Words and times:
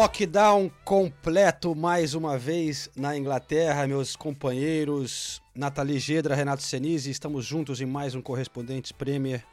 Lockdown 0.00 0.70
completo 0.82 1.74
mais 1.74 2.14
uma 2.14 2.38
vez 2.38 2.88
na 2.96 3.18
Inglaterra, 3.18 3.86
meus 3.86 4.16
companheiros 4.16 5.42
Nathalie 5.54 5.98
Gedra, 5.98 6.34
Renato 6.34 6.62
Senise, 6.62 7.10
estamos 7.10 7.44
juntos 7.44 7.82
em 7.82 7.84
mais 7.84 8.14
um 8.14 8.22
Correspondentes 8.22 8.92
Premier. 8.92 9.44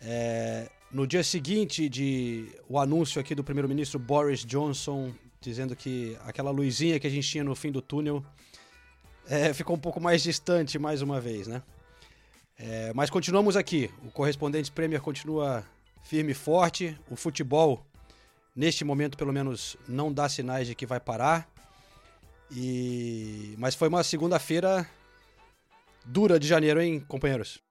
É, 0.00 0.70
no 0.92 1.08
dia 1.08 1.24
seguinte 1.24 1.88
de 1.88 2.48
o 2.68 2.78
anúncio 2.78 3.20
aqui 3.20 3.34
do 3.34 3.42
primeiro-ministro 3.42 3.98
Boris 3.98 4.44
Johnson 4.44 5.12
dizendo 5.40 5.74
que 5.74 6.16
aquela 6.24 6.52
luzinha 6.52 7.00
que 7.00 7.08
a 7.08 7.10
gente 7.10 7.28
tinha 7.28 7.42
no 7.42 7.56
fim 7.56 7.72
do 7.72 7.82
túnel 7.82 8.24
é, 9.28 9.52
ficou 9.52 9.74
um 9.74 9.80
pouco 9.80 10.00
mais 10.00 10.22
distante 10.22 10.78
mais 10.78 11.02
uma 11.02 11.20
vez, 11.20 11.48
né? 11.48 11.64
É, 12.56 12.92
mas 12.94 13.10
continuamos 13.10 13.56
aqui. 13.56 13.90
O 14.06 14.12
Correspondentes 14.12 14.70
Premier 14.70 15.00
continua 15.00 15.64
firme 16.04 16.30
e 16.30 16.34
forte. 16.34 16.96
O 17.10 17.16
futebol 17.16 17.84
neste 18.58 18.84
momento 18.84 19.16
pelo 19.16 19.32
menos 19.32 19.76
não 19.86 20.12
dá 20.12 20.28
sinais 20.28 20.66
de 20.66 20.74
que 20.74 20.84
vai 20.84 20.98
parar. 20.98 21.48
E 22.50 23.54
mas 23.56 23.76
foi 23.76 23.86
uma 23.86 24.02
segunda-feira 24.02 24.88
dura 26.04 26.40
de 26.40 26.48
janeiro, 26.48 26.80
hein, 26.80 26.98
companheiros? 26.98 27.62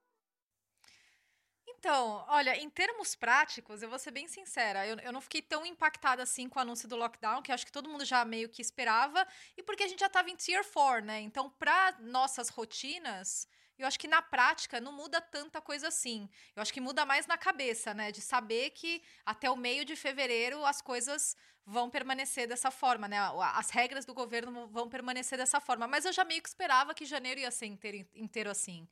Então, 1.68 2.24
olha, 2.30 2.56
em 2.56 2.70
termos 2.70 3.16
práticos, 3.16 3.82
eu 3.82 3.90
vou 3.90 4.00
ser 4.00 4.12
bem 4.12 4.28
sincera, 4.28 4.88
eu, 4.88 4.98
eu 5.00 5.12
não 5.12 5.22
fiquei 5.22 5.42
tão 5.42 5.66
impactada 5.66 6.24
assim 6.24 6.48
com 6.50 6.58
o 6.58 6.62
anúncio 6.62 6.88
do 6.88 6.96
lockdown, 6.96 7.42
que 7.42 7.52
acho 7.52 7.66
que 7.66 7.72
todo 7.72 7.90
mundo 7.90 8.04
já 8.06 8.24
meio 8.26 8.50
que 8.50 8.62
esperava, 8.62 9.26
e 9.56 9.64
porque 9.64 9.84
a 9.84 9.88
gente 9.88 10.00
já 10.00 10.08
estava 10.08 10.30
em 10.30 10.36
Tier 10.36 10.66
4, 10.66 11.06
né? 11.06 11.22
Então, 11.22 11.50
para 11.50 11.96
nossas 12.00 12.50
rotinas, 12.50 13.48
eu 13.78 13.88
acho 13.88 14.00
que 14.00 14.08
na 14.08 14.22
prática 14.22 14.82
não 14.82 14.92
muda 14.92 15.22
tanta 15.22 15.62
coisa 15.62 15.88
assim. 15.88 16.30
Eu 16.56 16.62
acho 16.62 16.74
que 16.74 16.82
muda 16.82 17.06
mais 17.06 17.28
na 17.28 17.38
cabeça, 17.38 17.94
né? 17.94 18.12
De 18.12 18.22
saber 18.22 18.72
que 18.72 19.02
até 19.26 19.50
o 19.50 19.56
meio 19.56 19.86
de 19.86 19.96
fevereiro 19.96 20.66
as 20.66 20.82
coisas 20.82 21.36
vão 21.66 21.90
permanecer 21.90 22.48
dessa 22.48 22.72
forma, 22.72 23.08
né? 23.08 23.18
As 23.54 23.70
regras 23.70 24.06
do 24.06 24.14
governo 24.14 24.68
vão 24.68 24.88
permanecer 24.90 25.38
dessa 25.38 25.60
forma. 25.60 25.88
Mas 25.88 26.06
eu 26.06 26.14
já 26.14 26.24
meio 26.24 26.42
que 26.42 26.48
esperava 26.48 26.94
que 26.94 27.06
janeiro 27.06 27.42
ia 27.42 27.52
ser 27.52 27.66
inteiro, 27.66 28.08
inteiro 28.16 28.50
assim. 28.50 28.88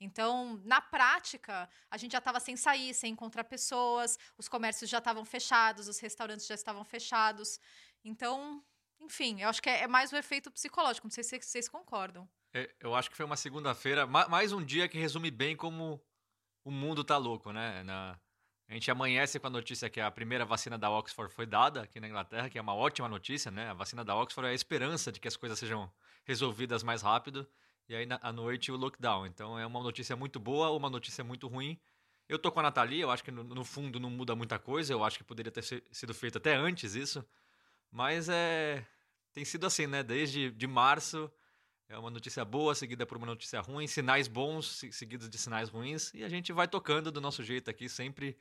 Então, 0.00 0.58
na 0.64 0.80
prática, 0.80 1.68
a 1.90 1.98
gente 1.98 2.12
já 2.12 2.18
estava 2.18 2.40
sem 2.40 2.56
sair, 2.56 2.94
sem 2.94 3.12
encontrar 3.12 3.44
pessoas, 3.44 4.18
os 4.38 4.48
comércios 4.48 4.88
já 4.88 4.96
estavam 4.98 5.24
fechados, 5.26 5.88
os 5.88 5.98
restaurantes 5.98 6.46
já 6.46 6.54
estavam 6.54 6.84
fechados. 6.84 7.60
Então, 8.02 8.64
enfim, 8.98 9.42
eu 9.42 9.48
acho 9.48 9.60
que 9.60 9.68
é, 9.68 9.82
é 9.82 9.86
mais 9.86 10.10
o 10.12 10.16
efeito 10.16 10.50
psicológico. 10.50 11.06
Não 11.06 11.10
sei 11.12 11.22
se 11.24 11.38
vocês 11.42 11.68
concordam. 11.68 12.26
É, 12.52 12.68
eu 12.80 12.94
acho 12.94 13.08
que 13.08 13.16
foi 13.16 13.24
uma 13.24 13.36
segunda-feira, 13.36 14.06
mais 14.06 14.52
um 14.52 14.64
dia 14.64 14.88
que 14.88 14.98
resume 14.98 15.30
bem 15.30 15.54
como 15.54 16.02
o 16.64 16.70
mundo 16.70 17.04
tá 17.04 17.16
louco, 17.16 17.52
né? 17.52 17.82
Na, 17.84 18.18
a 18.68 18.74
gente 18.74 18.90
amanhece 18.90 19.38
com 19.38 19.46
a 19.46 19.50
notícia 19.50 19.88
que 19.88 20.00
a 20.00 20.10
primeira 20.10 20.44
vacina 20.44 20.76
da 20.76 20.90
Oxford 20.90 21.32
foi 21.32 21.46
dada 21.46 21.82
aqui 21.82 22.00
na 22.00 22.08
Inglaterra, 22.08 22.50
que 22.50 22.58
é 22.58 22.60
uma 22.60 22.74
ótima 22.74 23.08
notícia, 23.08 23.52
né? 23.52 23.68
A 23.70 23.74
vacina 23.74 24.04
da 24.04 24.16
Oxford 24.16 24.48
é 24.48 24.50
a 24.50 24.54
esperança 24.54 25.12
de 25.12 25.20
que 25.20 25.28
as 25.28 25.36
coisas 25.36 25.58
sejam 25.58 25.90
resolvidas 26.24 26.82
mais 26.82 27.02
rápido. 27.02 27.48
E 27.88 27.94
aí, 27.94 28.04
na, 28.04 28.18
à 28.20 28.32
noite, 28.32 28.72
o 28.72 28.76
lockdown. 28.76 29.26
Então, 29.26 29.58
é 29.58 29.64
uma 29.64 29.82
notícia 29.82 30.16
muito 30.16 30.40
boa 30.40 30.70
uma 30.70 30.90
notícia 30.90 31.22
muito 31.22 31.46
ruim. 31.46 31.80
Eu 32.28 32.38
tô 32.38 32.50
com 32.50 32.60
a 32.60 32.62
Nathalie, 32.64 33.00
eu 33.00 33.10
acho 33.10 33.22
que 33.24 33.30
no, 33.30 33.44
no 33.44 33.64
fundo 33.64 33.98
não 34.00 34.10
muda 34.10 34.34
muita 34.34 34.58
coisa. 34.58 34.92
Eu 34.92 35.04
acho 35.04 35.18
que 35.18 35.24
poderia 35.24 35.52
ter 35.52 35.62
sido 35.62 36.14
feito 36.14 36.38
até 36.38 36.54
antes 36.54 36.94
isso. 36.94 37.24
Mas 37.90 38.28
é. 38.28 38.84
Tem 39.32 39.44
sido 39.44 39.66
assim, 39.66 39.86
né? 39.86 40.02
Desde 40.02 40.50
de 40.50 40.66
março 40.66 41.30
é 41.90 41.98
uma 41.98 42.10
notícia 42.10 42.44
boa 42.44 42.74
seguida 42.74 43.04
por 43.04 43.16
uma 43.16 43.26
notícia 43.26 43.60
ruim, 43.60 43.86
sinais 43.86 44.28
bons 44.28 44.80
seguidos 44.92 45.28
de 45.28 45.36
sinais 45.36 45.68
ruins, 45.68 46.14
e 46.14 46.22
a 46.22 46.28
gente 46.28 46.52
vai 46.52 46.68
tocando 46.68 47.10
do 47.10 47.20
nosso 47.20 47.42
jeito 47.42 47.68
aqui, 47.68 47.88
sempre. 47.88 48.38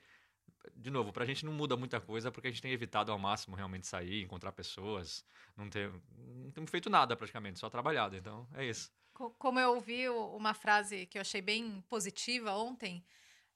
De 0.76 0.92
novo, 0.92 1.12
pra 1.12 1.26
gente 1.26 1.46
não 1.46 1.52
muda 1.52 1.76
muita 1.76 2.00
coisa, 2.00 2.32
porque 2.32 2.48
a 2.48 2.52
gente 2.52 2.62
tem 2.62 2.72
evitado 2.72 3.12
ao 3.12 3.18
máximo 3.18 3.56
realmente 3.56 3.88
sair, 3.88 4.24
encontrar 4.24 4.52
pessoas, 4.52 5.26
não, 5.58 5.70
ter, 5.70 5.92
não 6.16 6.52
temos 6.52 6.70
feito 6.70 6.90
nada 6.90 7.16
praticamente, 7.16 7.60
só 7.60 7.70
trabalhado, 7.70 8.16
então 8.16 8.48
é 8.54 8.66
isso. 8.66 8.92
Como 9.14 9.60
eu 9.60 9.74
ouvi 9.74 10.08
uma 10.08 10.54
frase 10.54 11.06
que 11.08 11.18
eu 11.18 11.22
achei 11.22 11.42
bem 11.42 11.82
positiva 11.90 12.54
ontem, 12.54 13.04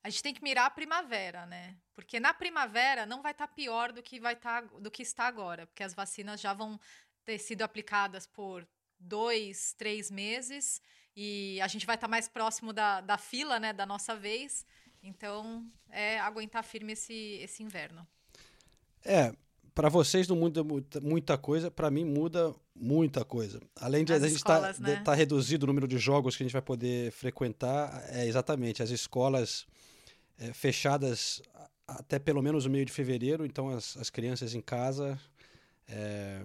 a 0.02 0.10
gente 0.10 0.24
tem 0.24 0.34
que 0.34 0.44
mirar 0.44 0.66
a 0.66 0.72
primavera, 0.72 1.46
né? 1.46 1.78
Porque 1.96 2.20
na 2.20 2.34
primavera 2.34 3.06
não 3.06 3.22
vai 3.22 3.32
estar 3.32 3.48
tá 3.48 3.54
pior 3.54 3.92
do 3.92 4.02
que 4.02 4.20
vai 4.20 4.34
estar 4.34 4.64
tá, 4.64 4.80
do 4.80 4.92
que 4.92 5.04
está 5.04 5.26
agora, 5.26 5.68
porque 5.68 5.84
as 5.84 5.94
vacinas 5.94 6.42
já 6.42 6.54
vão 6.54 6.80
ter 7.24 7.38
sido 7.38 7.62
aplicadas 7.62 8.26
por 8.26 8.68
dois, 9.04 9.74
três 9.78 10.10
meses 10.10 10.82
e 11.16 11.60
a 11.62 11.68
gente 11.68 11.86
vai 11.86 11.96
estar 11.96 12.08
tá 12.08 12.12
mais 12.12 12.28
próximo 12.28 12.74
da, 12.74 13.02
da 13.02 13.18
fila, 13.18 13.60
né, 13.60 13.72
da 13.72 13.86
nossa 13.86 14.16
vez. 14.16 14.66
Então, 15.02 15.66
é 15.90 16.20
aguentar 16.20 16.64
firme 16.64 16.94
esse, 16.94 17.40
esse 17.42 17.62
inverno. 17.62 18.08
É, 19.04 19.34
para 19.76 19.90
vocês 19.90 20.28
não 20.28 20.36
muda 20.36 20.64
muita 21.02 21.38
coisa, 21.38 21.70
para 21.70 21.92
mim 21.92 22.06
muda 22.06 22.54
muita 22.76 23.24
coisa. 23.24 23.62
Além 23.76 24.04
de 24.04 24.14
as 24.14 24.24
a 24.24 24.28
gente 24.28 24.38
estar 24.38 24.74
tá, 24.74 24.80
né? 24.80 25.02
tá 25.04 25.14
reduzido 25.14 25.66
o 25.66 25.68
número 25.68 25.88
de 25.88 25.98
jogos 25.98 26.36
que 26.36 26.44
a 26.44 26.46
gente 26.46 26.54
vai 26.54 26.62
poder 26.62 27.12
frequentar, 27.12 28.04
é 28.10 28.26
exatamente 28.26 28.82
as 28.82 28.90
escolas 28.90 29.68
é, 30.40 30.54
fechadas 30.54 31.42
até 31.86 32.18
pelo 32.18 32.42
menos 32.42 32.66
o 32.66 32.70
meio 32.70 32.86
de 32.86 32.92
fevereiro, 32.92 33.46
então 33.46 33.70
as, 33.70 33.98
as 33.98 34.10
crianças 34.10 34.56
em 34.56 34.62
casa. 34.62 35.20
É, 35.88 36.44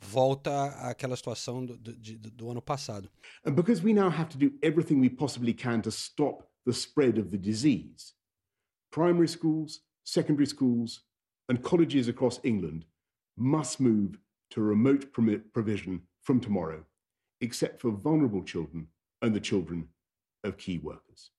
volta 0.00 0.68
àquela 0.88 1.16
situação 1.16 1.64
do, 1.64 1.76
do, 1.76 2.30
do, 2.30 2.50
ano 2.50 2.62
passado. 2.62 3.10
And 3.44 3.54
because 3.54 3.82
we 3.82 3.92
now 3.92 4.10
have 4.10 4.28
to 4.30 4.38
do 4.38 4.52
everything 4.62 5.00
we 5.00 5.08
possibly 5.08 5.52
can 5.52 5.82
to 5.82 5.90
stop 5.90 6.48
the 6.64 6.72
spread 6.72 7.18
of 7.18 7.30
the 7.30 7.38
disease, 7.38 8.14
primary 8.90 9.28
schools, 9.28 9.80
secondary 10.04 10.46
schools, 10.46 11.02
and 11.48 11.62
colleges 11.62 12.08
across 12.08 12.40
England 12.44 12.84
must 13.36 13.80
move 13.80 14.18
to 14.50 14.60
remote 14.60 15.12
provision 15.12 16.02
from 16.22 16.40
tomorrow, 16.40 16.84
except 17.40 17.80
for 17.80 17.90
vulnerable 17.90 18.42
children 18.42 18.88
and 19.22 19.34
the 19.34 19.40
children 19.40 19.88
of 20.44 20.56
key 20.56 20.78
workers. 20.78 21.30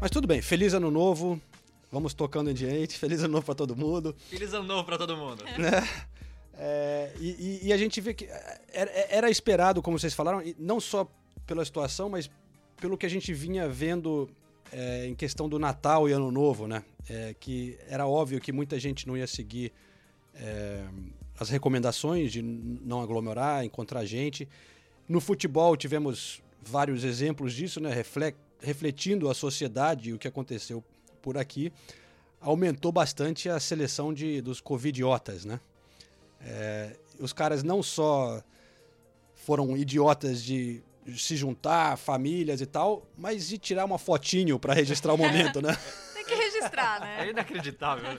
Mas 0.00 0.10
tudo 0.10 0.26
bem, 0.26 0.42
feliz 0.42 0.74
ano 0.74 0.90
novo. 0.90 1.40
Vamos 1.92 2.14
tocando 2.14 2.50
em 2.50 2.54
diante. 2.54 2.98
Feliz 2.98 3.20
ano 3.20 3.34
novo 3.34 3.44
para 3.44 3.54
todo 3.54 3.76
mundo. 3.76 4.16
Feliz 4.30 4.54
ano 4.54 4.64
novo 4.66 4.84
para 4.84 4.96
todo 4.96 5.14
mundo. 5.14 5.44
Né? 5.58 5.86
É, 6.54 7.12
e, 7.18 7.60
e, 7.64 7.72
a 7.72 7.76
gente 7.76 8.00
vê 8.00 8.12
que 8.14 8.28
era, 8.72 8.90
era, 9.10 9.30
esperado, 9.30 9.80
como 9.80 9.98
vocês 9.98 10.12
falaram, 10.12 10.42
não 10.58 10.78
só 10.78 11.10
pela 11.46 11.64
situação, 11.64 12.10
mas 12.10 12.30
pelo 12.76 12.96
que 12.96 13.06
a 13.06 13.08
gente 13.08 13.32
vinha 13.32 13.68
vendo 13.68 14.30
é, 14.70 15.06
em 15.06 15.14
questão 15.14 15.48
do 15.48 15.58
Natal 15.58 16.08
e 16.08 16.12
Ano 16.12 16.30
Novo, 16.30 16.68
né? 16.68 16.84
É, 17.08 17.34
que 17.40 17.78
era 17.88 18.06
óbvio 18.06 18.40
que 18.40 18.52
muita 18.52 18.78
gente 18.78 19.08
não 19.08 19.16
ia 19.16 19.26
seguir 19.26 19.72
é, 20.34 20.84
as 21.38 21.48
recomendações 21.48 22.30
de 22.30 22.42
não 22.42 23.00
aglomerar, 23.02 23.64
encontrar 23.64 24.04
gente. 24.04 24.48
No 25.08 25.20
futebol 25.20 25.76
tivemos 25.76 26.42
vários 26.62 27.02
exemplos 27.02 27.54
disso, 27.54 27.80
né? 27.80 27.90
refletindo 28.60 29.28
a 29.28 29.34
sociedade 29.34 30.10
e 30.10 30.12
o 30.12 30.18
que 30.18 30.28
aconteceu 30.28 30.84
por 31.22 31.38
aqui, 31.38 31.72
aumentou 32.40 32.90
bastante 32.92 33.48
a 33.48 33.58
seleção 33.60 34.12
de, 34.12 34.40
dos 34.42 34.60
covidiotas, 34.60 35.44
né? 35.44 35.60
É, 36.40 36.96
os 37.20 37.32
caras 37.32 37.62
não 37.62 37.82
só 37.82 38.42
foram 39.34 39.76
idiotas 39.76 40.42
de 40.42 40.82
se 41.16 41.36
juntar, 41.36 41.96
famílias 41.96 42.60
e 42.60 42.66
tal, 42.66 43.06
mas 43.16 43.48
de 43.48 43.58
tirar 43.58 43.84
uma 43.84 43.98
fotinho 43.98 44.58
para 44.58 44.74
registrar 44.74 45.14
o 45.14 45.18
momento, 45.18 45.62
né? 45.62 45.76
Tem 46.14 46.24
que 46.24 46.34
registrar, 46.34 47.00
né? 47.00 47.26
É 47.26 47.30
inacreditável. 47.30 48.14
Né? 48.14 48.18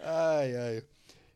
ai, 0.00 0.56
ai. 0.56 0.84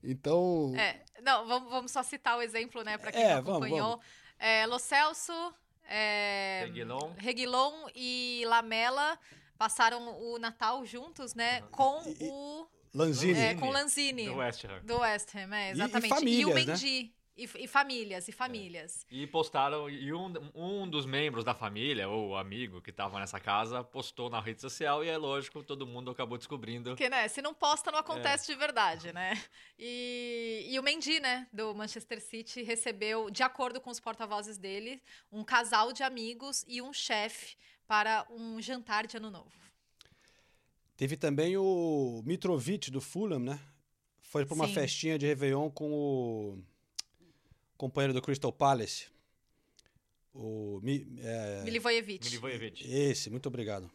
Então. 0.02 0.72
É, 0.76 1.00
não, 1.22 1.46
vamos, 1.46 1.70
vamos 1.70 1.92
só 1.92 2.02
citar 2.02 2.36
o 2.36 2.42
exemplo, 2.42 2.82
né, 2.82 2.98
para 2.98 3.12
quem 3.12 3.22
é, 3.22 3.34
não 3.34 3.40
acompanhou. 3.40 3.78
Vamos, 3.78 4.04
vamos. 4.04 4.22
É, 4.38 4.66
Lo 4.66 4.78
Celso, 4.78 5.54
é, 5.92 6.64
Reguilon. 6.64 7.12
Reguilon 7.18 7.88
e 7.94 8.44
Lamela 8.46 9.18
passaram 9.58 10.20
o 10.22 10.38
Natal 10.38 10.84
juntos, 10.86 11.34
né? 11.34 11.60
Uhum. 11.60 11.68
Com 11.68 12.02
e, 12.06 12.16
o. 12.30 12.66
Lanzini. 12.94 13.38
É, 13.38 13.54
com 13.54 13.70
Lanzini. 13.70 14.26
Do 14.26 14.36
West 14.36 14.64
Ham. 14.64 14.80
Do 14.84 14.98
West 15.00 15.34
Ham, 15.34 15.54
é, 15.54 15.70
exatamente. 15.70 16.04
E, 16.04 16.06
e, 16.06 16.18
famílias, 16.18 16.40
e 16.40 16.44
o 16.44 16.48
né? 16.48 16.54
Mendy. 16.54 17.02
Né? 17.02 17.10
E, 17.36 17.44
e 17.44 17.66
famílias, 17.66 18.28
e 18.28 18.32
famílias. 18.32 19.06
E 19.10 19.26
postaram, 19.26 19.88
e 19.88 20.12
um, 20.12 20.32
um 20.54 20.88
dos 20.88 21.06
membros 21.06 21.44
da 21.44 21.54
família, 21.54 22.06
ou 22.08 22.36
amigo 22.36 22.82
que 22.82 22.90
estava 22.90 23.18
nessa 23.18 23.40
casa, 23.40 23.82
postou 23.82 24.28
na 24.28 24.38
rede 24.38 24.60
social 24.60 25.02
e 25.02 25.08
é 25.08 25.16
lógico, 25.16 25.62
todo 25.62 25.86
mundo 25.86 26.10
acabou 26.10 26.36
descobrindo. 26.36 26.90
Porque, 26.90 27.08
né, 27.08 27.26
se 27.28 27.40
não 27.40 27.54
posta, 27.54 27.90
não 27.90 27.98
acontece 27.98 28.46
de 28.52 28.54
verdade, 28.54 29.12
né? 29.12 29.42
E, 29.78 30.68
e 30.70 30.78
o 30.78 30.82
Mendy, 30.82 31.20
né, 31.20 31.48
do 31.52 31.74
Manchester 31.74 32.20
City, 32.20 32.62
recebeu, 32.62 33.30
de 33.30 33.42
acordo 33.42 33.80
com 33.80 33.90
os 33.90 33.98
porta-vozes 33.98 34.58
dele, 34.58 35.02
um 35.30 35.42
casal 35.42 35.92
de 35.92 36.02
amigos 36.02 36.64
e 36.68 36.82
um 36.82 36.92
chefe 36.92 37.56
para 37.86 38.26
um 38.30 38.60
jantar 38.60 39.06
de 39.06 39.16
ano 39.16 39.30
novo. 39.30 39.50
Teve 40.96 41.16
também 41.16 41.56
o 41.56 42.22
Mitrovic 42.24 42.90
do 42.90 43.00
Fulham, 43.00 43.38
né? 43.38 43.58
Foi 44.20 44.44
para 44.44 44.54
uma 44.54 44.66
Sim. 44.66 44.74
festinha 44.74 45.18
de 45.18 45.26
Réveillon 45.26 45.70
com 45.70 45.92
o 45.92 46.64
companheiro 47.82 48.12
do 48.14 48.22
Crystal 48.22 48.52
Palace. 48.52 49.06
O 50.32 50.78
Mi- 50.82 51.04
é, 51.18 51.62
Milivojevic. 51.64 52.24
Milivojevic. 52.24 52.84
Esse, 52.88 53.28
muito 53.28 53.46
obrigado. 53.48 53.90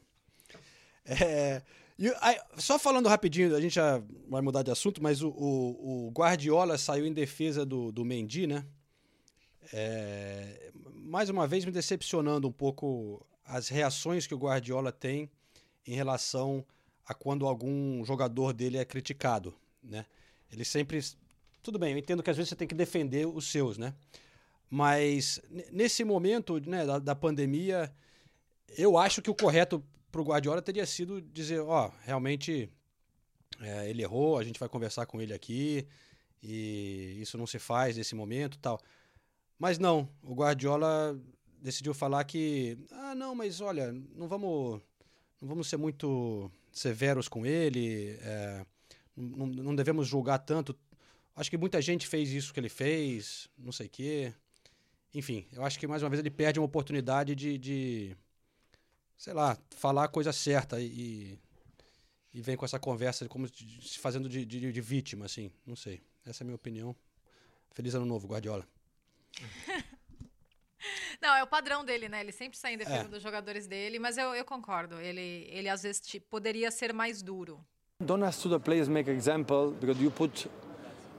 É, 1.06 1.62
e 1.98 2.10
aí, 2.20 2.38
só 2.58 2.78
falando 2.78 3.08
rapidinho, 3.08 3.56
a 3.56 3.62
gente 3.62 3.76
já 3.76 4.04
vai 4.28 4.42
mudar 4.42 4.62
de 4.62 4.70
assunto, 4.70 5.02
mas 5.02 5.22
o, 5.22 5.30
o- 5.30 6.08
o 6.08 6.12
Guardiola 6.12 6.78
saiu 6.78 7.06
em 7.06 7.14
defesa 7.14 7.66
do, 7.66 7.92
do 7.92 8.04
Mendy, 8.04 8.46
né? 8.46 8.66
É, 9.74 10.70
mais 10.94 11.30
uma 11.30 11.48
vez 11.48 11.64
me 11.66 11.72
decepcionando 11.72 12.48
um 12.48 12.52
pouco 12.52 13.26
as 13.46 13.70
reações 13.70 14.28
que 14.28 14.34
o 14.36 14.38
Guardiola 14.38 14.92
tem 14.92 15.30
em 15.86 15.96
relação 15.96 16.66
a 17.06 17.14
quando 17.14 17.48
algum 17.48 18.04
jogador 18.04 18.52
dele 18.54 18.78
é 18.78 18.84
criticado, 18.86 19.56
né? 19.82 20.06
Ele 20.52 20.66
sempre... 20.66 21.00
Tudo 21.68 21.80
bem, 21.80 21.92
eu 21.92 21.98
entendo 21.98 22.24
que 22.24 22.30
às 22.30 22.38
vezes 22.38 22.48
você 22.48 22.56
tem 22.56 22.66
que 22.66 22.74
defender 22.74 23.28
os 23.28 23.52
seus, 23.52 23.78
né? 23.78 23.94
Mas 24.70 25.42
nesse 25.70 26.02
momento 26.06 26.62
né, 26.66 26.86
da, 26.86 26.98
da 26.98 27.14
pandemia, 27.14 27.94
eu 28.78 28.98
acho 28.98 29.22
que 29.22 29.30
o 29.30 29.36
correto 29.36 29.84
para 30.10 30.22
o 30.22 30.24
Guardiola 30.24 30.62
teria 30.62 30.86
sido 30.86 31.22
dizer, 31.22 31.60
ó, 31.60 31.92
realmente 32.06 32.70
é, 33.60 33.90
ele 33.90 34.02
errou, 34.02 34.38
a 34.38 34.46
gente 34.46 34.58
vai 34.58 34.70
conversar 34.70 35.06
com 35.08 35.22
ele 35.22 35.34
aqui 35.34 35.86
e 36.42 37.18
isso 37.20 37.38
não 37.38 37.46
se 37.46 37.60
faz 37.60 37.98
nesse 37.98 38.16
momento, 38.16 38.58
tal. 38.60 38.80
Mas 39.60 39.78
não, 39.78 40.08
o 40.24 40.34
Guardiola 40.34 41.20
decidiu 41.62 41.94
falar 41.94 42.24
que, 42.24 42.78
ah, 42.92 43.14
não, 43.14 43.36
mas 43.36 43.60
olha, 43.60 43.92
não 44.16 44.30
vamos, 44.30 44.80
não 45.42 45.50
vamos 45.50 45.68
ser 45.68 45.76
muito 45.76 46.50
severos 46.72 47.28
com 47.28 47.46
ele, 47.46 48.18
é, 48.22 48.66
não, 49.18 49.48
não 49.48 49.76
devemos 49.76 50.08
julgar 50.08 50.38
tanto. 50.40 50.74
Acho 51.38 51.50
que 51.50 51.58
muita 51.58 51.80
gente 51.82 52.06
fez 52.08 52.30
isso 52.32 52.52
que 52.54 52.60
ele 52.60 52.68
fez, 52.68 53.48
não 53.58 53.72
sei 53.72 53.86
o 53.88 53.90
quê. 53.90 54.34
Enfim, 55.14 55.48
eu 55.54 55.64
acho 55.64 55.80
que 55.80 55.88
mais 55.88 56.02
uma 56.04 56.10
vez 56.10 56.20
ele 56.20 56.30
perde 56.32 56.60
uma 56.60 56.66
oportunidade 56.66 57.34
de, 57.36 57.58
de 57.58 58.18
sei 59.16 59.34
lá, 59.34 59.58
falar 59.70 60.06
a 60.06 60.08
coisa 60.10 60.34
certa 60.34 60.82
e, 60.82 61.38
e 62.34 62.42
vem 62.42 62.58
com 62.58 62.66
essa 62.66 62.80
conversa 62.80 63.28
como 63.30 63.48
se 63.48 64.00
fazendo 64.00 64.28
de, 64.28 64.44
de, 64.46 64.72
de 64.72 64.82
vítima, 64.82 65.26
assim. 65.26 65.52
Não 65.66 65.76
sei. 65.76 66.02
Essa 66.26 66.44
é 66.44 66.44
a 66.44 66.48
minha 66.48 66.56
opinião. 66.56 66.96
Feliz 67.72 67.94
ano 67.94 68.06
novo, 68.06 68.28
Guardiola. 68.28 68.68
Não, 71.22 71.36
é 71.36 71.44
o 71.44 71.48
padrão 71.48 71.84
dele, 71.84 72.08
né? 72.10 72.22
Ele 72.22 72.32
sempre 72.32 72.58
sai 72.58 72.74
em 72.74 72.78
defesa 72.78 73.06
É. 73.06 73.08
dos 73.08 73.22
jogadores 73.24 73.68
dele, 73.68 73.98
mas 74.00 74.18
eu, 74.18 74.36
eu 74.36 74.46
concordo. 74.46 75.00
Ele, 75.00 75.48
ele 75.52 75.70
às 75.70 75.84
vezes 75.84 76.02
poderia 76.30 76.70
ser 76.72 76.94
mais 76.94 77.22
duro. 77.22 77.64
Don't 78.00 78.24
ask 78.24 78.42
to 78.44 78.50
the 78.50 78.60
players 78.60 78.88
make 78.88 79.10
example 79.10 79.72
because 79.80 80.02
you 80.02 80.12
put, 80.12 80.48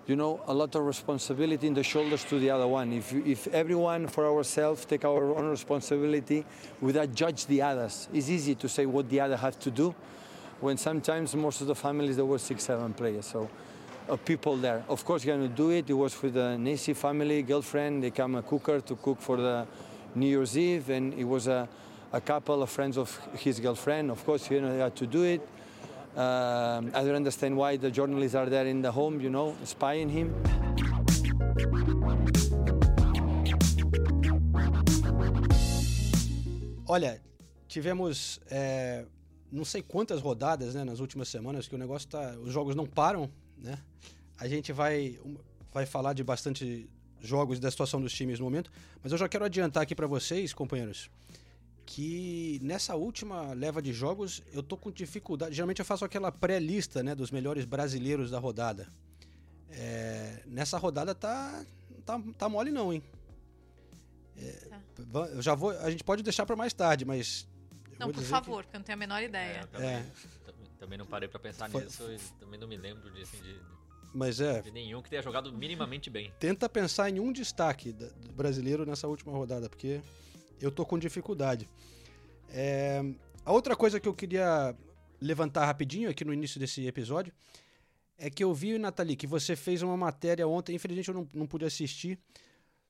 you 0.09 0.17
know, 0.17 0.41
a 0.47 0.55
lot 0.55 0.75
of 0.75 0.85
responsibility 0.85 1.67
in 1.67 1.75
the 1.75 1.83
shoulders 1.83 2.25
to 2.25 2.39
the 2.39 2.49
other 2.49 2.67
one. 2.67 2.93
If 2.95 3.13
if 3.13 3.47
everyone 3.49 4.09
for 4.09 4.27
ourselves 4.27 4.87
take 4.87 5.05
our 5.05 5.37
own 5.37 5.51
responsibility 5.51 6.45
without 6.81 7.15
judge 7.15 7.45
the 7.47 7.61
others, 7.61 8.09
it's 8.13 8.31
easy 8.31 8.55
to 8.55 8.69
say 8.69 8.87
what 8.87 9.09
the 9.11 9.21
other 9.21 9.37
have 9.37 9.59
to 9.61 9.71
do, 9.71 9.95
when 10.61 10.79
sometimes 10.79 11.37
most 11.37 11.61
of 11.61 11.67
the 11.67 11.75
families 11.75 12.17
there 12.17 12.25
were 12.25 12.39
six, 12.39 12.65
seven 12.65 12.93
players. 12.95 13.27
So. 13.27 13.49
Uh, 14.09 14.17
people 14.17 14.57
there. 14.57 14.83
Of 14.89 15.05
course, 15.05 15.23
going 15.23 15.43
to 15.43 15.55
do 15.55 15.69
it. 15.69 15.91
It 15.91 15.93
was 15.93 16.23
with 16.23 16.33
the 16.33 16.57
Nisi 16.57 16.95
family, 16.95 17.43
girlfriend. 17.43 18.03
They 18.03 18.11
come 18.11 18.37
a 18.37 18.43
cooker 18.43 18.81
to 18.81 18.97
cook 18.97 19.21
for 19.21 19.37
the 19.37 19.67
New 20.15 20.29
Year's 20.29 20.57
Eve, 20.57 20.89
and 20.89 21.13
it 21.13 21.25
was 21.25 21.47
a, 21.47 21.69
a 22.11 22.21
couple 22.23 22.63
of 22.63 22.71
friends 22.71 22.97
of 22.97 23.15
his 23.35 23.61
girlfriend. 23.61 24.11
Of 24.11 24.25
course, 24.25 24.51
you 24.51 24.63
know, 24.63 24.73
they 24.73 24.79
had 24.79 24.97
to 24.97 25.07
do 25.07 25.25
it. 25.25 25.47
Um, 26.19 26.89
I 26.89 27.05
don't 27.05 27.15
understand 27.15 27.57
why 27.57 27.77
the 27.77 27.93
journalists 27.93 28.35
are 28.35 28.51
there 28.51 28.67
in 28.67 28.83
the 28.83 28.91
home, 28.91 29.21
you 29.21 29.31
know, 29.31 29.55
spying 29.65 30.09
him. 30.09 30.33
Olha, 36.89 37.23
tivemos 37.69 38.41
é, 38.51 39.07
não 39.53 39.65
sei 39.65 39.81
quantas 39.81 40.21
rodadas 40.21 40.75
né, 40.75 40.83
nas 40.83 40.99
últimas 40.99 41.29
semanas 41.29 41.69
que 41.69 41.77
o 41.77 41.79
negócio 41.79 42.09
tá. 42.09 42.37
Os 42.43 42.53
jogos 42.53 42.75
não 42.75 42.85
param, 42.85 43.31
né? 43.57 43.79
A 44.41 44.49
gente 44.49 44.73
vai, 44.73 45.21
vai 45.73 45.87
falar 45.87 46.15
de 46.15 46.25
bastante 46.25 46.91
jogos 47.21 47.61
da 47.61 47.71
situação 47.71 48.01
dos 48.01 48.13
times 48.13 48.41
no 48.41 48.45
momento, 48.45 48.73
mas 49.05 49.13
eu 49.13 49.19
já 49.19 49.29
quero 49.29 49.45
adiantar 49.45 49.85
aqui 49.85 49.95
para 49.95 50.09
vocês, 50.09 50.53
companheiros, 50.53 51.09
que 51.91 52.59
nessa 52.63 52.95
última 52.97 53.55
leva 53.55 53.81
de 53.81 53.95
jogos 53.95 54.43
eu 54.53 54.63
tô 54.63 54.77
com 54.77 54.91
dificuldade. 54.91 55.55
Geralmente 55.55 55.79
eu 55.79 55.87
faço 55.87 56.05
aquela 56.05 56.31
pré-lista 56.31 57.03
né, 57.03 57.15
dos 57.15 57.31
melhores 57.31 57.65
brasileiros 57.65 58.31
da 58.31 58.39
rodada. 58.39 58.87
É, 59.71 60.43
nessa 60.47 60.77
rodada 60.77 61.15
tá, 61.15 61.65
tá, 62.05 62.21
tá 62.37 62.47
mole 62.47 62.71
não, 62.71 62.93
hein? 62.93 63.03
É, 64.37 64.69
va- 64.99 65.29
eu 65.29 65.41
já 65.41 65.55
vou, 65.55 65.71
a 65.71 65.91
gente 65.91 66.05
pode 66.05 66.23
deixar 66.23 66.45
para 66.45 66.55
mais 66.55 66.75
tarde, 66.75 67.07
mas 67.07 67.49
Não, 67.99 68.13
por 68.13 68.23
favor, 68.23 68.63
porque 68.65 68.77
eu 68.77 68.81
não 68.81 68.85
tenho 68.85 68.97
a 68.97 68.99
menor 68.99 69.23
É, 69.23 69.25
ideia. 69.25 69.61
eu 69.63 69.67
também, 69.69 69.89
É. 69.89 70.07
também- 70.79 70.99
não 70.99 71.07
parei 71.07 71.27
pra 71.27 71.41
pensar 71.41 71.71
Foi- 71.71 71.85
nisso 71.85 72.03
e 72.13 72.19
também 72.39 72.61
não 72.61 72.69
me 72.69 72.77
lembro 72.77 73.11
de, 73.11 73.23
assim, 73.23 73.39
de, 73.39 73.55
que, 73.55 73.61
mas 74.13 74.41
é, 74.43 74.61
de 74.61 74.71
nenhum 74.71 75.01
que 75.01 75.09
tenha 75.09 75.23
jogado 75.23 75.51
minimamente 75.53 76.11
bem. 76.11 76.31
tenta 76.39 76.69
pensar 76.69 77.09
em 77.09 77.19
um 77.19 77.33
destaque 77.33 77.97
brasileiro 78.37 78.85
nessa 78.85 79.09
última 79.09 79.33
rodada, 79.33 79.69
porque 79.71 80.03
eu 80.61 80.71
tô 80.71 80.85
com 80.87 80.99
dificuldade. 80.99 81.69
É, 82.51 83.03
a 83.45 83.53
outra 83.53 83.77
coisa 83.77 83.99
que 84.01 84.09
eu 84.09 84.15
queria 84.15 84.75
levantar 85.21 85.67
rapidinho 85.67 86.09
aqui 86.11 86.25
no 86.25 86.33
início 86.33 86.59
desse 86.61 86.87
episódio 86.87 87.33
é 88.17 88.29
que 88.31 88.43
eu 88.43 88.53
vi, 88.55 88.79
Nathalie, 88.79 89.17
que 89.17 89.27
você 89.27 89.55
fez 89.55 89.83
uma 89.83 89.97
matéria 89.97 90.47
ontem, 90.49 90.75
infelizmente 90.75 91.09
eu 91.09 91.15
não, 91.15 91.29
não 91.35 91.47
pude 91.47 91.65
assistir, 91.65 92.19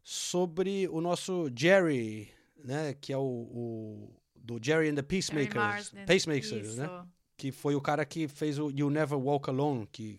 sobre 0.02 0.88
o 0.88 1.00
nosso 1.00 1.50
Jerry, 1.54 2.30
né, 2.64 2.94
que 3.00 3.12
é 3.12 3.16
o, 3.18 3.20
o- 3.22 4.14
do 4.36 4.58
Jerry 4.62 4.88
and 4.88 4.94
the 4.94 5.02
Peacemakers, 5.02 5.54
Marsden. 5.54 6.06
Pacemakers, 6.06 6.76
né? 6.76 6.84
Isso. 6.86 7.08
que 7.36 7.52
foi 7.52 7.74
o 7.74 7.80
cara 7.80 8.04
que 8.06 8.26
fez 8.26 8.58
o 8.58 8.70
You 8.70 8.88
Never 8.90 9.18
Walk 9.18 9.50
Alone, 9.50 9.86
que 9.92 10.18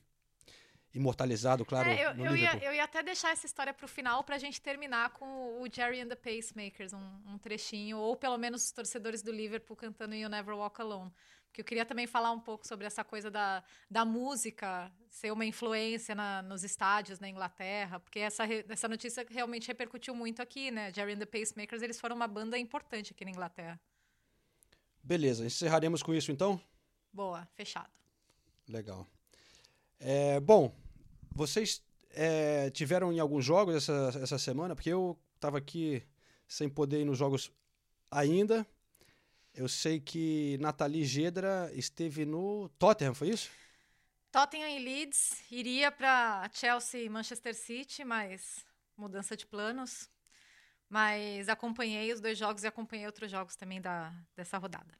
imortalizado, 0.94 1.64
claro, 1.66 1.90
É, 1.90 2.06
eu, 2.08 2.14
no 2.16 2.26
eu, 2.26 2.36
ia, 2.36 2.58
eu 2.64 2.74
ia 2.74 2.84
até 2.84 3.04
deixar 3.04 3.32
essa 3.32 3.46
história 3.46 3.74
pro 3.74 3.88
final 3.88 4.24
pra 4.24 4.38
gente 4.38 4.60
terminar 4.62 5.12
com 5.12 5.62
o 5.62 5.68
Jerry 5.72 6.02
and 6.02 6.08
the 6.08 6.16
Pacemakers, 6.16 6.94
um, 6.94 7.22
um 7.28 7.38
trechinho, 7.38 7.98
ou 7.98 8.16
pelo 8.16 8.38
menos 8.38 8.64
os 8.66 8.72
torcedores 8.72 9.22
do 9.22 9.32
Liverpool 9.32 9.76
cantando 9.78 10.16
You 10.16 10.30
Never 10.30 10.56
Walk 10.56 10.82
Alone. 10.82 11.12
Porque 11.46 11.62
eu 11.62 11.66
queria 11.66 11.84
também 11.86 12.06
falar 12.06 12.32
um 12.32 12.40
pouco 12.40 12.68
sobre 12.68 12.86
essa 12.86 13.04
coisa 13.04 13.32
da, 13.32 13.64
da 13.90 14.06
música 14.06 14.92
ser 15.10 15.32
uma 15.32 15.44
influência 15.46 16.14
na- 16.14 16.44
nos 16.44 16.64
estádios 16.64 17.20
na 17.20 17.28
Inglaterra, 17.28 18.00
porque 18.00 18.20
essa, 18.20 18.44
essa 18.68 18.88
notícia 18.88 19.26
realmente 19.30 19.68
repercutiu 19.68 20.14
muito 20.14 20.42
aqui, 20.44 20.70
né? 20.70 20.94
Jerry 20.94 21.14
and 21.14 21.20
the 21.20 21.26
Pacemakers, 21.26 21.82
eles 21.82 22.00
foram 22.00 22.16
uma 22.16 22.28
banda 22.28 22.56
importante 22.58 23.14
aqui 23.14 23.26
na 23.26 23.32
Inglaterra. 23.32 23.80
Beleza, 25.04 25.44
encerraremos 25.46 26.04
com 26.04 26.14
isso 26.14 26.32
então? 26.32 26.62
Boa, 27.12 27.48
fechado. 27.56 27.90
Legal. 28.68 29.08
É, 30.00 30.40
bom, 30.40 30.74
vocês 31.32 31.84
é, 32.12 32.70
tiveram 32.70 33.12
em 33.12 33.20
alguns 33.20 33.44
jogos 33.44 33.76
essa, 33.76 34.20
essa 34.22 34.38
semana? 34.38 34.76
Porque 34.76 34.90
eu 34.90 35.20
tava 35.40 35.58
aqui 35.58 36.02
sem 36.48 36.70
poder 36.70 37.02
ir 37.02 37.06
nos 37.06 37.18
jogos 37.18 37.52
ainda. 38.10 38.66
Eu 39.54 39.68
sei 39.68 40.00
que 40.00 40.58
Nathalie 40.60 41.06
Gedra 41.06 41.70
esteve 41.74 42.26
no 42.26 42.70
Tottenham, 42.80 43.14
foi 43.14 43.30
isso? 43.30 43.50
Tottenham 44.32 44.70
e 44.70 44.80
Leeds 44.80 45.42
iria 45.52 45.92
para 45.92 46.50
Chelsea 46.54 47.04
e 47.04 47.10
Manchester 47.10 47.56
City, 47.56 48.06
mas 48.06 48.64
mudança 48.96 49.36
de 49.36 49.46
planos. 49.46 50.10
Mas 50.88 51.50
acompanhei 51.50 52.12
os 52.14 52.22
dois 52.22 52.38
jogos 52.38 52.64
e 52.64 52.68
acompanhei 52.68 53.06
outros 53.06 53.30
jogos 53.30 53.56
também 53.56 53.82
da, 53.82 54.14
dessa 54.36 54.58
rodada. 54.58 54.98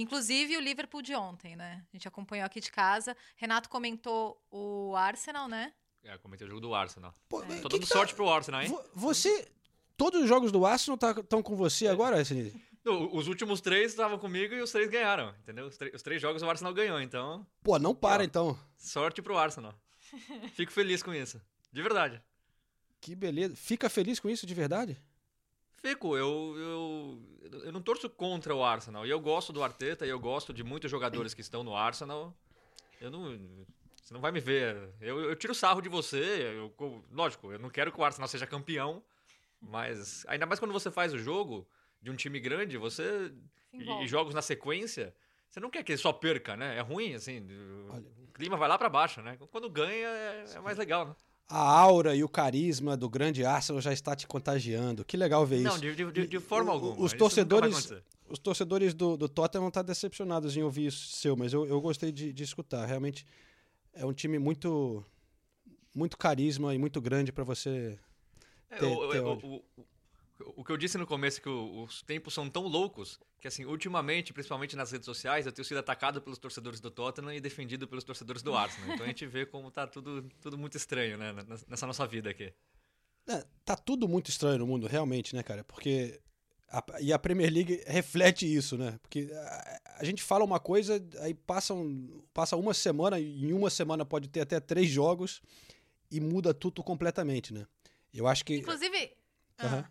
Inclusive 0.00 0.56
o 0.56 0.60
Liverpool 0.60 1.02
de 1.02 1.14
ontem, 1.14 1.56
né? 1.56 1.84
A 1.92 1.96
gente 1.96 2.06
acompanhou 2.08 2.44
aqui 2.46 2.60
de 2.60 2.70
casa. 2.70 3.16
Renato 3.36 3.68
comentou 3.68 4.40
o 4.50 4.94
Arsenal, 4.96 5.48
né? 5.48 5.72
É, 6.04 6.16
comentei 6.18 6.46
o 6.46 6.50
jogo 6.50 6.60
do 6.60 6.74
Arsenal. 6.74 7.12
Pô, 7.28 7.42
É. 7.42 7.46
que 7.46 7.60
Tô 7.60 7.68
que 7.68 7.78
dando 7.78 7.88
tá- 7.88 7.94
sorte 7.94 8.14
pro 8.14 8.28
Arsenal, 8.30 8.62
hein? 8.62 8.68
Vo- 8.68 8.84
Você. 8.94 9.48
Todos 9.96 10.22
os 10.22 10.28
jogos 10.28 10.52
do 10.52 10.66
Arsenal 10.66 10.98
estão 11.20 11.42
com 11.42 11.56
você 11.56 11.88
agora, 11.88 12.22
Sini? 12.24 12.52
Não, 12.84 13.12
Os 13.16 13.26
últimos 13.26 13.60
três 13.60 13.90
estavam 13.92 14.18
comigo 14.18 14.54
e 14.54 14.60
os 14.60 14.70
três 14.70 14.88
ganharam, 14.88 15.34
entendeu? 15.40 15.66
Os, 15.66 15.76
os 15.94 16.02
três 16.02 16.20
jogos 16.22 16.42
o 16.42 16.48
Arsenal 16.50 16.72
ganhou, 16.74 17.00
então 17.00 17.44
Pô, 17.62 17.78
não 17.78 17.94
para 17.94 18.22
Ó. 18.22 18.24
então. 18.24 18.58
sorte 18.76 19.20
pro 19.22 19.36
Arsenal. 19.38 19.74
Fico 20.54 20.70
feliz 20.70 21.02
com 21.02 21.12
isso. 21.12 21.40
De 21.72 21.82
verdade. 21.82 22.22
Que 23.00 23.14
beleza. 23.16 23.56
Fica 23.56 23.88
feliz 23.88 24.20
com 24.20 24.28
isso 24.28 24.46
de 24.46 24.54
verdade? 24.54 25.00
Fico, 25.76 26.16
eu, 26.16 26.54
eu, 26.56 27.62
eu 27.64 27.72
não 27.72 27.80
torço 27.80 28.08
contra 28.08 28.54
o 28.54 28.64
Arsenal. 28.64 29.06
E 29.06 29.10
eu 29.10 29.20
gosto 29.20 29.52
do 29.52 29.62
Arteta 29.62 30.06
e 30.06 30.08
eu 30.08 30.18
gosto 30.18 30.52
de 30.52 30.64
muitos 30.64 30.90
jogadores 30.90 31.34
que 31.34 31.40
estão 31.40 31.62
no 31.62 31.76
Arsenal. 31.76 32.34
Eu 33.00 33.10
não. 33.10 33.38
Você 34.02 34.14
não 34.14 34.20
vai 34.20 34.32
me 34.32 34.40
ver. 34.40 34.76
Eu, 35.00 35.20
eu 35.20 35.36
tiro 35.36 35.54
sarro 35.54 35.80
de 35.80 35.88
você. 35.88 36.54
Eu, 36.56 36.74
lógico, 37.12 37.52
eu 37.52 37.58
não 37.58 37.68
quero 37.68 37.92
que 37.92 38.00
o 38.00 38.04
Arsenal 38.04 38.28
seja 38.28 38.46
campeão. 38.46 39.02
Mas 39.60 40.24
ainda 40.28 40.46
mais 40.46 40.60
quando 40.60 40.72
você 40.72 40.90
faz 40.90 41.12
o 41.12 41.18
jogo 41.18 41.68
de 42.00 42.10
um 42.10 42.16
time 42.16 42.40
grande, 42.40 42.76
você. 42.76 43.32
E, 43.72 44.04
e 44.04 44.06
jogos 44.06 44.34
na 44.34 44.40
sequência, 44.40 45.14
você 45.48 45.60
não 45.60 45.70
quer 45.70 45.82
que 45.82 45.92
ele 45.92 45.98
só 45.98 46.12
perca, 46.12 46.56
né? 46.56 46.76
É 46.76 46.80
ruim, 46.80 47.14
assim. 47.14 47.46
Olha, 47.90 48.06
o 48.22 48.32
clima 48.32 48.56
vai 48.56 48.68
lá 48.68 48.78
para 48.78 48.88
baixo, 48.88 49.20
né? 49.20 49.36
Quando 49.50 49.68
ganha 49.68 50.08
é, 50.08 50.44
é 50.54 50.60
mais 50.60 50.78
legal, 50.78 51.06
né? 51.08 51.16
A 51.48 51.58
aura 51.58 52.14
e 52.14 52.24
o 52.24 52.28
carisma 52.28 52.96
do 52.96 53.08
grande 53.08 53.44
Arsenal 53.44 53.80
já 53.80 53.92
está 53.92 54.16
te 54.16 54.26
contagiando. 54.26 55.04
Que 55.04 55.16
legal 55.16 55.46
ver 55.46 55.60
não, 55.60 55.76
isso. 55.76 55.84
Não, 55.84 55.94
de, 55.94 56.12
de, 56.12 56.26
de, 56.26 56.40
forma 56.40 56.72
alguma. 56.72 56.96
Os 56.98 57.12
torcedores, 57.12 57.92
os 58.28 58.38
torcedores 58.38 58.92
do, 58.92 59.16
do 59.16 59.28
Tottenham 59.28 59.62
vão 59.62 59.68
estar 59.68 59.82
decepcionados 59.82 60.56
em 60.56 60.62
ouvir 60.62 60.86
isso 60.86 61.06
seu, 61.16 61.36
mas 61.36 61.52
eu, 61.52 61.66
eu 61.66 61.80
gostei 61.80 62.10
de, 62.10 62.32
de 62.32 62.42
escutar. 62.42 62.84
Realmente 62.84 63.24
é 63.94 64.04
um 64.04 64.12
time 64.12 64.38
muito, 64.38 65.04
muito 65.94 66.18
carisma 66.18 66.74
e 66.74 66.78
muito 66.78 67.00
grande 67.00 67.30
para 67.30 67.44
você 67.44 67.98
é, 68.70 68.76
ter, 68.76 68.86
o, 68.86 69.08
ter 69.08 69.20
o, 69.20 69.32
o, 69.32 69.64
o, 70.40 70.64
que 70.64 70.70
eu 70.70 70.76
disse 70.76 70.98
no 70.98 71.06
começo 71.06 71.38
é 71.38 71.42
que 71.42 71.48
os 71.48 72.02
tempos 72.02 72.34
são 72.34 72.48
tão 72.50 72.66
loucos 72.66 73.18
que, 73.40 73.48
assim, 73.48 73.64
ultimamente, 73.64 74.32
principalmente 74.32 74.76
nas 74.76 74.90
redes 74.90 75.06
sociais, 75.06 75.46
eu 75.46 75.52
tenho 75.52 75.64
sido 75.64 75.78
atacado 75.78 76.20
pelos 76.20 76.38
torcedores 76.38 76.80
do 76.80 76.90
Tottenham 76.90 77.32
e 77.32 77.40
defendido 77.40 77.88
pelos 77.88 78.04
torcedores 78.04 78.42
do 78.42 78.54
Arsenal. 78.54 78.94
Então 78.94 79.04
a 79.04 79.08
gente 79.08 79.26
vê 79.26 79.46
como 79.46 79.70
tá 79.70 79.86
tudo, 79.86 80.28
tudo 80.40 80.58
muito 80.58 80.76
estranho, 80.76 81.16
né, 81.16 81.34
nessa 81.68 81.86
nossa 81.86 82.06
vida 82.06 82.28
aqui. 82.28 82.52
É, 83.28 83.44
tá 83.64 83.76
tudo 83.76 84.06
muito 84.06 84.30
estranho 84.30 84.58
no 84.58 84.66
mundo, 84.66 84.86
realmente, 84.86 85.34
né, 85.34 85.42
cara? 85.42 85.64
Porque. 85.64 86.20
A, 86.68 86.84
e 87.00 87.12
a 87.12 87.18
Premier 87.18 87.52
League 87.52 87.82
reflete 87.86 88.52
isso, 88.52 88.76
né? 88.76 88.98
Porque 89.00 89.30
a, 89.32 89.80
a, 90.00 90.04
gente 90.04 90.20
fala 90.20 90.44
uma 90.44 90.58
coisa, 90.58 91.02
aí 91.20 91.32
passa, 91.32 91.72
um, 91.72 92.24
passa 92.34 92.56
uma 92.56 92.74
semana, 92.74 93.20
e 93.20 93.44
em 93.44 93.52
uma 93.52 93.70
semana 93.70 94.04
pode 94.04 94.28
ter 94.28 94.40
até 94.40 94.58
três 94.58 94.88
jogos 94.88 95.40
e 96.10 96.20
muda 96.20 96.52
tudo 96.52 96.82
completamente, 96.82 97.54
né? 97.54 97.66
Eu 98.12 98.26
acho 98.26 98.44
que. 98.44 98.56
Inclusive. 98.56 99.12
Uhum. 99.62 99.84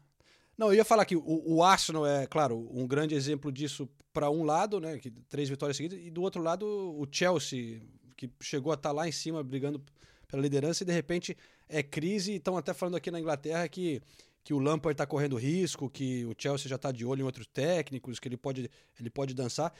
Não, 0.58 0.68
eu 0.68 0.76
ia 0.76 0.86
falar 0.86 1.06
que 1.06 1.16
o, 1.16 1.44
o 1.46 1.64
Arsenal 1.64 2.06
é, 2.06 2.26
claro, 2.26 2.70
um 2.72 2.88
grande 2.88 3.14
exemplo 3.14 3.52
disso 3.52 3.90
para 4.14 4.30
um 4.30 4.44
lado, 4.44 4.80
né? 4.80 4.98
Que, 4.98 5.12
três 5.12 5.50
vitórias 5.50 5.76
seguidas, 5.76 6.00
e 6.00 6.10
do 6.10 6.22
outro 6.22 6.42
lado 6.42 6.66
o 6.66 7.06
Chelsea, 7.12 7.82
que 8.16 8.30
chegou 8.40 8.72
a 8.72 8.76
estar 8.76 8.90
tá 8.90 8.94
lá 8.94 9.08
em 9.08 9.12
cima 9.12 9.44
brigando 9.44 9.84
pela 10.28 10.42
liderança 10.42 10.84
e 10.84 10.86
de 10.86 10.94
repente 10.94 11.38
é 11.68 11.84
crise. 11.84 12.36
Estão 12.36 12.58
até 12.58 12.74
falando 12.74 12.96
aqui 12.96 13.12
na 13.12 13.20
Inglaterra 13.20 13.68
que, 13.68 14.02
que 14.44 14.54
o 14.54 14.60
Lampard 14.60 14.94
está 14.94 15.06
correndo 15.06 15.36
risco, 15.36 15.90
que 15.90 16.26
o 16.26 16.34
Chelsea 16.38 16.70
já 16.70 16.78
está 16.78 16.92
de 16.92 17.06
olho 17.06 17.22
em 17.22 17.26
outros 17.26 17.48
técnicos, 17.48 18.20
que 18.20 18.28
ele 18.28 18.38
pode, 18.38 18.70
ele 19.00 19.10
pode 19.10 19.34
dançar. 19.34 19.74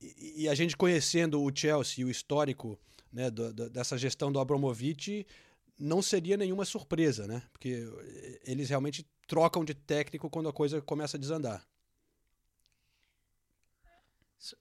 E, 0.00 0.44
e 0.44 0.48
a 0.48 0.54
gente 0.54 0.76
conhecendo 0.76 1.42
o 1.42 1.50
Chelsea, 1.54 2.06
o 2.06 2.10
histórico 2.10 2.78
né, 3.12 3.30
do, 3.30 3.52
do, 3.52 3.68
dessa 3.68 3.98
gestão 3.98 4.32
do 4.32 4.40
Abramovich, 4.40 5.26
não 5.78 6.00
seria 6.00 6.36
nenhuma 6.36 6.64
surpresa, 6.64 7.26
né? 7.26 7.42
Porque 7.52 7.86
eles 8.44 8.68
realmente 8.68 9.06
trocam 9.28 9.64
de 9.64 9.74
técnico 9.74 10.28
quando 10.28 10.48
a 10.48 10.52
coisa 10.52 10.82
começa 10.82 11.16
a 11.16 11.20
desandar. 11.20 11.64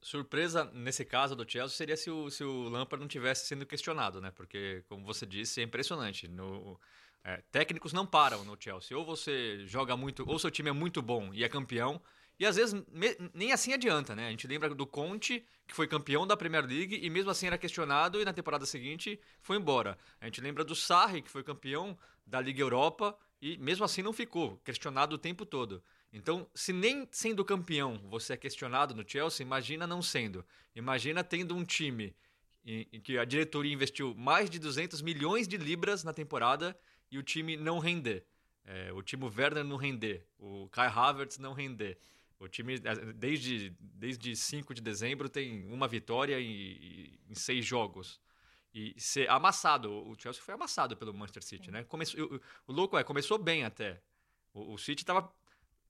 Surpresa 0.02 0.66
nesse 0.74 1.06
caso 1.06 1.36
do 1.36 1.50
Chelsea 1.50 1.78
seria 1.78 1.96
se 1.96 2.10
o, 2.10 2.30
se 2.30 2.44
o 2.44 2.68
Lampard 2.68 3.00
não 3.00 3.08
tivesse 3.08 3.48
sendo 3.48 3.66
questionado, 3.66 4.20
né? 4.20 4.32
Porque, 4.32 4.84
como 4.90 5.06
você 5.06 5.26
disse, 5.26 5.62
é 5.62 5.64
impressionante. 5.64 6.28
No, 6.28 6.80
é, 7.24 7.44
técnicos 7.52 7.94
não 7.94 8.06
param 8.06 8.44
no 8.44 8.58
Chelsea. 8.60 8.98
Ou 8.98 9.06
você 9.06 9.66
joga 9.66 9.96
muito, 9.96 10.28
ou 10.28 10.38
seu 10.38 10.52
time 10.52 10.70
é 10.70 10.74
muito 10.74 11.02
bom 11.02 11.32
e 11.34 11.44
é 11.44 11.50
campeão, 11.50 12.02
e 12.40 12.46
às 12.46 12.56
vezes 12.56 12.74
me, 12.92 13.18
nem 13.34 13.52
assim 13.52 13.74
adianta, 13.74 14.16
né? 14.16 14.28
A 14.28 14.32
gente 14.32 14.48
lembra 14.48 14.74
do 14.74 14.86
Conte, 14.86 15.46
que 15.68 15.74
foi 15.74 15.88
campeão 15.88 16.26
da 16.26 16.38
Premier 16.38 16.66
League 16.66 17.00
e 17.02 17.10
mesmo 17.10 17.32
assim 17.32 17.48
era 17.48 17.58
questionado 17.58 18.22
e 18.22 18.26
na 18.26 18.34
temporada 18.34 18.66
seguinte 18.66 19.20
foi 19.42 19.58
embora. 19.58 19.98
A 20.22 20.26
gente 20.26 20.42
lembra 20.42 20.64
do 20.64 20.76
Sarri, 20.76 21.22
que 21.22 21.32
foi 21.32 21.44
campeão 21.44 21.98
da 22.26 22.40
Liga 22.40 22.62
Europa 22.62 23.18
e 23.42 23.58
mesmo 23.58 23.86
assim 23.86 24.02
não 24.02 24.14
ficou, 24.14 24.58
questionado 24.64 25.16
o 25.16 25.18
tempo 25.18 25.46
todo. 25.46 25.84
Então, 26.12 26.50
se 26.56 26.74
nem 26.74 27.08
sendo 27.12 27.46
campeão 27.46 28.00
você 28.10 28.34
é 28.34 28.38
questionado 28.38 28.96
no 28.96 29.08
Chelsea, 29.08 29.46
imagina 29.46 29.86
não 29.86 30.02
sendo. 30.02 30.46
Imagina 30.76 31.24
tendo 31.24 31.56
um 31.56 31.64
time 31.64 32.16
em, 32.66 32.88
em 32.92 33.00
que 33.00 33.18
a 33.18 33.26
diretoria 33.26 33.74
investiu 33.74 34.16
mais 34.16 34.50
de 34.50 34.58
200 34.60 35.02
milhões 35.02 35.48
de 35.48 35.58
libras 35.58 36.04
na 36.04 36.14
temporada 36.14 36.78
e 37.12 37.18
o 37.18 37.24
time 37.24 37.56
não 37.56 37.80
render. 37.80 38.26
É, 38.66 38.92
o 38.92 39.02
time 39.02 39.24
Werner 39.24 39.64
não 39.64 39.78
render, 39.78 40.26
o 40.38 40.68
Kai 40.70 40.88
Havertz 40.88 41.38
não 41.38 41.54
render. 41.54 41.98
O 42.40 42.48
time, 42.48 42.76
é, 42.76 43.14
desde, 43.14 43.74
desde 43.80 44.36
5 44.36 44.74
de 44.74 44.82
dezembro, 44.82 45.30
tem 45.30 45.66
uma 45.72 45.88
vitória 45.88 46.40
em, 46.40 47.18
em 47.30 47.34
seis 47.34 47.66
jogos 47.66 48.20
e 48.78 49.00
ser 49.00 49.28
amassado. 49.30 49.92
O 50.08 50.16
Chelsea 50.20 50.42
foi 50.42 50.54
amassado 50.54 50.96
pelo 50.96 51.12
Manchester 51.12 51.44
City, 51.44 51.72
né? 51.72 51.84
Começou, 51.86 52.22
o, 52.22 52.42
o 52.68 52.72
louco 52.72 52.96
é, 52.96 53.04
começou 53.04 53.40
bem 53.40 53.64
até. 53.66 54.00
O, 54.54 54.74
o 54.74 54.78
City 54.78 55.04
tava, 55.04 55.34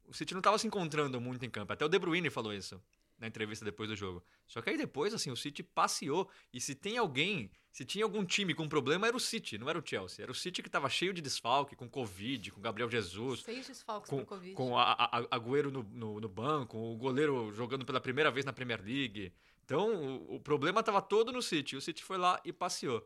o 0.06 0.14
City 0.14 0.34
não 0.34 0.40
estava 0.40 0.58
se 0.58 0.66
encontrando 0.66 1.20
muito 1.20 1.46
em 1.46 1.50
campo. 1.50 1.74
Até 1.74 1.84
o 1.84 1.90
De 1.90 2.00
Bruyne 2.00 2.30
falou 2.30 2.54
isso 2.54 2.82
na 3.20 3.28
entrevista 3.28 3.66
depois 3.66 3.90
do 3.90 3.96
jogo. 3.96 4.24
Só 4.46 4.62
que 4.62 4.70
aí 4.70 4.78
depois, 4.78 5.14
assim, 5.14 5.30
o 5.32 5.36
City 5.36 5.64
passeou. 5.64 6.30
E 6.54 6.62
se 6.62 6.76
tem 6.76 6.98
alguém, 6.98 7.52
se 7.72 7.84
tinha 7.84 8.06
algum 8.06 8.24
time 8.24 8.54
com 8.54 8.70
problema, 8.70 9.08
era 9.08 9.18
o 9.18 9.20
City, 9.20 9.58
não 9.58 9.70
era 9.70 9.80
o 9.80 9.86
Chelsea. 9.86 10.24
Era 10.24 10.32
o 10.32 10.36
City 10.36 10.62
que 10.62 10.70
estava 10.70 10.88
cheio 10.90 11.14
de 11.14 11.22
desfalque, 11.22 11.76
com 11.76 11.90
Covid, 11.90 12.52
com 12.52 12.62
Gabriel 12.62 12.90
Jesus. 12.90 13.42
Seis 13.42 13.68
desfalques 13.68 14.10
com, 14.10 14.24
Covid. 14.24 14.54
Com 14.54 14.78
a, 14.78 14.94
a, 14.94 15.18
a 15.18 15.36
Agüero 15.36 15.72
no, 15.72 15.84
no, 15.84 16.22
no, 16.22 16.30
banco, 16.30 16.78
o 16.78 16.96
goleiro 16.96 17.52
jogando 17.52 17.86
pela 17.86 18.00
primeira 18.00 18.32
vez 18.32 18.46
na 18.46 18.54
Premier 18.54 18.82
League. 18.82 19.34
Então, 19.68 19.94
o, 19.94 20.36
o 20.36 20.40
problema 20.40 20.80
estava 20.80 21.02
todo 21.02 21.30
no 21.30 21.42
City. 21.42 21.76
O 21.76 21.82
City 21.82 22.02
foi 22.02 22.18
lá 22.18 22.40
e 22.46 22.54
passeou. 22.54 23.06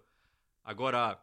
Agora. 0.64 1.20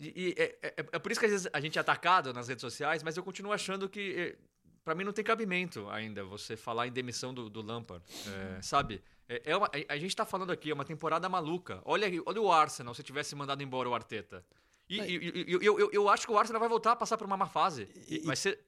E, 0.00 0.06
e 0.16 0.34
é, 0.38 0.58
é, 0.62 0.74
é, 0.92 0.98
por 0.98 1.12
isso 1.12 1.20
que 1.20 1.26
às 1.26 1.32
vezes 1.32 1.48
a 1.52 1.60
gente 1.60 1.76
é 1.76 1.80
atacado 1.82 2.32
nas 2.32 2.48
redes 2.48 2.62
sociais, 2.62 3.02
mas 3.02 3.14
eu 3.14 3.22
continuo 3.22 3.52
achando 3.52 3.90
que. 3.90 4.14
É, 4.16 4.36
para 4.82 4.94
mim 4.94 5.04
não 5.04 5.12
tem 5.12 5.24
cabimento 5.24 5.90
ainda 5.90 6.24
você 6.24 6.56
falar 6.56 6.86
em 6.86 6.92
demissão 6.92 7.34
do, 7.34 7.50
do 7.50 7.60
Lampard. 7.60 8.02
É, 8.26 8.62
sabe? 8.62 9.02
É 9.28 9.56
uma, 9.56 9.68
a 9.88 9.98
gente 9.98 10.10
está 10.10 10.24
falando 10.24 10.52
aqui, 10.52 10.70
é 10.70 10.74
uma 10.74 10.84
temporada 10.84 11.28
maluca. 11.28 11.82
Olha, 11.84 12.06
olha 12.24 12.40
o 12.40 12.50
Arsenal 12.50 12.94
se 12.94 13.02
tivesse 13.02 13.34
mandado 13.34 13.62
embora 13.62 13.88
o 13.88 13.94
Arteta. 13.94 14.46
E, 14.88 15.00
e, 15.00 15.52
eu, 15.52 15.80
eu, 15.80 15.90
eu, 15.92 16.08
acho 16.08 16.24
que 16.26 16.32
o 16.32 16.38
Arsenal 16.38 16.60
vai 16.60 16.68
voltar 16.68 16.92
a 16.92 16.96
passar 16.96 17.18
por 17.18 17.26
uma 17.26 17.36
má 17.36 17.46
fase. 17.46 17.88
Vai 18.24 18.36
ser 18.36 18.60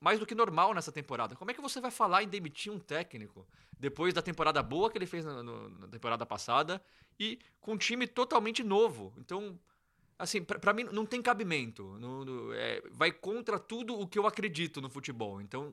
mais 0.00 0.18
do 0.18 0.26
que 0.26 0.34
normal 0.34 0.74
nessa 0.74 0.90
temporada. 0.90 1.36
Como 1.36 1.50
é 1.50 1.54
que 1.54 1.60
você 1.60 1.80
vai 1.80 1.92
falar 1.92 2.24
em 2.24 2.28
demitir 2.28 2.72
um 2.72 2.78
técnico 2.78 3.46
depois 3.78 4.12
da 4.12 4.20
temporada 4.20 4.62
boa 4.62 4.90
que 4.90 4.98
ele 4.98 5.06
fez 5.06 5.24
na, 5.24 5.42
no, 5.42 5.68
na 5.70 5.86
temporada 5.86 6.26
passada 6.26 6.82
e 7.18 7.38
com 7.60 7.74
um 7.74 7.76
time 7.76 8.08
totalmente 8.08 8.64
novo? 8.64 9.14
Então, 9.16 9.56
assim, 10.18 10.42
para 10.42 10.72
mim 10.72 10.84
não 10.90 11.06
tem 11.06 11.22
cabimento. 11.22 11.84
No, 12.00 12.24
no, 12.24 12.52
é, 12.52 12.82
vai 12.90 13.12
contra 13.12 13.56
tudo 13.56 13.98
o 13.98 14.08
que 14.08 14.18
eu 14.18 14.26
acredito 14.26 14.80
no 14.80 14.90
futebol. 14.90 15.40
Então. 15.40 15.72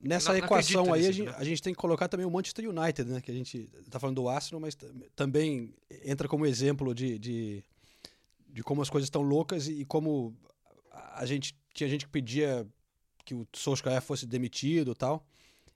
Nessa 0.00 0.30
não, 0.30 0.38
equação 0.38 0.86
não 0.86 0.94
aí, 0.94 1.00
nisso, 1.00 1.10
a, 1.10 1.12
gente, 1.12 1.26
né? 1.26 1.34
a 1.36 1.44
gente 1.44 1.62
tem 1.62 1.74
que 1.74 1.78
colocar 1.78 2.08
também 2.08 2.24
o 2.24 2.30
Manchester 2.30 2.66
United, 2.70 3.10
né? 3.10 3.20
Que 3.20 3.32
a 3.32 3.34
gente 3.34 3.68
tá 3.90 3.98
falando 3.98 4.16
do 4.16 4.28
Arsenal, 4.28 4.60
mas 4.60 4.76
também 5.14 5.74
entra 6.04 6.26
como 6.28 6.46
exemplo 6.46 6.94
de, 6.94 7.18
de 7.18 7.64
de 8.52 8.62
como 8.62 8.82
as 8.82 8.90
coisas 8.90 9.06
estão 9.06 9.22
loucas 9.22 9.68
e, 9.68 9.80
e, 9.80 9.84
como 9.84 10.36
a 11.14 11.24
gente 11.26 11.54
tinha 11.74 11.88
gente 11.88 12.04
que 12.04 12.10
pedia 12.10 12.66
que 13.24 13.34
o 13.34 13.46
Solskjaer 13.52 14.02
fosse 14.02 14.26
demitido 14.26 14.92
e 14.92 14.94
tal. 14.94 15.24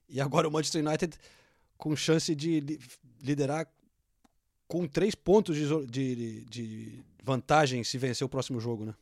E 0.09 0.21
agora 0.21 0.47
o 0.47 0.51
Manchester 0.51 0.85
United 0.85 1.17
com 1.77 1.95
chance 1.95 2.33
de 2.35 2.79
liderar 3.21 3.67
com 4.67 4.87
três 4.87 5.15
pontos 5.15 5.55
de, 5.55 5.85
de, 5.87 6.45
de 6.45 7.03
vantagem 7.23 7.83
se 7.83 7.97
vencer 7.97 8.25
o 8.25 8.29
próximo 8.29 8.59
jogo, 8.59 8.85
né? 8.85 8.95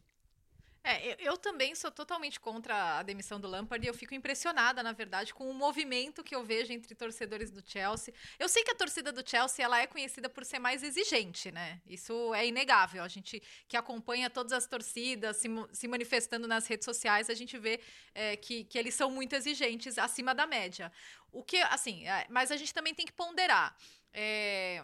É, 0.85 1.13
eu, 1.13 1.15
eu, 1.31 1.37
também 1.37 1.73
sou 1.75 1.89
totalmente 1.89 2.41
contra 2.41 2.99
a 2.99 3.03
demissão 3.03 3.39
do 3.39 3.47
Lampard 3.47 3.85
e 3.85 3.89
eu 3.89 3.93
fico 3.93 4.13
impressionada, 4.13 4.83
na 4.83 4.91
verdade, 4.91 5.33
com 5.33 5.49
o 5.49 5.53
movimento 5.53 6.21
que 6.21 6.35
eu 6.35 6.43
vejo 6.43 6.73
entre 6.73 6.93
torcedores 6.93 7.49
do 7.49 7.63
Chelsea. 7.65 8.13
Eu 8.37 8.49
sei 8.49 8.65
que 8.65 8.71
a 8.71 8.75
torcida 8.75 9.09
do 9.09 9.27
Chelsea 9.27 9.63
ela 9.63 9.79
é 9.79 9.87
conhecida 9.87 10.27
por 10.27 10.43
ser 10.43 10.59
mais 10.59 10.83
exigente, 10.83 11.53
né? 11.53 11.79
Isso 11.87 12.33
é 12.33 12.45
inegável. 12.45 13.01
A 13.01 13.07
gente 13.07 13.41
que 13.65 13.77
acompanha 13.77 14.29
todas 14.29 14.51
as 14.51 14.67
torcidas 14.67 15.37
se, 15.37 15.47
se 15.71 15.87
manifestando 15.87 16.49
nas 16.49 16.67
redes 16.67 16.83
sociais, 16.83 17.29
a 17.29 17.33
gente 17.33 17.57
vê 17.57 17.79
é, 18.13 18.35
que, 18.35 18.65
que 18.65 18.77
eles 18.77 18.93
são 18.93 19.09
muito 19.09 19.33
exigentes, 19.33 19.97
acima 19.97 20.35
da 20.35 20.45
média. 20.45 20.91
O 21.31 21.41
que, 21.41 21.57
assim, 21.61 22.05
é, 22.05 22.27
mas 22.29 22.51
a 22.51 22.57
gente 22.57 22.73
também 22.73 22.93
tem 22.93 23.05
que 23.05 23.13
ponderar. 23.13 23.73
É, 24.11 24.83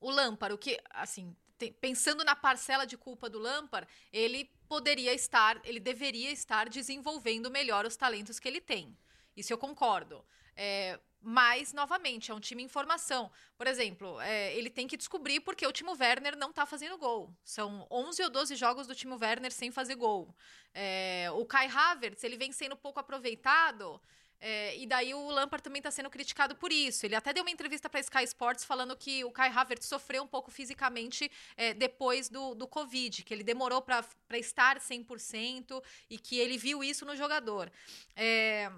o 0.00 0.10
Lampard, 0.10 0.54
o 0.54 0.58
que, 0.58 0.80
assim, 0.90 1.36
tem, 1.58 1.72
pensando 1.72 2.24
na 2.24 2.36
parcela 2.36 2.86
de 2.86 2.96
culpa 2.96 3.28
do 3.28 3.38
Lampard, 3.38 3.88
ele 4.12 4.50
poderia 4.68 5.12
estar, 5.12 5.60
ele 5.64 5.80
deveria 5.80 6.30
estar 6.30 6.68
desenvolvendo 6.68 7.50
melhor 7.50 7.86
os 7.86 7.96
talentos 7.96 8.38
que 8.38 8.48
ele 8.48 8.60
tem. 8.60 8.96
Isso 9.36 9.52
eu 9.52 9.58
concordo. 9.58 10.24
É, 10.56 10.98
mas, 11.20 11.72
novamente, 11.72 12.30
é 12.30 12.34
um 12.34 12.38
time 12.38 12.62
em 12.62 12.68
formação. 12.68 13.30
Por 13.56 13.66
exemplo, 13.66 14.20
é, 14.20 14.54
ele 14.54 14.68
tem 14.68 14.86
que 14.86 14.96
descobrir 14.96 15.40
porque 15.40 15.66
o 15.66 15.72
Timo 15.72 15.96
Werner 15.98 16.36
não 16.36 16.50
está 16.50 16.66
fazendo 16.66 16.98
gol. 16.98 17.34
São 17.42 17.86
11 17.90 18.24
ou 18.24 18.30
12 18.30 18.54
jogos 18.56 18.86
do 18.86 18.94
Timo 18.94 19.18
Werner 19.18 19.50
sem 19.50 19.70
fazer 19.70 19.94
gol. 19.94 20.34
É, 20.74 21.28
o 21.32 21.46
Kai 21.46 21.66
Havertz, 21.66 22.22
ele 22.24 22.36
vem 22.36 22.52
sendo 22.52 22.76
pouco 22.76 23.00
aproveitado. 23.00 23.98
É, 24.40 24.76
e 24.76 24.86
daí 24.86 25.14
o 25.14 25.30
Lampard 25.30 25.62
também 25.62 25.80
está 25.80 25.90
sendo 25.90 26.10
criticado 26.10 26.54
por 26.54 26.70
isso. 26.72 27.06
Ele 27.06 27.14
até 27.14 27.32
deu 27.32 27.42
uma 27.42 27.50
entrevista 27.50 27.88
para 27.88 28.00
Sky 28.00 28.24
Sports 28.24 28.64
falando 28.64 28.96
que 28.96 29.24
o 29.24 29.30
Kai 29.30 29.50
Havertz 29.50 29.86
sofreu 29.86 30.22
um 30.22 30.26
pouco 30.26 30.50
fisicamente 30.50 31.30
é, 31.56 31.72
depois 31.72 32.28
do, 32.28 32.54
do 32.54 32.66
Covid, 32.66 33.22
que 33.22 33.32
ele 33.32 33.42
demorou 33.42 33.80
para 33.80 34.04
estar 34.32 34.78
100% 34.78 35.82
e 36.10 36.18
que 36.18 36.38
ele 36.38 36.58
viu 36.58 36.84
isso 36.84 37.04
no 37.04 37.16
jogador. 37.16 37.70
É, 38.14 38.70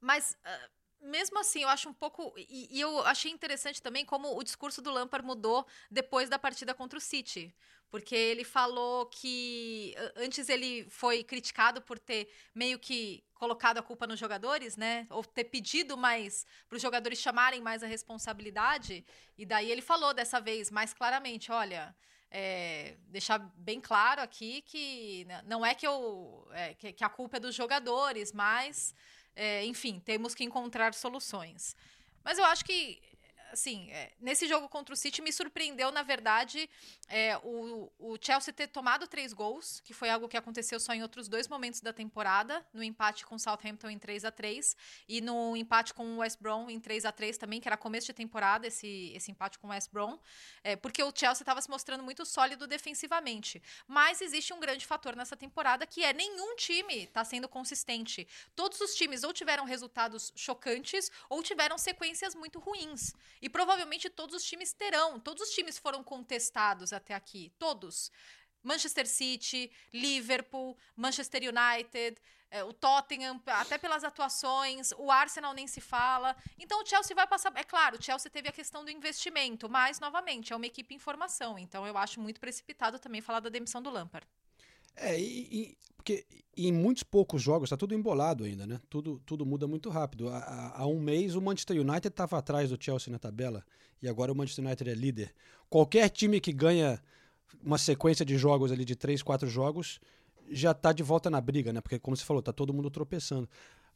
mas. 0.00 0.36
Uh, 0.44 0.74
mesmo 1.04 1.38
assim, 1.38 1.62
eu 1.62 1.68
acho 1.68 1.88
um 1.88 1.92
pouco. 1.92 2.34
E, 2.36 2.68
e, 2.70 2.80
eu 2.80 3.00
achei 3.00 3.30
interessante 3.30 3.80
também 3.82 4.04
como 4.04 4.36
o 4.36 4.42
discurso 4.42 4.80
do 4.80 4.90
Lampard 4.90 5.26
mudou 5.26 5.66
depois 5.90 6.28
da 6.28 6.38
partida 6.38 6.74
contra 6.74 6.98
o 6.98 7.02
City. 7.02 7.54
Porque 7.90 8.14
ele 8.14 8.42
falou 8.42 9.06
que 9.06 9.94
antes 10.16 10.48
ele 10.48 10.84
foi 10.90 11.22
criticado 11.22 11.80
por 11.80 11.98
ter 11.98 12.28
meio 12.52 12.78
que 12.78 13.22
colocado 13.34 13.78
a 13.78 13.82
culpa 13.82 14.06
nos 14.06 14.18
jogadores, 14.18 14.76
né? 14.76 15.06
Ou 15.10 15.22
ter 15.22 15.44
pedido 15.44 15.96
mais 15.96 16.44
para 16.68 16.76
os 16.76 16.82
jogadores 16.82 17.18
chamarem 17.18 17.60
mais 17.60 17.82
a 17.82 17.86
responsabilidade. 17.86 19.04
E 19.38 19.46
daí 19.46 19.70
ele 19.70 19.82
falou 19.82 20.12
dessa 20.12 20.40
vez 20.40 20.70
mais 20.70 20.92
claramente: 20.92 21.52
olha. 21.52 21.94
É, 22.36 22.96
deixar 23.06 23.38
bem 23.54 23.80
claro 23.80 24.20
aqui 24.20 24.60
que 24.62 25.24
não 25.44 25.64
é 25.64 25.72
que, 25.72 25.86
eu, 25.86 26.48
é, 26.50 26.74
que, 26.74 26.92
que 26.92 27.04
a 27.04 27.08
culpa 27.08 27.36
é 27.36 27.40
dos 27.40 27.54
jogadores, 27.54 28.32
mas 28.32 28.92
é, 29.36 29.64
enfim, 29.64 30.00
temos 30.04 30.34
que 30.34 30.44
encontrar 30.44 30.94
soluções. 30.94 31.76
Mas 32.22 32.38
eu 32.38 32.44
acho 32.44 32.64
que 32.64 33.00
assim, 33.54 33.90
é, 33.90 34.12
nesse 34.20 34.46
jogo 34.46 34.68
contra 34.68 34.92
o 34.92 34.96
City 34.96 35.22
me 35.22 35.32
surpreendeu, 35.32 35.90
na 35.90 36.02
verdade, 36.02 36.68
é, 37.08 37.36
o, 37.38 37.90
o 37.98 38.16
Chelsea 38.20 38.52
ter 38.52 38.68
tomado 38.68 39.06
três 39.06 39.32
gols, 39.32 39.80
que 39.80 39.94
foi 39.94 40.10
algo 40.10 40.28
que 40.28 40.36
aconteceu 40.36 40.78
só 40.78 40.92
em 40.92 41.02
outros 41.02 41.28
dois 41.28 41.48
momentos 41.48 41.80
da 41.80 41.92
temporada, 41.92 42.64
no 42.72 42.82
empate 42.82 43.24
com 43.24 43.36
o 43.36 43.38
Southampton 43.38 43.88
em 43.88 43.98
3 43.98 44.24
a 44.24 44.30
3 44.30 44.76
e 45.08 45.20
no 45.20 45.56
empate 45.56 45.94
com 45.94 46.04
o 46.04 46.18
West 46.18 46.38
Brom 46.40 46.68
em 46.68 46.78
3 46.78 47.04
a 47.04 47.12
3 47.12 47.38
também, 47.38 47.60
que 47.60 47.68
era 47.68 47.76
começo 47.76 48.06
de 48.06 48.12
temporada, 48.12 48.66
esse, 48.66 49.12
esse 49.14 49.30
empate 49.30 49.58
com 49.58 49.68
o 49.68 49.70
West 49.70 49.90
Brom, 49.90 50.18
é, 50.62 50.76
porque 50.76 51.02
o 51.02 51.12
Chelsea 51.14 51.42
estava 51.42 51.60
se 51.62 51.70
mostrando 51.70 52.02
muito 52.02 52.24
sólido 52.26 52.66
defensivamente. 52.66 53.62
Mas 53.86 54.20
existe 54.20 54.52
um 54.52 54.60
grande 54.60 54.86
fator 54.86 55.16
nessa 55.16 55.36
temporada 55.36 55.86
que 55.86 56.04
é 56.04 56.12
nenhum 56.12 56.56
time 56.56 57.04
está 57.04 57.24
sendo 57.24 57.48
consistente. 57.48 58.26
Todos 58.54 58.80
os 58.80 58.94
times 58.94 59.24
ou 59.24 59.32
tiveram 59.32 59.64
resultados 59.64 60.32
chocantes 60.34 61.10
ou 61.28 61.42
tiveram 61.42 61.78
sequências 61.78 62.34
muito 62.34 62.58
ruins. 62.58 63.14
E 63.44 63.48
provavelmente 63.50 64.08
todos 64.08 64.36
os 64.36 64.42
times 64.42 64.72
terão. 64.72 65.20
Todos 65.20 65.42
os 65.42 65.50
times 65.50 65.76
foram 65.76 66.02
contestados 66.02 66.94
até 66.94 67.12
aqui. 67.12 67.52
Todos. 67.58 68.10
Manchester 68.62 69.06
City, 69.06 69.70
Liverpool, 69.92 70.78
Manchester 70.96 71.42
United, 71.42 72.18
é, 72.50 72.64
o 72.64 72.72
Tottenham, 72.72 73.38
até 73.46 73.76
pelas 73.76 74.02
atuações, 74.02 74.92
o 74.92 75.10
Arsenal 75.10 75.52
nem 75.52 75.66
se 75.66 75.82
fala. 75.82 76.34
Então 76.58 76.82
o 76.82 76.86
Chelsea 76.86 77.14
vai 77.14 77.26
passar. 77.26 77.52
É 77.54 77.64
claro, 77.64 77.98
o 77.98 78.02
Chelsea 78.02 78.30
teve 78.30 78.48
a 78.48 78.52
questão 78.52 78.82
do 78.82 78.90
investimento, 78.90 79.68
mas, 79.68 80.00
novamente, 80.00 80.54
é 80.54 80.56
uma 80.56 80.64
equipe 80.64 80.94
em 80.94 80.98
formação. 80.98 81.58
Então 81.58 81.86
eu 81.86 81.98
acho 81.98 82.22
muito 82.22 82.40
precipitado 82.40 82.98
também 82.98 83.20
falar 83.20 83.40
da 83.40 83.50
demissão 83.50 83.82
do 83.82 83.90
Lampard. 83.90 84.26
É, 84.96 85.18
e, 85.18 85.48
e 85.50 85.76
porque 85.96 86.24
em 86.56 86.72
muitos 86.72 87.02
poucos 87.02 87.42
jogos 87.42 87.66
está 87.66 87.76
tudo 87.76 87.94
embolado 87.94 88.44
ainda, 88.44 88.66
né? 88.66 88.80
Tudo, 88.88 89.20
tudo 89.24 89.44
muda 89.44 89.66
muito 89.66 89.88
rápido. 89.90 90.28
Há, 90.28 90.74
há 90.76 90.86
um 90.86 91.00
mês 91.00 91.34
o 91.34 91.40
Manchester 91.40 91.80
United 91.80 92.08
estava 92.08 92.38
atrás 92.38 92.70
do 92.70 92.82
Chelsea 92.82 93.10
na 93.10 93.18
tabela 93.18 93.64
e 94.00 94.08
agora 94.08 94.32
o 94.32 94.36
Manchester 94.36 94.64
United 94.64 94.90
é 94.90 94.94
líder. 94.94 95.34
Qualquer 95.68 96.08
time 96.10 96.40
que 96.40 96.52
ganha 96.52 97.02
uma 97.62 97.78
sequência 97.78 98.24
de 98.24 98.36
jogos 98.36 98.70
ali 98.70 98.84
de 98.84 98.94
três, 98.94 99.22
quatro 99.22 99.48
jogos 99.48 99.98
já 100.50 100.72
está 100.72 100.92
de 100.92 101.02
volta 101.02 101.30
na 101.30 101.40
briga, 101.40 101.72
né? 101.72 101.80
Porque 101.80 101.98
como 101.98 102.16
você 102.16 102.24
falou, 102.24 102.42
tá 102.42 102.52
todo 102.52 102.72
mundo 102.72 102.90
tropeçando. 102.90 103.48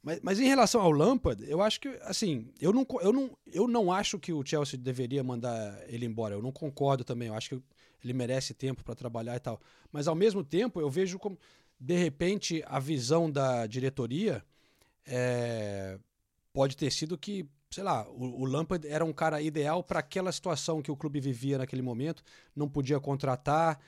Mas, 0.02 0.20
mas 0.22 0.40
em 0.40 0.46
relação 0.46 0.80
ao 0.80 0.90
Lampard, 0.90 1.44
eu 1.48 1.60
acho 1.60 1.80
que, 1.80 1.88
assim, 2.02 2.50
eu 2.60 2.72
não, 2.72 2.86
eu, 3.02 3.12
não, 3.12 3.30
eu 3.52 3.68
não 3.68 3.92
acho 3.92 4.18
que 4.18 4.32
o 4.32 4.44
Chelsea 4.44 4.78
deveria 4.78 5.22
mandar 5.22 5.78
ele 5.88 6.06
embora. 6.06 6.34
Eu 6.34 6.42
não 6.42 6.52
concordo 6.52 7.04
também. 7.04 7.28
Eu 7.28 7.34
acho 7.34 7.50
que 7.50 7.62
ele 8.02 8.12
merece 8.12 8.54
tempo 8.54 8.84
para 8.84 8.94
trabalhar 8.94 9.36
e 9.36 9.40
tal. 9.40 9.60
Mas 9.92 10.06
ao 10.08 10.14
mesmo 10.14 10.44
tempo, 10.44 10.80
eu 10.80 10.90
vejo 10.90 11.18
como 11.18 11.38
de 11.80 11.96
repente 11.96 12.62
a 12.66 12.78
visão 12.78 13.30
da 13.30 13.66
diretoria 13.66 14.44
é, 15.06 15.98
pode 16.52 16.76
ter 16.76 16.90
sido 16.90 17.16
que, 17.16 17.48
sei 17.70 17.84
lá, 17.84 18.06
o, 18.10 18.42
o 18.42 18.44
Lampard 18.44 18.86
era 18.86 19.04
um 19.04 19.12
cara 19.12 19.40
ideal 19.40 19.82
para 19.82 20.00
aquela 20.00 20.32
situação 20.32 20.82
que 20.82 20.90
o 20.90 20.96
clube 20.96 21.20
vivia 21.20 21.58
naquele 21.58 21.82
momento, 21.82 22.22
não 22.54 22.68
podia 22.68 23.00
contratar. 23.00 23.78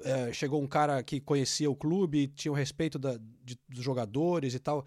É, 0.00 0.32
chegou 0.32 0.60
um 0.60 0.66
cara 0.66 1.02
que 1.02 1.20
conhecia 1.20 1.70
o 1.70 1.76
clube, 1.76 2.26
tinha 2.28 2.50
o 2.50 2.54
respeito 2.54 2.98
da, 2.98 3.16
de, 3.44 3.58
dos 3.68 3.84
jogadores 3.84 4.54
e 4.54 4.58
tal. 4.58 4.84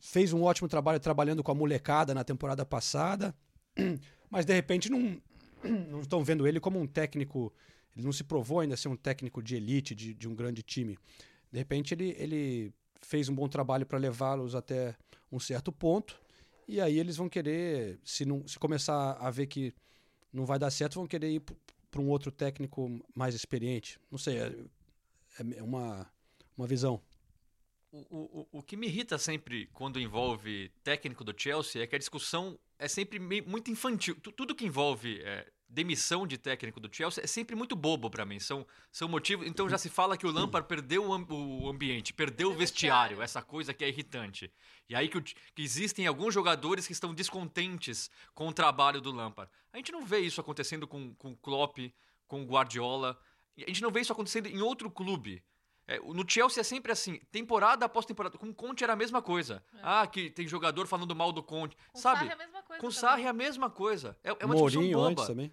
Fez 0.00 0.32
um 0.32 0.42
ótimo 0.42 0.68
trabalho 0.68 1.00
trabalhando 1.00 1.42
com 1.42 1.52
a 1.52 1.54
molecada 1.54 2.14
na 2.14 2.24
temporada 2.24 2.64
passada, 2.66 3.34
mas 4.28 4.44
de 4.44 4.52
repente 4.52 4.90
não, 4.90 5.20
não 5.90 6.00
estão 6.00 6.22
vendo 6.24 6.46
ele 6.46 6.60
como 6.60 6.80
um 6.80 6.86
técnico. 6.86 7.52
Ele 7.98 8.06
não 8.06 8.12
se 8.12 8.22
provou 8.22 8.60
ainda 8.60 8.76
ser 8.76 8.86
um 8.86 8.96
técnico 8.96 9.42
de 9.42 9.56
elite, 9.56 9.92
de, 9.92 10.14
de 10.14 10.28
um 10.28 10.34
grande 10.34 10.62
time. 10.62 10.96
De 11.50 11.58
repente 11.58 11.92
ele, 11.92 12.14
ele 12.16 12.72
fez 13.02 13.28
um 13.28 13.34
bom 13.34 13.48
trabalho 13.48 13.84
para 13.84 13.98
levá-los 13.98 14.54
até 14.54 14.94
um 15.32 15.40
certo 15.40 15.72
ponto, 15.72 16.18
e 16.68 16.80
aí 16.80 16.96
eles 16.98 17.16
vão 17.16 17.28
querer, 17.28 17.98
se, 18.04 18.24
não, 18.24 18.46
se 18.46 18.56
começar 18.56 19.14
a 19.14 19.30
ver 19.30 19.48
que 19.48 19.74
não 20.32 20.46
vai 20.46 20.60
dar 20.60 20.70
certo, 20.70 20.94
vão 20.94 21.08
querer 21.08 21.30
ir 21.32 21.42
para 21.90 22.00
um 22.00 22.08
outro 22.08 22.30
técnico 22.30 23.04
mais 23.14 23.34
experiente. 23.34 23.98
Não 24.10 24.18
sei, 24.18 24.38
é, 24.38 24.52
é 25.56 25.62
uma, 25.62 26.08
uma 26.56 26.66
visão. 26.68 27.02
O, 27.90 27.98
o, 28.10 28.48
o 28.52 28.62
que 28.62 28.76
me 28.76 28.86
irrita 28.86 29.18
sempre 29.18 29.66
quando 29.72 29.98
envolve 29.98 30.70
técnico 30.84 31.24
do 31.24 31.34
Chelsea 31.36 31.82
é 31.82 31.86
que 31.86 31.96
a 31.96 31.98
discussão 31.98 32.58
é 32.78 32.86
sempre 32.86 33.18
muito 33.18 33.70
infantil. 33.70 34.14
Tudo 34.20 34.54
que 34.54 34.66
envolve 34.66 35.20
é, 35.22 35.50
demissão 35.68 36.26
de 36.26 36.38
técnico 36.38 36.80
do 36.80 36.88
Chelsea 36.90 37.22
é 37.22 37.26
sempre 37.26 37.54
muito 37.54 37.76
bobo 37.76 38.08
para 38.08 38.24
mim. 38.24 38.40
São, 38.40 38.66
são 38.90 39.08
motivos. 39.08 39.46
Então 39.46 39.68
já 39.68 39.76
se 39.76 39.88
fala 39.88 40.16
que 40.16 40.26
o 40.26 40.30
Lampard 40.30 40.66
perdeu 40.66 41.06
o, 41.06 41.68
ambiente, 41.68 42.14
perdeu 42.14 42.50
o 42.50 42.54
vestiário, 42.54 43.20
essa 43.20 43.42
coisa 43.42 43.74
que 43.74 43.84
é 43.84 43.88
irritante. 43.88 44.50
E 44.88 44.94
aí 44.94 45.08
que, 45.08 45.20
que, 45.20 45.62
existem 45.62 46.06
alguns 46.06 46.32
jogadores 46.32 46.86
que 46.86 46.92
estão 46.92 47.12
descontentes 47.12 48.10
com 48.34 48.48
o 48.48 48.52
trabalho 48.52 49.00
do 49.00 49.12
Lampard. 49.12 49.52
A 49.72 49.76
gente 49.76 49.92
não 49.92 50.04
vê 50.04 50.20
isso 50.20 50.40
acontecendo 50.40 50.86
com, 50.86 51.14
com 51.14 51.32
o 51.32 51.36
Klopp, 51.36 51.78
com 52.26 52.42
o 52.42 52.46
Guardiola. 52.46 53.18
A 53.58 53.68
gente 53.68 53.82
não 53.82 53.90
vê 53.90 54.00
isso 54.00 54.12
acontecendo 54.12 54.46
em 54.46 54.62
outro 54.62 54.90
clube. 54.90 55.42
É, 55.88 55.98
no 55.98 56.22
Chelsea 56.28 56.60
é 56.60 56.64
sempre 56.64 56.92
assim, 56.92 57.18
temporada 57.32 57.86
após 57.86 58.04
temporada. 58.04 58.36
Com 58.36 58.50
o 58.50 58.54
Conte 58.54 58.84
era 58.84 58.92
a 58.92 58.96
mesma 58.96 59.22
coisa. 59.22 59.64
É. 59.72 59.78
Ah, 59.82 60.06
que 60.06 60.28
tem 60.28 60.46
jogador 60.46 60.86
falando 60.86 61.16
mal 61.16 61.32
do 61.32 61.42
Conte. 61.42 61.74
Com 61.90 61.98
Sabe? 61.98 62.28
Sarri 62.28 62.30
é 62.30 62.34
a 62.34 62.36
mesma 62.36 62.62
coisa. 62.62 62.80
Com 62.80 62.90
Sarri 62.90 63.22
é 63.22 63.28
a 63.28 63.32
mesma 63.32 63.70
coisa. 63.70 64.18
É, 64.22 64.28
é 64.28 64.44
uma 64.44 64.54
Mourinho 64.54 64.82
discussão 64.82 65.00
boba. 65.00 65.10
antes 65.10 65.26
também. 65.26 65.52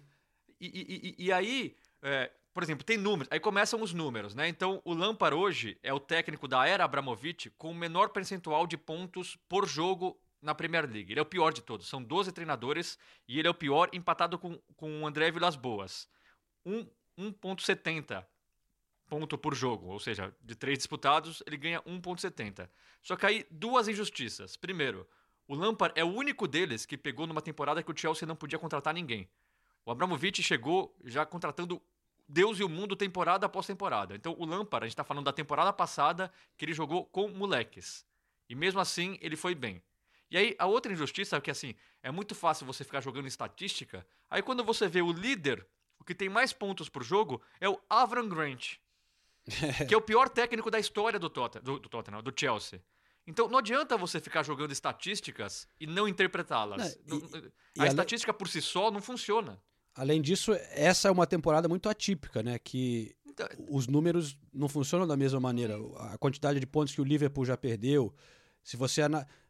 E, 0.60 0.66
e, 0.66 1.14
e, 1.18 1.24
e 1.26 1.32
aí, 1.32 1.74
é, 2.02 2.30
por 2.52 2.62
exemplo, 2.62 2.84
tem 2.84 2.98
números. 2.98 3.28
Aí 3.32 3.40
começam 3.40 3.80
os 3.80 3.94
números, 3.94 4.34
né? 4.34 4.46
Então, 4.46 4.82
o 4.84 4.92
Lampard 4.92 5.34
hoje 5.34 5.78
é 5.82 5.92
o 5.94 5.98
técnico 5.98 6.46
da 6.46 6.66
era 6.66 6.84
Abramovich 6.84 7.48
com 7.56 7.70
o 7.70 7.74
menor 7.74 8.10
percentual 8.10 8.66
de 8.66 8.76
pontos 8.76 9.38
por 9.48 9.66
jogo 9.66 10.20
na 10.42 10.54
Premier 10.54 10.84
League. 10.84 11.12
Ele 11.12 11.20
é 11.20 11.22
o 11.22 11.26
pior 11.26 11.50
de 11.50 11.62
todos. 11.62 11.88
São 11.88 12.02
12 12.02 12.30
treinadores 12.30 12.98
e 13.26 13.38
ele 13.38 13.48
é 13.48 13.50
o 13.50 13.54
pior 13.54 13.88
empatado 13.90 14.38
com, 14.38 14.60
com 14.76 15.02
o 15.02 15.06
André 15.06 15.30
Vilas 15.30 15.56
Boas. 15.56 16.06
1,70 16.66 18.22
ponto 19.08 19.38
por 19.38 19.54
jogo, 19.54 19.88
ou 19.88 19.98
seja, 19.98 20.34
de 20.42 20.54
três 20.54 20.78
disputados, 20.78 21.42
ele 21.46 21.56
ganha 21.56 21.80
1,70. 21.82 22.68
Só 23.02 23.16
que 23.16 23.26
aí, 23.26 23.46
duas 23.50 23.88
injustiças. 23.88 24.56
Primeiro, 24.56 25.06
o 25.46 25.54
Lampard 25.54 25.98
é 25.98 26.04
o 26.04 26.08
único 26.08 26.48
deles 26.48 26.84
que 26.84 26.96
pegou 26.96 27.26
numa 27.26 27.40
temporada 27.40 27.82
que 27.82 27.90
o 27.90 27.96
Chelsea 27.96 28.26
não 28.26 28.36
podia 28.36 28.58
contratar 28.58 28.92
ninguém. 28.92 29.28
O 29.84 29.90
Abramovich 29.90 30.42
chegou 30.42 30.96
já 31.04 31.24
contratando 31.24 31.80
Deus 32.28 32.58
e 32.58 32.64
o 32.64 32.68
mundo 32.68 32.96
temporada 32.96 33.46
após 33.46 33.66
temporada. 33.66 34.16
Então, 34.16 34.34
o 34.36 34.44
Lampard, 34.44 34.84
a 34.84 34.88
gente 34.88 34.94
está 34.94 35.04
falando 35.04 35.26
da 35.26 35.32
temporada 35.32 35.72
passada, 35.72 36.32
que 36.56 36.64
ele 36.64 36.72
jogou 36.72 37.04
com 37.06 37.28
moleques. 37.28 38.04
E 38.48 38.54
mesmo 38.54 38.80
assim, 38.80 39.16
ele 39.20 39.36
foi 39.36 39.54
bem. 39.54 39.80
E 40.28 40.36
aí, 40.36 40.56
a 40.58 40.66
outra 40.66 40.92
injustiça 40.92 41.36
é 41.36 41.40
que, 41.40 41.52
assim, 41.52 41.76
é 42.02 42.10
muito 42.10 42.34
fácil 42.34 42.66
você 42.66 42.82
ficar 42.82 43.00
jogando 43.00 43.28
estatística. 43.28 44.04
Aí, 44.28 44.42
quando 44.42 44.64
você 44.64 44.88
vê 44.88 45.00
o 45.00 45.12
líder, 45.12 45.64
o 46.00 46.04
que 46.04 46.16
tem 46.16 46.28
mais 46.28 46.52
pontos 46.52 46.88
por 46.88 47.04
jogo, 47.04 47.40
é 47.60 47.68
o 47.68 47.80
Avram 47.88 48.28
Grant 48.28 48.78
que 49.86 49.94
é 49.94 49.96
o 49.96 50.00
pior 50.00 50.28
técnico 50.28 50.70
da 50.70 50.78
história 50.78 51.18
do, 51.18 51.30
Tottenham, 51.30 51.64
do, 51.64 51.78
do, 51.78 51.88
Tottenham, 51.88 52.22
do 52.22 52.32
Chelsea. 52.34 52.82
Então 53.26 53.48
não 53.48 53.58
adianta 53.58 53.96
você 53.96 54.20
ficar 54.20 54.42
jogando 54.42 54.72
estatísticas 54.72 55.66
e 55.80 55.86
não 55.86 56.06
interpretá-las. 56.06 56.98
A 57.78 57.84
e 57.84 57.88
estatística 57.88 58.32
por 58.32 58.48
si 58.48 58.62
só 58.62 58.90
não 58.90 59.00
funciona. 59.00 59.60
Além 59.94 60.20
disso, 60.20 60.52
essa 60.70 61.08
é 61.08 61.10
uma 61.10 61.26
temporada 61.26 61.68
muito 61.68 61.88
atípica, 61.88 62.42
né? 62.42 62.58
Que 62.58 63.16
então, 63.24 63.48
os 63.68 63.86
números 63.86 64.36
não 64.52 64.68
funcionam 64.68 65.06
da 65.06 65.16
mesma 65.16 65.40
maneira. 65.40 65.76
A 66.12 66.18
quantidade 66.18 66.60
de 66.60 66.66
pontos 66.66 66.94
que 66.94 67.00
o 67.00 67.04
Liverpool 67.04 67.44
já 67.44 67.56
perdeu. 67.56 68.14
Se 68.62 68.76
você 68.76 69.02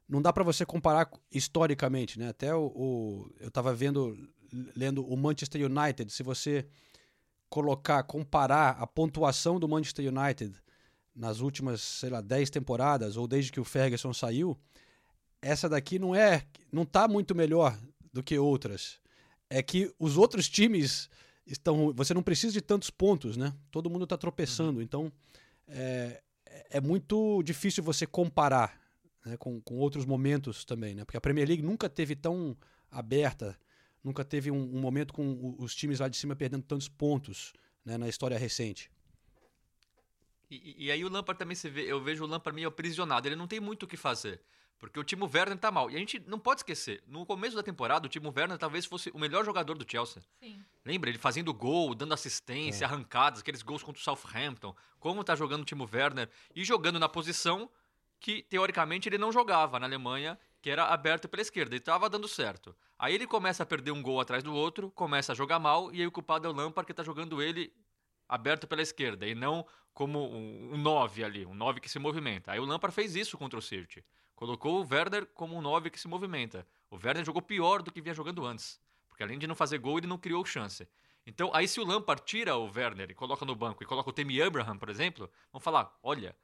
não 0.08 0.22
dá 0.22 0.32
para 0.32 0.44
você 0.44 0.64
comparar 0.64 1.10
historicamente, 1.30 2.18
né? 2.18 2.28
Até 2.28 2.54
o, 2.54 2.66
o 2.74 3.30
eu 3.40 3.48
estava 3.48 3.74
vendo, 3.74 4.16
lendo 4.74 5.04
o 5.04 5.16
Manchester 5.16 5.64
United, 5.64 6.12
se 6.12 6.22
você 6.22 6.66
colocar, 7.48 8.02
comparar 8.04 8.76
a 8.78 8.86
pontuação 8.86 9.58
do 9.58 9.68
Manchester 9.68 10.12
United 10.12 10.54
nas 11.14 11.40
últimas, 11.40 11.80
sei 11.80 12.10
lá, 12.10 12.20
10 12.20 12.50
temporadas 12.50 13.16
ou 13.16 13.26
desde 13.26 13.50
que 13.50 13.60
o 13.60 13.64
Ferguson 13.64 14.12
saiu, 14.12 14.58
essa 15.40 15.68
daqui 15.68 15.98
não 15.98 16.14
é, 16.14 16.44
não 16.72 16.84
tá 16.84 17.08
muito 17.08 17.34
melhor 17.34 17.78
do 18.12 18.22
que 18.22 18.38
outras. 18.38 18.98
É 19.48 19.62
que 19.62 19.92
os 19.98 20.16
outros 20.16 20.48
times 20.48 21.08
estão, 21.46 21.92
você 21.94 22.12
não 22.12 22.22
precisa 22.22 22.52
de 22.52 22.60
tantos 22.60 22.90
pontos, 22.90 23.36
né? 23.36 23.54
Todo 23.70 23.88
mundo 23.88 24.04
está 24.04 24.16
tropeçando, 24.16 24.82
então 24.82 25.12
é, 25.68 26.20
é 26.70 26.80
muito 26.80 27.42
difícil 27.42 27.82
você 27.82 28.06
comparar 28.06 28.78
né, 29.24 29.36
com, 29.36 29.60
com 29.60 29.76
outros 29.76 30.04
momentos 30.04 30.64
também, 30.64 30.94
né? 30.94 31.04
Porque 31.04 31.16
a 31.16 31.20
Premier 31.20 31.46
League 31.46 31.62
nunca 31.62 31.88
teve 31.88 32.16
tão 32.16 32.56
aberta, 32.90 33.56
nunca 34.06 34.24
teve 34.24 34.52
um, 34.52 34.76
um 34.76 34.80
momento 34.80 35.12
com 35.12 35.56
os 35.58 35.74
times 35.74 35.98
lá 35.98 36.08
de 36.08 36.16
cima 36.16 36.36
perdendo 36.36 36.62
tantos 36.62 36.88
pontos 36.88 37.52
né, 37.84 37.98
na 37.98 38.08
história 38.08 38.38
recente. 38.38 38.88
E, 40.48 40.86
e, 40.86 40.92
aí 40.92 41.04
o 41.04 41.08
Lampard 41.08 41.36
também 41.36 41.56
se 41.56 41.68
vê, 41.68 41.82
eu 41.82 42.00
vejo 42.00 42.22
o 42.22 42.26
Lampard 42.26 42.54
meio 42.54 42.68
aprisionado, 42.68 43.26
ele 43.26 43.34
não 43.34 43.48
tem 43.48 43.58
muito 43.58 43.82
o 43.82 43.86
que 43.86 43.96
fazer. 43.96 44.40
Porque 44.78 45.00
o 45.00 45.02
Timo 45.02 45.28
Werner 45.32 45.58
tá 45.58 45.72
mal. 45.72 45.90
E 45.90 45.96
a 45.96 45.98
gente 45.98 46.22
não 46.26 46.38
pode 46.38 46.60
esquecer, 46.60 47.02
no 47.08 47.26
começo 47.26 47.56
da 47.56 47.62
temporada, 47.62 48.06
o 48.06 48.08
Timo 48.08 48.32
Werner 48.34 48.58
talvez 48.58 48.84
fosse 48.86 49.10
o 49.10 49.18
melhor 49.18 49.44
jogador 49.44 49.76
do 49.76 49.90
Chelsea. 49.90 50.22
Sim. 50.38 50.62
Lembra? 50.84 51.10
Ele 51.10 51.18
fazendo 51.18 51.52
gol, 51.52 51.94
dando 51.94 52.14
assistência, 52.14 52.84
é. 52.84 52.86
arrancadas, 52.86 53.40
aqueles 53.40 53.62
gols 53.62 53.82
contra 53.82 54.00
o 54.00 54.04
Southampton. 54.04 54.76
Como 55.00 55.24
tá 55.24 55.34
jogando 55.34 55.62
o 55.62 55.64
Timo 55.64 55.88
Werner. 55.92 56.28
E 56.54 56.62
jogando 56.62 57.00
na 57.00 57.08
posição 57.08 57.68
que, 58.20 58.42
teoricamente, 58.42 59.08
ele 59.08 59.18
não 59.18 59.32
jogava 59.32 59.80
na 59.80 59.86
Alemanha, 59.86 60.38
que 60.66 60.70
era 60.70 60.86
aberto 60.86 61.28
pela 61.28 61.40
esquerda. 61.40 61.76
E 61.76 61.78
tava 61.78 62.10
dando 62.10 62.26
certo. 62.26 62.74
Aí 62.98 63.14
ele 63.14 63.24
começa 63.24 63.62
a 63.62 63.66
perder 63.66 63.92
um 63.92 64.02
gol 64.02 64.20
atrás 64.20 64.42
do 64.42 64.52
outro, 64.52 64.90
começa 64.90 65.30
a 65.30 65.34
jogar 65.34 65.60
mal, 65.60 65.94
e 65.94 66.00
aí 66.00 66.06
o 66.08 66.10
culpado 66.10 66.48
é 66.48 66.50
o 66.50 66.52
Lampard, 66.52 66.84
que 66.84 66.92
tá 66.92 67.04
jogando 67.04 67.40
ele 67.40 67.72
aberto 68.28 68.66
pela 68.66 68.82
esquerda, 68.82 69.28
e 69.28 69.32
não 69.32 69.64
como 69.94 70.28
um 70.28 70.76
9 70.76 71.22
ali, 71.22 71.46
um 71.46 71.54
9 71.54 71.78
que 71.78 71.88
se 71.88 72.00
movimenta. 72.00 72.50
Aí 72.50 72.58
o 72.58 72.64
Lampard 72.64 72.92
fez 72.92 73.14
isso 73.14 73.38
contra 73.38 73.56
o 73.56 73.62
City. 73.62 74.04
Colocou 74.34 74.82
o 74.82 74.88
Werner 74.92 75.26
como 75.26 75.56
um 75.56 75.60
9 75.60 75.88
que 75.88 76.00
se 76.00 76.08
movimenta. 76.08 76.66
O 76.90 76.96
Werner 76.96 77.24
jogou 77.24 77.40
pior 77.40 77.80
do 77.80 77.92
que 77.92 78.00
vinha 78.00 78.12
jogando 78.12 78.44
antes. 78.44 78.80
Porque 79.08 79.22
além 79.22 79.38
de 79.38 79.46
não 79.46 79.54
fazer 79.54 79.78
gol, 79.78 79.98
ele 79.98 80.08
não 80.08 80.18
criou 80.18 80.44
chance. 80.44 80.88
Então, 81.24 81.48
aí 81.54 81.68
se 81.68 81.78
o 81.78 81.84
Lampard 81.84 82.24
tira 82.24 82.56
o 82.56 82.68
Werner 82.74 83.12
e 83.12 83.14
coloca 83.14 83.44
no 83.44 83.54
banco 83.54 83.84
e 83.84 83.86
coloca 83.86 84.10
o 84.10 84.12
Temi 84.12 84.42
Abraham, 84.42 84.78
por 84.78 84.88
exemplo, 84.88 85.30
vão 85.52 85.60
falar: 85.60 85.96
olha, 86.02 86.34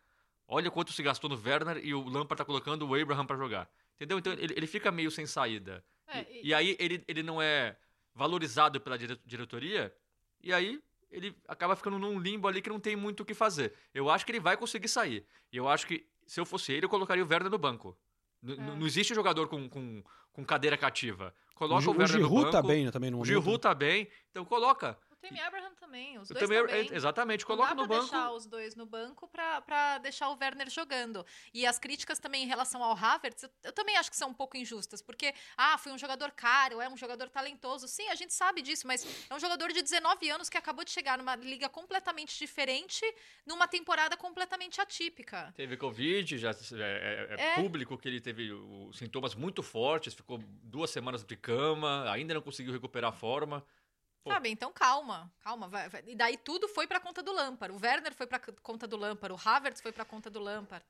olha 0.53 0.71
quanto 0.71 0.93
se 0.93 1.03
gastou 1.03 1.31
no 1.31 1.41
Werner 1.43 1.81
e 1.83 1.95
o 1.95 2.05
Lampard 2.05 2.37
tá 2.37 2.45
colocando 2.45 2.87
o 2.87 2.95
Abraham 2.95 3.25
para 3.25 3.37
jogar. 3.37 3.69
Entendeu? 3.97 4.19
Então 4.19 4.33
ele, 4.35 4.53
ele 4.55 4.67
fica 4.67 4.93
meio 4.93 5.11
sem 5.11 5.27
saída. 5.27 5.83
É, 6.07 6.27
e, 6.31 6.49
e, 6.49 6.55
aí 6.55 6.77
ele, 6.79 7.03
ele 7.09 7.23
não 7.23 7.41
é 7.41 7.77
valorizado 8.15 8.79
pela 8.79 8.99
diretoria, 8.99 9.95
e 10.43 10.53
aí 10.53 10.83
ele 11.11 11.35
acaba 11.49 11.75
ficando 11.75 11.99
num 11.99 12.19
limbo 12.19 12.47
ali 12.47 12.61
que 12.61 12.69
não 12.69 12.79
tem 12.79 12.95
muito 12.95 13.21
o 13.21 13.25
que 13.25 13.33
fazer. 13.33 13.73
Eu 13.95 14.11
acho 14.11 14.27
que 14.27 14.33
ele 14.33 14.41
vai 14.41 14.57
conseguir 14.57 14.89
sair. 14.89 15.25
E 15.51 15.57
eu 15.57 15.69
acho 15.69 15.87
que 15.87 16.07
se 16.27 16.39
eu 16.39 16.45
fosse 16.45 16.73
ele, 16.73 16.85
eu 16.85 16.91
colocaria 16.91 17.25
o 17.25 17.29
Werner 17.29 17.51
no 17.51 17.59
banco. 17.59 17.97
N 18.43 18.53
é. 18.53 18.77
Não 18.77 18.87
existe 18.87 19.15
jogador 19.15 19.49
com, 19.49 19.69
com, 19.69 20.03
com 20.33 20.45
cadeira 20.45 20.77
cativa. 20.77 21.35
Coloca 21.55 21.89
o, 21.89 21.95
o 21.95 21.99
Werner 21.99 22.21
no 22.21 22.29
banco. 22.29 22.35
O 22.35 22.39
Giroud 22.39 22.51
tá 22.51 22.63
bem 22.63 22.85
né, 22.85 22.91
também 22.91 23.11
no 23.11 23.21
O 23.21 23.25
Giroud 23.25 23.59
tá 23.59 23.75
bem. 23.75 24.09
Então 24.31 24.45
coloca. 24.45 24.99
Temi 25.23 25.39
Abraham 25.39 25.73
também, 25.77 26.19
os 26.19 26.29
dois 26.29 26.41
também, 26.41 26.67
também. 26.67 26.89
Exatamente, 26.93 27.47
coloca 27.47 27.77
no 27.77 27.87
banco. 27.87 28.03
deixar 28.03 28.33
os 28.33 28.45
dois 28.45 28.75
no 28.75 28.85
banco 28.85 29.29
para 29.29 29.99
deixar 29.99 30.29
o 30.31 30.37
Werner 30.37 30.69
jogando. 30.69 31.25
E 31.55 31.65
as 31.65 31.79
críticas 31.79 32.19
também 32.19 32.43
em 32.43 32.49
relação 32.49 32.83
ao 32.83 32.97
Havertz, 32.97 33.45
eu, 33.45 33.51
eu, 33.63 33.73
também 33.73 33.97
acho 33.97 34.11
que 34.11 34.17
são 34.17 34.31
um 34.31 34.35
pouco 34.35 34.57
injustas, 34.57 35.01
porque, 35.01 35.33
ah, 35.57 35.79
foi 35.79 35.93
um 35.93 35.99
jogador 35.99 36.33
caro, 36.33 36.81
é 36.81 36.89
um 36.89 36.97
jogador 36.97 37.29
talentoso. 37.31 37.87
Sim, 37.87 38.09
a 38.09 38.17
gente 38.17 38.35
sabe 38.35 38.63
disso, 38.63 38.85
mas 38.85 39.07
é 39.31 39.33
um 39.33 39.39
jogador 39.39 39.73
de 39.73 39.81
19 39.81 40.29
anos 40.29 40.49
que 40.49 40.59
acabou 40.59 40.85
de 40.85 40.91
chegar 40.91 41.17
numa 41.17 41.37
liga 41.37 41.69
completamente 41.69 42.37
diferente, 42.37 43.03
numa 43.47 43.69
temporada 43.69 44.17
completamente 44.17 44.81
atípica. 44.81 45.53
Teve 45.55 45.77
Covid, 45.77 46.37
já 46.37 46.51
é, 46.51 46.55
é, 46.73 47.37
é, 47.39 47.45
é. 47.45 47.55
público 47.55 47.97
que 47.97 48.09
ele 48.09 48.21
teve 48.21 48.51
os 48.51 48.99
sintomas 48.99 49.37
muito 49.37 49.63
fortes, 49.63 50.15
ficou 50.15 50.39
duas 50.65 50.91
semanas 50.91 51.23
de 51.23 51.37
cama, 51.37 52.11
ainda 52.11 52.35
não 52.35 52.43
conseguiu 52.43 52.73
recuperar 52.73 53.11
a 53.11 53.15
forma. 53.15 53.65
Pô. 54.25 54.31
Sabe, 54.31 54.51
então 54.51 54.73
calma, 54.73 55.33
calma. 55.41 55.69
Vai, 55.69 55.89
vai. 55.89 56.03
E 56.07 56.15
daí 56.15 56.37
tudo 56.37 56.69
foi 56.69 56.87
pra 56.87 57.01
conta 57.01 57.23
do 57.23 57.33
Lampard. 57.33 57.75
O 57.75 57.81
Werner 57.81 58.15
foi 58.15 58.27
pra 58.27 58.39
conta 58.39 58.87
do 58.87 58.97
Lampard, 58.97 59.35
o 59.35 59.49
Havertz 59.49 59.81
foi 59.81 59.93
pra 59.93 60.05
conta 60.05 60.31
do 60.31 60.39
Lampard. 60.39 60.85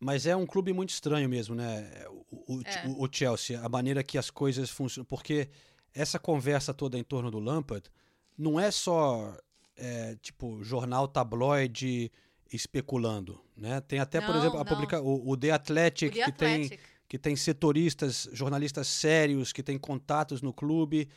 Mas 0.00 0.26
é 0.26 0.34
um 0.34 0.46
clube 0.46 0.72
muito 0.72 0.90
estranho 0.90 1.28
mesmo, 1.28 1.54
né? 1.54 1.90
O, 2.30 2.56
o, 2.56 2.62
é. 2.64 2.86
o, 2.96 3.08
Chelsea, 3.12 3.60
a 3.60 3.68
maneira 3.68 4.02
que 4.02 4.16
as 4.16 4.30
coisas 4.30 4.70
funcionam. 4.70 5.04
Porque 5.04 5.48
essa 5.94 6.18
conversa 6.18 6.72
toda 6.72 6.98
em 6.98 7.04
torno 7.04 7.30
do 7.30 7.38
Lampard 7.38 7.88
não 8.36 8.58
é 8.58 8.70
só, 8.70 9.36
é, 9.76 10.16
tipo, 10.22 10.62
jornal 10.64 11.06
tabloide 11.06 12.10
especulando, 12.50 13.40
né? 13.54 13.80
Tem 13.82 14.00
até, 14.00 14.20
não, 14.20 14.26
por 14.26 14.36
exemplo, 14.36 14.58
a 14.58 14.64
publica, 14.64 15.00
o, 15.00 15.30
o 15.30 15.36
The 15.36 15.50
Athletic, 15.50 16.12
The 16.12 16.14
que, 16.14 16.22
Athletic. 16.22 16.68
Tem, 16.70 16.78
que 17.06 17.18
tem 17.18 17.36
setoristas, 17.36 18.28
jornalistas 18.32 18.88
sérios, 18.88 19.52
que 19.52 19.62
tem 19.62 19.78
contatos 19.78 20.40
no 20.40 20.52
clube 20.52 21.08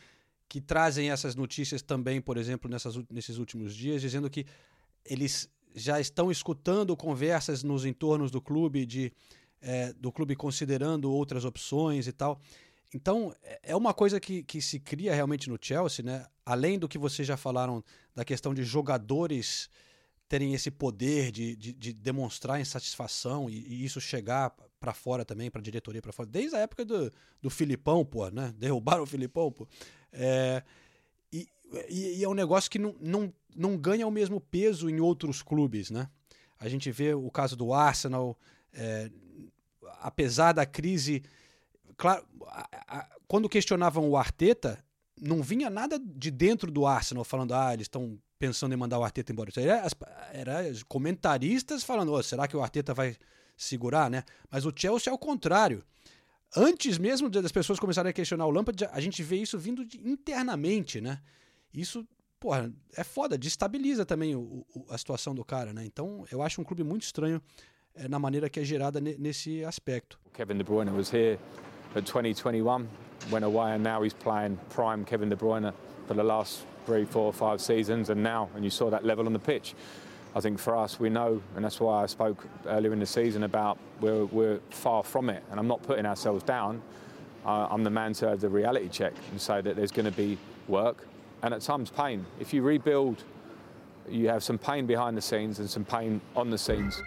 que 0.48 0.62
trazem 0.62 1.10
essas 1.10 1.36
notícias 1.36 1.82
também, 1.82 2.22
por 2.22 2.38
exemplo, 2.38 2.70
nessas, 2.70 2.96
nesses 3.10 3.38
últimos 3.38 3.76
dias, 3.76 4.02
dizendo 4.02 4.30
que 4.30 4.46
eles 5.06 5.50
já 5.76 6.00
estão 6.00 6.32
escutando 6.32 6.96
conversas 6.96 7.64
nos 7.64 7.86
entornos 7.86 8.30
do 8.30 8.42
clube, 8.42 8.86
de, 8.86 9.12
é, 9.62 9.92
do 9.94 10.12
clube 10.12 10.36
considerando 10.36 11.12
outras 11.12 11.46
opções 11.46 12.08
e 12.08 12.12
tal. 12.12 12.40
Então, 12.94 13.36
é, 13.42 13.60
é 13.64 13.76
uma 13.76 13.94
coisa 13.94 14.20
que, 14.20 14.44
que 14.44 14.62
se 14.62 14.80
cria 14.80 15.14
realmente 15.16 15.50
no 15.50 15.58
Chelsea, 15.60 16.06
né? 16.06 16.26
além 16.46 16.78
do 16.78 16.88
que 16.88 16.98
vocês 16.98 17.28
já 17.28 17.38
falaram 17.38 17.84
da 18.14 18.24
questão 18.24 18.54
de 18.54 18.64
jogadores 18.64 19.70
terem 20.30 20.54
esse 20.54 20.72
poder 20.72 21.32
de, 21.32 21.56
de, 21.56 21.74
de 21.74 21.94
demonstrar 21.94 22.60
insatisfação 22.60 23.50
e, 23.50 23.66
e 23.68 23.86
isso 23.86 24.00
chegar 24.00 24.52
para 24.80 24.94
fora 24.94 25.24
também, 25.24 25.50
para 25.50 25.62
a 25.62 25.64
diretoria 25.64 26.02
para 26.02 26.12
fora, 26.12 26.28
desde 26.28 26.56
a 26.56 26.60
época 26.60 26.84
do, 26.84 27.12
do 27.42 27.50
Filipão, 27.50 28.04
pô, 28.04 28.30
né? 28.30 28.54
Derrubaram 28.58 29.04
o 29.04 29.06
Filipão, 29.08 29.52
pô. 29.52 29.68
É, 30.14 30.64
e, 31.90 32.20
e, 32.20 32.24
é 32.24 32.30
um 32.30 32.34
negócio 32.34 32.70
que 32.70 32.80
não, 32.80 32.96
não, 33.00 33.34
não 33.56 33.78
ganha 33.78 34.08
o 34.08 34.12
mesmo 34.12 34.40
peso 34.40 34.90
em 34.90 35.00
outros 35.00 35.42
clubes, 35.42 35.90
né? 35.90 36.08
A 36.60 36.70
gente 36.70 36.92
vê 36.92 37.14
o 37.14 37.30
caso 37.30 37.56
do 37.56 37.74
Arsenal, 37.74 38.38
é, 38.74 39.10
apesar 40.02 40.54
da 40.54 40.66
crise. 40.66 41.24
Claro, 41.98 42.26
a, 42.48 42.70
a, 42.88 43.10
quando 43.28 43.50
questionavam 43.50 44.08
o 44.10 44.16
Arteta, 44.16 44.84
não 45.20 45.42
vinha 45.42 45.70
nada 45.70 46.00
de 46.00 46.32
dentro 46.32 46.72
do 46.72 46.86
Arsenal 46.86 47.24
falando, 47.24 47.54
ah, 47.54 47.74
eles 47.74 47.86
estão 47.86 48.20
pensando 48.38 48.74
em 48.74 48.78
mandar 48.78 49.00
o 49.00 49.04
Arteta 49.04 49.32
embora. 49.32 49.52
Era, 49.56 49.88
era 50.32 50.74
comentaristas 50.88 51.84
falando, 51.84 52.14
oh, 52.14 52.24
será 52.24 52.48
que 52.48 52.56
o 52.56 52.62
Arteta 52.62 52.94
vai 52.94 53.16
segurar, 53.58 54.10
né? 54.10 54.24
Mas 54.50 54.66
o 54.66 54.74
Chelsea 54.76 55.12
é 55.12 55.14
o 55.14 55.18
contrário. 55.18 55.84
Antes 56.56 56.98
mesmo 56.98 57.30
das 57.30 57.52
pessoas 57.52 57.80
começarem 57.80 58.10
a 58.10 58.14
questionar 58.14 58.46
o 58.46 58.52
Lampard, 58.52 58.86
a 58.92 59.00
gente 59.00 59.24
vê 59.24 59.38
isso 59.38 59.58
vindo 59.58 59.82
internamente, 60.04 61.02
né? 61.02 61.20
Isso, 61.74 62.08
porra, 62.40 62.72
é 62.96 63.04
foda, 63.04 63.38
destabiliza 63.38 64.06
também 64.06 64.36
o, 64.36 64.64
o, 64.76 64.86
a 64.90 64.98
situação 64.98 65.34
do 65.34 65.44
cara, 65.44 65.74
né? 65.74 65.84
Então, 65.86 66.26
eu 66.32 66.44
acho 66.44 66.62
um 66.62 66.64
clube 66.64 66.84
muito 66.84 67.04
estranho 67.04 67.42
é, 67.96 68.08
na 68.08 68.20
maneira 68.20 68.50
que 68.50 68.60
é 68.60 68.64
gerada 68.64 69.02
nesse 69.02 69.64
aspecto. 69.66 70.20
Kevin 70.34 70.58
De 70.58 70.64
Bruyne 70.64 70.92
was 70.92 71.12
here 71.12 71.40
at 71.96 72.06
2021, 72.06 72.88
went 73.32 73.44
away 73.44 73.74
and 73.74 73.80
now 73.80 74.04
he's 74.04 74.14
playing 74.14 74.58
prime 74.70 75.04
Kevin 75.06 75.30
De 75.30 75.36
Bruyne 75.36 75.74
for 76.08 76.16
the 76.16 76.24
last 76.24 76.66
three, 76.86 77.06
four, 77.06 77.34
five 77.34 77.60
seasons 77.60 78.10
and 78.10 78.22
now, 78.22 78.50
and 78.56 78.64
you 78.64 78.70
saw 78.70 78.90
that 78.92 79.04
level 79.04 79.26
on 79.26 79.34
the 79.34 79.40
pitch. 79.40 79.74
I 80.36 80.40
think 80.42 80.58
for 80.58 80.76
us, 80.76 81.00
we 81.00 81.10
know, 81.10 81.42
and 81.56 81.64
that's 81.64 81.80
why 81.80 82.02
I 82.02 82.08
spoke 82.08 82.48
earlier 82.66 82.92
in 82.92 83.00
the 83.00 83.06
season 83.06 83.44
about 83.44 83.78
we're, 84.02 84.26
we're 84.26 84.60
far 84.72 85.04
from 85.04 85.30
it. 85.30 85.44
And 85.52 85.60
I'm 85.60 85.68
not 85.68 85.84
putting 85.84 86.08
ourselves 86.08 86.44
down. 86.44 86.82
I'm 87.46 87.84
the 87.84 87.92
man 87.92 88.14
to 88.14 88.30
have 88.30 88.42
the 88.42 88.50
reality 88.50 88.90
check 88.90 89.14
and 89.30 89.40
say 89.40 89.62
that 89.62 89.76
there's 89.76 89.92
going 89.92 90.06
to 90.06 90.12
be 90.12 90.38
work 90.68 91.06
and 91.44 91.54
at 91.54 91.62
times 91.62 91.92
pain. 91.92 92.26
If 92.40 92.54
you 92.54 92.64
rebuild, 92.64 93.24
you 94.10 94.28
have 94.30 94.44
some 94.44 94.58
pain 94.58 94.88
behind 94.88 95.16
the 95.18 95.22
scenes 95.22 95.60
and 95.60 95.70
some 95.70 95.86
pain 95.86 96.20
on 96.36 96.50
the 96.50 96.58
scenes. 96.58 97.02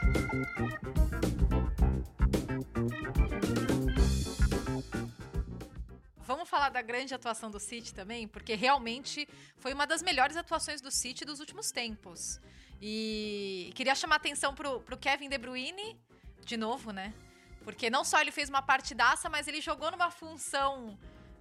Vamos 6.27 6.49
falar 6.49 6.71
da 6.71 6.83
grande 6.83 7.15
atuação 7.15 7.51
do 7.51 7.59
City 7.59 7.95
também, 7.95 8.29
porque 8.29 8.55
realmente 8.55 9.27
foi 9.57 9.73
uma 9.73 9.87
das 9.87 10.03
melhores 10.03 10.37
atuações 10.37 10.81
do 10.81 10.91
City 10.91 11.25
dos 11.25 11.41
últimos 11.41 11.71
tempos. 11.71 12.41
E 12.81 13.73
queria 13.75 13.95
chamar 13.95 14.17
atenção 14.17 14.55
pro, 14.55 14.81
pro 14.81 14.97
Kevin 14.97 15.29
De 15.29 15.39
Bruyne, 15.39 15.99
de 16.45 16.57
novo, 16.57 16.91
né? 16.93 17.13
Porque 17.65 17.91
não 17.91 18.05
só 18.05 18.21
ele 18.21 18.31
fez 18.31 18.49
uma 18.49 18.63
partidaça, 18.63 19.29
mas 19.29 19.49
ele 19.49 19.61
jogou 19.61 19.91
numa 19.91 20.11
função 20.11 20.97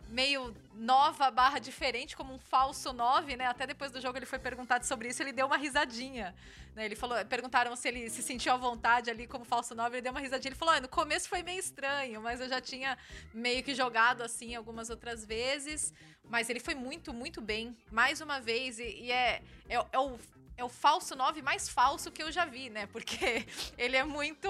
meio 0.10 0.56
nova 0.74 1.32
barra 1.32 1.60
diferente, 1.60 2.16
como 2.16 2.34
um 2.34 2.40
falso 2.40 2.94
9, 2.94 3.36
né? 3.36 3.48
Até 3.48 3.68
depois 3.68 3.92
do 3.92 4.00
jogo 4.00 4.18
ele 4.18 4.26
foi 4.26 4.40
perguntado 4.40 4.86
sobre 4.86 5.10
isso, 5.10 5.22
ele 5.22 5.32
deu 5.32 5.48
uma 5.48 5.58
risadinha. 5.58 6.36
Né? 6.76 6.86
Ele 6.86 6.96
falou, 6.96 7.24
perguntaram 7.26 7.76
se 7.76 7.88
ele 7.88 8.10
se 8.10 8.22
sentiu 8.22 8.54
à 8.54 8.58
vontade 8.58 9.10
ali 9.10 9.28
como 9.28 9.46
falso 9.46 9.74
9, 9.74 9.96
ele 9.96 10.02
deu 10.02 10.12
uma 10.12 10.20
risadinha. 10.20 10.50
Ele 10.50 10.60
falou: 10.60 10.74
ah, 10.74 10.82
no 10.82 10.88
começo 10.88 11.28
foi 11.28 11.44
meio 11.44 11.60
estranho, 11.60 12.22
mas 12.22 12.40
eu 12.40 12.48
já 12.48 12.62
tinha 12.62 12.98
meio 13.34 13.64
que 13.64 13.74
jogado 13.74 14.22
assim 14.22 14.56
algumas 14.56 14.90
outras 14.90 15.26
vezes. 15.26 15.94
Mas 16.28 16.50
ele 16.50 16.60
foi 16.60 16.76
muito, 16.76 17.14
muito 17.14 17.40
bem, 17.40 17.78
mais 17.92 18.20
uma 18.20 18.40
vez, 18.40 18.80
e, 18.80 18.84
e 18.84 19.12
é, 19.12 19.44
é, 19.70 19.86
é 19.92 20.00
o 20.00 20.18
é 20.58 20.64
o 20.64 20.70
falso 20.70 21.16
9 21.16 21.42
mais 21.42 21.68
falso 21.68 22.12
que 22.12 22.24
eu 22.24 22.32
já 22.32 22.46
vi, 22.46 22.70
né? 22.70 22.88
Porque 22.88 23.46
ele 23.78 23.96
é 23.96 24.04
muito. 24.04 24.50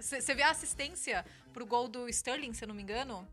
Você 0.00 0.32
é, 0.32 0.34
vê 0.34 0.42
a 0.42 0.50
assistência 0.50 1.24
pro 1.52 1.66
gol 1.66 1.88
do 1.88 2.08
Sterling, 2.08 2.52
se 2.52 2.64
eu 2.64 2.68
não 2.68 2.74
me 2.74 2.82
engano. 2.82 3.26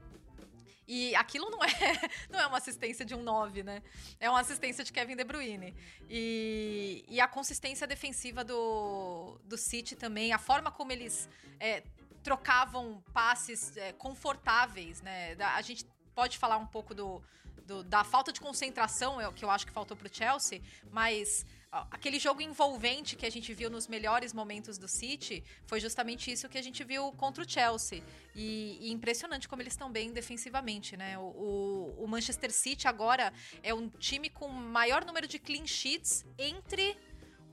E 0.87 1.15
aquilo 1.15 1.49
não 1.49 1.63
é, 1.63 1.69
não 2.29 2.39
é 2.39 2.47
uma 2.47 2.57
assistência 2.57 3.03
de 3.03 3.15
um 3.15 3.23
9, 3.23 3.63
né? 3.63 3.81
É 4.19 4.29
uma 4.29 4.39
assistência 4.39 4.83
de 4.83 4.93
Kevin 4.93 5.15
De 5.15 5.23
Bruyne. 5.23 5.75
E, 6.09 7.03
e 7.07 7.19
a 7.19 7.27
consistência 7.27 7.87
defensiva 7.87 8.43
do, 8.43 9.39
do 9.43 9.57
City 9.57 9.95
também, 9.95 10.31
a 10.31 10.37
forma 10.37 10.71
como 10.71 10.91
eles 10.91 11.27
é, 11.59 11.83
trocavam 12.23 13.03
passes 13.13 13.75
é, 13.77 13.93
confortáveis, 13.93 15.01
né? 15.01 15.35
A 15.39 15.61
gente 15.61 15.85
pode 16.13 16.37
falar 16.37 16.57
um 16.57 16.67
pouco 16.67 16.93
do, 16.93 17.21
do, 17.65 17.83
da 17.83 18.03
falta 18.03 18.31
de 18.31 18.39
concentração, 18.39 19.19
é 19.19 19.27
o 19.27 19.33
que 19.33 19.43
eu 19.43 19.49
acho 19.49 19.65
que 19.65 19.71
faltou 19.71 19.97
pro 19.97 20.13
Chelsea, 20.13 20.61
mas 20.91 21.45
aquele 21.91 22.19
jogo 22.19 22.41
envolvente 22.41 23.15
que 23.15 23.25
a 23.25 23.29
gente 23.29 23.53
viu 23.53 23.69
nos 23.69 23.87
melhores 23.87 24.33
momentos 24.33 24.77
do 24.77 24.87
City 24.87 25.43
foi 25.65 25.79
justamente 25.79 26.31
isso 26.31 26.47
que 26.47 26.57
a 26.57 26.61
gente 26.61 26.83
viu 26.83 27.11
contra 27.13 27.43
o 27.43 27.49
Chelsea. 27.49 28.03
E, 28.33 28.77
e 28.81 28.91
impressionante 28.91 29.47
como 29.47 29.61
eles 29.61 29.73
estão 29.73 29.91
bem 29.91 30.11
defensivamente, 30.11 30.95
né? 30.95 31.17
O, 31.17 31.21
o, 31.21 32.03
o, 32.03 32.07
Manchester 32.07 32.51
City 32.51 32.87
agora 32.87 33.33
é 33.63 33.73
um 33.73 33.89
time 33.89 34.29
com 34.29 34.47
maior 34.47 35.05
número 35.05 35.27
de 35.27 35.39
clean 35.39 35.65
sheets 35.65 36.25
entre 36.37 36.97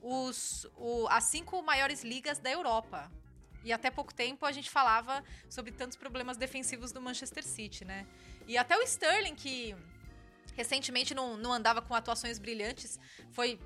os, 0.01 0.67
o, 0.75 1.07
as 1.09 1.25
cinco 1.25 1.61
maiores 1.61 2.03
ligas 2.03 2.39
da 2.39 2.51
Europa. 2.51 3.11
E 3.63 3.71
até 3.71 3.89
pouco 3.89 4.13
tempo 4.13 4.45
a 4.45 4.51
gente 4.51 4.69
falava 4.69 5.23
sobre 5.49 5.71
tantos 5.71 5.97
problemas 5.97 6.35
defensivos 6.35 6.91
do 6.91 7.01
Manchester 7.01 7.43
City, 7.43 7.85
né? 7.85 8.05
E 8.45 8.57
até 8.57 8.77
o 8.77 8.81
Sterling, 8.81 9.35
que 9.35 9.73
recentemente 10.55 11.13
não, 11.13 11.37
não 11.37 11.53
andava 11.53 11.81
com 11.81 11.95
atuações 11.95 12.37
brilhantes, 12.37 12.99
foi 13.31 13.57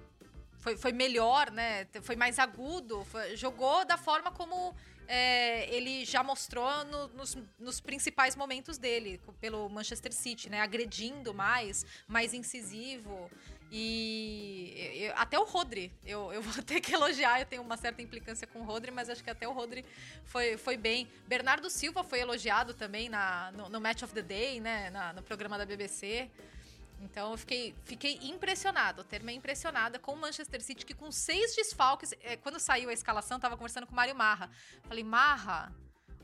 foi, 0.58 0.78
foi 0.78 0.92
melhor, 0.92 1.52
né? 1.52 1.88
Foi 2.02 2.16
mais 2.16 2.40
agudo, 2.40 3.06
foi, 3.06 3.36
jogou 3.36 3.86
da 3.86 3.98
forma 3.98 4.32
como 4.32 4.76
é, 5.08 5.74
ele 5.74 6.04
já 6.04 6.22
mostrou 6.22 6.84
no, 6.86 7.08
nos, 7.10 7.38
nos, 7.58 7.80
principais 7.80 8.36
momentos 8.36 8.78
dele, 8.78 9.22
pelo 9.40 9.70
Manchester 9.70 10.12
City, 10.12 10.50
né? 10.50 10.60
Agredindo 10.62 11.34
mais, 11.34 11.86
mais 12.08 12.34
incisivo. 12.34 13.30
E 13.72 14.74
eu, 14.96 15.14
até 15.16 15.38
o 15.38 15.44
Rodri, 15.44 15.92
eu, 16.06 16.32
eu 16.34 16.42
vou 16.42 16.62
ter 16.64 16.82
que 16.82 16.94
elogiar, 16.94 17.40
eu 17.40 17.46
tenho 17.46 17.62
uma 17.62 17.78
certa 17.78 18.02
implicância 18.02 18.46
com 18.48 18.60
o 18.60 18.64
Rodri, 18.64 18.92
mas 18.92 19.10
acho 19.10 19.24
que 19.24 19.30
até 19.30 19.48
o 19.48 19.54
Rodri 19.54 19.86
foi, 20.26 20.58
foi 20.58 20.76
bem. 20.76 21.08
Bernardo 21.28 21.70
Silva 21.70 22.04
foi 22.04 22.20
elogiado 22.20 22.74
também 22.74 23.08
na, 23.08 23.52
no, 23.54 23.70
no 23.70 23.80
Match 23.80 24.04
of 24.04 24.14
the 24.14 24.22
Day, 24.22 24.60
né? 24.60 24.90
Na, 24.90 25.14
no 25.14 25.24
programa 25.24 25.58
da 25.58 25.66
BBC. 25.66 26.30
Então 27.02 27.32
eu 27.32 27.38
fiquei, 27.38 27.76
fiquei 27.84 28.20
impressionado, 28.24 29.04
terminei 29.04 29.36
impressionada 29.36 30.00
com 30.00 30.14
o 30.14 30.18
Manchester 30.18 30.62
City, 30.62 30.86
que 30.86 30.94
com 30.94 31.12
seis 31.12 31.56
desfalques. 31.56 32.14
É, 32.22 32.36
quando 32.38 32.60
saiu 32.60 32.90
a 32.90 32.94
escalação, 32.94 33.40
tava 33.40 33.56
conversando 33.56 33.86
com 33.86 33.94
o 33.94 33.96
Mário 33.96 34.16
Marra. 34.16 34.50
Falei, 34.84 35.04
Marra, 35.04 35.72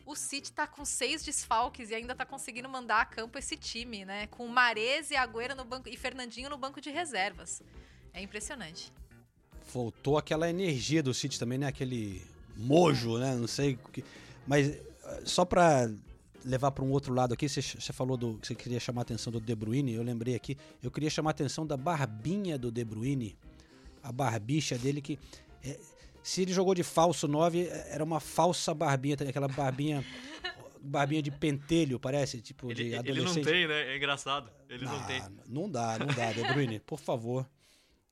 o 0.05 0.15
City 0.15 0.51
tá 0.51 0.67
com 0.67 0.83
seis 0.83 1.23
desfalques 1.23 1.89
e 1.89 1.95
ainda 1.95 2.15
tá 2.15 2.25
conseguindo 2.25 2.67
mandar 2.67 3.01
a 3.01 3.05
campo 3.05 3.38
esse 3.38 3.55
time, 3.55 4.03
né? 4.03 4.27
Com 4.27 4.47
Mares 4.47 5.12
e 5.12 5.15
Agüero 5.15 5.55
no 5.55 5.63
banco 5.63 5.88
e 5.88 5.95
Fernandinho 5.95 6.49
no 6.49 6.57
banco 6.57 6.81
de 6.81 6.89
reservas. 6.89 7.62
É 8.13 8.21
impressionante. 8.21 8.91
Voltou 9.71 10.17
aquela 10.17 10.49
energia 10.49 11.01
do 11.01 11.13
City 11.13 11.39
também, 11.39 11.57
né? 11.57 11.67
Aquele 11.67 12.25
mojo, 12.55 13.17
né? 13.17 13.33
Não 13.36 13.47
sei. 13.47 13.79
Mas 14.45 14.69
eh, 14.69 14.81
só 15.23 15.45
pra 15.45 15.89
levar 16.45 16.71
para 16.71 16.84
um 16.84 16.91
outro 16.91 17.13
lado 17.13 17.34
aqui, 17.34 17.47
você, 17.47 17.62
você 17.62 17.93
falou 17.93 18.17
do 18.17 18.38
que 18.38 18.47
você 18.47 18.56
queria 18.56 18.79
chamar 18.79 19.01
a 19.01 19.03
atenção 19.03 19.32
do 19.32 19.39
De 19.39 19.56
Bruyne, 19.56 19.93
eu 19.93 20.03
lembrei 20.03 20.36
aqui, 20.36 20.58
eu 20.82 20.91
queria 20.91 21.10
chamar 21.10 21.29
a 21.29 21.32
atenção 21.32 21.65
da 21.65 21.77
barbinha 21.77 22.58
do 22.58 22.71
De 22.71 22.84
Bruyne, 22.84 23.38
a 24.01 24.12
barbicha 24.12 24.77
dele 24.77 25.01
que 25.01 25.17
é, 25.63 25.79
se 26.21 26.41
ele 26.41 26.53
jogou 26.53 26.73
de 26.73 26.84
falso 26.84 27.27
9, 27.27 27.67
era 27.67 28.03
uma 28.03 28.19
falsa 28.19 28.73
barbinha, 28.73 29.15
aquela 29.15 29.47
barbinha 29.47 30.06
barbinha 30.84 31.21
de 31.21 31.32
pentelho, 31.32 31.99
parece, 31.99 32.41
tipo 32.41 32.69
ele, 32.69 32.89
de 32.89 32.95
adolescente. 32.95 33.47
Ele 33.47 33.67
não 33.67 33.67
tem, 33.67 33.67
né? 33.67 33.93
É 33.93 33.97
engraçado. 33.97 34.49
Ele 34.69 34.86
não, 34.86 34.99
não 34.99 35.08
tem. 35.08 35.21
Não 35.47 35.69
dá, 35.69 35.97
não 35.97 36.08
dá, 36.08 36.32
De 36.32 36.43
Bruyne, 36.43 36.79
por 36.79 36.99
favor. 36.99 37.49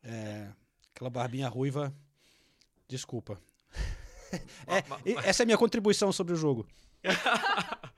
É, 0.04 0.48
aquela 0.94 1.10
barbinha 1.10 1.48
ruiva, 1.48 1.94
desculpa. 2.88 3.40
É, 4.66 5.28
essa 5.28 5.42
é 5.42 5.44
a 5.44 5.46
minha 5.46 5.58
contribuição 5.58 6.10
sobre 6.14 6.32
o 6.32 6.38
jogo. 6.38 6.66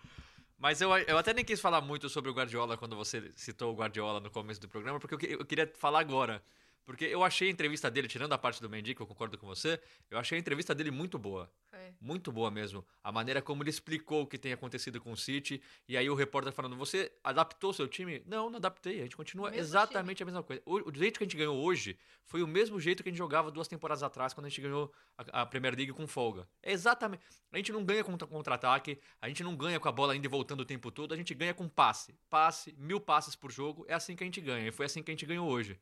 Mas 0.63 0.79
eu, 0.79 0.95
eu 0.97 1.17
até 1.17 1.33
nem 1.33 1.43
quis 1.43 1.59
falar 1.59 1.81
muito 1.81 2.07
sobre 2.07 2.31
o 2.31 2.33
Guardiola 2.33 2.77
quando 2.77 2.95
você 2.95 3.29
citou 3.35 3.73
o 3.73 3.75
Guardiola 3.75 4.21
no 4.21 4.31
começo 4.31 4.61
do 4.61 4.69
programa, 4.69 4.97
porque 4.97 5.27
eu, 5.27 5.39
eu 5.39 5.45
queria 5.45 5.69
falar 5.75 5.99
agora. 5.99 6.41
Porque 6.85 7.05
eu 7.05 7.23
achei 7.23 7.47
a 7.47 7.51
entrevista 7.51 7.89
dele, 7.89 8.07
tirando 8.07 8.33
a 8.33 8.37
parte 8.37 8.61
do 8.61 8.69
Mendy, 8.69 8.93
que 8.93 9.01
eu 9.01 9.07
concordo 9.07 9.37
com 9.37 9.47
você, 9.47 9.79
eu 10.11 10.17
achei 10.17 10.37
a 10.37 10.39
entrevista 10.39 10.75
dele 10.75 10.91
muito 10.91 11.17
boa. 11.17 11.49
Foi. 11.69 11.93
Muito 12.01 12.31
boa 12.31 12.51
mesmo. 12.51 12.85
A 13.01 13.11
maneira 13.11 13.41
como 13.41 13.63
ele 13.63 13.69
explicou 13.69 14.23
o 14.23 14.27
que 14.27 14.37
tem 14.37 14.51
acontecido 14.51 14.99
com 14.99 15.11
o 15.11 15.17
City. 15.17 15.61
E 15.87 15.95
aí 15.95 16.09
o 16.09 16.15
repórter 16.15 16.51
falando: 16.51 16.75
Você 16.75 17.11
adaptou 17.23 17.71
seu 17.71 17.87
time? 17.87 18.21
Não, 18.25 18.49
não 18.49 18.57
adaptei. 18.57 18.99
A 18.99 19.03
gente 19.03 19.15
continua 19.15 19.55
exatamente 19.55 20.17
time. 20.17 20.29
a 20.29 20.33
mesma 20.33 20.43
coisa. 20.43 20.61
O, 20.65 20.89
o, 20.89 20.93
jeito 20.93 21.17
que 21.17 21.23
a 21.23 21.27
gente 21.27 21.37
ganhou 21.37 21.57
hoje 21.57 21.97
foi 22.25 22.43
o 22.43 22.47
mesmo 22.47 22.79
jeito 22.79 23.01
que 23.01 23.09
a 23.09 23.11
gente 23.11 23.17
jogava 23.17 23.49
duas 23.49 23.67
temporadas 23.67 24.03
atrás, 24.03 24.33
quando 24.33 24.47
a 24.47 24.49
gente 24.49 24.61
ganhou 24.61 24.91
a, 25.17 25.41
a 25.41 25.45
Premier 25.45 25.75
League 25.75 25.93
com 25.93 26.05
folga. 26.05 26.47
É 26.61 26.73
exatamente. 26.73 27.23
A 27.51 27.57
gente 27.57 27.71
não 27.71 27.83
ganha 27.83 28.03
com 28.03 28.17
contra-ataque, 28.17 28.99
a 29.21 29.27
gente 29.29 29.43
não 29.43 29.55
ganha 29.55 29.79
com 29.79 29.87
a 29.87 29.91
bola 29.91 30.15
indo 30.15 30.25
e 30.25 30.27
voltando 30.27 30.61
o 30.61 30.65
tempo 30.65 30.91
todo, 30.91 31.13
a 31.13 31.17
gente 31.17 31.33
ganha 31.33 31.53
com 31.53 31.69
passe. 31.69 32.13
Passe, 32.29 32.75
mil 32.77 32.99
passes 32.99 33.35
por 33.35 33.51
jogo. 33.51 33.85
É 33.87 33.93
assim 33.93 34.15
que 34.15 34.23
a 34.23 34.27
gente 34.27 34.41
ganha. 34.41 34.67
E 34.67 34.71
foi 34.71 34.85
assim 34.85 35.01
que 35.01 35.11
a 35.11 35.13
gente 35.13 35.25
ganhou 35.25 35.47
hoje. 35.49 35.79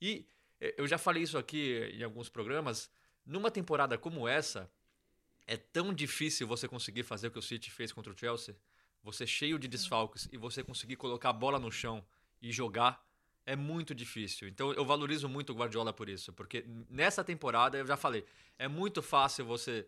E 0.00 0.26
eu 0.76 0.86
já 0.86 0.98
falei 0.98 1.22
isso 1.22 1.36
aqui 1.36 1.90
em 1.94 2.02
alguns 2.02 2.28
programas. 2.28 2.90
Numa 3.26 3.50
temporada 3.50 3.98
como 3.98 4.28
essa, 4.28 4.70
é 5.46 5.56
tão 5.56 5.92
difícil 5.92 6.46
você 6.46 6.68
conseguir 6.68 7.02
fazer 7.02 7.28
o 7.28 7.30
que 7.30 7.38
o 7.38 7.42
City 7.42 7.70
fez 7.70 7.92
contra 7.92 8.12
o 8.12 8.16
Chelsea. 8.16 8.56
Você 9.02 9.26
cheio 9.26 9.58
de 9.58 9.68
desfalques 9.68 10.28
e 10.32 10.36
você 10.36 10.62
conseguir 10.62 10.96
colocar 10.96 11.30
a 11.30 11.32
bola 11.32 11.58
no 11.58 11.70
chão 11.70 12.04
e 12.40 12.50
jogar 12.52 13.04
é 13.46 13.54
muito 13.54 13.94
difícil. 13.94 14.48
Então 14.48 14.72
eu 14.72 14.84
valorizo 14.84 15.28
muito 15.28 15.52
o 15.52 15.56
Guardiola 15.56 15.92
por 15.92 16.08
isso, 16.08 16.32
porque 16.32 16.64
nessa 16.88 17.22
temporada 17.22 17.76
eu 17.76 17.86
já 17.86 17.96
falei, 17.96 18.24
é 18.58 18.66
muito 18.66 19.02
fácil 19.02 19.44
você 19.44 19.86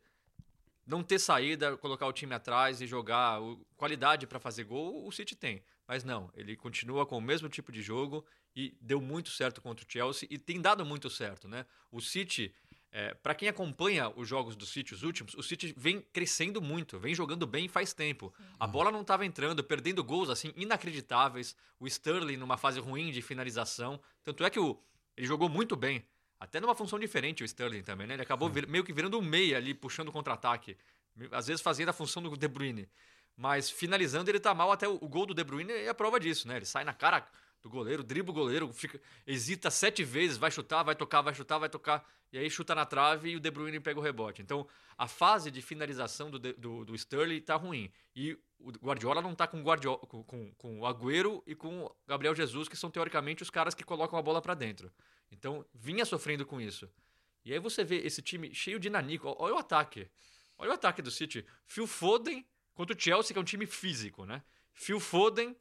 não 0.87 1.03
ter 1.03 1.19
saída, 1.19 1.77
colocar 1.77 2.07
o 2.07 2.13
time 2.13 2.35
atrás 2.35 2.81
e 2.81 2.87
jogar 2.87 3.41
qualidade 3.77 4.27
para 4.27 4.39
fazer 4.39 4.65
gol, 4.65 5.07
o 5.07 5.11
City 5.11 5.35
tem. 5.35 5.63
Mas 5.89 6.05
não, 6.05 6.31
ele 6.35 6.57
continua 6.57 7.07
com 7.07 7.17
o 7.17 7.21
mesmo 7.21 7.49
tipo 7.49 7.73
de 7.73 7.83
jogo 7.83 8.25
e 8.57 8.75
deu 8.81 9.03
muito 9.03 9.29
certo 9.29 9.61
contra 9.61 9.85
o 9.85 9.89
Chelsea 9.89 10.27
e 10.33 10.39
tem 10.39 10.61
dado 10.61 10.85
muito 10.85 11.11
certo, 11.11 11.47
né? 11.47 11.67
O 11.93 12.01
City, 12.01 12.55
é, 12.91 13.13
para 13.13 13.35
quem 13.35 13.49
acompanha 13.49 14.09
os 14.17 14.27
jogos 14.27 14.57
do 14.57 14.65
City, 14.65 14.95
os 14.95 15.03
últimos, 15.03 15.35
o 15.35 15.43
City 15.43 15.75
vem 15.77 16.01
crescendo 16.01 16.63
muito, 16.63 16.99
vem 16.99 17.15
jogando 17.15 17.47
bem 17.47 17.69
faz 17.69 17.93
tempo. 17.93 18.33
Sim. 18.35 18.45
A 18.59 18.67
bola 18.67 18.91
não 18.91 19.03
estava 19.03 19.27
entrando, 19.27 19.63
perdendo 19.63 20.03
gols 20.03 20.31
assim 20.31 20.55
inacreditáveis. 20.57 21.55
O 21.79 21.87
Sterling 21.87 22.39
numa 22.39 22.57
fase 22.57 22.81
ruim 22.81 23.13
de 23.13 23.21
finalização, 23.21 24.01
tanto 24.25 24.43
é 24.43 24.49
que 24.49 24.59
o, 24.59 24.81
ele 25.15 25.27
jogou 25.27 25.51
muito 25.51 25.77
bem. 25.77 26.03
Até 26.41 26.59
numa 26.59 26.75
função 26.75 26.99
diferente 26.99 27.43
o 27.43 27.45
Sterling 27.45 27.83
também, 27.83 28.07
né? 28.07 28.15
Ele 28.15 28.23
acabou 28.23 28.49
vir, 28.49 28.67
meio 28.67 28.85
que 28.85 28.93
virando 28.93 29.19
um 29.19 29.23
meia 29.23 29.59
ali, 29.59 29.75
puxando 29.75 30.09
o 30.09 30.13
contra-ataque. 30.13 30.79
Às 31.31 31.47
vezes 31.47 31.61
fazendo 31.61 31.91
a 31.91 31.93
função 31.93 32.23
do 32.23 32.35
De 32.35 32.49
Bruyne. 32.49 32.89
Mas 33.37 33.69
finalizando, 33.69 34.31
ele 34.31 34.41
tá 34.41 34.55
mal. 34.55 34.73
Até 34.73 34.89
o, 34.89 34.95
o 34.95 35.09
gol 35.09 35.27
do 35.27 35.35
De 35.35 35.45
Bruyne 35.45 35.73
é 35.73 35.89
a 35.89 35.95
prova 35.95 36.19
disso, 36.19 36.49
né? 36.49 36.57
Ele 36.57 36.65
sai 36.65 36.85
na 36.85 36.95
cara 36.95 37.27
do 37.67 37.71
goleiro, 37.71 38.05
dribla 38.05 38.31
o 38.31 38.35
goleiro, 38.35 38.73
fica, 38.73 39.01
hesita 39.27 39.71
sete 39.71 40.05
vezes, 40.05 40.37
vai 40.37 40.51
chutar, 40.53 40.85
vai 40.85 40.95
tocar, 40.95 41.21
vai 41.21 41.35
chutar, 41.35 41.59
vai 41.59 41.69
tocar, 41.69 42.09
e 42.33 42.39
aí 42.39 42.49
chuta 42.49 42.75
na 42.77 42.87
trave 42.87 43.31
e 43.31 43.37
o 43.37 43.41
De 43.41 43.51
Bruyne 43.51 43.81
pega 43.81 43.99
o 43.99 44.03
rebote. 44.03 44.41
Então, 44.41 44.69
a 44.97 45.09
fase 45.09 45.51
de 45.51 45.61
finalização 45.61 46.31
do, 46.31 46.39
do, 46.39 46.85
do 46.85 46.95
Sterling 46.95 47.41
tá 47.41 47.57
ruim. 47.57 47.91
E 48.15 48.39
o 48.59 48.71
Guardiola 48.71 49.21
não 49.21 49.35
tá 49.35 49.49
com, 49.49 49.61
Guardiola, 49.63 49.99
com, 49.99 50.23
com, 50.23 50.53
com 50.55 50.81
o 50.81 50.87
Agüero 50.87 51.43
e 51.47 51.55
com 51.55 51.85
o 51.85 51.97
Gabriel 52.07 52.35
Jesus, 52.35 52.69
que 52.69 52.77
são 52.77 52.91
teoricamente 52.91 53.43
os 53.43 53.51
caras 53.51 53.75
que 53.75 53.85
colocam 53.85 54.19
a 54.19 54.23
bola 54.23 54.41
para 54.41 54.55
dentro. 54.55 54.93
Então, 55.31 55.65
vinha 55.75 56.05
sofrendo 56.05 56.47
com 56.47 56.61
isso. 56.61 56.89
E 57.45 57.53
aí 57.53 57.59
você 57.59 57.83
vê 57.83 57.99
esse 57.99 58.23
time 58.23 58.55
cheio 58.55 58.79
de 58.79 58.89
nanico. 58.89 59.35
Olha 59.39 59.55
o 59.55 59.59
ataque. 59.59 60.09
Olha 60.57 60.71
o 60.71 60.75
ataque 60.75 61.03
do 61.03 61.11
City. 61.11 61.45
Phil 61.65 61.87
Foden 61.87 62.47
contra 62.75 62.97
o 62.97 63.01
Chelsea, 63.01 63.33
que 63.33 63.39
é 63.39 63.43
um 63.43 63.45
time 63.45 63.67
físico, 63.67 64.25
né? 64.25 64.43
Phil 64.73 65.01
Foden, 65.01 65.57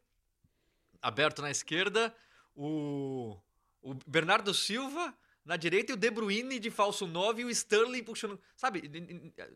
aberto 1.01 1.41
na 1.41 1.51
esquerda. 1.51 2.13
O, 2.55 3.37
o 3.81 3.93
Bernardo 4.07 4.53
Silva 4.53 5.13
na 5.43 5.57
direita 5.57 5.91
e 5.91 5.95
o 5.95 5.97
De 5.97 6.09
Bruyne 6.09 6.57
de 6.57 6.71
falso 6.71 7.05
9 7.05 7.43
e 7.43 7.45
o 7.45 7.49
Sterling 7.49 8.03
puxando. 8.03 8.39
Sabe? 8.55 8.89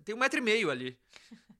Tem 0.03 0.13
um 0.13 0.19
metro 0.19 0.39
e 0.39 0.41
meio 0.41 0.69
ali. 0.69 0.97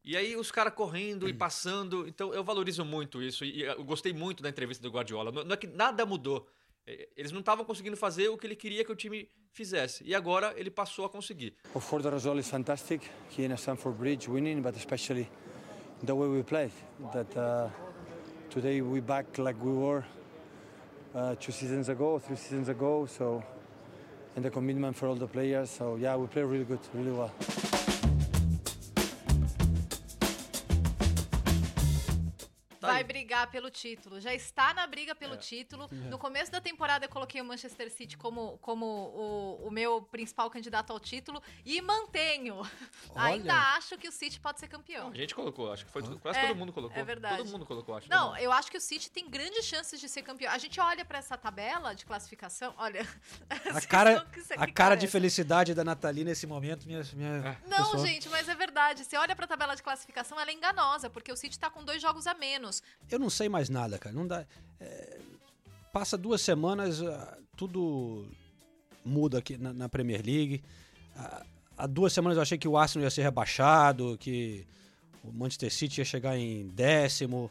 E 0.04 0.16
aí 0.16 0.36
os 0.36 0.52
caras 0.52 0.74
correndo 0.74 1.28
e 1.28 1.34
passando. 1.34 2.08
Então 2.08 2.34
eu 2.34 2.44
valorizo 2.44 2.86
muito 2.86 3.22
isso. 3.22 3.44
E 3.44 3.64
eu 3.64 3.84
gostei 3.84 4.14
muito 4.14 4.44
da 4.44 4.50
entrevista 4.50 4.82
do 4.82 4.92
Guardiola. 4.92 5.32
Não 5.32 5.54
é 5.54 5.58
que 5.58 5.68
nada 5.68 6.06
mudou. 6.06 6.48
É, 6.86 7.10
Eles 7.16 7.32
não 7.32 7.40
estavam 7.42 7.66
conseguindo 7.66 7.98
fazer 7.98 8.30
o 8.30 8.38
que 8.38 8.48
ele 8.48 8.56
queria 8.56 8.84
que 8.86 8.92
o 8.92 8.96
time 8.96 9.30
fizesse. 9.52 10.04
E 10.04 10.16
agora 10.16 10.54
ele 10.58 10.72
passou 10.72 11.06
a 11.06 11.10
conseguir. 11.10 11.56
Of 11.74 11.88
course, 11.88 12.04
the 12.04 12.10
result 12.10 12.40
is 12.40 12.50
fantastic 12.50 13.02
here 13.38 13.52
in 13.52 13.58
Stamford 13.58 13.98
Bridge, 13.98 14.30
winning, 14.30 14.62
but 14.62 14.76
especially 14.76 15.30
the 16.04 16.14
way 16.14 16.28
we 16.28 16.44
played. 16.44 16.72
That 17.14 17.36
uh, 17.38 17.70
today 18.50 18.82
we 18.82 19.00
back 19.00 19.38
like 19.38 19.62
we 19.64 19.72
were 19.72 20.04
uh, 21.14 21.36
two 21.40 21.52
seasons 21.52 21.88
ago, 21.90 22.18
three 22.18 22.36
seasons 22.36 22.68
ago. 22.68 23.06
So, 23.06 23.44
and 24.36 24.44
the 24.44 24.50
commitment 24.50 24.96
for 24.96 25.08
all 25.08 25.16
the 25.16 25.28
players. 25.28 25.70
So 25.70 25.96
yeah, 25.98 26.16
we 26.16 26.28
play 26.28 26.44
really 26.44 26.66
good, 26.66 26.80
really 26.94 27.12
well. 27.12 27.32
Brigar 33.40 33.48
pelo 33.48 33.70
título. 33.70 34.20
Já 34.20 34.34
está 34.34 34.74
na 34.74 34.86
briga 34.88 35.16
pelo 35.16 35.38
título. 35.38 35.90
No 36.10 36.18
começo 36.18 36.52
da 36.52 36.60
temporada 36.60 37.06
eu 37.06 37.10
coloquei 37.10 37.40
o 37.42 37.46
Manchester 37.46 37.92
City 37.92 38.18
como, 38.18 38.58
como 38.60 38.86
o, 38.86 39.68
o 39.68 39.72
meu 39.72 40.02
principal 40.02 40.50
candidato 40.50 40.92
ao 40.92 41.00
título 41.00 41.42
e 41.66 41.80
mantenho. 41.82 42.62
Ainda 43.16 43.54
acho 43.76 43.98
que 43.98 44.08
o 44.08 44.12
City 44.12 44.40
pode 44.40 44.60
ser 44.60 44.68
campeão. 44.68 45.10
A 45.10 45.16
gente 45.16 45.36
colocou, 45.36 45.72
acho 45.72 45.86
que 45.86 45.92
foi 45.92 46.02
tudo- 46.02 46.18
quase 46.20 46.40
É, 46.40 46.48
todo 46.48 46.58
mundo 46.58 46.74
colocou. 46.74 46.98
é 46.98 47.04
verdade. 47.04 47.38
Todo 47.38 47.50
mundo 47.52 47.66
colocou, 47.66 47.96
acho. 47.96 48.10
Não, 48.10 48.36
eu 48.38 48.52
acho 48.52 48.72
que 48.72 48.78
o 48.78 48.82
City 48.82 49.10
tem 49.12 49.30
grandes 49.30 49.66
chances 49.66 50.00
de 50.00 50.10
ser 50.10 50.24
campeão. 50.24 50.52
A 50.52 50.58
gente 50.58 50.80
olha 50.80 51.06
pra 51.06 51.20
essa 51.20 51.38
tabela 51.38 51.94
de 51.94 52.06
classificação, 52.06 52.74
olha. 52.78 53.06
A 53.76 53.82
cara, 53.82 54.28
a 54.58 54.68
cara 54.72 54.96
de 54.96 55.08
felicidade 55.08 55.74
da 55.74 55.84
Nathalie 55.84 56.24
nesse 56.24 56.48
momento, 56.48 56.86
minha. 56.88 57.04
minha 57.14 57.58
Não, 57.68 57.78
pessoa. 57.78 58.08
gente, 58.08 58.30
mas 58.30 58.48
é 58.50 58.56
verdade. 58.56 59.04
Você 59.06 59.16
olha 59.18 59.36
pra 59.36 59.46
tabela 59.48 59.76
de 59.76 59.84
classificação, 59.84 60.40
ela 60.40 60.50
é 60.50 60.54
enganosa, 60.54 61.10
porque 61.10 61.32
o 61.32 61.36
City 61.36 61.58
tá 61.60 61.70
com 61.70 61.84
dois 61.84 62.02
jogos 62.02 62.26
a 62.28 62.34
menos. 62.34 62.82
Eu 63.10 63.20
não 63.20 63.29
sei 63.30 63.50
mais 63.50 63.70
nada, 63.70 63.98
cara. 63.98 64.16
Não 64.16 64.28
dá. 64.28 64.46
é, 64.80 65.20
passa 65.92 66.18
duas 66.18 66.42
semanas, 66.42 67.02
ah, 67.02 67.38
tudo 67.58 68.26
muda 69.04 69.40
aqui 69.40 69.58
na, 69.58 69.74
na 69.74 69.90
Premier 69.90 70.24
League. 70.26 70.64
Ah, 71.16 71.44
Há 71.80 71.88
duas 71.88 72.12
semanas 72.12 72.36
eu 72.36 72.42
achei 72.42 72.58
que 72.58 72.68
o 72.68 72.78
Arsenal 72.78 73.06
ia 73.06 73.10
ser 73.10 73.22
rebaixado, 73.22 74.18
que 74.20 74.68
o 75.24 75.32
Manchester 75.32 75.72
City 75.72 76.02
ia 76.02 76.06
chegar 76.06 76.38
em 76.38 76.68
décimo. 76.68 77.50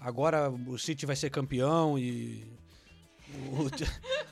Agora 0.00 0.50
o 0.50 0.76
City 0.76 1.06
vai 1.06 1.14
ser 1.14 1.30
campeão 1.30 1.96
e 1.96 2.44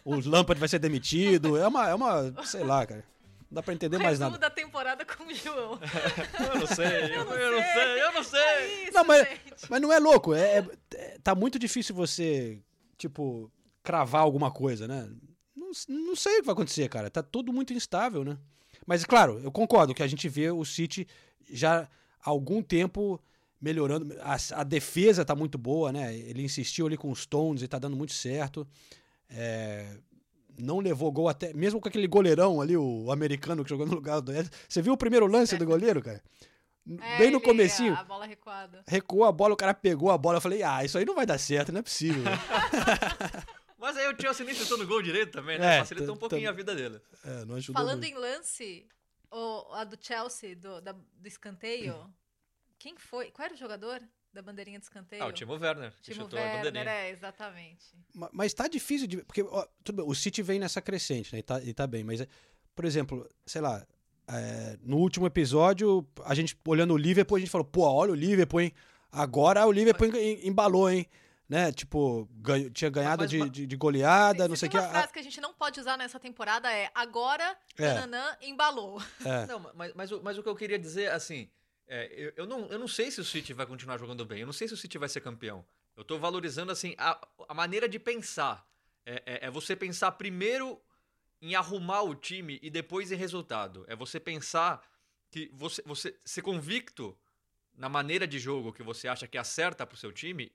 o, 0.05 0.15
o 0.17 0.29
Lampard 0.29 0.59
vai 0.59 0.69
ser 0.69 0.81
demitido. 0.81 1.57
É 1.57 1.69
uma, 1.69 1.89
é 1.89 1.95
uma, 1.95 2.35
sei 2.45 2.65
lá, 2.65 2.85
cara. 2.85 3.05
Não 3.51 3.55
dá 3.57 3.63
pra 3.63 3.73
entender 3.75 3.99
mais 3.99 4.19
nada. 4.19 4.37
da 4.39 4.51
temporada 4.51 5.05
com 5.05 5.25
o 5.25 5.35
João. 5.35 5.79
Eu 6.53 6.61
não 6.61 6.67
sei, 6.67 6.87
eu, 7.17 7.23
eu 7.31 7.53
não 7.53 7.63
sei, 7.63 8.03
eu 8.03 8.13
não 8.13 8.23
sei. 8.25 8.41
É 8.41 8.85
isso, 8.85 8.93
Não, 8.95 9.05
mas, 9.05 9.29
gente. 9.29 9.41
mas 9.71 9.81
não 9.81 9.93
é 9.93 9.99
louco. 9.99 10.35
É, 10.35 10.59
é- 10.59 10.67
é- 10.95 11.19
tá 11.23 11.35
muito 11.35 11.59
difícil 11.59 11.95
você, 11.95 12.59
tipo, 12.99 13.51
cravar 13.85 14.23
alguma 14.23 14.51
coisa, 14.51 14.89
né? 14.89 15.09
Não, 15.55 15.71
não 15.89 16.17
sei 16.17 16.35
o 16.35 16.41
que 16.41 16.47
vai 16.47 16.53
acontecer, 16.55 16.89
cara. 16.89 17.09
Tá 17.11 17.23
tudo 17.23 17.53
muito 17.53 17.73
instável, 17.73 18.25
né? 18.25 18.37
Mas, 18.85 19.05
claro, 19.05 19.41
eu 19.43 19.51
concordo 19.53 19.95
que 19.95 20.03
a 20.03 20.07
gente 20.07 20.29
vê 20.29 20.51
o 20.51 20.65
City 20.65 21.07
já 21.51 21.83
há 22.21 22.31
algum 22.31 22.61
tempo 22.63 23.21
melhorando. 23.61 24.15
A, 24.21 24.37
a 24.61 24.65
defesa 24.65 25.25
tá 25.25 25.35
muito 25.37 25.57
boa, 25.57 25.93
né? 25.93 26.15
Ele 26.17 26.43
insistiu 26.43 26.87
ali 26.87 26.97
com 26.97 27.11
os 27.11 27.21
Stones 27.23 27.63
e 27.63 27.69
tá 27.69 27.79
dando 27.79 27.97
muito 27.97 28.13
certo. 28.13 28.67
É, 29.31 29.99
não 30.59 30.79
levou 30.81 31.11
gol 31.13 31.29
até. 31.29 31.53
Mesmo 31.53 31.81
com 31.81 31.89
aquele 31.89 32.07
goleirão 32.07 32.61
ali, 32.61 32.77
o 32.77 33.11
americano 33.11 33.63
que 33.65 33.71
jogou 33.71 33.87
no 33.87 33.95
lugar 33.95 34.21
do. 34.21 34.33
Você 34.69 34.81
viu 34.83 34.93
o 34.93 34.97
primeiro 34.97 35.27
lance 35.27 35.57
do 35.57 35.65
goleiro, 35.67 36.03
cara? 36.03 36.23
É, 37.01 37.19
Bem 37.19 37.33
no 37.33 37.39
ele- 37.39 37.45
comecinho 37.45 37.95
A, 37.97 38.05
bola 38.05 38.25
recuada. 38.27 38.85
recuou 38.87 39.25
a 39.25 39.33
bola, 39.33 39.55
o 39.55 39.57
cara 39.57 39.75
pegou 39.75 40.09
a 40.09 40.17
bola. 40.17 40.37
Eu 40.37 40.41
falei, 40.41 40.63
ah, 40.63 40.85
isso 40.85 40.97
aí 40.97 41.05
não 41.05 41.17
vai 41.17 41.27
dar 41.27 41.37
certo, 41.37 41.73
não 41.73 41.81
é 41.81 41.83
possível. 41.83 42.23
Mas 43.77 43.97
aí 43.97 44.07
o 44.13 44.17
Chelsea 44.21 44.47
nem 44.47 44.55
chutou 44.55 44.79
no 44.79 44.87
gol 44.87 45.03
direito 45.03 45.33
também, 45.33 45.59
né? 45.59 45.77
É, 45.77 45.79
Facilitou 45.81 46.15
um 46.15 46.19
pouquinho 46.19 46.49
a 46.49 46.53
vida 46.53 46.77
dele. 46.77 47.01
é, 47.25 47.45
não 47.45 47.57
ajudou 47.57 47.81
Falando 47.83 48.03
muito. 48.03 48.17
em 48.17 48.19
lance, 48.19 48.87
o, 49.33 49.73
a 49.75 49.83
do 49.85 49.97
Chelsea, 50.01 50.55
do, 50.57 50.81
da- 50.81 50.93
do 50.93 51.27
escanteio, 51.29 52.09
quem 52.79 52.97
foi? 52.97 53.31
Qual 53.33 53.45
era 53.47 53.55
o 53.55 53.59
jogador 53.59 54.01
da 54.37 54.43
bandeirinha 54.43 54.79
de 54.79 54.85
escanteio? 54.85 55.23
Ah, 55.23 55.27
o 55.27 55.33
Timo 55.33 55.55
Werner, 55.55 55.93
que 56.03 56.13
Timo 56.13 56.23
chutou 56.25 56.39
a 56.39 56.43
Werner, 56.43 56.65
bandeirinha. 56.67 56.95
é, 56.95 57.11
exatamente. 57.11 57.85
Ma- 58.15 58.31
Mas 58.33 58.55
tá 58.55 58.69
difícil 58.69 59.07
de. 59.09 59.17
Porque, 59.25 59.43
ó, 59.43 59.67
tudo 59.83 59.97
bem, 60.03 60.07
o 60.11 60.15
City 60.15 60.43
vem 60.43 60.59
nessa 60.61 60.81
crescente, 60.81 61.33
né? 61.33 61.41
E 61.41 61.43
tá, 61.43 61.61
e 61.63 61.75
tá 61.75 61.87
bem, 61.87 62.05
mas, 62.05 62.21
é, 62.21 62.29
por 62.75 62.85
exemplo, 62.85 63.29
sei 63.45 63.61
lá, 63.61 63.85
é, 64.29 64.77
no 64.83 64.99
último 64.99 65.27
episódio, 65.27 66.07
a 66.25 66.35
gente 66.35 66.57
olhando 66.67 66.95
o 66.95 66.97
Liverpool, 66.97 67.37
a 67.37 67.41
gente 67.41 67.51
falou, 67.51 67.65
pô, 67.65 67.83
olha 67.83 68.13
o 68.13 68.15
Liverpool, 68.15 68.61
hein? 68.61 68.73
Agora 69.11 69.67
o 69.67 69.73
Liverpool 69.73 70.09
em- 70.15 70.47
embalou, 70.47 70.91
hein? 70.91 71.07
Né? 71.49 71.71
Tipo, 71.71 72.29
ganho- 72.41 72.69
tinha 72.71 72.91
ganhado 72.91 73.23
Mas- 73.23 73.31
de, 73.31 73.39
mas- 73.39 73.51
de, 73.53 73.67
de 73.69 73.77
goleada, 73.77 74.49
não 74.49 74.57
sei 74.57 74.67
o 74.67 74.71
que. 74.71 74.77
uma 74.77 74.87
a- 74.87 74.91
frase 74.91 75.13
que 75.13 75.19
a 75.21 75.23
gente 75.23 75.41
não 75.41 75.55
pode 75.55 75.79
usar 75.79 75.97
nessa 75.97 76.19
temporada 76.19 76.69
é 76.73 76.91
agora, 76.93 77.57
É. 77.79 77.95
nananã, 77.95 78.37
embalou. 78.43 79.01
É. 79.25 79.47
Não, 79.47 79.61
mas, 79.75 79.93
mas, 79.95 80.11
o, 80.11 80.21
mas 80.23 80.37
o 80.37 80.43
que 80.43 80.49
eu 80.49 80.57
queria 80.57 80.77
dizer, 80.79 81.13
assim, 81.13 81.49
é, 81.89 82.13
eu, 82.17 82.33
eu, 82.37 82.47
não, 82.47 82.67
eu 82.69 82.79
não 82.79 82.89
sei 82.89 83.11
se 83.11 83.21
o 83.21 83.25
City 83.25 83.53
vai 83.53 83.67
continuar 83.67 83.99
jogando 83.99 84.25
bem, 84.25 84.41
eu 84.41 84.47
não 84.47 84.53
sei 84.53 84.67
se 84.69 84.75
o 84.75 84.77
City 84.77 84.99
vai 84.99 85.09
ser 85.09 85.21
campeão. 85.21 85.65
Eu 85.97 86.05
tô 86.05 86.19
valorizando, 86.19 86.71
assim, 86.73 86.95
a, 86.99 87.19
a 87.49 87.55
maneira 87.55 87.89
de 87.89 87.99
pensar. 87.99 88.67
É, 89.05 89.23
é- 89.27 89.47
é 89.47 89.51
você 89.51 89.77
pensar 89.77 90.11
primeiro 90.13 90.81
em 91.41 91.55
arrumar 91.55 92.03
o 92.03 92.15
time 92.15 92.59
e 92.63 92.69
depois 92.71 93.13
em 93.13 93.17
resultado. 93.17 93.85
É 93.89 93.95
você 93.95 94.19
pensar 94.19 94.83
que 95.31 95.49
você, 95.55 95.83
você 95.87 96.17
ser 96.25 96.43
convicto 96.43 97.17
na 97.75 97.89
maneira 97.89 98.27
de 98.27 98.39
jogo 98.39 98.73
que 98.73 98.83
você 98.83 99.07
acha 99.07 99.27
que 99.29 99.39
acerta 99.39 99.87
pro 99.87 99.97
seu 99.97 100.13
time 100.13 100.51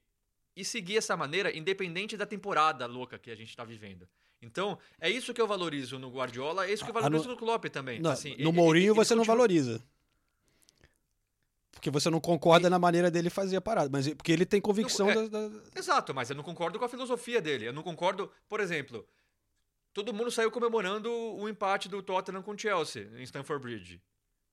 e 0.56 0.66
seguir 0.66 0.98
essa 0.98 1.16
maneira, 1.16 1.56
independente 1.56 2.18
da 2.18 2.26
temporada 2.26 2.86
louca 2.88 3.18
que 3.18 3.32
a 3.32 3.36
gente 3.36 3.56
tá 3.56 3.64
vivendo. 3.64 4.08
Então, 4.42 4.78
é 5.00 5.10
isso 5.10 5.34
que 5.34 5.40
eu 5.42 5.48
valorizo 5.48 5.98
no 6.00 6.10
Guardiola, 6.10 6.66
é 6.68 6.74
isso 6.74 6.84
que 6.84 6.90
eu 6.92 6.98
Ah, 6.98 7.02
valorizo 7.02 7.26
no- 7.30 7.32
no 7.36 7.38
Klopp 7.38 7.66
também. 7.66 8.00
Não, 8.00 8.12
Assim, 8.12 8.32
no 8.32 8.36
ele- 8.36 8.52
Mourinho 8.52 8.88
ele 8.92 8.96
você 8.96 9.14
não 9.14 9.20
continua- 9.22 9.36
valoriza. 9.38 9.84
Porque 11.72 11.90
você 11.90 12.10
não 12.10 12.20
concorda 12.20 12.70
na 12.70 12.78
maneira 12.78 13.10
dele 13.10 13.30
fazer 13.30 13.56
a 13.56 13.62
parada. 13.62 13.90
Mas 13.92 14.08
porque 14.14 14.32
ele 14.32 14.46
tem 14.46 14.60
convicção 14.62 15.10
é- 15.10 15.28
da- 15.28 15.48
da, 15.48 15.62
Exato, 15.76 16.14
mas 16.14 16.30
eu 16.30 16.36
não 16.36 16.44
concordo 16.44 16.78
com 16.78 16.86
a 16.86 16.90
filosofia 16.90 17.42
dele. 17.42 17.66
Eu 17.68 17.74
não 17.74 17.82
concordo, 17.84 18.32
por 18.48 18.60
exemplo, 18.60 19.08
todo 19.94 20.14
mundo 20.14 20.30
saiu 20.32 20.52
comemorando 20.52 21.10
o 21.12 21.48
empate 21.50 21.88
do 21.90 22.04
Tottenham 22.04 22.44
com 22.44 22.52
o 22.52 22.58
Chelsea 22.58 23.10
em 23.16 23.24
Stamford 23.24 23.64
Bridge. 23.64 24.02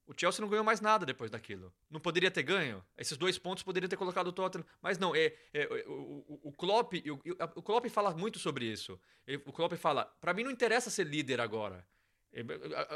O 0.07 0.15
Chelsea 0.17 0.41
não 0.41 0.49
ganhou 0.49 0.65
mais 0.65 0.81
nada 0.81 1.05
depois 1.05 1.31
daquilo. 1.31 1.71
Não 1.91 2.01
poderia 2.01 2.31
ter 2.31 2.43
ganho? 2.43 2.83
Esses 2.97 3.19
dois 3.19 3.37
pontos 3.37 3.63
poderiam 3.63 3.91
ter 3.91 3.97
colocado 3.99 4.29
o 4.29 4.33
Tottenham. 4.33 4.65
Mas 4.81 4.97
não, 4.97 5.15
é, 5.15 5.35
é, 5.53 5.67
o, 5.87 6.25
o, 6.27 6.41
o 6.45 6.53
Klopp, 6.53 6.95
o, 6.95 7.21
o 7.57 7.63
Klopp 7.63 7.87
fala 7.91 8.15
muito 8.17 8.39
sobre 8.39 8.65
isso. 8.65 8.99
Ele- 9.27 9.43
o 9.45 9.53
Klopp 9.53 9.75
fala, 9.75 10.07
pra 10.19 10.33
mim 10.33 10.45
não 10.45 10.51
interessa 10.51 10.89
ser 10.89 11.05
líder 11.07 11.41
agora. 11.43 11.87
É, 12.33 12.43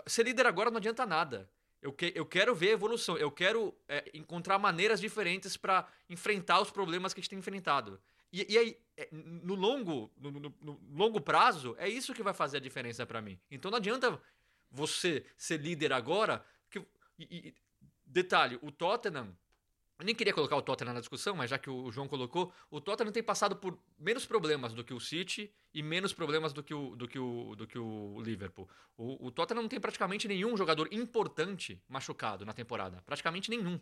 Ser 0.06 0.22
líder 0.24 0.46
agora 0.46 0.70
não 0.70 0.78
adianta 0.78 1.04
nada. 1.04 1.50
Eu, 1.82 1.92
que, 1.92 2.12
eu 2.14 2.24
quero 2.24 2.54
ver 2.54 2.68
a 2.70 2.72
evolução. 2.72 3.18
Eu 3.18 3.30
quero 3.30 3.74
é, 3.88 4.08
encontrar 4.14 4.56
maneiras 4.58 5.00
diferentes 5.00 5.56
pra 5.56 5.86
enfrentar 6.08 6.60
os 6.60 6.70
problemas 6.70 7.12
que 7.12 7.18
a 7.18 7.22
gente 7.22 7.30
tem 7.30 7.38
enfrentado. 7.40 8.00
E, 8.32 8.46
e 8.54 8.56
aí, 8.56 8.78
é, 8.96 9.08
no 9.12 9.54
longo, 9.56 10.10
no, 10.16 10.30
no- 10.30 10.54
no 10.60 10.80
longo 10.92 11.20
prazo, 11.20 11.74
é 11.78 11.88
isso 11.88 12.14
que 12.14 12.22
vai 12.22 12.32
fazer 12.32 12.58
a 12.58 12.60
diferença 12.60 13.04
pra 13.04 13.20
mim. 13.20 13.38
Então 13.50 13.70
não 13.70 13.78
adianta 13.78 14.22
você 14.70 15.26
ser 15.36 15.58
líder 15.60 15.92
agora. 15.92 16.44
Que, 16.70 16.78
e- 17.18 17.48
e- 17.48 17.54
detalhe, 18.06 18.58
o 18.62 18.70
Tottenham. 18.70 19.36
Nem 20.04 20.14
queria 20.14 20.32
colocar 20.32 20.56
o 20.56 20.62
Tottenham 20.62 20.94
na 20.94 21.00
discussão, 21.00 21.36
mas 21.36 21.50
já 21.50 21.58
que 21.58 21.70
o 21.70 21.90
João 21.92 22.08
colocou, 22.08 22.52
o 22.70 22.80
Tottenham 22.80 23.12
tem 23.12 23.22
passado 23.22 23.54
por 23.56 23.78
menos 23.98 24.26
problemas 24.26 24.72
do 24.74 24.82
que 24.82 24.92
o 24.92 24.98
City 24.98 25.52
e 25.72 25.82
menos 25.82 26.12
problemas 26.12 26.52
do 26.52 26.62
que 26.62 26.74
o, 26.74 26.96
do 26.96 27.06
que 27.06 27.18
o, 27.18 27.54
do 27.54 27.66
que 27.66 27.78
o 27.78 28.20
Liverpool. 28.20 28.68
O, 28.96 29.26
o 29.26 29.30
Tottenham 29.30 29.62
não 29.62 29.68
tem 29.68 29.78
praticamente 29.78 30.26
nenhum 30.26 30.56
jogador 30.56 30.88
importante 30.90 31.80
machucado 31.88 32.44
na 32.44 32.52
temporada. 32.52 33.00
Praticamente 33.06 33.48
nenhum. 33.50 33.78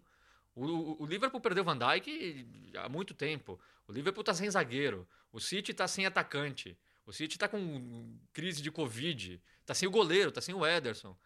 O, 0.55 1.03
o- 1.03 1.07
Liverpool 1.07 1.41
perdeu 1.41 1.65
Van 1.65 1.79
Dijk 1.79 2.47
há 2.77 2.89
muito 2.89 3.15
tempo. 3.15 3.59
O 3.89 3.93
Liverpool 3.93 4.25
tá 4.25 4.35
sem 4.35 4.51
zagueiro. 4.51 5.09
O 5.33 5.41
City 5.41 5.73
tá 5.73 5.87
sem 5.89 6.05
atacante. 6.05 6.77
O 7.07 7.13
City 7.13 7.39
tá 7.39 7.49
com 7.49 8.19
crise 8.33 8.61
de 8.61 8.71
Covid. 8.71 9.41
Tá 9.65 9.75
sem 9.75 9.89
o 9.89 9.91
goleiro, 9.93 10.31
tá 10.33 10.41
sem 10.41 10.55
o 10.55 10.67
Ederson. 10.67 11.17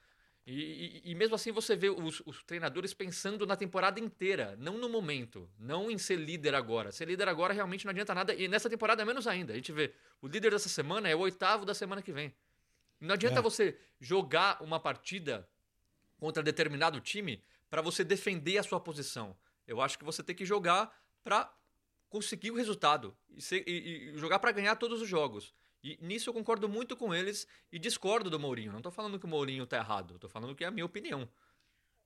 E, 0.47 1.01
e- 1.07 1.11
e 1.11 1.15
mesmo 1.15 1.35
assim 1.35 1.51
você 1.53 1.75
vê 1.75 1.89
os, 1.89 2.21
os 2.27 2.43
treinadores 2.45 2.93
pensando 2.93 3.47
na 3.47 3.57
temporada 3.57 3.99
inteira, 3.99 4.55
não 4.59 4.77
no 4.77 4.89
momento, 4.91 5.49
não 5.59 5.91
em 5.91 5.97
ser 5.97 6.17
líder 6.17 6.55
agora. 6.55 6.93
Ser 6.93 7.07
líder 7.09 7.29
agora 7.29 7.55
realmente 7.55 7.85
não 7.87 7.91
adianta 7.91 8.15
nada, 8.15 8.35
e 8.35 8.47
nessa 8.47 8.69
temporada 8.69 9.05
menos 9.07 9.27
ainda. 9.27 9.53
A 9.55 9.57
gente 9.57 9.73
vê, 9.73 9.95
o 10.21 10.27
líder 10.29 10.51
dessa 10.51 10.69
semana 10.69 11.09
é 11.09 11.17
o 11.17 11.21
oitavo 11.21 11.65
da 11.65 11.73
semana 11.75 12.03
que 12.03 12.13
vem. 12.13 12.35
Não 13.01 13.15
adianta 13.15 13.39
É. 13.39 13.43
você 13.43 13.79
jogar 13.99 14.63
uma 14.63 14.79
partida 14.79 15.49
contra 16.19 16.43
determinado 16.43 17.01
time 17.01 17.43
para 17.71 17.81
você 17.81 18.05
defender 18.05 18.59
a 18.59 18.63
sua 18.63 18.79
posição. 18.81 19.37
Eu 19.67 19.81
acho 19.81 19.99
que 19.99 20.05
você 20.05 20.23
tem 20.23 20.37
que 20.37 20.45
jogar 20.45 20.95
para 21.23 21.51
conseguir 22.11 22.51
o 22.51 22.55
resultado 22.55 23.17
e, 23.31 23.41
ser- 23.41 23.65
e- 23.67 24.11
e 24.15 24.19
jogar 24.19 24.39
para 24.39 24.53
ganhar 24.53 24.77
todos 24.77 25.01
os 25.01 25.09
jogos. 25.09 25.55
E 25.85 25.99
nisso 26.01 26.31
eu 26.31 26.35
concordo 26.35 26.67
muito 26.67 26.97
com 26.97 27.15
eles 27.15 27.47
e 27.71 27.79
discordo 27.79 28.31
do 28.31 28.41
Mourinho. 28.41 28.73
Não 28.73 28.81
tô 28.81 28.91
falando 28.91 29.19
que 29.19 29.27
o 29.27 29.29
Mourinho 29.29 29.67
tá 29.67 29.77
errado, 29.77 30.19
tô 30.19 30.31
falando 30.31 30.55
que 30.55 30.65
é 30.65 30.67
a 30.67 30.71
minha 30.71 30.87
opinião. 30.87 31.29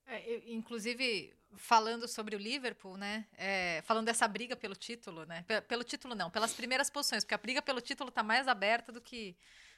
É, 0.04 0.28
eu, 0.28 0.42
inclusive, 0.46 1.32
falando 1.56 2.08
sobre 2.08 2.34
o 2.34 2.38
Liverpool, 2.40 2.96
né? 2.96 3.24
É, 3.36 3.80
falando 3.84 4.06
dessa 4.06 4.26
briga 4.26 4.56
pelo 4.56 4.74
título, 4.74 5.24
né? 5.26 5.44
P 5.46 5.60
pelo 5.60 5.84
título 5.84 6.16
não, 6.16 6.28
pelas 6.28 6.52
primeiras 6.52 6.90
posições, 6.90 7.22
porque 7.22 7.34
a 7.34 7.38
briga 7.38 7.62
pelo 7.62 7.80
título 7.80 8.10
tá 8.10 8.22
mais 8.22 8.48
aberta 8.48 8.90
do 8.90 9.00
que, 9.00 9.36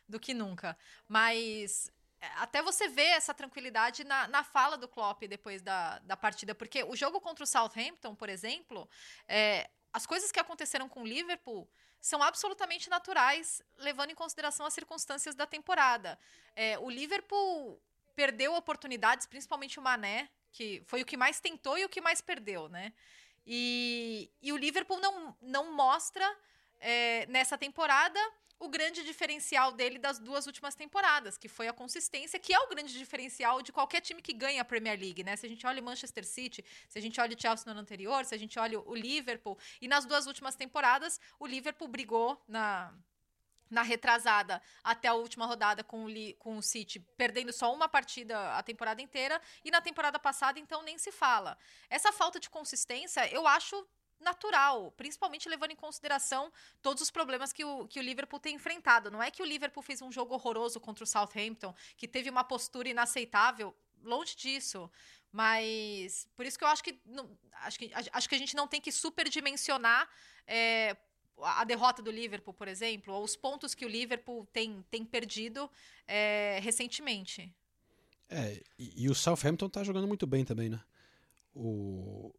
do 0.08 0.18
que 0.18 0.32
nunca. 0.32 0.78
Mas 1.06 1.92
é, 2.22 2.26
até 2.36 2.62
você 2.62 2.88
vê 2.88 3.02
essa 3.02 3.34
tranquilidade 3.34 4.02
na, 4.04 4.28
na 4.28 4.42
fala 4.42 4.78
do 4.78 4.88
Klopp 4.88 5.24
depois 5.24 5.60
da, 5.60 5.98
da 5.98 6.16
partida, 6.16 6.54
porque 6.54 6.84
o 6.84 6.96
jogo 6.96 7.20
contra 7.20 7.44
o 7.44 7.46
Southampton, 7.46 8.14
por 8.14 8.30
exemplo, 8.30 8.88
é, 9.28 9.68
as 9.92 10.06
coisas 10.06 10.30
que 10.30 10.40
aconteceram 10.40 10.88
com 10.88 11.02
o 11.02 11.06
Liverpool 11.06 11.68
são 12.00 12.22
absolutamente 12.22 12.88
naturais, 12.88 13.62
levando 13.76 14.10
em 14.10 14.14
consideração 14.14 14.64
as 14.64 14.72
circunstâncias 14.72 15.34
da 15.34 15.46
temporada. 15.46 16.18
É, 16.56 16.78
o 16.78 16.88
Liverpool 16.88 17.80
perdeu 18.14 18.54
oportunidades, 18.54 19.26
principalmente 19.26 19.78
o 19.78 19.82
Mané, 19.82 20.28
que 20.52 20.82
foi 20.86 21.02
o 21.02 21.06
que 21.06 21.16
mais 21.16 21.40
tentou 21.40 21.78
e 21.78 21.84
o 21.84 21.88
que 21.88 22.00
mais 22.00 22.20
perdeu, 22.20 22.68
né? 22.68 22.92
E, 23.46 24.30
e 24.42 24.52
o 24.52 24.56
Liverpool 24.56 24.98
não, 24.98 25.36
não 25.40 25.72
mostra 25.72 26.26
é, 26.78 27.26
nessa 27.26 27.58
temporada 27.58 28.20
o 28.60 28.68
grande 28.68 29.02
diferencial 29.02 29.72
dele 29.72 29.98
das 29.98 30.18
duas 30.18 30.46
últimas 30.46 30.74
temporadas, 30.74 31.38
que 31.38 31.48
foi 31.48 31.66
a 31.66 31.72
consistência, 31.72 32.38
que 32.38 32.52
é 32.52 32.60
o 32.60 32.68
grande 32.68 32.96
diferencial 32.96 33.62
de 33.62 33.72
qualquer 33.72 34.02
time 34.02 34.20
que 34.20 34.34
ganha 34.34 34.60
a 34.60 34.64
Premier 34.64 35.00
League, 35.00 35.24
né? 35.24 35.34
Se 35.34 35.46
a 35.46 35.48
gente 35.48 35.66
olha 35.66 35.80
o 35.80 35.84
Manchester 35.84 36.24
City, 36.26 36.62
se 36.86 36.98
a 36.98 37.02
gente 37.02 37.18
olha 37.18 37.34
o 37.34 37.40
Chelsea 37.40 37.64
no 37.64 37.72
ano 37.72 37.80
anterior, 37.80 38.22
se 38.26 38.34
a 38.34 38.38
gente 38.38 38.58
olha 38.58 38.78
o 38.78 38.94
Liverpool, 38.94 39.58
e 39.80 39.88
nas 39.88 40.04
duas 40.04 40.26
últimas 40.26 40.54
temporadas, 40.54 41.18
o 41.38 41.46
Liverpool 41.46 41.88
brigou 41.88 42.40
na 42.46 42.94
na 43.70 43.82
retrasada 43.82 44.60
até 44.82 45.06
a 45.06 45.14
última 45.14 45.46
rodada 45.46 45.84
com 45.84 46.06
o, 46.06 46.34
com 46.40 46.58
o 46.58 46.62
City, 46.62 46.98
perdendo 47.16 47.52
só 47.52 47.72
uma 47.72 47.88
partida 47.88 48.56
a 48.56 48.62
temporada 48.64 49.00
inteira, 49.00 49.40
e 49.64 49.70
na 49.70 49.80
temporada 49.80 50.18
passada, 50.18 50.58
então, 50.58 50.82
nem 50.82 50.98
se 50.98 51.12
fala. 51.12 51.56
Essa 51.88 52.10
falta 52.10 52.40
de 52.40 52.50
consistência, 52.50 53.32
eu 53.32 53.46
acho 53.46 53.86
natural, 54.20 54.92
principalmente 54.96 55.48
levando 55.48 55.72
em 55.72 55.76
consideração 55.76 56.52
todos 56.82 57.02
os 57.02 57.10
problemas 57.10 57.52
que 57.52 57.64
o, 57.64 57.86
que 57.86 57.98
o 57.98 58.02
Liverpool 58.02 58.38
tem 58.38 58.54
enfrentado. 58.54 59.10
Não 59.10 59.22
é 59.22 59.30
que 59.30 59.42
o 59.42 59.46
Liverpool 59.46 59.82
fez 59.82 60.02
um 60.02 60.12
jogo 60.12 60.34
horroroso 60.34 60.78
contra 60.78 61.04
o 61.04 61.06
Southampton, 61.06 61.74
que 61.96 62.06
teve 62.06 62.28
uma 62.28 62.44
postura 62.44 62.88
inaceitável, 62.88 63.74
longe 64.02 64.36
disso. 64.36 64.90
Mas 65.32 66.28
por 66.36 66.44
isso 66.44 66.58
que 66.58 66.64
eu 66.64 66.68
acho 66.68 66.82
que, 66.82 67.00
não, 67.06 67.30
acho, 67.62 67.78
que 67.78 67.90
acho 68.12 68.28
que 68.28 68.34
a 68.34 68.38
gente 68.38 68.56
não 68.56 68.66
tem 68.66 68.80
que 68.80 68.90
superdimensionar 68.90 70.08
é, 70.46 70.96
a 71.42 71.64
derrota 71.64 72.02
do 72.02 72.10
Liverpool, 72.10 72.52
por 72.52 72.68
exemplo, 72.68 73.14
ou 73.14 73.22
os 73.22 73.36
pontos 73.36 73.74
que 73.74 73.84
o 73.84 73.88
Liverpool 73.88 74.46
tem, 74.52 74.84
tem 74.90 75.04
perdido 75.04 75.70
é, 76.06 76.58
recentemente. 76.62 77.52
É, 78.28 78.62
e, 78.78 79.04
e, 79.04 79.08
o 79.08 79.14
Southampton 79.14 79.68
tá 79.68 79.82
jogando 79.82 80.06
muito 80.06 80.26
bem 80.26 80.44
também, 80.44 80.68
né? 80.68 80.80
O, 81.52 82.32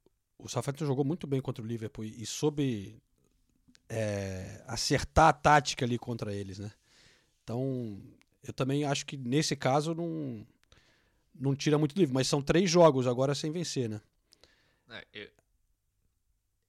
o 0.44 0.50
Southampton 0.50 0.86
jogou 0.86 1.06
muito 1.06 1.28
bem 1.28 1.42
contra 1.42 1.64
o 1.64 1.68
Liverpool 1.68 2.04
e, 2.04 2.26
soube 2.26 3.02
é, 3.88 4.64
acertar 4.68 5.30
a 5.30 5.34
tática 5.34 5.86
ali 5.86 5.98
contra 5.98 6.34
eles, 6.34 6.60
né? 6.60 6.72
Então, 7.44 8.02
eu 8.44 8.54
também 8.54 8.84
acho 8.84 9.06
que 9.06 9.18
nesse 9.18 9.56
caso 9.56 9.94
não, 9.94 10.46
não 11.34 11.56
tira 11.56 11.78
muito 11.78 11.94
do 11.94 12.00
livro, 12.00 12.14
mas 12.14 12.28
são 12.28 12.42
três 12.42 12.70
jogos 12.70 13.08
agora 13.08 13.36
sem 13.36 13.52
vencer, 13.52 13.90
né? 13.90 14.02
É, 14.90 15.08
eu, 15.14 15.30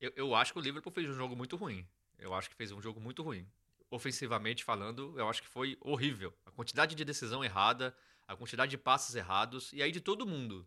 eu, 0.00 0.12
eu 0.16 0.34
acho 0.34 0.52
que 0.52 0.58
o 0.58 0.62
Liverpool 0.62 0.92
fez 0.92 1.08
um 1.08 1.14
jogo 1.14 1.34
muito 1.34 1.56
ruim. 1.56 1.86
Eu 2.18 2.34
acho 2.34 2.48
que 2.48 2.56
fez 2.56 2.70
um 2.70 2.80
jogo 2.80 3.00
muito 3.00 3.22
ruim. 3.22 3.46
Ofensivamente 3.90 4.64
falando, 4.64 5.14
eu 5.18 5.28
acho 5.28 5.42
que 5.42 5.48
foi 5.48 5.76
horrível. 5.80 6.32
A 6.46 6.50
quantidade 6.50 6.94
de 6.94 7.04
decisão 7.04 7.44
errada, 7.44 7.94
a 8.26 8.36
quantidade 8.36 8.70
de 8.70 8.78
passes 8.78 9.14
errados, 9.14 9.72
e 9.72 9.82
aí 9.82 9.90
de 9.90 10.00
todo 10.00 10.26
mundo. 10.26 10.66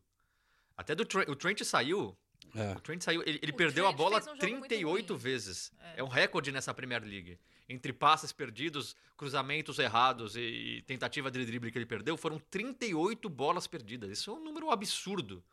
Até 0.78 0.94
do 0.94 1.06
Trent, 1.06 1.28
o 1.30 1.36
Trent 1.36 1.64
saiu. 1.64 2.16
É. 2.56 2.72
O 2.72 2.80
Trent 2.80 3.02
saiu, 3.02 3.22
ele, 3.26 3.38
ele 3.42 3.52
perdeu 3.52 3.84
Trent 3.84 3.94
a 3.94 3.98
bola 3.98 4.24
um 4.32 4.38
38 4.38 5.16
vezes. 5.18 5.72
É. 5.96 6.00
é. 6.00 6.04
um 6.04 6.08
recorde 6.08 6.52
nessa 6.52 6.74
Premier 6.74 7.04
League. 7.04 7.38
Entre 7.68 7.92
passes 7.92 8.32
perdidos, 8.32 8.96
cruzamentos 9.18 9.78
errados 9.80 10.36
e, 10.38 10.84
tentativa 10.88 11.30
de 11.30 11.44
drible 11.46 11.72
que 11.72 11.78
ele 11.78 11.86
perdeu, 11.86 12.16
foram 12.16 12.40
38 12.40 13.28
bolas 13.28 13.68
perdidas. 13.68 14.10
Isso 14.10 14.32
é 14.32 14.34
um 14.34 14.44
número 14.44 14.70
absurdo. 14.72 15.44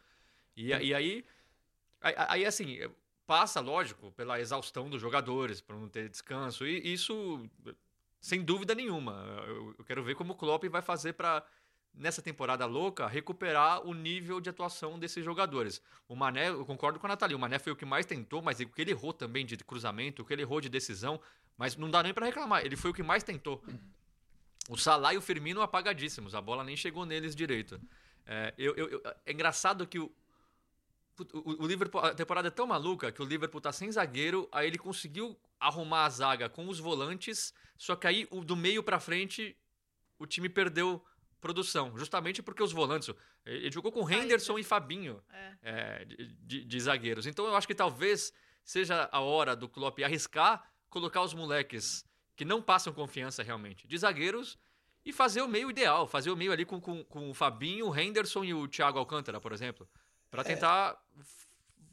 E, 0.57 0.69
e 0.69 0.75
aí, 0.75 0.95
aí, 0.95 2.15
aí, 2.29 2.45
assim, 2.45 2.79
passa, 3.27 3.61
lógico, 3.61 4.13
pela 4.13 4.39
exaustão 4.39 4.89
dos 4.91 5.01
jogadores, 5.01 5.61
para 5.61 5.75
não 5.75 5.89
ter 5.89 6.09
descanso. 6.09 6.67
E 6.67 6.93
isso, 6.93 7.49
sem 8.21 8.43
dúvida 8.43 8.75
nenhuma. 8.75 9.25
Eu, 9.49 9.75
eu 9.79 9.85
quero 9.85 10.05
ver 10.05 10.15
como 10.15 10.35
o 10.35 10.37
Klopp 10.37 10.65
vai 10.65 10.83
fazer 10.83 11.15
para 11.15 11.43
nessa 11.95 12.23
temporada 12.23 12.65
louca, 12.67 13.07
recuperar 13.07 13.87
o 13.87 13.93
nível 13.93 14.41
de 14.41 14.49
atuação 14.49 14.99
desses 14.99 15.25
jogadores. 15.25 15.83
O 16.09 16.17
Mané, 16.17 16.49
eu 16.49 16.65
concordo 16.65 16.99
com 16.99 17.07
a 17.07 17.09
Nathalie, 17.09 17.35
o 17.35 17.39
Mané 17.39 17.59
foi 17.59 17.73
o 17.73 17.77
que 17.77 17.85
mais 17.85 18.07
tentou, 18.07 18.41
mas 18.41 18.61
o 18.61 18.67
que 18.67 18.81
ele 18.81 18.91
errou 18.91 19.13
também 19.13 19.45
de 19.45 19.57
cruzamento, 19.59 20.23
o 20.23 20.25
que 20.25 20.33
ele 20.33 20.43
errou 20.43 20.61
de 20.61 20.69
decisão, 20.69 21.21
mas 21.57 21.77
não 21.77 21.91
dá 21.91 22.03
nem 22.03 22.15
para 22.15 22.27
reclamar, 22.27 22.65
ele 22.65 22.77
foi 22.77 22.91
o 22.91 22.95
que 22.95 23.03
mais 23.03 23.23
tentou. 23.23 23.63
O 24.69 24.77
Salah 24.77 25.13
e 25.15 25.17
o 25.17 25.21
Firmino 25.21 25.61
apagadíssimos, 25.61 26.35
a 26.35 26.41
bola 26.41 26.65
nem 26.65 26.77
chegou 26.77 27.05
neles 27.05 27.35
direito. 27.35 27.81
É, 28.25 28.55
eu, 28.57 28.75
eu, 28.75 29.03
é 29.27 29.33
engraçado 29.33 29.87
que 29.87 29.99
o, 29.99 30.11
o, 31.33 31.67
Liverpool, 31.67 32.01
a 32.01 32.15
temporada 32.15 32.49
é 32.49 32.51
tão 32.51 32.67
maluca 32.67 33.13
que 33.13 33.21
o 33.21 33.25
Liverpool 33.25 33.61
tá 33.61 33.73
sem 33.73 33.91
zagueiro, 33.91 34.49
aí 34.51 34.67
ele 34.67 34.79
conseguiu 34.79 35.37
arrumar 35.61 36.07
a 36.07 36.11
zaga 36.11 36.49
com 36.49 36.69
os 36.69 36.79
volantes, 36.79 37.53
só 37.77 37.95
que 37.95 38.07
aí 38.07 38.29
do 38.45 38.57
meio 38.57 38.83
para 38.83 38.99
frente 38.99 39.57
o 40.19 40.27
time 40.27 40.49
perdeu 40.49 41.05
produção, 41.43 41.99
justamente 41.99 42.41
porque 42.41 42.63
os 42.63 42.73
volantes. 42.73 43.11
Ele 43.45 43.71
jogou 43.71 43.93
com 43.93 44.09
Henderson 44.09 44.59
e 44.59 44.65
Fabinho 44.65 45.23
é. 45.29 45.57
É, 45.61 46.05
de, 46.05 46.65
de, 46.65 46.81
zagueiros. 46.81 47.27
Então 47.27 47.45
eu 47.45 47.55
acho 47.55 47.67
que 47.67 47.75
talvez 47.75 48.33
seja 48.65 49.09
a 49.13 49.21
hora 49.21 49.55
do 49.55 49.69
Klopp 49.69 49.99
arriscar 50.03 50.73
colocar 50.89 51.21
os 51.23 51.35
moleques 51.35 52.05
que 52.37 52.45
não 52.45 52.63
passam 52.63 52.93
confiança 52.93 53.43
realmente 53.43 53.89
de 53.89 53.99
zagueiros 53.99 54.59
e 55.05 55.13
fazer 55.13 55.43
o 55.43 55.49
meio 55.49 55.69
ideal, 55.69 56.07
fazer 56.07 56.31
o 56.31 56.37
meio 56.37 56.53
ali 56.53 56.65
com, 56.65 56.81
com, 56.81 57.03
com 57.05 57.31
o 57.31 57.35
Fabinho, 57.35 57.89
o 57.89 57.99
Henderson 57.99 58.45
e 58.45 58.55
o 58.55 58.69
Thiago 58.69 58.99
Alcântara, 58.99 59.41
por 59.41 59.53
exemplo. 59.53 59.89
Para 60.31 60.43
é. 60.43 60.45
tentar 60.45 60.93
é. 61.19 61.23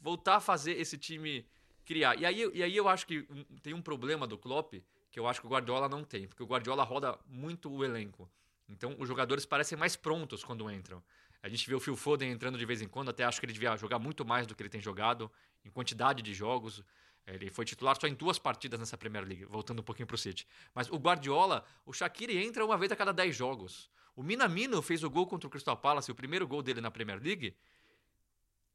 voltar 0.00 0.36
a 0.36 0.40
fazer 0.40 0.78
esse 0.78 0.96
time 0.96 1.44
criar. 1.84 2.16
E 2.16 2.24
aí, 2.24 2.48
e 2.54 2.62
aí 2.62 2.76
eu 2.76 2.88
acho 2.88 3.04
que 3.04 3.26
tem 3.62 3.74
um 3.74 3.82
problema 3.82 4.28
do 4.28 4.38
Klopp 4.38 4.74
que 5.10 5.18
eu 5.18 5.26
acho 5.26 5.40
que 5.40 5.46
o 5.46 5.50
Guardiola 5.50 5.88
não 5.88 6.04
tem, 6.04 6.28
porque 6.28 6.42
o 6.42 6.46
Guardiola 6.46 6.84
roda 6.84 7.18
muito 7.26 7.68
o 7.68 7.84
elenco. 7.84 8.30
Então 8.70 8.96
os 8.98 9.08
jogadores 9.08 9.44
parecem 9.44 9.76
mais 9.76 9.96
prontos 9.96 10.44
quando 10.44 10.70
entram. 10.70 11.02
A 11.42 11.48
gente 11.48 11.68
vê 11.68 11.74
o 11.74 11.80
Phil 11.80 11.96
Foden 11.96 12.30
entrando 12.30 12.58
de 12.58 12.64
vez 12.64 12.80
em 12.80 12.88
quando, 12.88 13.08
até 13.08 13.24
acho 13.24 13.40
que 13.40 13.46
ele 13.46 13.52
devia 13.52 13.76
jogar 13.76 13.98
muito 13.98 14.24
mais 14.24 14.46
do 14.46 14.54
que 14.54 14.62
ele 14.62 14.68
tem 14.68 14.80
jogado 14.80 15.30
em 15.64 15.70
quantidade 15.70 16.22
de 16.22 16.32
jogos. 16.34 16.82
Ele 17.26 17.50
foi 17.50 17.64
titular 17.64 17.98
só 18.00 18.06
em 18.06 18.14
duas 18.14 18.38
partidas 18.38 18.78
nessa 18.78 18.96
Premier 18.96 19.24
League, 19.24 19.44
voltando 19.44 19.80
um 19.80 19.82
pouquinho 19.82 20.06
para 20.06 20.14
o 20.14 20.18
City. 20.18 20.46
Mas 20.74 20.90
o 20.90 20.96
Guardiola, 20.96 21.64
o 21.84 21.92
Shaqiri 21.92 22.38
entra 22.38 22.64
uma 22.64 22.76
vez 22.76 22.92
a 22.92 22.96
cada 22.96 23.12
10 23.12 23.34
jogos. 23.34 23.90
O 24.14 24.22
Minamino 24.22 24.82
fez 24.82 25.02
o 25.02 25.10
gol 25.10 25.26
contra 25.26 25.46
o 25.46 25.50
Crystal 25.50 25.76
Palace, 25.76 26.10
o 26.10 26.14
primeiro 26.14 26.46
gol 26.46 26.62
dele 26.62 26.80
na 26.80 26.90
Premier 26.90 27.22
League, 27.22 27.56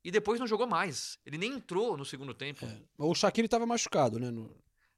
e 0.04 0.12
depois 0.12 0.40
não 0.40 0.48
jogou 0.48 0.68
mais. 0.68 1.20
Ele 1.26 1.38
nem 1.38 1.54
entrou 1.54 1.98
no 1.98 2.06
segundo 2.06 2.34
tempo. 2.34 2.66
É. 2.66 2.82
O 2.98 3.14
Shaqiri 3.14 3.46
estava 3.46 3.66
machucado, 3.66 4.20
né? 4.20 4.32
No... 4.32 4.56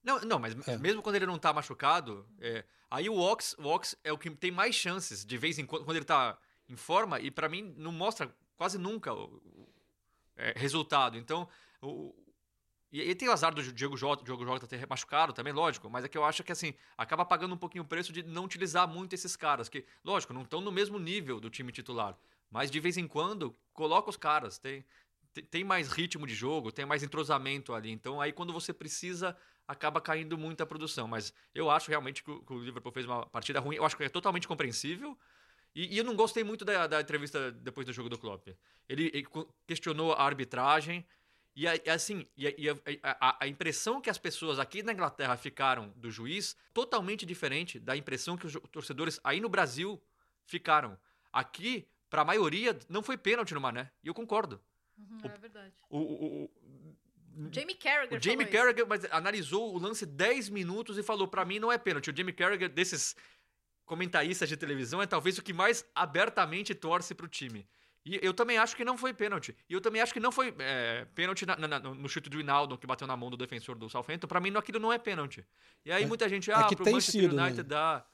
Não, 0.08 0.22
não, 0.22 0.40
mas 0.40 0.56
é. 0.66 0.78
mesmo 0.78 1.02
quando 1.02 1.18
ele 1.18 1.26
não 1.26 1.38
tá 1.38 1.52
machucado, 1.52 2.26
é, 2.40 2.64
aí 2.90 3.10
o 3.10 3.18
Ox, 3.20 3.58
o 3.60 3.68
Ox 3.68 3.94
é 4.06 4.14
o 4.14 4.18
que 4.18 4.30
tem 4.30 4.50
mais 4.50 4.74
chances 4.74 5.26
de 5.26 5.38
vez 5.38 5.60
em 5.60 5.66
quando, 5.66 5.84
quando 5.84 5.98
ele 5.98 6.06
tá 6.06 6.38
em 6.70 6.78
forma, 6.78 7.20
e 7.20 7.30
para 7.30 7.50
mim 7.50 7.74
não 7.76 7.92
mostra 7.92 8.34
quase 8.56 8.78
nunca 8.78 9.14
o, 9.14 9.26
o 9.26 9.68
é, 10.38 10.54
resultado. 10.56 11.18
Então, 11.18 11.50
o, 11.82 12.16
e, 12.90 13.02
e 13.02 13.16
tem 13.16 13.28
o 13.28 13.34
azar 13.34 13.54
do 13.54 13.62
Diego 13.62 13.98
Jota, 13.98 14.24
Diego 14.24 14.46
Jota 14.46 14.66
ter 14.66 14.88
machucado 14.88 15.34
também, 15.34 15.52
lógico, 15.52 15.90
mas 15.90 16.06
é 16.06 16.08
que 16.08 16.18
eu 16.18 16.24
acho 16.24 16.42
que 16.42 16.54
assim, 16.54 16.74
acaba 16.98 17.26
pagando 17.26 17.54
um 17.54 17.58
pouquinho 17.58 17.84
o 17.84 17.88
preço 17.88 18.14
de 18.14 18.24
não 18.24 18.46
utilizar 18.46 18.88
muito 18.88 19.12
esses 19.12 19.36
caras, 19.36 19.68
que, 19.68 19.84
lógico, 20.06 20.32
não 20.32 20.44
estão 20.44 20.62
no 20.62 20.72
mesmo 20.72 20.98
nível 20.98 21.38
do 21.42 21.50
time 21.50 21.70
titular. 21.70 22.18
Mas 22.50 22.72
de 22.72 22.80
vez 22.80 22.96
em 22.96 23.10
quando, 23.10 23.54
coloca 23.74 24.10
os 24.10 24.16
caras. 24.16 24.58
Tem, 24.58 24.86
tem 25.52 25.66
mais 25.66 25.90
ritmo 25.90 26.26
de 26.26 26.34
jogo, 26.34 26.72
tem 26.72 26.86
mais 26.86 27.04
entrosamento 27.04 27.74
ali. 27.74 27.92
Então 27.92 28.22
aí 28.22 28.32
quando 28.32 28.54
você 28.54 28.72
precisa, 28.72 29.36
acaba 29.68 30.00
caindo 30.00 30.38
muita 30.38 30.66
produção. 30.66 31.08
Mas 31.08 31.34
eu 31.54 31.70
acho 31.70 31.90
realmente 31.90 32.24
que 32.24 32.32
o, 32.32 32.60
Liverpool 32.60 32.92
fez 32.92 33.06
uma 33.06 33.26
partida 33.26 33.60
ruim. 33.60 33.76
Eu 33.76 33.86
acho 33.86 33.98
que 33.98 34.04
é 34.04 34.10
totalmente 34.10 34.48
compreensível. 34.48 35.18
E, 35.76 35.96
e 35.96 35.98
eu 35.98 36.04
não 36.04 36.16
gostei 36.16 36.44
muito 36.44 36.64
da, 36.64 36.88
da, 36.88 37.02
entrevista 37.02 37.52
depois 37.52 37.86
do 37.86 37.94
jogo 37.94 38.10
do 38.10 38.18
Klopp. 38.18 38.48
Ele, 38.88 39.12
ele 39.14 39.28
questionou 39.66 40.14
a 40.14 40.24
arbitragem. 40.24 41.06
E 41.56 41.68
assim, 41.90 42.28
e 42.38 42.70
a, 42.70 42.76
a, 43.04 43.38
a, 43.44 43.48
impressão 43.48 44.00
que 44.00 44.12
as 44.12 44.18
pessoas 44.20 44.60
aqui 44.60 44.84
na 44.84 44.94
Inglaterra 44.94 45.36
ficaram 45.36 45.92
do 45.96 46.12
juiz, 46.12 46.56
totalmente 46.72 47.26
diferente 47.26 47.80
da 47.80 47.98
impressão 47.98 48.38
que 48.38 48.46
os 48.46 48.54
torcedores 48.72 49.20
aí 49.24 49.40
no 49.42 49.50
Brasil 49.50 50.00
ficaram. 50.46 50.96
Aqui, 51.34 51.88
para 52.12 52.22
a 52.22 52.26
maioria, 52.26 52.78
não 52.88 53.02
foi 53.02 53.18
pênalti 53.18 53.56
no 53.56 53.62
Mané. 53.62 53.92
E 54.04 54.08
eu 54.08 54.14
concordo. 54.14 54.62
Uhum, 54.98 55.20
o, 55.24 55.28
é 55.28 55.38
verdade. 55.38 55.74
O, 55.90 55.98
o, 55.98 56.52
Jamie 57.52 57.76
Carragher 57.76 58.18
O 58.18 58.22
Jamie 58.22 58.38
falou 58.38 58.42
isso. 58.44 58.52
Carragher 58.52 58.88
mas 58.88 59.06
analisou 59.12 59.74
o 59.74 59.78
lance 59.78 60.06
10 60.06 60.50
minutos 60.50 60.98
e 60.98 61.04
falou: 61.04 61.28
pra 61.28 61.46
mim 61.46 61.60
não 61.60 61.72
é 61.72 61.78
pênalti. 61.78 62.10
O 62.12 62.16
Jamie 62.18 62.34
Carragher, 62.34 62.70
desses 62.70 63.16
comentaristas 63.86 64.50
de 64.50 64.58
televisão, 64.58 65.02
é 65.02 65.06
talvez 65.08 65.38
o 65.38 65.44
que 65.44 65.54
mais 65.54 65.86
abertamente 65.96 66.74
torce 66.76 67.14
pro 67.16 67.28
time. 67.28 67.68
E 68.06 68.20
eu 68.22 68.34
também 68.34 68.58
acho 68.58 68.76
que 68.76 68.86
não 68.86 68.98
foi 68.98 69.14
pênalti. 69.14 69.56
E 69.70 69.74
eu 69.74 69.82
também 69.82 70.02
acho 70.02 70.14
que 70.14 70.20
não 70.20 70.32
foi 70.32 70.56
é, 70.60 71.06
pênalti 71.14 71.46
na- 71.46 71.58
na- 71.58 71.80
no 71.80 72.08
chute 72.08 72.30
do 72.30 72.40
Hinaldo, 72.40 72.78
que 72.78 72.88
bateu 72.88 73.06
na 73.06 73.18
mão 73.18 73.30
do 73.30 73.36
defensor 73.36 73.76
do 73.78 73.90
Southampton. 73.90 74.28
Pra 74.28 74.40
mim, 74.40 74.50
não- 74.50 74.60
aquilo 74.60 74.80
não 74.80 74.94
é 74.94 74.98
pênalti. 74.98 75.46
E 75.86 75.92
aí 75.92 76.04
É- 76.04 76.08
muita 76.08 76.28
gente, 76.30 76.50
é 76.50 76.54
ah, 76.54 76.64
que 76.68 76.76
pro 76.76 76.86
tem 76.86 76.94
Manchester 76.94 77.22
sido, 77.24 77.36
né? 77.36 77.44
United 77.44 77.64
dá. 77.68 78.06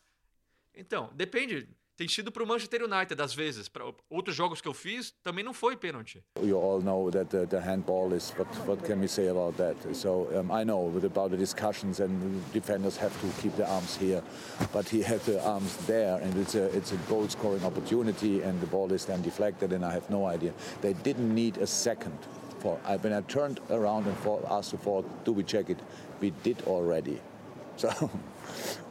Então, 0.76 1.11
depende. 1.13 1.69
Tem 1.95 2.07
sido 2.07 2.31
pro 2.31 2.45
Manchester 2.47 2.81
United, 2.81 3.21
às 3.21 3.35
vezes. 3.35 3.69
Pra 3.69 3.85
outros 4.09 4.35
jogos 4.35 4.59
que 4.59 4.67
eu 4.67 4.73
fiz, 4.73 5.13
também 5.23 5.43
não 5.43 5.53
foi 5.53 5.75
pênalti. 5.75 6.23
You 6.41 6.57
all 6.57 6.81
know 6.81 7.11
that 7.11 7.29
the, 7.29 7.45
the 7.45 7.59
handball 7.59 8.13
is 8.13 8.33
what, 8.35 8.49
what 8.67 8.83
can 8.83 8.99
we 8.99 9.07
say 9.07 9.29
about 9.29 9.55
that? 9.57 9.75
So 9.95 10.27
um, 10.33 10.51
I 10.51 10.63
know 10.63 10.91
about 11.05 11.29
the 11.29 11.37
discussions 11.37 11.99
and 11.99 12.41
defenders 12.51 12.97
have 12.97 13.13
to 13.21 13.41
keep 13.41 13.55
their 13.55 13.67
arms 13.67 13.95
here, 13.95 14.23
but 14.71 14.89
he 14.89 15.03
had 15.03 15.19
the 15.25 15.39
arms 15.45 15.77
there, 15.85 16.19
and 16.19 16.35
it's 16.35 16.55
a 16.55 16.65
it's 16.75 16.93
a 16.93 16.97
goal 17.07 17.27
scoring 17.29 17.63
opportunity, 17.63 18.41
and 18.41 18.59
the 18.59 18.67
ball 18.67 18.91
is 18.91 19.05
then 19.05 19.21
deflected, 19.21 19.71
and 19.71 19.85
I 19.85 19.93
have 19.93 20.09
no 20.09 20.25
idea. 20.25 20.53
They 20.81 20.93
didn't 21.03 21.33
need 21.33 21.57
a 21.57 21.67
second 21.67 22.17
for. 22.59 22.79
I, 22.85 22.97
when 22.97 23.13
I 23.13 23.21
turned 23.21 23.59
around 23.69 24.07
and 24.07 24.17
for, 24.17 24.41
asked 24.49 24.71
the 24.71 24.77
for, 24.77 25.05
do 25.25 25.31
we 25.31 25.43
check 25.43 25.69
it? 25.69 25.77
We 26.19 26.31
did 26.43 26.63
already. 26.65 27.19
So, 27.75 27.89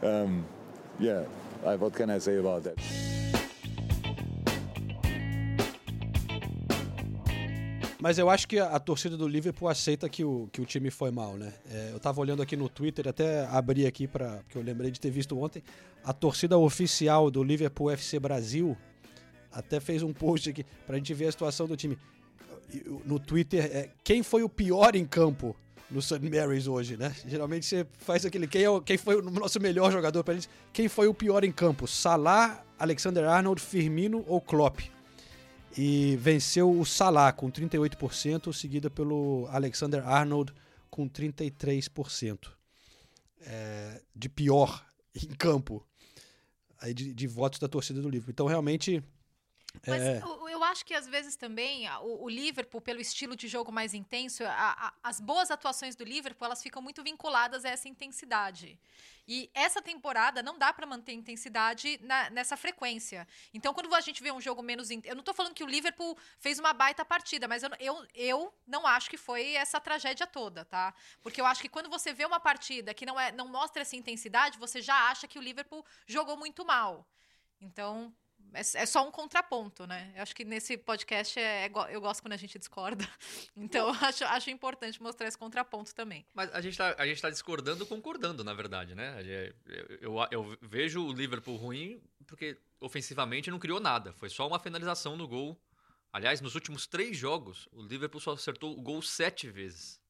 um, 0.02 0.44
yeah. 0.98 1.22
What 1.62 1.96
can 1.96 2.10
I 2.10 2.18
say 2.18 2.38
about 2.38 2.64
that? 2.64 2.76
Mas 8.00 8.18
eu 8.18 8.28
acho 8.28 8.48
que 8.48 8.58
a, 8.58 8.80
torcida 8.80 9.16
do 9.16 9.28
Liverpool 9.28 9.68
aceita 9.68 10.08
que 10.08 10.24
o, 10.24 10.48
que 10.50 10.60
o 10.60 10.64
time 10.64 10.90
foi 10.90 11.12
mal, 11.12 11.36
né? 11.36 11.52
É, 11.70 11.90
eu 11.92 12.00
tava 12.00 12.20
olhando 12.20 12.42
aqui 12.42 12.56
no 12.56 12.68
Twitter, 12.68 13.06
até 13.06 13.46
abri 13.46 13.86
aqui 13.86 14.08
para 14.08 14.38
porque 14.38 14.58
eu 14.58 14.62
lembrei 14.62 14.90
de 14.90 14.98
ter 14.98 15.10
visto 15.10 15.38
ontem. 15.38 15.62
A 16.02 16.12
torcida 16.12 16.58
oficial 16.58 17.30
do 17.30 17.44
Liverpool 17.44 17.92
FC 17.92 18.18
Brasil 18.18 18.76
até 19.52 19.78
fez 19.78 20.02
um 20.02 20.12
post 20.12 20.50
aqui 20.50 20.66
pra 20.84 20.96
gente 20.96 21.14
ver 21.14 21.28
a 21.28 21.30
situação 21.30 21.68
do 21.68 21.76
time. 21.76 21.96
No 23.04 23.20
Twitter, 23.20 23.64
é, 23.66 23.90
quem 24.02 24.24
foi 24.24 24.42
o 24.42 24.48
pior 24.48 24.96
em 24.96 25.06
campo 25.06 25.54
no 25.92 26.00
St. 26.02 26.18
Mary's 26.20 26.66
hoje, 26.66 26.96
né? 26.96 27.14
Geralmente 27.26 27.66
você 27.66 27.86
faz 27.98 28.24
aquele 28.24 28.46
quem, 28.46 28.62
é 28.62 28.70
o- 28.70 28.80
quem 28.80 28.96
foi 28.96 29.16
o 29.16 29.22
nosso 29.22 29.60
melhor 29.60 29.92
jogador 29.92 30.24
pra 30.24 30.34
gente. 30.34 30.48
Quem 30.72 30.88
foi 30.88 31.06
o 31.06 31.14
pior 31.14 31.44
em 31.44 31.52
campo? 31.52 31.86
Salah, 31.86 32.64
Alexander 32.78 33.24
Arnold, 33.28 33.60
Firmino 33.60 34.24
ou 34.26 34.40
Klopp? 34.40 34.80
e 35.74 36.16
venceu 36.20 36.70
o 36.70 36.84
Salah 36.84 37.32
com 37.32 37.50
38%, 37.50 38.52
seguida 38.52 38.90
pelo 38.90 39.48
Alexander 39.50 40.06
Arnold 40.06 40.52
com 40.90 41.08
33% 41.08 42.50
é, 43.40 44.02
de 44.14 44.28
pior 44.28 44.84
em 45.14 45.28
campo 45.28 45.82
aí 46.78 46.92
de, 46.92 47.14
de 47.14 47.26
votos 47.26 47.58
da 47.58 47.68
torcida 47.68 48.02
do 48.02 48.10
Liverpool. 48.10 48.32
Então, 48.32 48.46
realmente, 48.46 49.02
Mas 49.86 50.02
é, 50.02 50.20
eu, 50.52 50.62
acho 50.64 50.84
que 50.84 50.94
às 50.94 51.06
vezes 51.08 51.34
também 51.34 51.88
o, 52.00 52.24
o 52.24 52.28
Liverpool, 52.28 52.80
pelo 52.80 53.00
estilo 53.00 53.34
de 53.34 53.48
jogo 53.48 53.72
mais 53.72 53.94
intenso, 53.94 54.44
a- 54.44 54.50
a- 54.88 54.92
as 55.02 55.18
boas 55.20 55.50
atuações 55.50 55.96
do 55.96 56.04
Liverpool 56.04 56.44
elas 56.46 56.62
ficam 56.62 56.80
muito 56.82 57.02
vinculadas 57.02 57.64
a 57.64 57.70
essa 57.70 57.88
intensidade. 57.88 58.78
E 59.26 59.50
essa 59.54 59.80
temporada 59.80 60.42
não 60.42 60.58
dá 60.58 60.72
para 60.72 60.84
manter 60.84 61.12
intensidade 61.12 61.98
na- 62.02 62.28
nessa 62.30 62.56
frequência. 62.56 63.26
Então, 63.54 63.72
quando 63.72 63.92
a 63.94 64.00
gente 64.00 64.22
vê 64.22 64.30
um 64.32 64.40
jogo 64.40 64.62
menos. 64.62 64.90
in- 64.90 65.00
Eu 65.04 65.14
não 65.16 65.22
tô 65.22 65.32
falando 65.32 65.54
que 65.54 65.64
o 65.64 65.66
Liverpool 65.68 66.18
fez 66.38 66.58
uma 66.58 66.72
baita 66.72 67.04
partida, 67.04 67.46
mas 67.48 67.62
eu, 67.62 67.70
eu, 67.78 68.06
eu 68.14 68.54
não 68.66 68.86
acho 68.86 69.08
que 69.08 69.16
foi 69.16 69.52
essa 69.54 69.80
tragédia 69.80 70.26
toda, 70.26 70.64
tá? 70.64 70.92
Porque 71.22 71.40
eu 71.40 71.46
acho 71.46 71.62
que 71.62 71.68
quando 71.68 71.88
você 71.88 72.12
vê 72.12 72.24
uma 72.26 72.40
partida 72.40 72.92
que 72.92 73.06
não, 73.06 73.18
é, 73.18 73.30
não 73.32 73.48
mostra 73.48 73.82
essa 73.82 73.96
intensidade, 73.96 74.58
você 74.58 74.82
já 74.82 75.08
acha 75.08 75.26
que 75.28 75.38
o 75.38 75.42
Liverpool 75.42 75.84
jogou 76.06 76.36
muito 76.36 76.64
mal. 76.64 77.06
Então, 77.60 78.12
é, 78.54 78.60
é 78.60 78.86
só 78.86 79.06
um 79.06 79.10
contraponto, 79.10 79.86
né? 79.86 80.12
Eu 80.16 80.22
acho 80.22 80.34
que 80.34 80.44
nesse 80.44 80.76
podcast 80.76 81.38
é, 81.38 81.66
é 81.66 81.70
eu 81.90 82.00
gosto 82.00 82.22
quando 82.22 82.32
a 82.32 82.36
gente 82.36 82.58
discorda. 82.58 83.08
Então, 83.56 83.88
eu 83.88 83.94
acho, 84.06 84.24
acho 84.24 84.50
importante 84.50 85.02
mostrar 85.02 85.28
esse 85.28 85.36
contraponto 85.38 85.94
também. 85.94 86.24
Mas 86.34 86.52
a 86.54 86.60
gente, 86.60 86.76
tá, 86.76 87.06
gente 87.06 87.20
tá 87.20 87.30
discordando 87.30 87.86
concordando, 87.86 88.42
na 88.42 88.54
verdade, 88.54 88.94
né? 88.94 89.22
Gente- 89.22 89.54
Eu, 90.00 90.16
eu, 90.16 90.28
eu 90.30 90.58
vejo 90.60 91.04
o 91.04 91.12
Liverpool 91.12 91.56
ruim 91.56 92.00
porque 92.26 92.58
ofensivamente 92.80 93.50
não 93.50 93.58
criou 93.58 93.78
nada. 93.80 94.12
Foi 94.14 94.28
só 94.28 94.46
uma 94.48 94.58
finalização 94.58 95.16
no 95.16 95.28
gol. 95.28 95.60
Aliás, 96.12 96.40
nos 96.40 96.54
últimos 96.54 96.86
três 96.86 97.16
jogos, 97.16 97.68
o 97.72 97.82
Liverpool 97.82 98.20
só 98.20 98.32
acertou 98.32 98.76
o 98.76 98.82
gol 98.82 99.00
sete 99.00 99.48
vezes. 99.48 100.00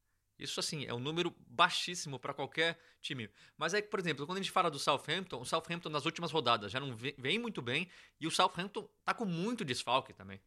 Isso, 0.42 0.58
assim, 0.58 0.84
é 0.86 0.92
um 0.92 0.98
número 0.98 1.34
baixíssimo 1.46 2.18
para 2.18 2.34
qualquer 2.34 2.78
time. 3.00 3.30
Mas 3.56 3.74
é 3.74 3.80
que, 3.80 3.88
por 3.88 4.00
exemplo, 4.00 4.26
quando 4.26 4.38
a 4.38 4.40
gente 4.40 4.50
fala 4.50 4.70
do 4.70 4.78
Southampton, 4.78 5.40
o 5.40 5.44
Southampton 5.44 5.88
nas 5.88 6.04
últimas 6.04 6.32
rodadas 6.32 6.72
já 6.72 6.80
não 6.80 6.96
vem, 6.96 7.38
muito 7.38 7.62
bem 7.62 7.88
e 8.20 8.26
o 8.26 8.30
Southampton 8.30 8.88
tá 9.04 9.14
com 9.14 9.24
muito 9.24 9.64
desfalque 9.64 10.12
também. 10.12 10.40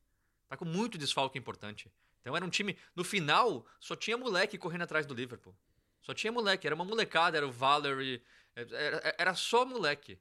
Tá 0.48 0.58
com 0.58 0.66
muito 0.66 0.98
desfalque 0.98 1.40
importante. 1.40 1.92
Então 2.22 2.36
era 2.36 2.44
um 2.44 2.50
time. 2.50 2.78
No 2.96 3.04
final, 3.04 3.66
só 3.80 3.96
tinha 3.96 4.18
moleque 4.18 4.58
correndo 4.58 4.82
atrás 4.82 5.06
do 5.06 5.14
Liverpool. 5.14 5.56
Só 6.02 6.14
tinha 6.14 6.32
moleque. 6.32 6.68
Era 6.68 6.76
uma 6.76 6.86
molecada, 6.86 7.38
era 7.38 7.48
o 7.48 7.52
Valerie. 7.52 8.22
Era, 8.56 9.16
era 9.18 9.34
só 9.34 9.66
moleque. 9.66 10.20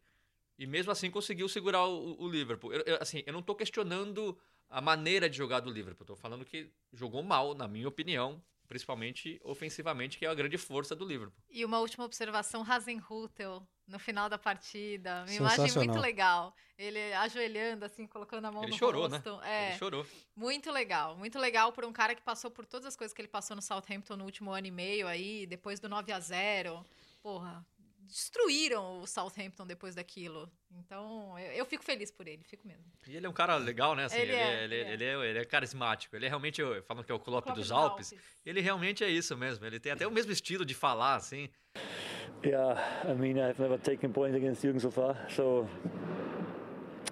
E 0.59 0.67
mesmo 0.67 0.93
assim 0.93 1.11
conseguiu 1.11 1.49
segurar 1.49 1.85
o, 1.85 2.23
o 2.23 2.29
Liverpool. 2.29 2.73
Eu, 2.73 2.83
eu, 2.83 2.99
assim, 3.01 3.23
eu 3.27 3.33
não 3.33 3.43
tô 3.43 3.55
questionando 3.55 4.39
a 4.71 4.81
maneira 4.81 5.29
de 5.29 5.37
jogar 5.37 5.61
do 5.61 5.71
Liverpool. 5.71 6.07
Tô 6.07 6.17
falando 6.17 6.45
que 6.45 6.71
jogou 6.93 7.23
mal, 7.23 7.55
na 7.55 7.67
minha 7.67 7.89
opinião. 7.89 8.43
Principalmente 8.69 9.41
ofensivamente, 9.45 10.19
que 10.19 10.25
é 10.27 10.29
a 10.29 10.35
grande 10.35 10.57
força 10.57 10.95
do 10.97 11.05
Liverpool. 11.05 11.43
E 11.51 11.65
uma 11.65 11.79
última 11.81 12.05
observação, 12.05 12.65
Hasenhutel, 12.67 13.67
no 13.87 13.99
final 13.99 14.29
da 14.29 14.39
partida. 14.39 15.25
Uma 15.29 15.35
imagem 15.35 15.73
muito 15.75 15.99
legal. 15.99 16.55
Ele 16.77 17.13
ajoelhando, 17.13 17.85
assim, 17.85 18.07
colocando 18.07 18.47
a 18.47 18.53
mão 18.53 18.63
Ele 18.63 18.73
no 18.73 18.79
chorou, 18.79 19.09
né? 19.09 19.19
rosto. 19.19 19.41
É, 19.45 19.71
Ele 19.71 19.79
chorou. 19.79 20.07
muito 20.35 20.73
legal. 20.73 21.17
Muito 21.17 21.39
legal 21.39 21.73
por 21.73 21.85
um 21.85 21.93
cara 21.93 22.15
que 22.15 22.23
passou 22.23 22.51
por 22.51 22.65
todas 22.65 22.87
as 22.87 22.97
coisas 22.97 23.15
que 23.15 23.21
ele 23.21 23.29
passou 23.29 23.55
no 23.55 23.63
Southampton 23.63 24.17
no 24.17 24.25
último 24.25 24.51
ano 24.51 24.67
e 24.67 24.71
meio 24.71 25.07
aí, 25.07 25.47
depois 25.47 25.79
do 25.79 25.89
9 25.89 26.13
a 26.13 26.21
0 26.21 26.85
Porra, 27.23 27.65
destruíram 28.07 29.01
o 29.01 29.07
Southampton 29.07 29.67
depois 29.67 29.95
daquilo. 29.95 30.51
Então, 30.71 31.39
eu, 31.39 31.53
eu 31.53 31.67
fico 31.67 31.85
feliz 31.85 32.11
por 32.11 32.27
ele, 32.27 32.43
fico 32.45 32.67
mesmo. 32.67 32.85
E 33.07 33.17
ele 33.17 33.27
é 33.27 33.29
um 33.29 33.33
cara 33.33 33.57
legal, 33.57 33.95
né? 33.95 34.05
Assim, 34.05 34.19
Ele 34.19 34.33
ele, 34.33 34.35
é, 34.35 34.45
é, 34.45 34.65
ele, 34.65 34.75
ele 34.75 34.85
é. 34.85 34.93
ele 34.93 35.05
é, 35.05 35.31
ele 35.31 35.39
é 35.39 35.45
carismático. 35.45 36.15
Ele 36.17 36.27
é 36.27 36.29
realmente, 36.29 36.63
falam 36.87 37.03
que 37.03 37.13
é 37.13 37.15
o 37.15 37.19
Klopp, 37.19 37.45
Klopp 37.45 37.57
dos 37.57 37.69
dos 37.69 37.73
Alpes. 37.73 38.13
Alpes. 38.13 38.29
Ele 38.45 38.61
realmente 38.61 39.03
é 39.05 39.09
isso 39.09 39.37
mesmo. 39.37 39.65
Ele 39.65 39.81
tem 39.81 39.93
até 39.93 40.07
o 40.07 40.11
mesmo 40.11 40.33
estilo 40.33 40.65
de 40.65 40.75
falar, 40.75 41.17
assim. 41.17 41.49
Yeah, 42.45 42.79
I 43.09 43.15
mean, 43.15 43.39
I've 43.39 43.59
never 43.59 43.79
taken 43.79 44.13
point 44.13 44.37
against 44.37 44.63
Jürgen 44.63 44.79
so 44.79 44.91
far, 44.91 45.17
so 45.31 45.67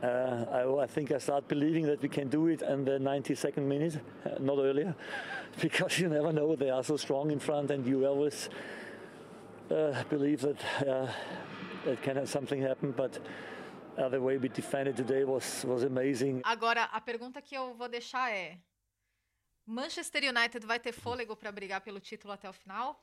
uh, 0.03 0.45
I, 0.51 0.85
I 0.85 0.87
think 0.87 1.11
I 1.11 1.19
start 1.19 1.49
believing 1.49 1.87
that 1.87 2.03
we 2.03 2.09
can 2.09 2.29
do 2.29 2.49
it 2.49 2.61
in 2.61 2.85
the 2.85 2.99
92nd 2.99 3.63
minute, 3.63 3.99
uh, 4.27 4.39
not 4.41 4.59
earlier, 4.59 4.95
because 5.61 5.99
you 5.99 6.09
never 6.09 6.33
know. 6.33 6.55
They 6.55 6.69
are 6.69 6.85
so 6.85 6.99
strong 6.99 7.31
in 7.31 7.39
front, 7.39 7.71
and 7.71 7.87
you 7.87 8.07
always 8.07 8.51
uh, 9.73 10.05
believe 10.11 10.43
that 10.47 10.61
uh, 10.87 11.09
that 11.85 12.03
can 12.03 12.27
something 12.27 12.63
happen. 12.63 12.93
But 12.93 13.19
uh, 13.99 14.09
the 14.11 14.19
way 14.21 14.37
we 14.39 14.49
defended 14.49 14.97
today 14.97 15.25
was 15.25 15.65
was 15.65 15.83
amazing. 15.85 16.41
Agora, 16.45 16.85
a 16.93 17.01
pergunta 17.01 17.41
que 17.43 17.55
eu 17.57 17.75
vou 17.75 17.89
deixar 17.89 18.31
é: 18.31 18.59
Manchester 19.67 20.23
United 20.25 20.67
vai 20.67 20.79
ter 20.81 20.93
fôlego 20.93 21.37
para 21.37 21.51
brigar 21.53 21.81
pelo 21.81 22.01
título 22.01 22.33
até 22.33 22.49
o 22.49 22.53
final? 22.53 23.01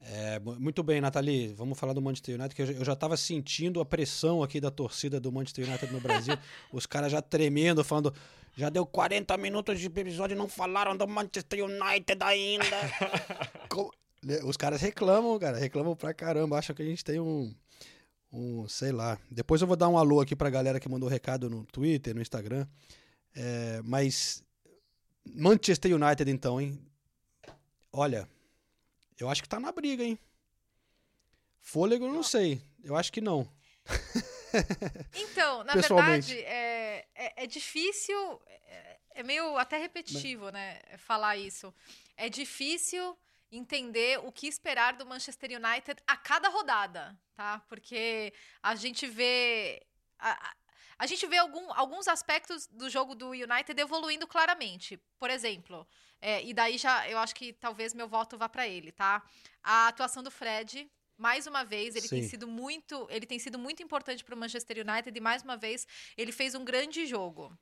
é, 0.00 0.38
mu- 0.38 0.54
muito 0.60 0.80
bem, 0.84 1.00
Nathalie, 1.00 1.48
vamos 1.54 1.76
falar 1.76 1.92
do 1.92 2.00
Manchester 2.00 2.36
United, 2.36 2.54
que 2.54 2.62
eu, 2.62 2.66
já- 2.66 2.72
eu 2.72 2.84
já 2.84 2.94
tava 2.94 3.16
sentindo 3.16 3.80
a 3.80 3.84
pressão 3.84 4.44
aqui 4.44 4.60
da 4.60 4.70
torcida 4.70 5.18
do 5.18 5.32
Manchester 5.32 5.66
United 5.68 5.92
no 5.92 6.00
Brasil, 6.00 6.36
os 6.72 6.86
caras 6.86 7.10
já 7.10 7.20
tremendo, 7.20 7.82
falando, 7.82 8.14
já 8.56 8.68
deu 8.70 8.86
40 8.86 9.36
minutos 9.38 9.80
de 9.80 9.86
episódio 9.86 10.36
e 10.36 10.38
não 10.38 10.46
falaram 10.48 10.96
do 10.96 11.04
Manchester 11.08 11.64
United 11.64 12.22
ainda. 12.22 12.76
Os 14.44 14.56
caras 14.56 14.80
reclamam, 14.80 15.38
cara, 15.38 15.58
reclamam 15.58 15.94
pra 15.94 16.12
caramba, 16.12 16.58
acham 16.58 16.74
que 16.74 16.82
a 16.82 16.84
gente 16.84 17.04
tem 17.04 17.20
um, 17.20 17.54
um, 18.32 18.68
sei 18.68 18.90
lá. 18.90 19.18
Depois 19.30 19.60
eu 19.60 19.66
vou 19.66 19.76
dar 19.76 19.88
um 19.88 19.96
alô 19.96 20.20
aqui 20.20 20.34
pra 20.34 20.50
galera 20.50 20.80
que 20.80 20.88
mandou 20.88 21.08
recado 21.08 21.48
no 21.48 21.64
Twitter, 21.66 22.14
no 22.14 22.22
Instagram. 22.22 22.66
É, 23.34 23.80
mas 23.84 24.42
Manchester 25.24 25.94
United 25.94 26.30
então, 26.30 26.60
hein? 26.60 26.80
Olha, 27.92 28.28
eu 29.18 29.28
acho 29.28 29.42
que 29.42 29.48
tá 29.48 29.60
na 29.60 29.70
briga, 29.70 30.02
hein? 30.02 30.18
Fôlego 31.60 32.06
eu 32.06 32.12
não 32.12 32.22
sei, 32.22 32.62
eu 32.82 32.96
acho 32.96 33.12
que 33.12 33.20
não. 33.20 33.48
Então, 35.14 35.62
na 35.64 35.74
verdade, 35.74 36.38
é, 36.38 37.06
é, 37.14 37.44
é 37.44 37.46
difícil, 37.46 38.40
é, 38.46 38.98
é 39.16 39.22
meio 39.22 39.56
até 39.58 39.76
repetitivo, 39.76 40.50
né, 40.50 40.80
falar 40.96 41.36
isso. 41.36 41.72
É 42.16 42.30
difícil 42.30 43.16
entender 43.50 44.18
o 44.24 44.30
que 44.32 44.46
esperar 44.46 44.94
do 44.94 45.06
Manchester 45.06 45.50
United 45.50 46.02
a 46.06 46.16
cada 46.16 46.48
rodada, 46.48 47.18
tá? 47.34 47.60
Porque 47.68 48.32
a 48.62 48.74
gente 48.74 49.06
vê. 49.06 49.82
a- 50.18 50.52
a- 50.98 51.06
gente 51.06 51.24
vê 51.28 51.36
algum, 51.38 51.72
alguns 51.74 52.08
aspectos 52.08 52.66
do 52.66 52.90
jogo 52.90 53.14
do 53.14 53.30
United 53.30 53.80
evoluindo 53.80 54.26
claramente. 54.26 54.96
Por 55.16 55.30
exemplo, 55.30 55.86
é, 56.20 56.42
e 56.44 56.52
daí 56.52 56.76
já 56.76 57.08
eu 57.08 57.18
acho 57.18 57.34
que 57.36 57.52
talvez 57.52 57.94
meu 57.94 58.08
voto 58.08 58.36
vá 58.36 58.48
para 58.48 58.66
ele, 58.66 58.90
tá? 58.90 59.22
A 59.62 59.86
atuação 59.88 60.22
do 60.22 60.30
Fred. 60.30 60.90
Mais 61.16 61.48
uma 61.48 61.64
vez, 61.64 61.96
ele 61.96 62.08
tem 62.08 62.22
Sim. 62.22 62.28
sido 62.28 62.46
muito, 62.46 63.06
ele 63.10 63.26
tem 63.26 63.38
sido 63.40 63.58
muito 63.58 63.82
importante 63.82 64.22
para 64.24 64.34
o 64.36 64.38
Manchester 64.38 64.84
United 64.88 65.16
e 65.16 65.20
mais 65.20 65.42
uma 65.42 65.56
vez 65.56 65.84
ele 66.16 66.30
fez 66.30 66.54
um 66.54 66.64
grande 66.64 67.06
jogo. 67.06 67.56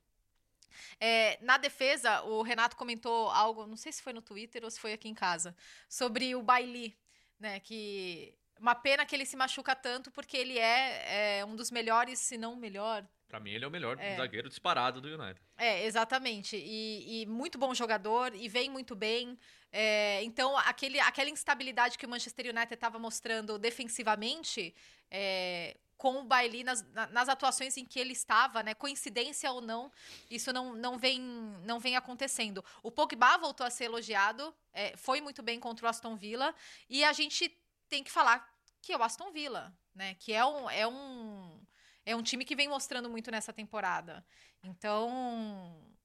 É, 1.01 1.39
na 1.43 1.57
defesa, 1.57 2.23
o 2.23 2.43
Renato 2.43 2.77
comentou 2.77 3.31
algo, 3.31 3.67
não 3.67 3.77
sei 3.77 3.93
se 3.93 4.03
foi 4.03 4.13
no 4.13 4.23
Twitter 4.23 4.65
ou 4.65 4.71
se 4.71 4.81
foi 4.81 4.93
aqui 4.93 5.09
em 5.09 5.15
casa, 5.15 5.55
sobre 5.89 6.35
o 6.35 6.43
Bailey, 6.43 6.97
né? 7.39 7.61
Que 7.61 8.35
uma 8.59 8.75
pena 8.75 9.05
que 9.05 9.15
ele 9.15 9.27
se 9.27 9.37
machuca 9.37 9.75
tanto 9.75 10.11
porque 10.11 10.37
ele 10.37 10.59
é, 10.59 11.39
é 11.41 11.45
um 11.45 11.55
dos 11.55 11.71
melhores, 11.71 12.19
se 12.19 12.37
não 12.39 12.55
o 12.55 12.57
melhor. 12.57 13.07
Pra 13.29 13.41
mim, 13.41 13.51
ele 13.51 13.65
é 13.65 13.69
o 13.69 13.71
melhor 13.71 13.99
É. 13.99 14.15
zagueiro 14.17 14.49
disparado 14.49 15.01
do 15.01 15.09
United. 15.09 15.41
É, 15.57 15.85
exatamente. 15.85 16.57
E, 16.57 17.23
e 17.23 17.27
muito 17.27 17.59
bom 17.59 17.75
jogador 17.75 18.33
e 18.35 18.49
vem 18.49 18.71
muito 18.71 18.95
bem. 18.95 19.37
É, 19.73 20.23
então, 20.23 20.57
aquele, 20.59 21.01
aquela 21.01 21.29
instabilidade 21.29 21.99
que 21.99 22.07
o 22.07 22.09
Manchester 22.09 22.47
United 22.47 22.73
estava 22.75 23.01
mostrando 23.01 23.59
defensivamente, 23.59 24.73
é, 25.11 25.77
com 25.97 26.17
o 26.21 26.25
Bailey 26.25 26.63
nas, 26.63 26.83
na- 26.93 27.07
nas 27.07 27.29
atuações 27.29 27.77
em 27.77 27.85
que 27.85 27.99
ele 27.99 28.13
estava, 28.13 28.63
né, 28.63 28.75
coincidência 28.75 29.51
ou 29.51 29.61
não, 29.61 29.91
isso 30.31 30.53
não, 30.53 30.75
não, 30.75 30.99
vem, 30.99 31.21
não 31.21 31.79
vem 31.81 31.97
acontecendo. 31.97 32.65
O 32.83 32.91
Pogba 32.91 33.39
voltou 33.39 33.67
a 33.67 33.71
ser 33.71 33.85
elogiado, 33.85 34.55
é, 34.73 34.97
foi 34.97 35.21
muito 35.21 35.43
bem 35.43 35.59
contra 35.59 35.87
o 35.87 35.89
Aston 35.89 36.17
Villa, 36.17 36.55
e 36.89 37.03
a 37.05 37.13
gente 37.13 37.49
tem 37.89 38.05
que 38.05 38.11
falar 38.11 38.47
que 38.83 38.93
é 38.93 38.97
o 38.97 39.03
Aston 39.03 39.33
Villa, 39.33 39.77
né, 39.95 40.15
que 40.15 40.33
é 40.33 40.45
um, 40.45 40.71
é 40.71 40.87
um, 40.87 41.61
é 42.05 42.15
um 42.15 42.23
time 42.23 42.45
que 42.45 42.55
vem 42.55 42.69
mostrando 42.69 43.09
muito 43.09 43.31
nessa 43.31 43.53
temporada. 43.53 44.25
Então, 44.63 45.96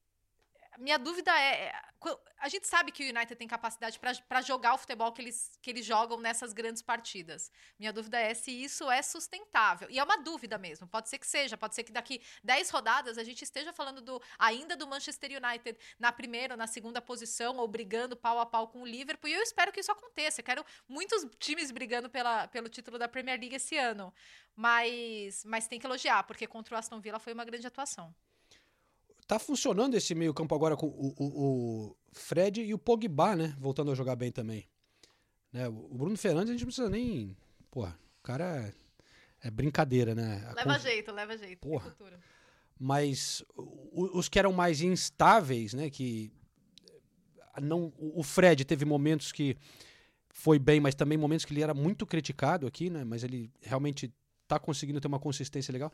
minha 0.78 0.98
dúvida 0.98 1.30
é, 1.38 1.66
é, 1.66 1.74
a 2.38 2.48
gente 2.48 2.66
sabe 2.66 2.90
que 2.90 3.04
o 3.04 3.08
United 3.08 3.36
tem 3.36 3.46
capacidade 3.46 4.00
para 4.28 4.40
jogar 4.40 4.74
o 4.74 4.78
futebol 4.78 5.12
que 5.12 5.22
eles, 5.22 5.58
que 5.60 5.70
eles 5.70 5.84
jogam 5.84 6.18
nessas 6.18 6.52
grandes 6.52 6.82
partidas. 6.82 7.50
Minha 7.78 7.92
dúvida 7.92 8.18
é 8.18 8.34
se 8.34 8.50
isso 8.50 8.90
é 8.90 9.02
sustentável. 9.02 9.88
E 9.90 9.98
é 9.98 10.04
uma 10.04 10.16
dúvida 10.18 10.58
mesmo. 10.58 10.86
Pode 10.86 11.08
ser 11.08 11.18
que 11.18 11.26
seja, 11.26 11.56
pode 11.56 11.74
ser 11.74 11.84
que 11.84 11.92
daqui 11.92 12.20
10 12.42 12.70
rodadas 12.70 13.18
a 13.18 13.24
gente 13.24 13.42
esteja 13.42 13.72
falando 13.72 14.00
do 14.00 14.20
ainda 14.38 14.76
do 14.76 14.86
Manchester 14.86 15.30
United 15.30 15.78
na 15.98 16.10
primeira 16.10 16.54
ou 16.54 16.58
na 16.58 16.66
segunda 16.66 17.00
posição 17.00 17.58
ou 17.58 17.68
brigando 17.68 18.16
pau 18.16 18.40
a 18.40 18.46
pau 18.46 18.68
com 18.68 18.82
o 18.82 18.86
Liverpool. 18.86 19.28
E 19.28 19.34
eu 19.34 19.42
espero 19.42 19.70
que 19.70 19.80
isso 19.80 19.92
aconteça. 19.92 20.40
Eu 20.40 20.44
quero 20.44 20.64
muitos 20.88 21.26
times 21.38 21.70
brigando 21.70 22.10
pela, 22.10 22.48
pelo 22.48 22.68
título 22.68 22.98
da 22.98 23.08
Premier 23.08 23.38
League 23.38 23.56
esse 23.56 23.76
ano. 23.76 24.12
Mas, 24.56 25.44
mas 25.44 25.66
tem 25.66 25.78
que 25.78 25.86
elogiar, 25.86 26.24
porque 26.24 26.46
contra 26.46 26.74
o 26.74 26.78
Aston 26.78 27.00
Villa 27.00 27.18
foi 27.18 27.32
uma 27.32 27.44
grande 27.44 27.66
atuação. 27.66 28.14
Tá 29.26 29.38
funcionando 29.38 29.94
esse 29.94 30.14
meio-campo 30.14 30.54
agora 30.54 30.76
com 30.76 30.86
o, 30.86 31.14
o- 31.16 31.86
o 31.90 31.96
Fred 32.12 32.62
e 32.62 32.74
o 32.74 32.78
Pogba, 32.78 33.34
né? 33.36 33.56
Voltando 33.58 33.90
a 33.90 33.94
jogar 33.94 34.16
bem 34.16 34.30
também. 34.32 34.66
Né? 35.52 35.68
O 35.68 35.94
Bruno 35.94 36.16
Fernandes 36.16 36.50
a 36.50 36.52
gente 36.52 36.62
não 36.62 36.66
precisa 36.66 36.90
nem. 36.90 37.36
Porra, 37.70 37.98
o 38.18 38.22
cara 38.22 38.72
é, 39.42 39.48
é 39.48 39.50
brincadeira, 39.50 40.14
né? 40.14 40.44
A 40.48 40.54
Leva 40.54 40.78
jeito, 40.78 41.12
leva 41.12 41.36
jeito. 41.38 41.58
Porra. 41.60 41.94
Mas 42.78 43.44
os 43.92 44.28
que 44.28 44.38
eram 44.38 44.52
mais 44.52 44.80
instáveis, 44.80 45.72
né? 45.72 45.88
Que 45.88 46.32
não, 47.60 47.92
o 47.98 48.20
o 48.20 48.22
Fred 48.22 48.64
teve 48.64 48.84
momentos 48.84 49.30
que 49.30 49.56
foi 50.30 50.58
bem, 50.58 50.80
mas 50.80 50.94
também 50.94 51.16
momentos 51.16 51.44
que 51.44 51.52
ele 51.52 51.62
era 51.62 51.74
muito 51.74 52.06
criticado 52.06 52.66
aqui, 52.66 52.90
né? 52.90 53.04
Mas 53.04 53.22
ele 53.22 53.50
realmente 53.60 54.12
tá 54.48 54.58
conseguindo 54.58 55.00
ter 55.00 55.06
uma 55.08 55.20
consistência 55.20 55.70
legal. 55.70 55.92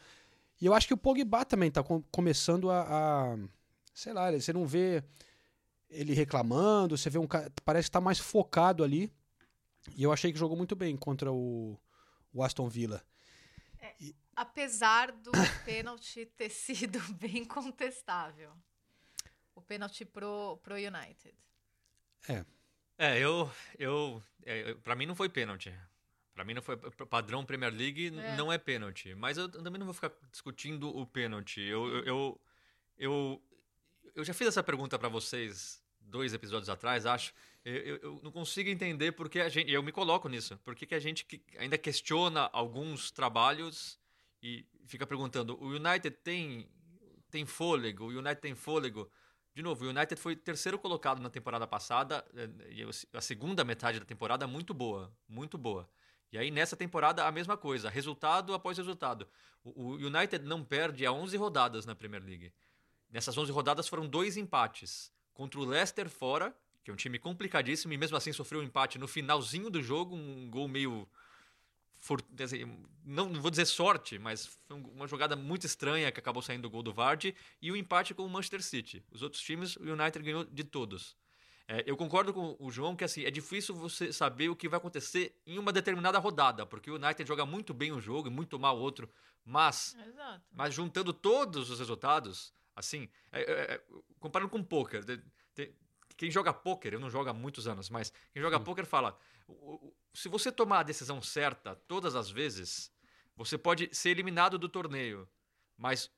E 0.61 0.67
eu 0.67 0.75
acho 0.75 0.87
que 0.87 0.95
o 0.95 0.99
Pogba 0.99 1.45
também 1.45 1.71
tá 1.71 1.83
com- 1.83 2.03
começando 2.11 2.71
a, 2.71 2.83
a- 3.33 3.39
sei 3.95 4.13
lá, 4.13 4.31
você 4.33 4.53
não 4.53 4.67
vê 4.67 5.03
ele 5.89 6.13
reclamando, 6.15 6.97
você 6.99 7.09
vê 7.09 7.19
um 7.19 7.27
cara, 7.27 7.51
parece 7.65 7.89
que 7.89 7.93
tá 7.93 8.01
mais 8.01 8.19
focado 8.19 8.83
ali. 8.85 9.13
E 9.97 10.03
eu 10.03 10.13
achei 10.13 10.33
que 10.33 10.39
jogou 10.39 10.57
muito 10.57 10.75
bem 10.77 10.97
contra 10.97 11.33
o, 11.33 11.79
o 12.33 12.43
Aston 12.43 12.69
Villa. 12.69 13.03
Apesar 14.37 15.11
do 15.13 15.31
pênalti 15.65 16.27
ter 16.37 16.51
sido 16.51 16.99
bem 17.15 17.45
contestável. 17.45 18.53
O 19.55 19.61
pênalti 19.63 20.05
pro, 20.05 20.59
pro 20.63 20.75
United. 20.77 21.35
É. 22.29 22.45
É, 22.97 23.19
eu. 23.19 23.51
eu 23.79 24.23
é, 24.45 24.71
eu- 24.71 24.79
pra 24.81 24.95
mim 24.95 25.07
não 25.07 25.15
foi 25.17 25.29
pênalti. 25.29 25.73
Pra 26.39 26.45
mim 26.45 26.55
não 26.55 26.63
foi. 26.63 26.77
Padrão 26.77 27.45
Premier 27.45 27.75
League 27.75 28.17
É. 28.17 28.37
não 28.37 28.53
é 28.53 28.57
pênalti. 28.57 29.13
Mas 29.13 29.37
eu 29.37 29.49
também 29.49 29.77
não 29.77 29.87
vou 29.87 29.93
ficar 29.93 30.13
discutindo 30.31 30.89
o 30.97 31.05
pênalti. 31.05 31.61
Eu. 31.61 31.89
Eu, 31.89 32.05
eu, 32.05 32.41
eu, 32.97 33.43
eu 34.15 34.25
já 34.25 34.33
fiz 34.33 34.47
essa 34.47 34.63
pergunta 34.63 34.97
pra 34.97 35.09
vocês 35.09 35.83
dois 36.01 36.33
episódios 36.33 36.69
atrás, 36.69 37.07
acho. 37.07 37.35
Eu, 37.65 37.75
eu- 37.75 37.97
eu 38.03 38.21
não 38.23 38.31
consigo 38.31 38.71
entender 38.71 39.11
porque 39.11 39.41
a 39.41 39.49
gente. 39.49 39.69
Eu 39.69 39.83
me 39.83 39.91
coloco 39.91 40.29
nisso. 40.29 40.57
Por 40.59 40.77
que, 40.77 40.95
a 40.95 41.01
gente 41.01 41.25
que- 41.25 41.43
ainda 41.59 41.77
questiona 41.77 42.49
alguns 42.53 43.11
trabalhos 43.11 43.99
e 44.41 44.65
fica 44.87 45.05
perguntando: 45.05 45.61
o 45.61 45.71
United 45.71 46.11
tem, 46.23 46.69
tem 47.33 47.45
fôlego? 47.45 48.05
O 48.05 48.09
United 48.11 48.41
tem 48.41 48.55
fôlego? 48.55 49.11
De 49.57 49.61
novo, 49.61 49.85
o 49.85 49.89
United 49.89 50.21
foi 50.21 50.37
terceiro 50.37 50.79
colocado 50.79 51.21
na 51.21 51.29
temporada 51.29 51.67
passada, 51.67 52.25
eh, 52.37 52.49
e 52.71 52.85
a 53.13 53.21
segunda 53.21 53.65
metade 53.65 53.99
da 53.99 54.07
temporada 54.07 54.47
muito 54.47 54.73
boa, 54.73 55.13
muito 55.29 55.59
boa. 55.59 55.91
E 56.31 56.39
aí 56.39 56.51
nessa 56.51 56.77
temporada 56.77 57.27
a 57.27 57.33
mesma 57.33 57.57
coisa, 57.57 57.89
resultado 57.89 58.53
após 58.55 58.77
resultado. 58.77 59.27
O, 59.65 59.93
United 59.95 60.45
não 60.45 60.65
perde 60.65 61.05
há 61.07 61.13
11 61.13 61.37
rodadas 61.37 61.87
na 61.87 61.95
Premier 61.95 62.23
League. 62.23 62.53
Nessas 63.11 63.37
11 63.37 63.51
rodadas 63.53 63.89
foram 63.89 64.07
dois 64.07 64.37
empates. 64.37 65.13
Contra 65.33 65.61
o 65.61 65.65
Leicester 65.65 66.09
fora, 66.09 66.55
que 66.85 66.91
é 66.91 66.95
um 66.95 66.97
time 66.97 67.19
complicadíssimo, 67.19 67.93
e 67.93 67.97
mesmo 67.97 68.17
assim 68.17 68.33
sofreu 68.33 68.61
um 68.61 68.65
empate 68.65 68.99
no 68.99 69.09
finalzinho 69.09 69.71
do 69.71 69.83
jogo, 69.83 70.15
um 70.15 70.51
gol 70.51 70.69
meio. 70.69 71.09
não, 73.05 73.33
vou 73.41 73.51
dizer 73.51 73.67
sorte, 73.67 74.19
mas 74.19 74.47
foi 74.47 74.77
um- 74.77 74.89
uma 74.89 75.07
jogada 75.07 75.35
muito 75.35 75.67
estranha 75.67 76.13
que 76.13 76.21
acabou 76.21 76.43
saindo 76.43 76.67
o 76.67 76.71
gol 76.71 76.83
do 76.83 76.93
Vardy, 76.93 77.35
e 77.61 77.73
o 77.73 77.77
empate 77.77 78.15
com 78.15 78.25
o 78.25 78.29
Manchester 78.31 78.63
City. 78.63 79.03
Os 79.11 79.23
outros 79.23 79.43
times, 79.43 79.77
o 79.77 79.83
United 79.83 80.25
ganhou 80.25 80.45
de 80.45 80.65
todos. 80.65 81.17
É, 81.71 81.85
eu 81.87 81.99
concordo 81.99 82.33
com 82.33 82.57
o 82.59 82.71
João 82.71 82.97
que 82.97 83.05
assim, 83.05 83.25
é 83.27 83.31
difícil 83.31 83.75
você 83.75 84.11
saber 84.11 84.49
o 84.49 84.57
que 84.57 84.67
vai 84.71 84.79
acontecer 84.79 85.39
em 85.47 85.59
uma 85.59 85.71
determinada 85.71 86.19
rodada, 86.19 86.65
porque 86.65 86.91
o 86.91 86.95
United 86.95 87.29
joga 87.29 87.45
muito 87.45 87.75
bem 87.75 87.93
um 87.93 88.01
jogo 88.01 88.29
e 88.29 88.31
muito 88.31 88.59
mal 88.59 88.79
outro, 88.79 89.07
mas 89.45 89.95
Exato. 90.07 90.43
mas 90.51 90.73
juntando 90.73 91.13
todos 91.13 91.69
os 91.69 91.79
resultados, 91.79 92.55
assim, 92.75 93.07
é, 93.31 93.43
é, 93.43 93.75
é, 93.75 93.85
comparando 94.19 94.51
com 94.51 94.65
poker, 94.65 95.05
de- 95.05 95.23
de- 95.55 95.75
quem 96.17 96.31
joga 96.31 96.55
poker, 96.55 96.95
eu 96.95 97.01
não 97.01 97.11
jogo 97.11 97.29
há 97.29 97.35
muitos 97.35 97.69
anos, 97.69 97.91
mas 97.91 98.11
quem 98.33 98.41
joga 98.41 98.59
poker 98.59 98.87
fala, 98.87 99.19
o- 99.47 99.75
o- 99.75 99.95
se 100.15 100.27
você 100.27 100.51
tomar 100.51 100.81
a 100.81 100.83
decisão 100.85 101.21
certa 101.21 101.75
todas 101.87 102.17
as 102.17 102.31
vezes, 102.31 102.91
você 103.37 103.59
pode 103.59 103.95
ser 103.95 104.09
eliminado 104.09 104.57
do 104.59 104.71
torneio, 104.71 105.29
mas 105.77 106.11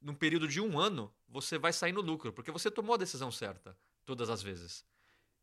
num 0.00 0.16
período 0.16 0.48
de 0.48 0.60
um 0.60 0.76
ano 0.80 1.14
você 1.28 1.58
vai 1.58 1.72
sair 1.72 1.92
no 1.92 2.00
lucro, 2.00 2.32
porque 2.32 2.50
você 2.50 2.72
tomou 2.72 2.94
a 2.94 2.98
decisão 2.98 3.30
certa 3.30 3.76
todas 4.04 4.30
as 4.30 4.42
vezes. 4.42 4.84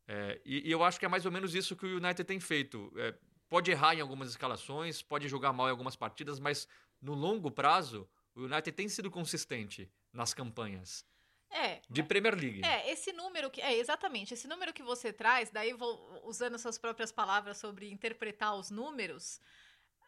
É, 0.06 0.40
e, 0.44 0.68
e 0.68 0.70
eu 0.72 0.82
acho 0.82 0.98
que 0.98 1.04
é 1.04 1.08
mais 1.08 1.24
ou 1.26 1.32
menos 1.32 1.54
isso 1.54 1.76
que 1.76 1.86
o 1.86 1.96
United 1.96 2.24
tem 2.24 2.40
feito. 2.40 2.92
É, 2.96 3.14
pode 3.48 3.70
errar 3.70 3.94
em 3.94 4.00
algumas 4.00 4.28
escalações, 4.30 5.02
pode 5.02 5.28
jogar 5.28 5.52
mal 5.52 5.68
em 5.68 5.70
algumas 5.70 5.94
partidas, 5.96 6.38
mas 6.40 6.66
no 7.00 7.14
longo 7.14 7.50
prazo, 7.50 8.08
o 8.34 8.42
United 8.42 8.72
tem 8.72 8.88
sido 8.88 9.10
consistente 9.10 9.90
nas 10.12 10.32
campanhas 10.34 11.04
É. 11.50 11.80
de 11.88 12.02
Premier 12.02 12.34
League. 12.34 12.64
É, 12.64 12.90
esse 12.90 13.12
número 13.12 13.50
que. 13.50 13.60
É, 13.60 13.74
exatamente. 13.76 14.32
Esse 14.34 14.48
número 14.48 14.72
que 14.72 14.82
você 14.82 15.12
traz, 15.12 15.50
daí 15.50 15.72
vou 15.72 16.22
usando 16.24 16.58
suas 16.58 16.78
próprias 16.78 17.12
palavras 17.12 17.58
sobre 17.58 17.90
interpretar 17.90 18.54
os 18.54 18.70
números, 18.70 19.40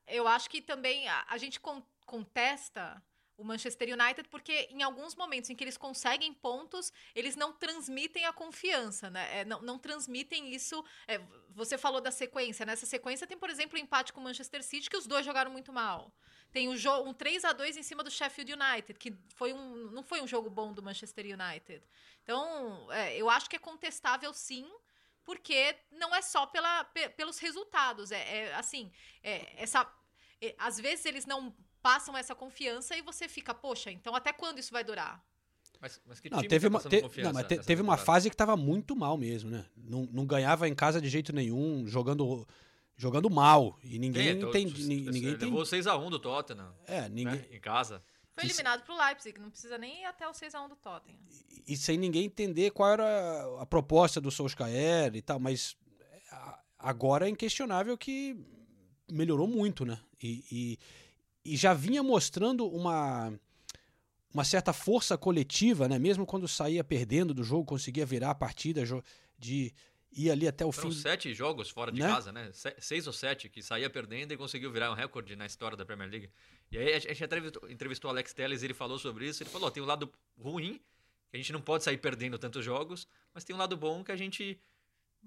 eu 0.06 0.26
acho 0.26 0.48
que 0.50 0.60
também 0.62 1.08
a, 1.08 1.24
a 1.28 1.36
gente 1.38 1.60
con- 1.60 1.86
contesta 2.06 3.02
o 3.36 3.44
Manchester 3.44 3.88
United 3.88 4.28
porque 4.28 4.68
em 4.70 4.82
alguns 4.82 5.14
momentos 5.14 5.50
em 5.50 5.56
que 5.56 5.64
eles 5.64 5.76
conseguem 5.76 6.32
pontos, 6.32 6.92
eles 7.14 7.34
não 7.36 7.52
transmitem 7.52 8.24
a 8.26 8.32
confiança, 8.32 9.10
né? 9.10 9.40
É, 9.40 9.44
não, 9.44 9.60
não 9.62 9.78
transmitem 9.78 10.54
isso. 10.54 10.84
é, 11.08 11.18
você 11.50 11.76
falou 11.78 12.00
da 12.00 12.10
sequência, 12.10 12.64
nessa 12.66 12.86
sequência 12.86 13.26
tem, 13.26 13.36
por 13.38 13.50
exemplo, 13.50 13.76
o 13.78 13.80
empate 13.80 14.12
com 14.12 14.20
o 14.20 14.24
Manchester 14.24 14.62
City, 14.62 14.88
que 14.90 14.96
os 14.96 15.06
dois 15.06 15.24
jogaram 15.24 15.50
muito 15.50 15.72
mal. 15.72 16.12
Tem 16.52 16.68
o 16.68 16.76
jo- 16.76 17.02
um 17.02 17.12
3 17.12 17.44
a 17.44 17.52
2 17.52 17.76
em 17.76 17.82
cima 17.82 18.02
do 18.02 18.10
Sheffield 18.10 18.52
United, 18.52 18.98
que 18.98 19.12
foi 19.34 19.52
um, 19.52 19.90
não 19.90 20.02
foi 20.02 20.20
um 20.20 20.26
jogo 20.26 20.48
bom 20.48 20.72
do 20.72 20.82
Manchester 20.82 21.24
United. 21.26 21.82
Então, 22.22 22.90
é, 22.92 23.16
eu 23.16 23.28
acho 23.28 23.50
que 23.50 23.56
é 23.56 23.58
contestável 23.58 24.32
sim, 24.32 24.70
porque 25.24 25.76
não 25.90 26.14
é 26.14 26.22
só 26.22 26.46
pela, 26.46 26.84
pe- 26.84 27.08
pelos 27.10 27.38
resultados. 27.38 28.10
É, 28.12 28.38
é, 28.48 28.54
assim, 28.54 28.92
é, 29.22 29.62
essa, 29.62 29.90
é, 30.40 30.54
às 30.58 30.78
vezes 30.78 31.04
eles 31.06 31.26
não 31.26 31.54
passam 31.84 32.16
essa 32.16 32.34
confiança 32.34 32.96
e 32.96 33.02
você 33.02 33.28
fica, 33.28 33.52
poxa, 33.52 33.90
então 33.90 34.14
até 34.16 34.32
quando 34.32 34.58
isso 34.58 34.72
vai 34.72 34.82
durar? 34.82 35.22
Mas, 35.78 36.00
mas 36.06 36.18
que 36.18 36.30
Não, 36.30 36.38
time 36.38 36.48
teve 36.48 36.70
tá 36.70 36.70
uma, 36.70 36.80
te- 36.80 37.02
confiança 37.02 37.28
não, 37.28 37.34
mas 37.34 37.46
te- 37.46 37.58
teve 37.58 37.82
uma 37.82 37.98
fase 37.98 38.30
que 38.30 38.36
tava 38.36 38.56
muito 38.56 38.96
mal 38.96 39.18
mesmo, 39.18 39.50
né? 39.50 39.66
Não, 39.76 40.08
não 40.10 40.24
ganhava 40.24 40.66
em 40.66 40.74
casa 40.74 40.98
de 40.98 41.10
jeito 41.10 41.30
nenhum, 41.30 41.86
jogando, 41.86 42.48
jogando 42.96 43.28
mal. 43.28 43.78
E 43.84 43.98
ninguém 43.98 44.38
Tem, 44.38 44.48
entende. 44.48 44.72
to- 44.82 44.88
ni- 44.88 45.02
ninguém 45.02 45.36
levou 45.36 45.66
tem. 45.66 45.80
6x1 45.82 46.08
do 46.08 46.18
Tottenham. 46.18 46.74
É, 46.86 47.06
ninguém. 47.10 47.34
né, 47.36 47.44
em 47.50 47.60
casa. 47.60 48.02
Foi 48.32 48.44
eliminado 48.44 48.82
pro 48.82 48.96
Leipzig, 48.96 49.38
não 49.38 49.50
precisa 49.50 49.76
nem 49.76 50.00
ir 50.00 50.04
até 50.06 50.26
o 50.26 50.32
6x1 50.32 50.68
do 50.70 50.76
Tottenham. 50.76 51.18
e 51.68 51.76
sem 51.76 51.98
ninguém 51.98 52.24
entender 52.24 52.70
qual 52.70 52.90
era 52.90 53.60
a 53.60 53.66
proposta 53.66 54.20
do 54.22 54.30
Solskjaer 54.30 55.14
e 55.14 55.20
tal, 55.20 55.38
mas 55.38 55.76
a- 56.32 56.58
agora 56.78 57.26
é 57.26 57.30
inquestionável 57.30 57.96
que 57.98 58.34
melhorou 59.12 59.46
muito, 59.46 59.84
né? 59.84 59.98
E, 60.22 60.44
e, 60.50 60.78
e 61.44 61.56
já 61.56 61.74
vinha 61.74 62.02
mostrando 62.02 62.66
uma, 62.66 63.32
uma 64.32 64.44
certa 64.44 64.72
força 64.72 65.16
coletiva, 65.18 65.88
né? 65.88 65.98
Mesmo 65.98 66.24
quando 66.26 66.48
saía 66.48 66.82
perdendo 66.82 67.34
do 67.34 67.44
jogo, 67.44 67.64
conseguia 67.64 68.06
virar 68.06 68.30
a 68.30 68.34
partida, 68.34 68.82
de 69.38 69.72
ir 70.16 70.30
ali 70.30 70.46
até 70.46 70.64
o 70.64 70.70
Foram 70.72 70.90
fim. 70.92 70.96
sete 70.98 71.34
jogos 71.34 71.68
fora 71.70 71.90
de 71.92 72.00
Né? 72.00 72.06
casa, 72.08 72.30
né? 72.32 72.50
Se- 72.52 72.74
Seis 72.78 73.06
ou 73.06 73.12
sete 73.12 73.48
que 73.48 73.60
saía 73.62 73.90
perdendo 73.90 74.32
e 74.32 74.36
conseguiu 74.36 74.70
virar 74.72 74.90
um 74.90 74.94
recorde 74.94 75.34
na 75.36 75.44
história 75.44 75.76
da 75.76 75.84
Premier 75.84 76.08
League. 76.08 76.30
E 76.70 76.78
aí 76.78 76.94
a 76.94 76.98
gente 76.98 77.22
entrevistou, 77.24 77.70
entrevistou 77.70 78.08
o 78.08 78.12
Alex 78.12 78.32
Telles 78.32 78.62
e 78.62 78.66
ele 78.66 78.74
falou 78.74 78.98
sobre 78.98 79.28
isso. 79.28 79.42
Ele 79.42 79.50
falou: 79.50 79.68
"Ó, 79.68 79.70
tem 79.70 79.82
um 79.82 79.86
lado 79.86 80.10
ruim, 80.38 80.80
que 81.30 81.36
a 81.36 81.36
gente 81.36 81.52
não 81.52 81.60
pode 81.60 81.82
sair 81.84 81.98
perdendo 81.98 82.38
tantos 82.38 82.64
jogos, 82.64 83.06
mas 83.34 83.42
tem 83.44 83.54
um 83.54 83.58
lado 83.58 83.76
bom 83.76 84.02
que 84.04 84.12
a 84.12 84.16
gente 84.16 84.58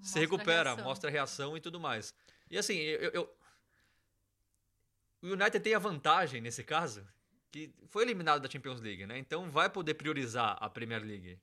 Mostra 0.00 0.18
a 0.18 0.22
recupera, 0.22 0.70
reação. 0.70 0.84
mostra 0.84 1.10
a 1.10 1.12
reação 1.12 1.56
e 1.56 1.60
tudo 1.60 1.78
mais. 1.78 2.14
E 2.50 2.56
assim, 2.56 2.76
eu, 2.76 3.10
eu- 3.10 3.30
o 5.22 5.28
United 5.28 5.60
tem 5.60 5.74
a 5.74 5.78
vantagem 5.78 6.40
nesse 6.40 6.62
caso 6.64 7.06
que 7.50 7.72
foi 7.86 8.04
eliminado 8.04 8.42
da 8.42 8.50
Champions 8.50 8.80
League, 8.80 9.06
né? 9.06 9.18
Então 9.18 9.50
vai 9.50 9.70
poder 9.70 9.94
priorizar 9.94 10.56
a 10.60 10.68
Premier 10.68 11.02
League. 11.02 11.38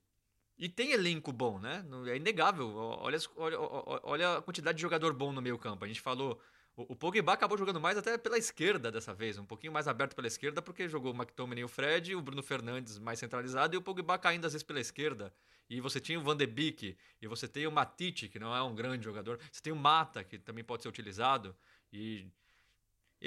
E 0.57 0.69
tem 0.69 0.91
elenco 0.91 1.31
bom, 1.31 1.59
né? 1.59 1.83
É 2.07 2.15
inegável. 2.15 2.73
Olha, 2.75 3.17
olha, 3.35 3.59
olha- 3.59 4.37
a 4.37 4.41
quantidade 4.41 4.77
de 4.77 4.81
jogador 4.81 5.13
bom 5.13 5.33
no 5.33 5.41
meio 5.41 5.57
campo. 5.57 5.83
A 5.83 5.87
gente 5.87 6.01
falou. 6.01 6.39
O 6.77 6.93
Pogba 6.93 7.31
acabou 7.31 7.57
jogando 7.57 7.79
mais 7.79 7.97
até 7.97 8.17
pela 8.17 8.37
esquerda 8.37 8.91
dessa 8.91 9.13
vez, 9.13 9.37
um 9.37 9.45
pouquinho 9.45 9.71
mais 9.71 9.87
aberto 9.87 10.13
pela 10.13 10.27
esquerda, 10.27 10.61
porque 10.61 10.89
jogou 10.89 11.13
o 11.13 11.15
McTominay 11.15 11.61
e 11.61 11.63
o 11.63 11.69
Fred, 11.69 12.13
o 12.13 12.21
Bruno 12.21 12.43
Fernandes 12.43 12.99
mais 12.99 13.17
centralizado 13.17 13.73
e 13.73 13.77
o 13.77 13.81
Pogba 13.81 14.17
caindo 14.17 14.43
às 14.45 14.51
vezes 14.51 14.63
pela 14.63 14.81
esquerda. 14.81 15.33
E 15.69 15.79
você 15.79 16.01
tinha 16.01 16.19
o 16.19 16.21
Van 16.21 16.35
de 16.35 16.45
Beek, 16.45 16.97
e 17.21 17.27
você 17.27 17.47
tem 17.47 17.65
o 17.65 17.71
Matite, 17.71 18.27
que 18.27 18.37
não 18.37 18.53
é 18.53 18.61
um 18.61 18.75
grande 18.75 19.05
jogador. 19.05 19.39
Você 19.49 19.61
tem 19.61 19.71
o 19.71 19.75
Mata, 19.75 20.21
que 20.21 20.37
também 20.37 20.65
pode 20.65 20.83
ser 20.83 20.89
utilizado. 20.89 21.55
E 21.93 22.27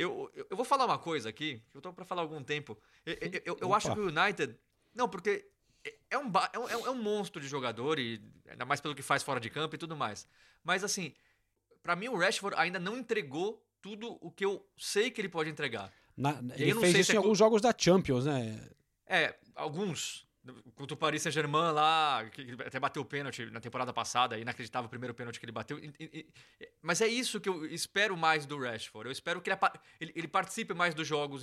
eu, 0.03 0.31
eu, 0.35 0.47
eu 0.51 0.57
vou 0.57 0.65
falar 0.65 0.85
uma 0.85 0.99
coisa 0.99 1.29
aqui, 1.29 1.63
que 1.71 1.77
eu 1.77 1.81
tô 1.81 1.93
pra 1.93 2.05
falar 2.05 2.23
há 2.23 2.25
algum 2.25 2.43
tempo. 2.43 2.79
Eu, 3.05 3.15
eu, 3.15 3.43
eu- 3.45 3.59
eu 3.61 3.75
acho 3.75 3.93
que 3.95 3.99
o 4.01 4.09
United. 4.09 4.57
Não, 4.95 5.09
porque 5.09 5.49
é- 5.85 5.95
é 6.11 6.19
um, 6.19 6.29
ba- 6.29 6.51
é, 6.53 6.59
um, 6.59 6.69
é 6.69 6.91
um 6.91 7.03
monstro 7.03 7.41
de 7.41 7.49
jogador, 7.49 7.99
e 7.99 8.21
ainda 8.49 8.65
mais 8.65 8.81
pelo 8.81 8.95
que 8.95 9.03
faz 9.03 9.23
fora 9.23 9.41
de 9.41 9.49
campo 9.51 9.75
e 9.75 9.79
tudo 9.79 9.97
mais. 9.97 10.27
Mas 10.63 10.85
assim, 10.85 11.15
pra 11.83 11.97
mim 11.97 12.09
o 12.09 12.17
Rashford 12.19 12.57
ainda 12.59 12.79
não 12.79 12.97
entregou 12.99 13.65
tudo 13.81 14.19
o 14.21 14.31
que 14.31 14.45
eu 14.45 14.65
sei 14.77 15.11
que 15.11 15.21
ele 15.21 15.29
pode 15.29 15.49
entregar. 15.49 15.93
Na- 16.17 16.41
ele 16.57 16.75
fez 16.81 16.95
isso 16.97 17.13
em 17.13 17.15
é 17.15 17.19
alguns 17.19 17.39
jogos 17.39 17.63
da 17.63 17.73
Champions, 17.77 18.25
né? 18.27 18.69
É, 19.07 19.35
alguns. 19.55 20.28
Contra 20.75 20.95
o 20.95 20.97
Paris 20.97 21.23
Saint-Germain 21.23 21.73
lá, 21.73 22.25
que 22.31 22.57
até 22.67 22.79
bateu 22.81 23.03
o 23.03 23.05
pênalti 23.05 23.47
na 23.47 23.61
temporada 23.61 23.93
passada, 23.93 24.39
inacreditável 24.39 24.87
o 24.87 24.91
primeiro 24.91 25.15
pênalti 25.15 25.39
que 25.39 25.45
ele 25.45 25.53
bateu. 25.53 25.79
E- 25.79 25.93
e- 25.99 26.27
e- 26.61 26.69
Mas 26.83 27.01
é 27.01 27.07
isso 27.09 27.41
que 27.41 27.49
eu 27.49 27.65
espero 27.67 28.17
mais 28.17 28.47
do 28.47 28.59
Rashford. 28.59 29.07
Eu 29.09 29.13
espero 29.13 29.41
que 29.41 29.51
ele, 29.51 29.59
ele, 30.01 30.13
ele 30.15 30.29
participe 30.29 30.75
mais 30.75 30.95
dos 30.95 31.07
jogos. 31.07 31.43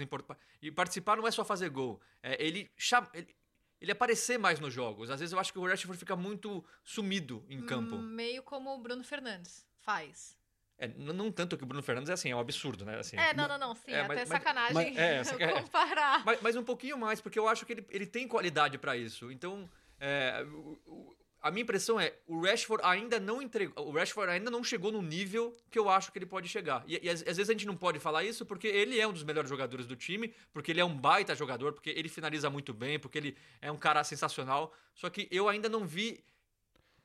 E 0.61 0.71
participar 0.71 1.17
não 1.17 1.27
é 1.27 1.31
só 1.31 1.43
fazer 1.45 1.69
gol. 1.69 2.01
É 2.23 2.43
ele, 2.45 2.69
cham- 2.77 3.07
ele, 3.13 3.35
ele 3.81 3.91
aparecer 3.91 4.37
mais 4.39 4.59
nos 4.59 4.73
jogos. 4.73 5.09
Às 5.09 5.19
vezes 5.19 5.33
eu 5.33 5.39
acho 5.39 5.51
que 5.53 5.59
o 5.59 5.65
Rashford 5.67 5.97
fica 5.99 6.15
muito 6.15 6.63
sumido 6.83 7.45
em 7.49 7.65
campo. 7.65 7.97
Meio 7.97 8.41
como 8.43 8.73
o 8.73 8.77
Bruno 8.79 9.03
Fernandes 9.03 9.65
faz. 9.79 10.37
É, 10.77 10.87
n- 10.87 11.13
não 11.13 11.31
tanto 11.31 11.55
que 11.57 11.63
o 11.63 11.65
Bruno 11.67 11.81
Fernandes 11.81 12.09
é 12.09 12.13
assim, 12.13 12.31
é 12.31 12.35
um 12.35 12.39
absurdo, 12.39 12.83
né? 12.85 12.97
Assim, 12.99 13.15
É, 13.17 13.33
não, 13.33 13.47
não, 13.47 13.57
não, 13.57 13.75
sim, 13.75 13.91
É, 13.91 14.01
até 14.01 14.15
mas- 14.15 14.27
sacanagem 14.27 14.73
mas- 14.73 14.97
é, 14.97 15.23
saca- 15.23 15.43
é. 15.45 15.61
comparar. 15.61 16.25
Mas, 16.25 16.41
mas 16.41 16.55
um 16.55 16.63
pouquinho 16.63 16.97
mais, 16.97 17.21
porque 17.21 17.39
eu 17.39 17.47
acho 17.47 17.65
que 17.65 17.73
ele, 17.73 17.85
ele 17.89 18.05
tem 18.05 18.27
qualidade 18.27 18.77
pra 18.77 18.97
isso. 18.97 19.31
Então, 19.31 19.69
é, 19.99 20.45
o- 20.45 20.77
o- 20.85 21.15
a 21.41 21.51
minha 21.51 21.61
impressão 21.61 21.99
é, 21.99 22.13
o 22.27 22.41
Rashford 22.41 22.83
ainda 22.83 23.19
não 23.19 23.39
entregou, 23.41 23.87
o 23.87 23.91
Rashford 23.91 24.31
ainda 24.31 24.49
não 24.51 24.63
chegou 24.63 24.91
no 24.91 25.01
nível 25.01 25.55
que 25.69 25.77
eu 25.79 25.87
acho 25.89 26.11
que 26.11 26.17
ele 26.17 26.25
pode 26.25 26.49
chegar. 26.49 26.83
E, 26.87 26.99
e 27.05 27.07
às, 27.09 27.21
às 27.21 27.37
vezes 27.37 27.49
a 27.49 27.53
gente 27.53 27.67
não 27.67 27.77
pode 27.77 27.99
falar 27.99 28.23
isso 28.23 28.45
porque 28.45 28.67
ele 28.67 28.99
é 28.99 29.07
um 29.07 29.13
dos 29.13 29.23
melhores 29.23 29.49
jogadores 29.49 29.85
do 29.85 29.95
time, 29.95 30.33
porque 30.51 30.71
ele 30.71 30.81
é 30.81 30.85
um 30.85 30.97
baita 30.97 31.35
jogador, 31.35 31.71
porque 31.71 31.91
ele 31.91 32.09
finaliza 32.09 32.49
muito 32.49 32.73
bem, 32.73 32.97
porque 32.99 33.17
ele 33.19 33.37
é 33.61 33.71
um 33.71 33.77
cara 33.77 34.03
sensacional. 34.03 34.73
Só 34.95 35.07
que 35.09 35.27
eu 35.31 35.47
ainda 35.47 35.69
não 35.69 35.85
vi 35.85 36.21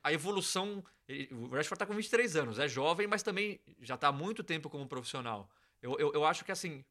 a 0.03 0.11
evolução. 0.11 0.83
Ele- 1.11 1.29
O 1.33 1.47
Rashford 1.49 1.79
tá 1.79 1.85
com 1.85 1.93
23 1.93 2.35
anos, 2.35 2.59
é 2.59 2.67
jovem, 2.67 3.07
mas 3.07 3.21
também 3.23 3.59
já 3.81 3.97
tá 3.97 4.07
há 4.07 4.11
muito 4.11 4.43
tempo 4.43 4.69
como 4.69 4.87
profissional. 4.87 5.49
Eu, 5.81 5.97
eu, 5.99 6.11
eu 6.13 6.25
acho 6.25 6.43
que 6.45 6.51
assim. 6.51 6.83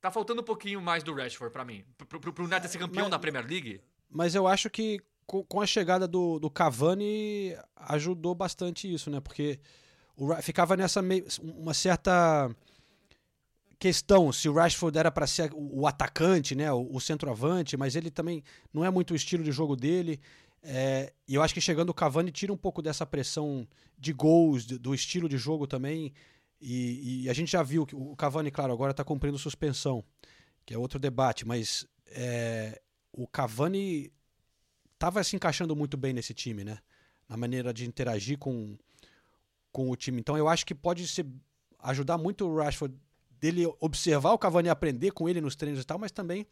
Tá 0.00 0.10
faltando 0.10 0.40
um 0.40 0.44
pouquinho 0.44 0.80
mais 0.80 1.02
do 1.02 1.12
Rashford 1.14 1.52
pra 1.52 1.64
mim. 1.64 1.84
Pro, 1.98 2.20
pro, 2.20 2.32
pro 2.32 2.44
United 2.44 2.68
ser 2.70 2.78
campeão 2.78 3.04
mas- 3.04 3.10
da 3.10 3.18
Premier 3.18 3.46
League. 3.46 3.80
Mas 4.08 4.34
eu 4.34 4.46
acho 4.46 4.70
que 4.70 4.98
co- 5.26 5.44
com 5.44 5.60
a 5.60 5.66
chegada 5.66 6.08
do, 6.08 6.38
do 6.38 6.50
Cavani 6.50 7.54
ajudou 7.76 8.34
bastante 8.34 8.92
isso, 8.92 9.10
né? 9.10 9.20
Porque 9.20 9.60
o 10.16 10.34
ficava 10.36 10.76
nessa 10.76 11.02
meio, 11.02 11.26
uma 11.42 11.74
certa 11.74 12.50
questão 13.78 14.30
se 14.32 14.48
o 14.48 14.52
Rashford 14.52 14.98
era 14.98 15.10
para 15.10 15.26
ser 15.26 15.52
o, 15.54 15.80
o 15.82 15.86
atacante, 15.86 16.54
né? 16.54 16.72
O, 16.72 16.88
o 16.96 17.00
centroavante, 17.00 17.76
mas 17.76 17.96
ele 17.96 18.10
também 18.10 18.42
não 18.72 18.84
é 18.84 18.90
muito 18.90 19.12
o 19.12 19.16
estilo 19.16 19.42
de 19.44 19.52
jogo 19.52 19.76
dele. 19.76 20.20
É, 20.62 21.12
e 21.26 21.34
eu 21.34 21.42
acho 21.42 21.54
que 21.54 21.60
chegando 21.60 21.90
o 21.90 21.94
Cavani 21.94 22.30
tira 22.30 22.52
um 22.52 22.56
pouco 22.56 22.82
dessa 22.82 23.06
pressão 23.06 23.66
de 23.98 24.12
gols, 24.12 24.66
de- 24.66 24.78
do 24.78 24.94
estilo 24.94 25.28
de 25.28 25.38
jogo 25.38 25.66
também. 25.66 26.12
E, 26.60 27.22
e 27.24 27.30
a 27.30 27.32
gente 27.32 27.50
já 27.52 27.62
viu 27.62 27.86
que 27.86 27.96
o 27.96 28.14
Cavani, 28.14 28.50
claro, 28.50 28.72
agora 28.72 28.90
está 28.90 29.02
cumprindo 29.02 29.38
suspensão, 29.38 30.04
que 30.66 30.74
é 30.74 30.78
outro 30.78 30.98
debate, 30.98 31.46
mas 31.46 31.86
é, 32.06 32.80
o 33.12 33.26
Cavani 33.26 34.12
estava 34.92 35.24
se 35.24 35.34
encaixando 35.34 35.74
muito 35.74 35.96
bem 35.96 36.12
nesse 36.12 36.34
time, 36.34 36.62
né? 36.62 36.78
Na 37.26 37.36
maneira 37.36 37.72
de 37.72 37.86
interagir 37.86 38.36
com, 38.38 38.76
com 39.72 39.90
o 39.90 39.96
time. 39.96 40.20
Então 40.20 40.36
eu 40.36 40.46
acho 40.48 40.66
que 40.66 40.74
pode 40.74 41.08
ser, 41.08 41.26
ajudar 41.78 42.18
muito 42.18 42.46
o 42.46 42.56
Rashford 42.58 42.94
dele 43.30 43.64
observar 43.80 44.32
o 44.32 44.38
Cavani 44.38 44.68
aprender 44.68 45.12
com 45.12 45.26
ele 45.26 45.40
nos 45.40 45.56
treinos 45.56 45.80
e 45.80 45.84
tal, 45.86 45.98
mas 45.98 46.12
também 46.12 46.46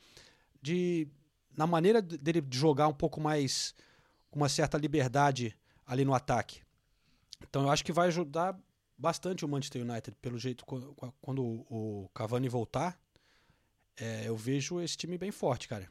de 0.63 1.07
na 1.55 1.67
maneira 1.67 2.01
de- 2.01 2.17
dele 2.17 2.43
jogar 2.51 2.89
um 2.89 2.95
pouco 2.95 3.21
mais 3.21 3.75
com 4.31 4.39
uma 4.41 4.49
certa 4.49 4.77
liberdade 4.79 5.57
ali 5.87 6.05
no 6.05 6.15
ataque. 6.15 6.63
Então 7.43 7.63
eu 7.63 7.71
acho 7.71 7.85
que 7.85 7.93
vai 7.93 8.09
ajudar 8.09 8.59
bastante 8.97 9.45
o 9.45 9.49
Manchester 9.49 9.83
United, 9.83 10.17
pelo 10.21 10.39
jeito 10.39 10.65
qu- 10.67 10.95
qu- 10.95 11.13
quando 11.21 11.43
o 11.45 12.05
o 12.05 12.09
Cavani 12.15 12.49
voltar, 12.49 12.99
é, 13.97 14.29
eu 14.29 14.37
vejo 14.37 14.81
esse 14.81 14.97
time 14.97 15.17
bem 15.17 15.31
forte, 15.31 15.69
cara. 15.69 15.89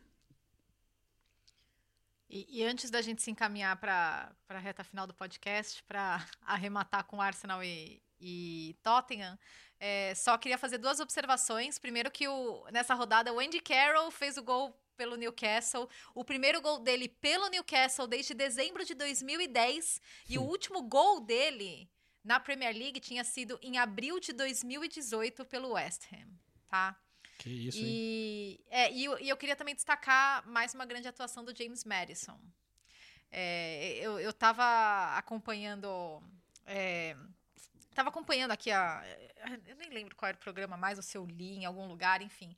E, 2.29 2.59
e 2.59 2.63
antes 2.63 2.89
da 2.91 3.01
gente 3.01 3.21
se 3.21 3.31
encaminhar 3.31 3.77
para 3.77 4.31
a 4.49 4.59
reta 4.59 4.83
final 4.83 5.07
do 5.07 5.13
podcast, 5.13 5.81
para 5.83 6.25
arrematar 6.41 7.05
com 7.05 7.21
Arsenal 7.21 7.63
e, 7.63 8.01
e 8.19 8.75
Tottenham, 8.83 9.39
é, 9.79 10.13
só 10.15 10.37
queria 10.37 10.57
fazer 10.57 10.77
duas 10.77 10.99
observações. 10.99 11.79
Primeiro 11.79 12.11
que 12.11 12.27
o, 12.27 12.65
nessa 12.71 12.93
rodada 12.93 13.33
o 13.33 13.39
Andy 13.39 13.61
Carroll 13.61 14.11
fez 14.11 14.35
o 14.37 14.43
gol 14.43 14.77
pelo 14.97 15.15
Newcastle, 15.15 15.87
o 16.13 16.25
primeiro 16.25 16.59
gol 16.59 16.79
dele 16.79 17.07
pelo 17.07 17.47
Newcastle 17.47 18.07
desde 18.07 18.33
dezembro 18.33 18.83
de 18.83 18.95
2010 18.95 20.01
e 20.27 20.37
o 20.37 20.41
último 20.41 20.81
gol 20.81 21.21
dele 21.21 21.89
na 22.23 22.39
Premier 22.39 22.75
League 22.75 22.99
tinha 22.99 23.23
sido 23.23 23.57
em 23.61 23.77
abril 23.77 24.19
de 24.19 24.33
2018 24.33 25.45
pelo 25.45 25.73
West 25.73 26.11
Ham, 26.11 26.27
tá? 26.67 26.99
Que 27.37 27.49
isso? 27.49 27.77
E, 27.79 28.59
é, 28.69 28.91
e, 28.91 29.05
eu, 29.05 29.19
e 29.19 29.29
eu 29.29 29.37
queria 29.37 29.55
também 29.55 29.75
destacar 29.75 30.45
mais 30.47 30.73
uma 30.73 30.85
grande 30.85 31.07
atuação 31.07 31.45
do 31.45 31.55
James 31.55 31.83
Madison. 31.83 32.39
É, 33.31 33.99
eu, 33.99 34.19
eu 34.19 34.33
tava 34.33 35.15
acompanhando. 35.15 36.21
É, 36.65 37.15
tava 37.97 38.09
acompanhando 38.09 38.51
aqui 38.51 38.69
a. 38.71 39.03
Eu 39.65 39.75
nem 39.75 39.89
lembro 39.89 40.15
qual 40.15 40.29
era 40.29 40.37
o 40.37 40.39
programa 40.39 40.77
mais, 40.77 40.97
ou 40.99 41.03
se 41.03 41.17
eu 41.17 41.25
li 41.25 41.55
em 41.57 41.65
algum 41.65 41.87
lugar, 41.87 42.21
enfim. 42.21 42.55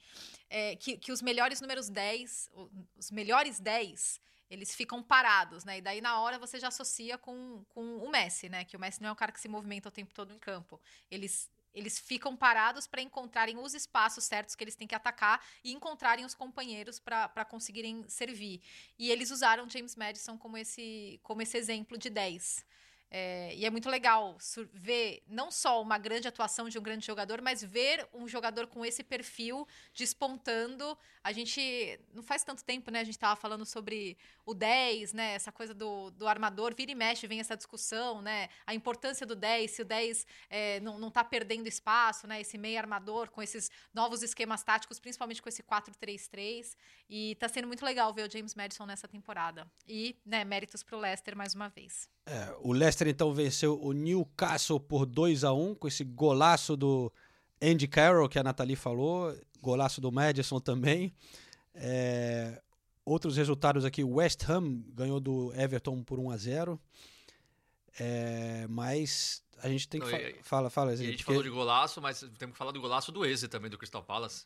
É, 0.49 0.75
que, 0.75 0.97
que 0.97 1.11
os 1.11 1.21
melhores 1.21 1.61
números 1.61 1.89
10, 1.89 2.49
o- 2.53 2.69
os 2.97 3.09
melhores 3.09 3.59
10, 3.59 4.19
eles 4.49 4.75
ficam 4.75 5.01
parados, 5.01 5.63
né? 5.63 5.77
E 5.77 5.81
daí 5.81 6.01
na 6.01 6.19
hora 6.19 6.37
você 6.37 6.59
já 6.59 6.67
associa 6.67 7.17
com, 7.17 7.63
com 7.69 7.97
o 7.97 8.09
Messi, 8.09 8.49
né? 8.49 8.65
Que 8.65 8.75
o 8.75 8.79
Messi 8.79 9.01
não 9.01 9.09
é 9.09 9.11
um 9.13 9.15
cara 9.15 9.31
que 9.31 9.39
se 9.39 9.47
movimenta 9.47 9.87
o 9.89 9.91
tempo 9.91 10.13
todo 10.13 10.33
em 10.33 10.39
campo. 10.39 10.79
Eles 11.09 11.49
eles 11.71 11.99
ficam 11.99 12.35
parados 12.35 12.87
para 12.87 12.99
encontrarem 12.99 13.55
os 13.59 13.75
espaços 13.75 14.23
certos 14.23 14.55
que 14.55 14.63
eles 14.63 14.75
têm 14.75 14.87
que 14.87 14.95
atacar 14.95 15.39
e 15.63 15.71
encontrarem 15.71 16.25
os 16.25 16.33
companheiros 16.33 16.99
para 16.99 17.45
conseguirem 17.45 18.03
servir. 18.09 18.59
E 18.97 19.11
eles 19.11 19.29
usaram 19.29 19.69
James 19.69 19.95
Madison 19.95 20.35
como 20.35 20.57
esse, 20.57 21.19
como 21.21 21.43
esse 21.43 21.55
exemplo 21.55 21.95
de 21.95 22.09
10. 22.09 22.65
É, 23.11 23.55
e 23.55 23.65
é 23.65 23.69
muito 23.71 23.89
legal 23.89 24.37
ver 24.71 25.23
não 25.27 25.49
só 25.49 25.81
uma 25.81 25.97
grande 25.97 26.27
atuação 26.27 26.69
de 26.69 26.77
um 26.77 26.81
grande 26.81 27.05
jogador, 27.05 27.41
mas 27.41 27.63
ver 27.63 28.07
um 28.13 28.27
jogador 28.27 28.67
com 28.67 28.85
esse 28.85 29.03
perfil 29.03 29.67
despontando. 29.95 30.95
A 31.23 31.31
gente 31.31 31.99
não 32.13 32.21
faz 32.21 32.43
tanto 32.43 32.63
tempo, 32.63 32.91
né? 32.91 32.99
A 32.99 33.03
gente 33.03 33.15
estava 33.15 33.35
falando 33.35 33.65
sobre 33.65 34.15
o 34.45 34.53
10, 34.53 35.13
né? 35.13 35.33
Essa 35.33 35.51
coisa 35.51 35.73
do, 35.73 36.11
do 36.11 36.27
armador, 36.27 36.75
vira 36.75 36.91
e 36.91 36.95
mexe, 36.95 37.25
vem 37.25 37.39
essa 37.39 37.57
discussão, 37.57 38.21
né? 38.21 38.47
A 38.65 38.75
importância 38.75 39.25
do 39.25 39.35
10, 39.35 39.71
se 39.71 39.81
o 39.81 39.85
10 39.85 40.27
é, 40.49 40.79
não, 40.81 40.99
não 40.99 41.09
tá 41.09 41.23
perdendo 41.23 41.67
espaço, 41.67 42.27
né? 42.27 42.41
Esse 42.41 42.59
meio 42.59 42.77
armador 42.77 43.31
com 43.31 43.41
esses 43.41 43.71
novos 43.91 44.21
esquemas 44.21 44.63
táticos, 44.63 44.99
principalmente 44.99 45.41
com 45.41 45.49
esse 45.49 45.63
4-3-3. 45.63 46.77
E 47.09 47.33
tá 47.35 47.49
sendo 47.49 47.67
muito 47.67 47.83
legal 47.83 48.13
ver 48.13 48.27
o 48.27 48.31
James 48.31 48.53
Madison 48.53 48.85
nessa 48.85 49.07
temporada. 49.07 49.65
E, 49.87 50.15
né, 50.23 50.45
méritos 50.45 50.83
pro 50.83 50.99
Leicester 50.99 51.35
mais 51.35 51.55
uma 51.55 51.67
vez. 51.67 52.07
É, 52.25 52.55
o 52.59 52.71
Leicester 52.71 53.07
então 53.07 53.33
venceu 53.33 53.81
o 53.81 53.91
Newcastle 53.93 54.79
por 54.79 55.07
2 55.07 55.43
a 55.43 55.51
1 55.51 55.73
com 55.73 55.87
esse 55.87 56.03
golaço 56.03 56.77
do 56.77 57.11
Andy 57.59 57.87
Carroll 57.87 58.29
que 58.29 58.37
a 58.37 58.43
Nathalie 58.43 58.75
falou, 58.75 59.35
golaço 59.59 59.99
do 59.99 60.11
Madison 60.11 60.59
também. 60.59 61.11
É, 61.73 62.61
outros 63.03 63.37
resultados 63.37 63.85
aqui, 63.85 64.03
o 64.03 64.15
West 64.15 64.47
Ham 64.47 64.83
ganhou 64.93 65.19
do 65.19 65.51
Everton 65.55 66.03
por 66.03 66.19
1 66.19 66.29
a 66.29 66.37
0. 66.37 66.79
É, 67.99 68.67
mas 68.69 69.43
a 69.63 69.67
gente 69.67 69.89
tem 69.89 69.99
que 69.99 70.05
Não, 70.05 70.11
fa 70.11 70.21
e- 70.21 70.35
fala, 70.43 70.69
fala, 70.69 70.91
a 70.91 70.95
gente 70.95 71.09
porque 71.09 71.23
falou 71.23 71.43
de 71.43 71.49
golaço, 71.49 71.99
mas 71.99 72.19
temos 72.37 72.53
que 72.53 72.57
falar 72.57 72.71
do 72.71 72.79
golaço 72.79 73.11
do 73.11 73.25
Eze 73.25 73.47
também, 73.47 73.69
do 73.69 73.79
Crystal 73.79 74.03
Palace. 74.03 74.45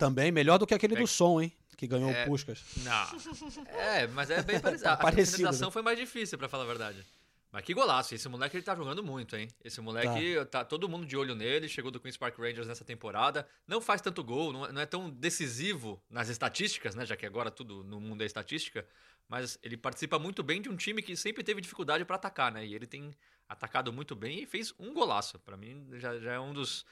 Também 0.00 0.32
melhor 0.32 0.58
do 0.58 0.66
que 0.66 0.74
aquele 0.74 0.94
É- 0.96 0.98
do 0.98 1.06
Som, 1.06 1.40
hein, 1.40 1.52
que 1.76 1.86
ganhou 1.86 2.10
É- 2.10 2.24
o 2.24 2.26
Puskas. 2.26 2.62
Não. 2.78 3.68
É, 3.78 4.06
mas 4.08 4.30
é 4.30 4.42
bem 4.42 4.58
parecido. 4.58 4.88
A 4.88 4.96
finalização 4.96 5.68
né? 5.68 5.72
foi 5.72 5.82
mais 5.82 5.98
difícil, 5.98 6.36
pra 6.38 6.48
falar 6.48 6.64
a 6.64 6.66
verdade. 6.66 7.04
Mas 7.52 7.64
que 7.64 7.74
golaço. 7.74 8.14
Esse 8.14 8.28
moleque 8.28 8.56
ele 8.56 8.62
tá 8.62 8.76
jogando 8.76 9.02
muito, 9.02 9.36
hein? 9.36 9.48
Esse 9.64 9.80
moleque, 9.80 10.36
tá. 10.52 10.64
todo 10.64 10.88
mundo 10.88 11.04
de 11.04 11.16
olho 11.16 11.34
nele. 11.34 11.68
Chegou 11.68 11.90
do 11.90 11.98
Queen's 11.98 12.16
Park 12.16 12.38
Rangers 12.38 12.68
nessa 12.68 12.84
temporada. 12.84 13.44
Não 13.66 13.80
faz 13.80 14.00
tanto 14.00 14.22
gol, 14.22 14.52
não 14.52 14.66
é, 14.66 14.72
não 14.72 14.80
é 14.80 14.86
tão 14.86 15.10
decisivo 15.10 16.00
nas 16.08 16.28
estatísticas, 16.28 16.94
né? 16.94 17.04
Já 17.04 17.16
que 17.16 17.26
agora 17.26 17.50
tudo 17.50 17.82
no 17.82 18.00
mundo 18.00 18.22
é 18.22 18.26
estatística. 18.26 18.86
Mas 19.28 19.58
ele 19.64 19.76
participa 19.76 20.16
muito 20.18 20.44
bem 20.44 20.62
de 20.62 20.68
um 20.68 20.76
time 20.76 21.02
que 21.02 21.16
sempre 21.16 21.42
teve 21.42 21.60
dificuldade 21.60 22.04
pra 22.04 22.16
atacar, 22.16 22.52
né? 22.52 22.64
E 22.64 22.72
ele 22.72 22.86
tem 22.86 23.10
atacado 23.48 23.92
muito 23.92 24.14
bem 24.14 24.42
e 24.42 24.46
fez 24.46 24.72
um 24.78 24.94
golaço. 24.94 25.36
Pra 25.40 25.56
mim, 25.56 25.88
já, 25.94 26.18
já 26.20 26.34
é 26.34 26.38
um 26.40 26.52
dos, 26.52 26.84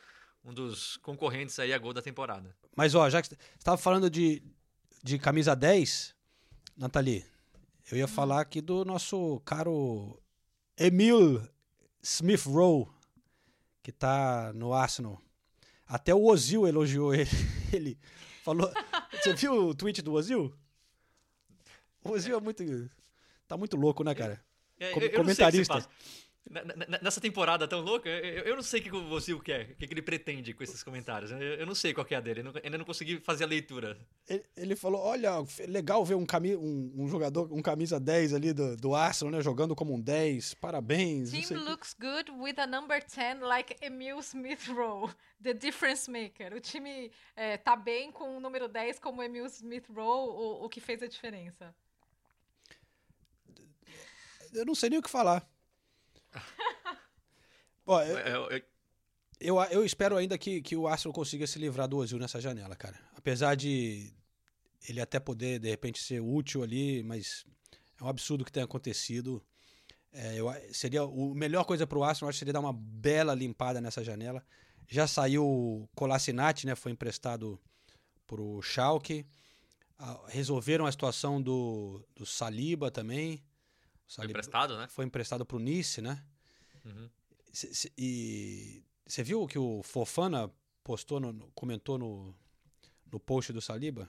um 0.49 0.55
dos 0.55 0.97
concorrentes 0.99 1.59
aí 1.59 1.73
a 1.75 1.79
gol 1.79 1.93
da 1.93 2.01
temporada. 2.01 2.57
Mas 2.75 2.95
ó, 2.95 3.09
já 3.11 3.21
que 3.21 3.29
você 3.29 3.37
estava 3.59 3.77
falando 3.77 4.09
de, 4.09 4.43
de 5.05 5.19
camisa 5.19 5.55
10, 5.55 6.15
Nathalie, 6.77 7.25
eu 7.91 7.99
ia 7.99 8.09
falar 8.09 8.41
aqui 8.41 8.61
do 8.63 8.85
nosso 8.85 9.41
caro 9.45 10.19
Emil 10.77 11.47
Smith 12.03 12.45
Rowe, 12.47 12.87
que 13.83 13.93
tá 13.93 14.53
no 14.55 14.73
Arsenal. 14.73 15.21
Até 15.87 16.15
o 16.15 16.25
Ozil 16.25 16.67
elogiou 16.67 17.15
ele. 17.15 17.31
Ele 17.71 17.99
falou. 18.43 18.73
Você 19.13 19.35
viu 19.35 19.69
o 19.69 19.75
tweet 19.75 20.01
do 20.01 20.15
Ozil? 20.15 20.55
O 22.03 22.13
Ozil 22.13 22.35
é 22.37 22.41
muito. 22.41 22.65
Tá 23.47 23.59
muito 23.59 23.77
louco, 23.77 24.03
né, 24.03 24.15
cara? 24.15 24.43
É, 24.81 24.91
Com- 24.93 25.01
comentarista. 25.17 25.87
Nessa 27.03 27.21
temporada 27.21 27.69
tão 27.69 27.81
louca, 27.83 28.09
eu, 28.09 28.57
não 28.57 28.63
sei 28.63 28.81
o 28.81 28.83
que 28.83 28.91
o 28.91 29.11
Ozil 29.11 29.39
quer, 29.39 29.73
o 29.73 29.77
que 29.77 29.87
que 29.87 29.93
ele 29.93 30.01
pretende 30.01 30.55
com 30.55 30.63
esses 30.63 30.83
comentários. 30.83 31.31
Eu, 31.31 31.39
eu 31.39 31.67
não 31.67 31.75
sei 31.75 31.93
qual 31.93 32.07
que 32.07 32.15
é 32.15 32.17
a 32.17 32.21
dele, 32.21 32.41
eu 32.41 32.45
não- 32.45 32.53
ainda 32.65 32.79
não 32.79 32.87
consegui 32.87 33.21
fazer 33.21 33.45
a 33.45 33.47
leitura. 33.47 33.99
Ele, 34.27 34.45
ele 34.57 34.77
falou: 34.77 35.01
olha, 35.03 35.31
legal 35.67 36.05
ver 36.07 36.15
um, 36.15 36.25
cami 36.25 36.57
um, 36.57 36.93
um 36.97 37.07
jogador, 37.07 37.53
um 37.53 37.61
camisa 37.61 38.01
10 38.01 38.33
ali 38.33 38.53
do, 38.55 38.77
do 38.77 38.95
Arsenal, 38.95 39.33
né? 39.33 39.43
Jogando 39.43 39.77
como 39.77 39.93
um 39.95 40.01
10. 40.01 40.55
Parabéns. 40.55 41.33
não 41.33 41.41
Team 41.43 41.61
looks 41.65 41.95
good 42.01 42.31
with 42.31 42.59
a 42.59 42.67
number 42.67 43.03
10 43.05 43.41
like 43.41 43.77
Emil 43.83 44.19
Smith 44.21 44.69
Rowe, 44.69 45.13
the 45.43 45.53
difference 45.53 46.11
maker. 46.11 46.55
O 46.55 46.61
time 46.61 47.11
é, 47.37 47.59
tá 47.59 47.77
bem 47.77 48.11
com 48.11 48.39
o 48.39 48.41
número 48.41 48.69
10 48.69 48.99
como 48.99 49.23
Emil 49.23 49.45
Smith 49.47 49.85
Rowe, 49.95 50.31
o, 50.31 50.65
o 50.65 50.69
que 50.69 50.81
fez 50.81 51.03
a 51.03 51.07
diferença. 51.07 51.75
Eu 54.55 54.65
não 54.65 54.75
sei 54.75 54.89
nem 54.89 54.99
o 54.99 55.03
que 55.03 55.11
falar. 55.11 55.47
Ó, 57.87 58.03
eu, 58.03 58.19
É, 58.19 58.29
eu- 58.35 58.51
eu- 58.51 58.63
eu, 59.41 59.57
eu 59.71 59.85
espero 59.85 60.17
ainda 60.17 60.37
que, 60.37 60.61
que 60.61 60.77
o 60.77 60.87
Arsenal 60.87 61.13
consiga 61.13 61.47
se 61.47 61.59
livrar 61.59 61.89
do 61.89 61.97
Ozil 61.97 62.19
nessa 62.19 62.41
janela, 62.41 62.75
cara. 62.77 62.99
Apesar 63.17 63.55
de 63.55 64.13
ele 64.89 65.01
até 65.01 65.19
poder, 65.21 65.59
de 65.59 65.69
repente, 65.69 66.03
ser 66.03 66.21
útil 66.21 66.63
ali, 66.63 67.03
mas 67.03 67.45
é 68.01 68.05
um 68.05 68.09
absurdo 68.09 68.43
o 68.43 68.45
que 68.45 68.53
tem 68.53 68.63
acontecido. 68.63 69.43
É, 70.13 70.37
eu, 70.37 70.49
a- 70.49 70.61
seria 70.73 71.05
o 71.05 71.35
melhor 71.35 71.65
coisa 71.65 71.87
pro 71.87 72.03
Arsenal, 72.03 72.27
eu 72.27 72.31
acho 72.31 72.39
seria 72.39 72.53
dar 72.53 72.61
uma 72.61 72.73
bela 72.73 73.35
limpada 73.35 73.81
nessa 73.81 74.03
janela. 74.03 74.45
Já 74.89 75.07
saiu 75.07 75.45
o 75.47 75.89
Kolasinac, 75.95 76.65
né? 76.67 76.75
Foi 76.75 76.91
emprestado 76.93 77.61
pro 78.27 78.61
Schalke. 78.63 79.27
Ah, 79.99 80.19
resolveram 80.29 80.87
a 80.87 80.93
situação 80.93 81.41
do, 81.43 82.03
do 82.17 82.25
Saliba 82.25 82.91
também. 82.91 83.43
Foi 84.09 84.25
emprestado, 84.27 84.77
né? 84.79 84.89
Foi 84.89 85.05
emprestado 85.05 85.45
pro 85.47 85.59
Nice, 85.59 86.01
né? 86.01 86.25
Uhum. 86.85 87.09
E 87.97 88.83
você 89.07 89.23
viu 89.23 89.43
o 89.43 89.47
que 89.47 89.59
o 89.59 89.83
Fofana 89.83 90.51
postou, 90.83 91.21
no, 91.21 91.33
no- 91.33 91.51
comentou 91.53 91.99
no, 91.99 92.35
no 93.11 93.21
post 93.21 93.53
do 93.53 93.61
Saliba? 93.61 94.09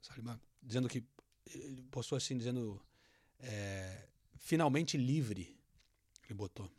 Saliba 0.00 0.40
dizendo 0.62 0.88
que 0.88 1.04
ele 1.46 1.82
postou 1.90 2.16
assim, 2.16 2.36
dizendo 2.38 2.80
é, 3.40 4.08
finalmente 4.36 4.96
livre. 4.96 5.56
Ele 6.24 6.34
botou. 6.34 6.70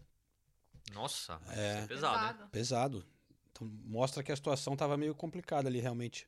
Nossa, 0.91 1.39
É. 1.49 1.79
é 1.83 1.87
pesado, 1.87 2.43
hein? 2.43 2.49
Pesado. 2.51 3.05
Então 3.51 3.67
mostra 3.85 4.23
que 4.23 4.31
a 4.31 4.35
situação 4.35 4.73
estava 4.73 4.97
meio 4.97 5.13
complicada 5.15 5.67
ali 5.69 5.79
realmente 5.79 6.27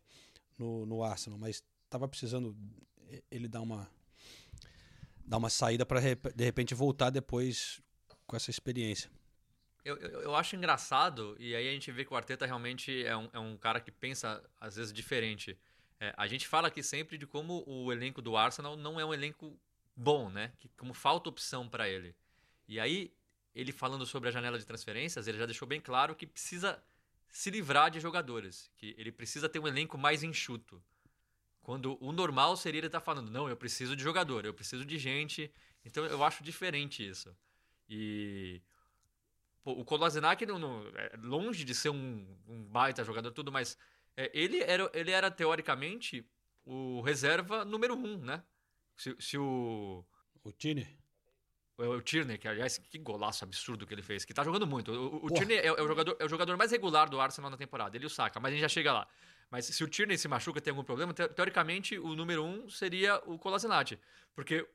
no, 0.58 0.86
no 0.86 1.04
Arsenal, 1.04 1.38
mas 1.38 1.64
estava 1.86 2.08
precisando 2.08 2.56
ele 3.32 3.48
dar 3.48 3.62
uma 3.62 3.90
dar 5.28 5.38
uma 5.38 5.50
saída 5.50 5.86
para 5.86 6.00
de 6.00 6.44
repente 6.44 6.74
voltar 6.74 7.10
depois 7.10 7.82
com 8.26 8.36
essa 8.36 8.50
experiência. 8.50 9.12
Eu, 9.84 9.98
eu, 9.98 10.22
eu 10.22 10.36
acho 10.36 10.56
engraçado, 10.56 11.36
e 11.40 11.56
aí 11.56 11.68
a 11.68 11.72
gente 11.72 11.92
vê 11.92 12.04
que 12.04 12.14
o 12.14 12.18
Arteta 12.18 12.46
realmente 12.46 13.06
é 13.06 13.16
um, 13.16 13.30
é 13.34 13.40
um 13.40 13.58
cara 13.58 13.80
que 13.80 13.92
pensa, 13.92 14.44
às 14.60 14.76
vezes, 14.76 14.92
diferente. 14.92 15.58
É, 16.00 16.14
a 16.18 16.28
gente 16.28 16.48
fala 16.48 16.68
aqui 16.68 16.84
sempre 16.84 17.18
de 17.18 17.26
como 17.26 17.64
o 17.66 17.92
elenco 17.92 18.22
do 18.22 18.36
Arsenal 18.36 18.76
não 18.76 19.00
é 19.00 19.06
um 19.06 19.14
elenco 19.14 19.58
bom, 19.96 20.30
né? 20.30 20.52
Que 20.60 20.70
como 20.78 20.94
falta 20.94 21.30
opção 21.30 21.68
para 21.68 21.88
ele. 21.90 22.16
E 22.68 22.80
aí, 22.80 23.14
ele 23.56 23.72
falando 23.72 24.06
sobre 24.06 24.30
a 24.30 24.32
janela 24.32 24.60
de 24.60 24.66
transferências, 24.66 25.28
ele 25.28 25.38
já 25.38 25.46
deixou 25.46 25.68
bem 25.68 25.80
claro 25.80 26.16
que 26.16 26.28
precisa 26.28 26.82
se 27.30 27.50
livrar 27.50 27.90
de 27.90 28.00
jogadores, 28.00 28.70
que 28.78 28.94
ele 28.98 29.12
precisa 29.12 29.48
ter 29.48 29.60
um 29.60 29.68
elenco 29.68 29.98
mais 29.98 30.22
enxuto. 30.22 30.84
Quando 31.68 31.97
o 31.99 32.13
normal 32.13 32.55
seria 32.55 32.80
ele 32.80 32.88
estar 32.88 33.01
falando, 33.01 33.30
não, 33.30 33.49
eu 33.49 33.57
preciso 33.57 33.93
de 33.93 34.01
jogador, 34.01 34.45
eu 34.45 34.53
preciso 34.53 34.86
de 34.86 34.97
gente. 34.97 35.51
Então 35.84 36.05
eu 36.05 36.24
acho 36.24 36.41
diferente 36.41 37.05
isso. 37.05 37.36
E 37.89 38.61
pô, 39.61 39.74
o 39.74 39.84
Kolasinac 39.84 40.45
não, 40.45 40.57
não- 40.57 40.88
é 40.95 41.11
longe 41.22 41.65
de 41.65 41.76
ser 41.76 41.89
um, 41.89 42.26
um 42.47 42.63
baita 42.63 43.03
jogador 43.03 43.32
tudo, 43.32 43.51
mas 43.51 43.78
é, 44.15 44.32
ele, 44.34 44.63
era, 44.63 44.89
ele 44.93 45.11
era 45.11 45.30
teoricamente 45.30 46.26
o 46.63 47.01
reserva 47.01 47.65
número 47.65 47.95
um, 47.95 48.18
né? 48.18 48.41
Se, 48.95 49.13
se 49.20 49.38
o 49.38 50.05
O 50.45 50.53
Tine? 50.53 50.88
o, 51.78 51.84
o 51.97 52.01
Tierney, 52.01 52.38
que 52.38 52.47
aliás, 52.47 52.78
que 52.78 52.97
golaço 52.97 53.43
absurdo 53.43 53.86
que 53.86 53.93
ele 53.93 54.01
fez, 54.01 54.24
que 54.24 54.34
tá 54.34 54.41
jogando 54.41 54.65
muito. 54.65 54.93
O, 54.93 55.26
o-. 55.26 55.32
Tierney 55.32 55.57
é, 55.57 55.65
é 55.68 55.82
o 55.84 55.88
jogador, 55.88 56.15
é 56.18 56.24
o 56.26 56.30
jogador 56.30 56.55
mais 56.55 56.72
regular 56.72 57.09
do 57.09 57.20
Arsenal 57.20 57.51
na 57.51 57.57
temporada, 57.57 57.97
ele 57.97 58.05
o 58.05 58.09
Saka, 58.09 58.39
mas 58.39 58.51
a 58.51 58.55
gente 58.55 58.61
já 58.61 58.70
chega 58.70 58.93
lá. 58.93 59.05
Mas 59.50 59.66
se 59.66 59.84
o 59.84 59.88
Tierney 59.88 60.18
se 60.18 60.28
machuca, 60.28 60.60
tem 60.60 60.72
algum 60.72 60.84
problema, 60.84 61.14
te- 61.14 61.28
teoricamente 61.30 61.98
o 61.98 62.16
número 62.16 62.43
um 62.43 62.70
seria 62.70 63.16
o 63.26 63.38
Kolasinac, 63.39 63.98
porque 64.36 64.68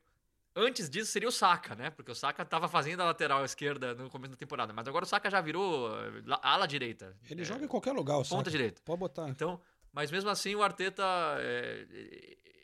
antes 0.56 0.88
disso 0.88 1.10
seria 1.12 1.28
o 1.28 1.32
Saka, 1.32 1.74
né? 1.74 1.90
Porque 1.90 2.10
o 2.10 2.14
Saka 2.14 2.44
tava 2.44 2.68
fazendo 2.68 3.00
a 3.00 3.04
lateral 3.04 3.44
esquerda 3.44 3.94
no 3.94 4.08
começo 4.08 4.30
da 4.32 4.36
temporada, 4.36 4.72
mas 4.72 4.88
agora 4.88 5.04
o 5.04 5.08
Saka 5.08 5.30
já 5.30 5.40
virou 5.40 5.90
eh, 5.98 6.22
la- 6.24 6.40
ala 6.42 6.66
direita. 6.66 7.14
Ele 7.30 7.42
É, 7.42 7.44
joga 7.44 7.64
em 7.64 7.68
qualquer 7.68 7.92
lugar, 7.92 8.14
o 8.16 8.22
ponta 8.22 8.36
Saka. 8.36 8.50
direita. 8.50 8.80
Pode 8.84 8.98
botar. 8.98 9.28
Então, 9.28 9.60
mas 9.92 10.10
mesmo 10.10 10.30
assim 10.30 10.54
o 10.54 10.62
Arteta 10.62 11.02
é, 11.38 11.86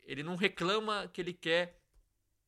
ele 0.05 0.23
não 0.23 0.35
reclama 0.35 1.07
que 1.13 1.21
ele 1.21 1.33
quer 1.33 1.79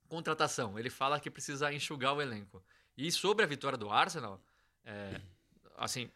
contratação. 0.07 0.77
Ele 0.77 0.89
fala 0.89 1.19
que 1.19 1.29
precisa 1.29 1.71
enxugar 1.73 2.13
o 2.15 2.21
elenco. 2.21 2.63
E 2.97 3.11
sobre 3.11 3.43
a 3.45 3.47
vitória 3.47 3.77
do 3.77 3.89
Arsenal, 3.89 4.41
é, 4.83 5.21
assim, 5.77 6.11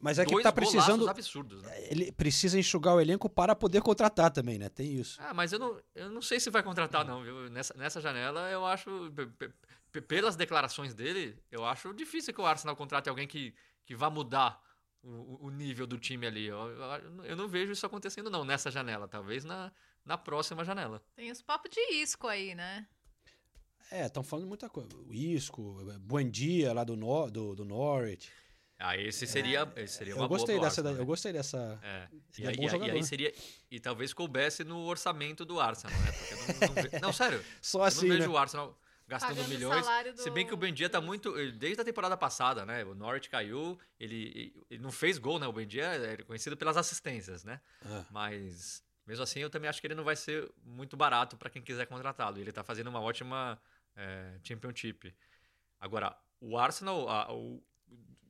Mas 0.00 0.18
é 0.18 0.24
que 0.24 0.32
dois 0.32 0.42
tá 0.42 0.50
precisando. 0.52 1.08
absurdos. 1.08 1.62
Né? 1.62 1.86
Ele 1.90 2.10
precisa 2.12 2.58
enxugar 2.58 2.94
o 2.96 3.00
elenco 3.00 3.28
para 3.28 3.54
poder 3.54 3.80
contratar 3.80 4.30
também, 4.30 4.58
né? 4.58 4.68
Tem 4.68 4.92
isso. 4.94 5.18
Ah, 5.22 5.32
mas 5.32 5.52
eu 5.52 5.58
não, 5.58 5.80
eu 5.94 6.10
não 6.10 6.20
sei 6.20 6.40
se 6.40 6.50
vai 6.50 6.62
contratar 6.62 7.04
não, 7.04 7.22
viu? 7.22 7.48
Nessa, 7.48 7.74
nessa 7.74 8.00
janela 8.00 8.50
eu 8.50 8.66
acho, 8.66 9.10
pe- 9.14 9.26
pe- 9.26 9.52
pe- 9.92 10.00
pelas 10.00 10.34
declarações 10.34 10.94
dele, 10.94 11.40
eu 11.50 11.64
acho 11.64 11.92
difícil 11.94 12.34
que 12.34 12.40
o 12.40 12.46
Arsenal 12.46 12.74
contrate 12.74 13.08
alguém 13.08 13.28
que, 13.28 13.54
que 13.86 13.94
vá 13.94 14.10
mudar 14.10 14.60
o, 15.00 15.46
o- 15.46 15.50
nível 15.50 15.86
do 15.86 15.96
time 15.96 16.26
ali. 16.26 16.46
Eu, 16.46 16.58
eu, 16.58 17.24
eu 17.24 17.36
não 17.36 17.46
vejo 17.48 17.70
isso 17.70 17.86
acontecendo 17.86 18.28
não 18.28 18.44
nessa 18.44 18.72
janela, 18.72 19.06
talvez 19.06 19.44
na, 19.44 19.70
na 20.04 20.18
próxima 20.18 20.64
janela. 20.64 21.00
Tem 21.14 21.30
os 21.30 21.40
papos 21.40 21.70
de 21.70 21.80
isco 21.94 22.26
aí, 22.26 22.52
né? 22.54 22.84
É, 23.92 24.06
estão 24.06 24.22
falando 24.24 24.46
muita 24.48 24.68
coisa. 24.68 24.90
O 24.96 25.14
Isco, 25.14 25.78
Buendia 26.00 26.74
lá 26.74 26.84
do, 26.84 26.94
Nor 26.96 27.30
do, 27.30 27.54
do 27.54 27.64
Norwich. 27.64 28.30
Ah, 28.78 28.96
esse 28.96 29.26
seria, 29.26 29.70
esse 29.76 29.94
seria 29.94 30.14
uma 30.14 30.24
Eu 30.24 30.28
gostei 30.28 30.54
boa 30.54 30.66
dessa, 30.68 30.80
Arsenal, 30.80 30.92
daí- 30.92 30.98
né? 30.98 31.02
eu 31.02 31.06
gostei 31.06 31.32
dessa. 31.32 31.78
É. 31.82 32.08
E, 32.38 32.44
é 32.44 32.48
aí, 32.48 32.56
bom 32.56 32.62
e 32.62 32.68
aí- 32.68 32.88
e 32.88 32.90
aí 32.92 33.02
seria. 33.04 33.34
E 33.70 33.80
talvez 33.80 34.12
coubesse 34.14 34.62
no 34.62 34.84
orçamento 34.84 35.44
do 35.44 35.58
Arsenal, 35.60 35.98
né? 36.00 36.12
Porque 36.12 36.34
eu 36.34 36.38
não, 36.38 36.90
não, 36.92 37.00
não, 37.08 37.12
sério. 37.12 37.44
Só 37.60 37.80
eu 37.80 37.84
assim, 37.84 38.06
não 38.06 38.14
vejo 38.16 38.28
né? 38.28 38.34
o 38.34 38.38
Arsenal 38.38 38.78
gastando 39.08 39.30
Pagando 39.36 39.48
milhões. 39.48 39.84
salário 39.84 40.16
Se 40.16 40.30
bem 40.30 40.46
que 40.46 40.52
o 40.52 40.56
do- 40.56 40.60
Bendia 40.60 40.88
tá 40.88 41.00
muito. 41.00 41.32
Desde 41.52 41.80
a 41.80 41.84
temporada 41.84 42.16
passada, 42.16 42.64
né? 42.64 42.84
O 42.84 42.94
Norwich 42.94 43.28
caiu, 43.28 43.76
ele, 43.98 44.54
ele 44.70 44.80
não 44.82 44.92
fez 44.92 45.18
gol, 45.18 45.38
né? 45.40 45.46
O 45.48 45.52
Bendia 45.52 45.84
é 45.84 46.16
conhecido 46.18 46.56
pelas 46.56 46.76
assistências, 46.76 47.42
né? 47.42 47.60
É. 47.84 48.04
Mas. 48.10 48.84
Mesmo 49.06 49.22
assim, 49.24 49.40
eu 49.40 49.48
também 49.50 49.68
acho 49.70 49.80
que 49.80 49.86
ele 49.86 49.94
não 49.94 50.04
vai 50.04 50.14
ser 50.14 50.48
muito 50.62 50.94
barato 50.94 51.36
para 51.36 51.48
quem 51.50 51.62
quiser 51.62 51.86
contratá-lo. 51.86 52.38
Ele 52.38 52.52
tá 52.52 52.62
fazendo 52.62 52.88
uma 52.88 53.00
ótima 53.00 53.58
é, 53.96 54.38
Championship. 54.44 55.12
Agora, 55.80 56.14
o 56.40 56.56
Arsenal, 56.58 57.08
a- 57.08 57.32
o- 57.32 57.60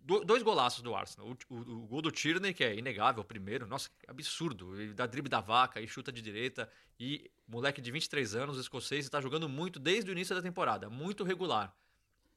do- 0.09 0.25
dois 0.25 0.43
golaços 0.43 0.83
do 0.83 0.95
Arsenal. 0.95 1.29
O, 1.51 1.55
o- 1.55 1.59
o 1.85 1.87
gol 1.87 2.01
do 2.03 2.11
Tierney, 2.11 2.55
que 2.55 2.65
é 2.65 2.75
inegável, 2.75 3.21
o 3.23 3.25
primeiro. 3.25 3.67
Nossa, 3.67 3.91
que 3.91 4.11
absurdo. 4.11 4.81
Ele 4.81 4.95
dá 4.95 5.07
drible 5.07 5.29
da 5.29 5.41
vaca 5.41 5.81
e 5.81 5.87
chuta 5.87 6.11
de 6.11 6.23
direita. 6.23 6.69
E 6.99 7.31
moleque 7.47 7.81
de 7.81 7.91
23 7.93 8.35
anos, 8.35 8.59
escocês, 8.59 9.05
está 9.05 9.21
jogando 9.21 9.49
muito 9.49 9.79
desde 9.79 10.11
o 10.11 10.13
início 10.13 10.35
da 10.35 10.41
temporada. 10.43 10.89
Muito 10.89 11.23
regular. 11.25 11.75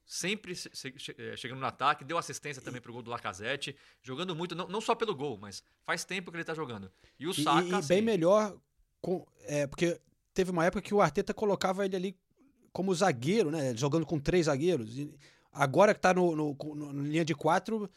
Sempre 0.05 0.53
se- 0.55 0.69
se- 0.73 0.93
eh, 1.17 1.37
chegando 1.37 1.59
no 1.59 1.65
ataque, 1.65 2.03
deu 2.03 2.17
assistência 2.17 2.61
também 2.61 2.81
pro 2.81 2.91
gol 2.91 3.01
do 3.01 3.09
Lacazette, 3.09 3.75
jogando 4.03 4.35
muito, 4.35 4.53
não, 4.53 4.67
não 4.67 4.81
só 4.81 4.93
pelo 4.93 5.15
gol, 5.15 5.37
mas 5.37 5.63
faz 5.85 6.03
tempo 6.03 6.29
que 6.29 6.35
ele 6.37 6.43
tá 6.43 6.53
jogando. 6.53 6.91
E 7.17 7.25
o 7.27 7.33
Saka, 7.33 7.63
e, 7.65 7.69
e 7.69 7.73
assim, 7.75 7.87
bem 7.87 8.01
melhor, 8.01 8.57
com, 8.99 9.25
é, 9.43 9.65
porque 9.67 10.01
teve 10.33 10.51
uma 10.51 10.65
época 10.65 10.81
que 10.81 10.93
o 10.93 10.99
Arteta 11.01 11.33
colocava 11.33 11.85
ele 11.85 11.95
ali 11.95 12.17
como 12.73 12.93
zagueiro, 12.93 13.49
né? 13.51 13.73
Jogando 13.77 14.05
com 14.05 14.19
três 14.19 14.47
zagueiros. 14.47 14.97
E 14.97 15.13
agora 15.51 15.93
que 15.93 15.99
tá 15.99 16.13
no, 16.13 16.35
no, 16.35 16.53
no- 16.75 16.93
na 16.93 17.03
linha 17.03 17.25
de 17.25 17.33
quatro, 17.35 17.89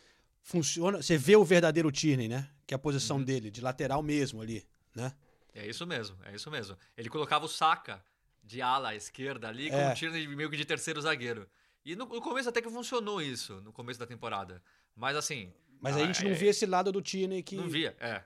funciona. 0.43 1.03
Você 1.03 1.17
vê 1.17 1.37
o 1.37 1.45
verdadeiro 1.45 1.91
Tierney, 1.91 2.29
né? 2.29 2.49
Que 2.67 2.75
é 2.75 2.77
a 2.77 2.79
posição 2.79 3.19
Uhum. 3.19 3.25
dele, 3.25 3.51
de 3.51 3.61
lateral 3.61 4.03
mesmo 4.03 4.41
ali, 4.43 4.67
né? 4.95 5.13
É 5.55 5.67
isso 5.67 5.87
mesmo, 5.87 6.17
é 6.25 6.35
isso 6.35 6.51
mesmo. 6.51 6.77
Ele 6.97 7.09
colocava 7.09 7.45
o 7.45 7.49
Saka 7.49 8.03
de 8.43 8.61
ala 8.61 8.91
à 8.91 8.95
esquerda 8.97 9.49
ali, 9.49 9.71
com 9.71 9.77
É. 9.77 9.93
o 9.93 9.95
Tierney 9.95 10.27
meio 10.29 10.51
que 10.51 10.57
de 10.57 10.65
terceiro 10.65 11.01
zagueiro. 11.01 11.49
E 11.85 11.95
no, 11.95 12.07
no 12.07 12.21
começo 12.21 12.49
até 12.49 12.61
que 12.61 12.69
funcionou 12.71 13.21
isso, 13.23 13.61
no 13.61 13.73
começo 13.73 14.01
da 14.01 14.07
temporada. 14.07 14.63
Mas 14.97 15.17
assim... 15.17 15.53
Mas 15.81 15.97
a 15.97 16.01
ah, 16.01 16.07
gente 16.07 16.25
não 16.25 16.31
é- 16.31 16.35
via 16.35 16.51
esse 16.51 16.65
lado 16.65 16.91
do 16.91 17.03
Tierney 17.03 17.43
que. 17.43 17.57
Não 17.57 17.69
via, 17.69 17.95
é. 18.01 18.23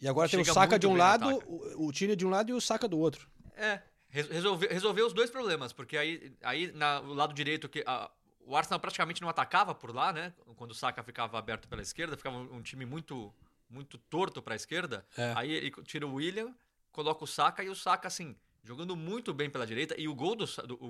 E 0.00 0.08
agora 0.08 0.28
tem 0.28 0.40
o 0.40 0.44
Chega 0.44 0.54
Saka 0.54 0.78
de 0.78 0.86
um 0.86 0.92
no 0.92 0.96
lado, 0.96 1.28
o, 1.46 1.86
o 1.88 1.92
Tierney 1.92 2.16
de 2.16 2.24
um 2.24 2.30
lado 2.30 2.50
e 2.50 2.52
o 2.54 2.60
Saka 2.60 2.86
do 2.88 2.98
outro. 2.98 3.28
É, 3.56 3.82
resolveu, 4.10 4.68
resolveu 4.70 5.06
os 5.06 5.12
dois 5.12 5.30
problemas, 5.30 5.72
porque 5.72 5.96
aí, 5.96 6.32
aí 6.42 6.72
na, 6.72 7.00
o 7.00 7.12
lado 7.14 7.32
direito, 7.34 7.68
que 7.68 7.82
a- 7.86 8.10
o 8.40 8.56
Arsenal 8.56 8.80
praticamente 8.80 9.20
não 9.20 9.28
atacava 9.28 9.74
por 9.74 9.94
lá, 9.94 10.12
né? 10.12 10.32
Quando 10.56 10.70
o 10.70 10.74
Saka 10.74 11.02
ficava 11.02 11.38
aberto 11.38 11.68
pela 11.68 11.82
esquerda, 11.82 12.16
ficava 12.16 12.36
um, 12.36 12.56
um 12.56 12.62
time 12.62 12.84
muito 12.86 13.34
muito 13.70 13.98
torto 13.98 14.40
para 14.40 14.54
a 14.54 14.56
esquerda. 14.56 15.04
É. 15.14 15.34
Aí 15.36 15.52
ele 15.52 15.70
tira 15.84 16.06
o 16.06 16.14
William, 16.14 16.54
coloca 16.90 17.22
o 17.22 17.26
Saka 17.26 17.62
e 17.62 17.68
o 17.68 17.74
Saka, 17.74 18.08
assim, 18.08 18.34
jogando 18.64 18.96
muito 18.96 19.34
bem 19.34 19.50
pela 19.50 19.66
direita. 19.66 19.94
E 20.00 20.08
o 20.08 20.14
gol 20.14 20.34
do, 20.34 20.46
do- 20.46 20.82
o, 20.82 20.86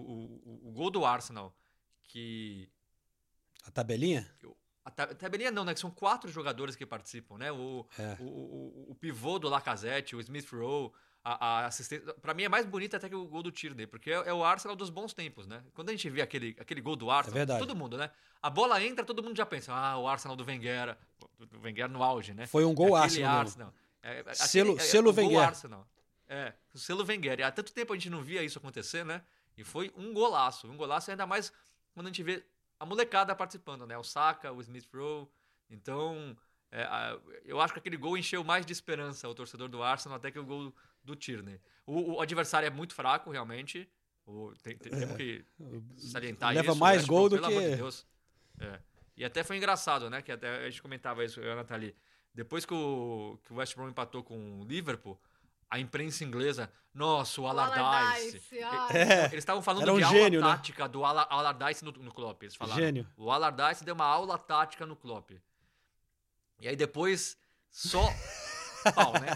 o- 0.47 0.69
o 0.69 0.71
gol 0.71 0.89
do 0.89 1.05
Arsenal, 1.05 1.53
que 2.05 2.69
A 3.67 3.71
tabelinha? 3.73 4.31
a 4.85 4.91
ta- 4.93 5.13
tabelinha 5.13 5.51
não, 5.51 5.65
né? 5.65 5.75
Que 5.75 5.81
são 5.81 5.91
quatro 5.91 6.31
jogadores 6.31 6.77
que 6.77 6.87
participam, 6.87 7.37
né? 7.37 7.51
O, 7.51 7.85
É. 7.99 8.17
o, 8.21 8.25
o, 8.25 8.91
o 8.93 8.95
pivô 8.95 9.41
do 9.41 9.49
Lacazette, 9.49 10.15
o 10.15 10.21
Smith 10.21 10.49
Rowe, 10.53 10.93
a, 11.33 11.61
a 11.63 11.67
assistência. 11.67 12.15
Pra 12.15 12.33
mim 12.33 12.45
é 12.45 12.49
mais 12.49 12.65
bonito 12.65 12.97
até 12.97 13.09
que 13.09 13.15
o 13.15 13.27
gol 13.27 13.43
do 13.43 13.51
Tierney, 13.51 13.87
porque 13.87 14.11
é, 14.11 14.15
é 14.29 14.33
o 14.33 14.45
Arsenal 14.45 14.77
dos 14.77 14.89
bons 14.91 15.13
tempos, 15.13 15.47
né? 15.47 15.63
Quando 15.75 15.89
a 15.91 15.93
gente 15.93 16.09
vê 16.09 16.23
aquele, 16.23 16.57
aquele 16.59 16.81
gol 16.81 16.97
do 16.97 17.11
Arsenal, 17.11 17.57
É 17.57 17.59
todo 17.59 17.75
mundo, 17.77 17.97
né? 17.99 18.11
A 18.43 18.49
bola 18.49 18.83
entra, 18.83 19.05
todo 19.05 19.23
mundo 19.23 19.37
já 19.37 19.45
pensa, 19.45 19.73
ah, 19.75 19.99
o 19.99 20.07
Arsenal 20.09 20.37
do 20.37 20.45
Wenger, 20.45 20.97
do 21.39 21.61
Wenger 21.61 21.89
no 21.89 22.03
auge, 22.03 22.33
né? 22.33 22.47
Foi 22.47 22.65
um 22.65 22.75
gol 22.75 22.97
Aquele 22.97 23.25
Arsenal 23.25 23.67
mesmo. 23.67 23.75
É, 24.03 24.25
é, 24.27 24.35
Selo- 24.35 24.73
aquele- 24.73 24.87
é, 24.87 24.91
selo 24.91 25.11
o 25.11 25.13
gol 25.13 25.25
Wenger. 25.25 25.41
Arsenal. 25.49 25.89
É, 26.29 26.53
o 26.75 26.79
selo 26.79 27.05
Wenger. 27.05 27.41
E 27.41 27.43
há 27.43 27.51
tanto 27.51 27.73
tempo 27.73 27.93
a 27.93 27.97
gente 27.97 28.11
não 28.11 28.23
via 28.23 28.43
isso 28.43 28.59
acontecer, 28.59 29.05
né? 29.05 29.23
E 29.57 29.65
foi 29.65 29.93
um 29.97 30.13
golaço. 30.13 30.69
Um 30.71 30.77
golaço 30.77 31.11
ainda 31.11 31.27
mais 31.27 31.53
quando 31.93 32.07
a 32.07 32.11
gente 32.11 32.23
vê 32.23 32.45
a 32.79 32.87
molecada 32.87 33.35
participando, 33.35 33.87
né? 33.87 33.99
O 33.99 34.05
Saka, 34.05 34.53
o 34.53 34.61
Smith 34.61 34.89
Rowe. 34.95 35.27
Então, 35.71 36.37
é, 36.71 36.87
eu 37.45 37.61
acho 37.61 37.73
que 37.73 37.79
aquele 37.81 37.97
gol 37.97 38.17
encheu 38.17 38.45
mais 38.45 38.65
de 38.65 38.73
esperança 38.73 39.29
o 39.29 39.35
torcedor 39.35 39.69
do 39.69 39.83
Arsenal 39.83 40.17
até 40.17 40.31
que 40.31 40.39
o 40.39 40.45
gol 40.45 40.73
do 41.09 41.17
Tierney. 41.17 41.61
O, 41.87 42.15
o 42.17 42.21
adversário 42.21 42.67
é 42.67 42.71
muito 42.71 42.95
fraco, 42.95 43.31
realmente. 43.31 43.89
O- 44.27 44.53
tem- 44.63 44.77
tem- 44.77 44.93
temos 44.93 45.17
que 45.17 45.45
salientar 45.97 46.53
Leva 46.55 46.71
isso. 46.73 46.79
mais 46.79 46.97
o 46.97 47.01
West 47.01 47.09
gol 47.09 47.29
do 47.29 47.37
pelo 47.37 47.47
amor 47.47 47.63
que- 47.63 47.71
de 47.71 47.77
Deus. 47.77 48.07
É. 48.61 48.79
E 49.17 49.25
até 49.25 49.43
foi 49.43 49.57
engraçado, 49.57 50.09
né? 50.11 50.21
Que 50.23 50.31
até 50.33 50.65
a 50.67 50.71
gente 50.71 50.83
comentava 50.83 51.25
isso, 51.25 51.41
eu 51.41 51.47
e 51.49 51.51
a 51.53 51.57
Nathalie. 51.57 51.95
Depois 52.35 52.65
que 52.65 52.73
o, 52.75 53.39
que 53.45 53.53
o 53.53 53.57
West 53.57 53.75
Brom 53.75 53.89
empatou 53.89 54.23
com 54.23 54.61
o 54.61 54.65
Liverpool, 54.65 55.19
a 55.71 55.79
imprensa 55.81 56.25
inglesa, 56.25 56.71
nossa, 56.95 57.41
o 57.41 57.47
Allardyce. 57.47 57.81
Allardyce, 57.81 58.63
ai. 58.63 58.97
É, 58.97 59.25
Eles 59.27 59.35
estavam 59.39 59.63
falando 59.63 59.93
um 59.93 59.97
de 59.97 60.03
aula 60.05 60.17
gênio, 60.19 60.41
né? 60.41 60.47
tática 60.47 60.89
do 60.89 61.05
Ala- 61.05 61.27
Allardyce 61.31 61.85
no, 61.85 61.91
no 61.93 62.13
Klopp. 62.13 62.43
Eles 62.43 62.55
falaram. 62.55 62.81
Gênio. 62.81 63.07
O 63.17 63.31
Allardyce 63.31 63.85
deu 63.85 63.95
uma 63.95 64.05
aula 64.07 64.39
tática 64.39 64.87
no 64.87 64.95
Klopp. 64.95 65.31
E 66.61 66.69
aí 66.69 66.77
depois, 66.77 67.37
só 67.71 68.01
pau, 68.93 69.13
né? 69.15 69.29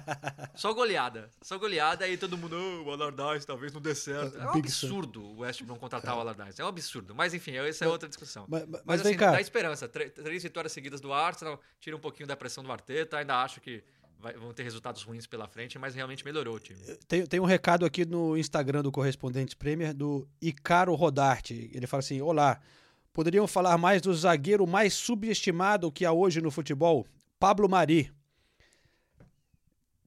Só 0.54 0.72
goleada. 0.72 1.30
Só 1.42 1.58
goleada, 1.58 2.04
aí 2.04 2.16
todo 2.16 2.36
mundo, 2.38 2.56
"Oh, 2.56 2.88
o 2.88 2.90
Allardyce 2.90 3.46
talvez 3.46 3.72
não 3.72 3.80
dê 3.80 3.94
certo. 3.94 4.38
É 4.38 4.48
um 4.48 4.52
Big 4.52 4.70
Sam. 4.70 4.86
absurdo 4.88 5.22
o 5.24 5.38
West 5.40 5.62
Brom 5.62 5.76
contratar 5.76 6.16
o 6.16 6.20
Allardyce. 6.20 6.60
É 6.60 6.64
um 6.64 6.68
absurdo. 6.68 7.14
Mas 7.14 7.34
enfim, 7.34 7.56
essa 7.56 7.84
é 7.84 7.88
outra 7.88 8.08
discussão. 8.08 8.46
Mas- 8.48 8.66
mas- 8.68 8.82
Mas, 8.84 9.00
assim, 9.00 9.10
vem 9.10 9.18
cá. 9.18 9.32
dá 9.32 9.40
esperança. 9.40 9.88
Três 9.88 10.42
vitórias 10.42 10.72
seguidas 10.72 11.00
do 11.00 11.12
Arsenal, 11.12 11.60
tira 11.80 11.96
um 11.96 12.00
pouquinho 12.00 12.26
da 12.26 12.36
pressão 12.36 12.62
do 12.62 12.70
Arteta. 12.72 13.18
Ainda 13.18 13.42
acho 13.42 13.60
que 13.60 13.82
vai- 14.18 14.34
vão 14.34 14.52
ter 14.52 14.62
resultados 14.62 15.02
ruins 15.02 15.26
pela 15.26 15.46
frente, 15.48 15.78
mas 15.78 15.94
realmente 15.94 16.24
melhorou 16.24 16.54
o 16.56 16.60
time. 16.60 16.78
Tem, 17.08 17.26
tem 17.26 17.40
um 17.40 17.44
recado 17.44 17.84
aqui 17.84 18.04
no 18.04 18.36
Instagram 18.36 18.82
do 18.82 18.92
Correspondentes 18.92 19.54
Premier 19.54 19.92
do 19.92 20.28
Icaro 20.40 20.94
Rodarte. 20.94 21.70
Ele 21.74 21.86
fala 21.86 22.00
assim: 22.00 22.20
Olá, 22.20 22.60
poderiam 23.12 23.46
falar 23.46 23.76
mais 23.78 24.00
do 24.00 24.14
zagueiro 24.14 24.66
mais 24.66 24.94
subestimado 24.94 25.90
que 25.90 26.04
há 26.04 26.12
hoje 26.12 26.40
no 26.40 26.50
futebol? 26.50 27.06
Pablo 27.38 27.68
Mari. 27.68 28.12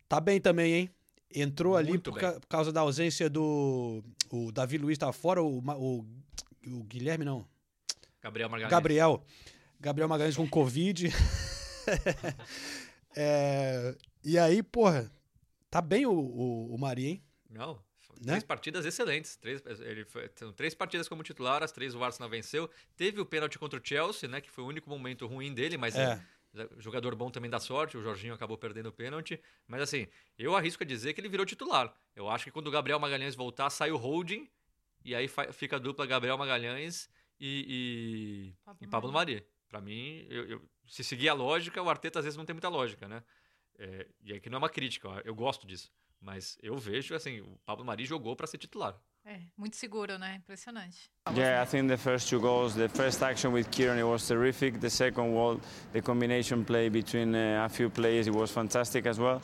Tá 0.07 0.19
bem 0.19 0.39
também, 0.39 0.73
hein? 0.73 0.89
Entrou 1.33 1.75
ali 1.75 1.97
por, 1.97 2.17
ca- 2.17 2.39
por 2.39 2.47
causa 2.47 2.71
da 2.71 2.81
ausência 2.81 3.29
do. 3.29 4.03
O 4.31 4.51
Davi 4.51 4.77
Luiz 4.77 4.95
estava 4.95 5.11
fora, 5.11 5.41
o, 5.43 5.59
o, 5.59 6.05
o 6.67 6.83
Guilherme 6.83 7.25
não. 7.25 7.45
Gabriel 8.21 8.49
Margalhães. 8.49 8.71
Gabriel. 8.71 9.23
Gabriel 9.79 10.07
Magalhães 10.07 10.35
com 10.37 10.47
Covid. 10.47 11.09
É, 13.15 13.95
e 14.23 14.37
aí, 14.37 14.61
porra, 14.61 15.09
tá 15.69 15.81
bem 15.81 16.05
o, 16.05 16.11
o, 16.11 16.75
o 16.75 16.77
Mari, 16.77 17.05
hein? 17.07 17.23
Não, 17.49 17.75
Né? 18.19 18.33
três 18.33 18.43
partidas 18.43 18.85
excelentes. 18.85 19.37
Três, 19.37 19.61
ele 19.79 20.03
foi, 20.05 20.27
três 20.55 20.73
partidas 20.75 21.07
como 21.07 21.23
titular, 21.23 21.63
as 21.63 21.71
três 21.71 21.95
o 21.95 22.03
Arsenal 22.03 22.29
venceu. 22.29 22.69
Teve 22.97 23.21
o 23.21 23.25
pênalti 23.25 23.57
contra 23.57 23.79
o 23.79 23.81
Chelsea, 23.85 24.27
né? 24.27 24.41
Que 24.41 24.51
foi 24.51 24.63
o 24.63 24.67
único 24.67 24.89
momento 24.89 25.25
ruim 25.27 25.53
dele, 25.53 25.77
mas 25.77 25.95
É. 25.95 26.03
é. 26.13 26.21
Jogador 26.77 27.15
bom 27.15 27.29
também 27.29 27.49
dá 27.49 27.59
sorte. 27.59 27.97
O 27.97 28.01
Jorginho 28.01 28.33
acabou 28.33 28.57
perdendo 28.57 28.87
o 28.89 28.91
pênalti. 28.91 29.39
Mas 29.67 29.81
assim, 29.81 30.07
eu 30.37 30.55
arrisco 30.55 30.83
a 30.83 30.85
dizer 30.85 31.13
que 31.13 31.21
ele 31.21 31.29
virou 31.29 31.45
titular. 31.45 31.93
Eu 32.15 32.29
acho 32.29 32.45
que 32.45 32.51
quando 32.51 32.67
o 32.67 32.71
Gabriel 32.71 32.99
Magalhães 32.99 33.35
voltar, 33.35 33.69
sai 33.69 33.91
o 33.91 33.97
holding. 33.97 34.49
E 35.03 35.13
aí 35.13 35.27
fica 35.53 35.75
a 35.75 35.79
dupla 35.79 36.05
Gabriel 36.05 36.37
Magalhães 36.37 37.09
e, 37.39 38.53
e 38.55 38.55
Pablo 38.63 38.77
e 38.81 38.87
Pablo 38.87 39.11
Mari. 39.11 39.45
Pra 39.67 39.79
mim, 39.81 40.25
eu- 40.29 40.45
eu- 40.47 40.69
se 40.87 41.03
seguir 41.03 41.29
a 41.29 41.33
lógica, 41.33 41.81
o 41.81 41.89
Arteta 41.89 42.19
às 42.19 42.25
vezes 42.25 42.37
não 42.37 42.45
tem 42.45 42.53
muita 42.53 42.69
lógica, 42.69 43.07
né? 43.07 43.23
É, 43.77 44.07
e 44.23 44.33
aqui 44.33 44.49
não 44.49 44.55
é 44.55 44.59
uma 44.59 44.69
crítica, 44.69 45.21
eu 45.25 45.35
gosto 45.35 45.67
disso. 45.67 45.91
Mas 46.25 46.57
eu 46.61 46.75
vejo, 46.75 47.13
assim, 47.13 47.39
o 47.39 47.59
Pablo 47.65 47.85
Mari 47.85 48.03
jogou 48.03 48.35
pra 48.35 48.47
ser 48.47 48.57
titular. 48.57 48.99
É, 49.27 49.39
muito 49.57 49.75
seguro, 49.75 50.17
né? 50.19 50.35
Impressionante. 50.37 51.09
Yeah, 51.35 51.63
I 51.63 51.65
think 51.65 51.87
the 51.87 51.97
first 51.97 52.29
two 52.29 52.39
goals, 52.39 52.75
the 52.75 52.87
first 52.87 53.23
action 53.23 53.51
with 53.51 53.69
Kieran, 53.71 53.97
it 53.97 54.03
was 54.03 54.27
terrific. 54.27 54.79
The 54.79 54.89
second 54.89 55.33
one, 55.33 55.59
the 55.93 56.01
combination 56.01 56.63
play 56.63 56.89
between 56.89 57.33
uh, 57.33 57.65
a 57.65 57.69
few 57.69 57.89
players, 57.89 58.27
it 58.27 58.33
was 58.33 58.51
fantastic 58.51 59.07
as 59.07 59.19
well. 59.19 59.41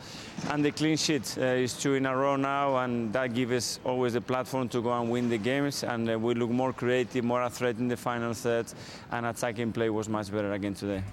And 0.51 0.63
the 0.63 0.71
clean 0.71 0.97
sheet 0.97 1.36
uh, 1.38 1.63
is 1.63 1.73
two 1.73 1.95
in 1.95 2.05
a 2.05 2.15
row 2.15 2.36
now, 2.36 2.77
and 2.77 3.11
that 3.13 3.34
gives 3.34 3.53
us 3.53 3.79
always 3.84 4.13
the 4.13 4.21
platform 4.21 4.69
to 4.69 4.82
go 4.82 4.91
and 4.91 5.09
win 5.09 5.29
the 5.29 5.39
games. 5.39 5.84
And 5.84 6.09
uh, 6.09 6.19
we 6.19 6.36
look 6.36 6.51
more 6.51 6.73
creative, 6.73 7.23
more 7.23 7.41
athletic 7.41 7.79
in 7.79 7.88
the 7.88 7.97
final 7.97 8.34
third, 8.34 8.67
and 9.11 9.25
attacking 9.25 9.71
play 9.71 9.89
was 9.89 10.07
much 10.07 10.32
better 10.32 10.51
again 10.53 10.75
today. 10.75 11.03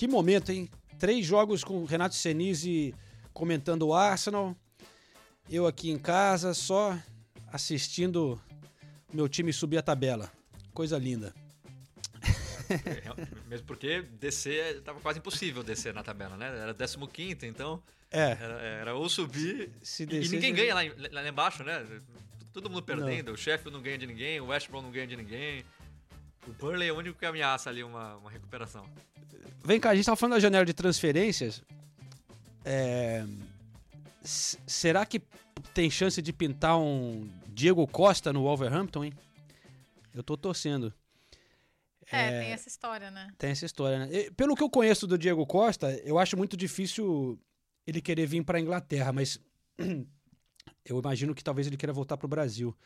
Que 0.00 0.08
momento, 0.08 0.50
hein? 0.50 0.66
Três 0.98 1.26
jogos 1.26 1.62
com 1.62 1.84
Renato 1.84 2.14
Senise 2.14 2.94
comentando 3.34 3.82
o 3.82 3.92
Arsenal. 3.92 4.56
Eu 5.46 5.66
aqui 5.66 5.90
em 5.90 5.98
casa 5.98 6.54
só 6.54 6.98
assistindo 7.52 8.40
meu 9.12 9.28
time 9.28 9.52
subir 9.52 9.76
a 9.76 9.82
tabela. 9.82 10.32
Coisa 10.72 10.96
linda. 10.96 11.34
É, 12.70 13.46
Mesmo 13.46 13.66
porque 13.66 14.00
descer 14.00 14.80
tava 14.80 15.00
quase 15.00 15.18
impossível 15.18 15.62
descer 15.62 15.92
na 15.92 16.02
tabela, 16.02 16.34
né? 16.34 16.46
Era 16.46 16.72
15, 16.72 17.46
então. 17.46 17.82
É. 18.10 18.38
Era, 18.40 18.54
era 18.62 18.94
ou 18.94 19.06
subir. 19.06 19.70
Se 19.82 20.06
descer, 20.06 20.32
e 20.32 20.34
ninguém 20.34 20.54
ganha 20.54 20.74
lá, 20.74 20.80
lá 21.12 21.28
embaixo, 21.28 21.62
né? 21.62 21.86
Todo 22.54 22.70
mundo 22.70 22.82
perdendo. 22.82 23.32
O 23.32 23.36
Sheffield 23.36 23.76
não 23.76 23.82
ganha 23.82 23.98
de 23.98 24.06
ninguém, 24.06 24.40
o 24.40 24.46
West 24.46 24.70
Brom 24.70 24.80
não 24.80 24.90
ganha 24.90 25.06
de 25.06 25.16
ninguém. 25.16 25.62
O 26.48 26.54
Burnley 26.54 26.88
é 26.88 26.92
o 26.92 26.96
único 26.96 27.18
que 27.18 27.26
ameaça 27.26 27.68
ali 27.68 27.84
uma, 27.84 28.16
uma 28.16 28.30
recuperação. 28.30 28.88
Vem 29.64 29.78
cá, 29.78 29.90
a 29.90 29.94
gente 29.94 30.04
tava 30.04 30.16
falando 30.16 30.34
da 30.34 30.40
janela 30.40 30.64
de 30.64 30.72
transferências. 30.72 31.62
É, 32.64 33.24
será 34.22 35.04
que 35.04 35.22
tem 35.74 35.90
chance 35.90 36.20
de 36.20 36.32
pintar 36.32 36.78
um 36.78 37.30
Diego 37.48 37.86
Costa 37.86 38.32
no 38.32 38.42
Wolverhampton, 38.42 39.04
hein? 39.04 39.12
Eu 40.14 40.22
tô 40.22 40.36
torcendo. 40.36 40.92
É, 42.10 42.40
tem 42.40 42.52
essa 42.52 42.68
história, 42.68 43.10
né? 43.10 43.28
Tem 43.38 43.50
essa 43.50 43.64
história, 43.64 43.98
né? 44.00 44.08
E, 44.10 44.30
Pelo 44.32 44.56
que 44.56 44.62
eu 44.62 44.70
conheço 44.70 45.06
do 45.06 45.16
Diego 45.16 45.46
Costa, 45.46 45.92
eu 46.04 46.18
acho 46.18 46.36
muito 46.36 46.56
difícil 46.56 47.38
ele 47.86 48.00
querer 48.00 48.26
vir 48.26 48.44
para 48.44 48.60
Inglaterra, 48.60 49.12
mas 49.12 49.38
eu 50.84 50.98
imagino 50.98 51.34
que 51.34 51.44
talvez 51.44 51.66
ele 51.66 51.76
queira 51.76 51.92
voltar 51.92 52.16
para 52.16 52.26
o 52.26 52.28
Brasil. 52.28 52.76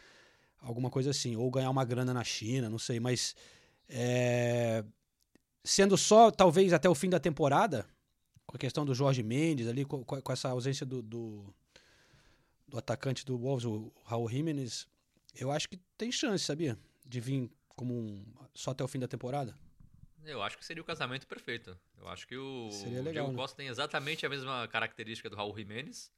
Alguma 0.61 0.91
coisa 0.91 1.11
assim. 1.11 1.37
Ou 1.37 1.51
ganhar 1.51 1.71
uma 1.71 1.85
grana 1.85 2.13
na 2.13 2.25
China, 2.25 2.69
não 2.69 2.79
sei. 2.79 3.01
Mas 3.01 3.35
é, 3.89 4.85
sendo 5.65 5.97
só, 5.97 6.31
talvez, 6.31 6.73
até 6.73 6.89
o 6.89 6.95
fim 6.95 7.09
da 7.09 7.19
temporada, 7.19 7.87
com 8.47 8.57
a 8.57 8.61
questão 8.61 8.85
do 8.85 8.95
Jorge 8.95 9.23
Mendes 9.23 9.67
ali, 9.67 9.85
com, 9.85 10.05
com 10.05 10.33
essa 10.33 10.51
ausência 10.51 10.85
do, 10.85 11.01
do, 11.01 11.55
do 12.69 12.79
atacante 12.79 13.25
do 13.25 13.39
Wolves, 13.39 13.65
o 13.65 13.91
Raul 14.05 14.29
Jimenez, 14.29 14.87
eu 15.35 15.51
acho 15.51 15.69
que 15.69 15.79
tem 15.97 16.13
chance, 16.13 16.45
sabia? 16.45 16.79
De 17.05 17.21
vir 17.21 17.51
como 17.69 17.95
um, 17.95 18.25
só 18.55 18.71
até 18.71 18.85
o 18.85 18.89
fim 18.89 18.99
da 18.99 19.09
temporada. 19.09 19.59
Eu 20.25 20.43
acho 20.43 20.57
que 20.57 20.65
seria 20.65 20.83
o 20.83 20.87
casamento 20.87 21.27
perfeito. 21.27 21.79
Eu 21.99 22.09
acho 22.09 22.27
que 22.27 22.37
o, 22.37 22.71
Seria 22.71 23.01
o 23.01 23.05
legal, 23.05 23.13
Diego 23.13 23.29
né? 23.33 23.37
Costa 23.37 23.57
tem 23.57 23.69
exatamente 23.69 24.25
a 24.25 24.29
mesma 24.29 24.67
característica 24.69 25.29
do 25.29 25.37
Raul 25.37 25.57
Jimenez. 25.57 26.11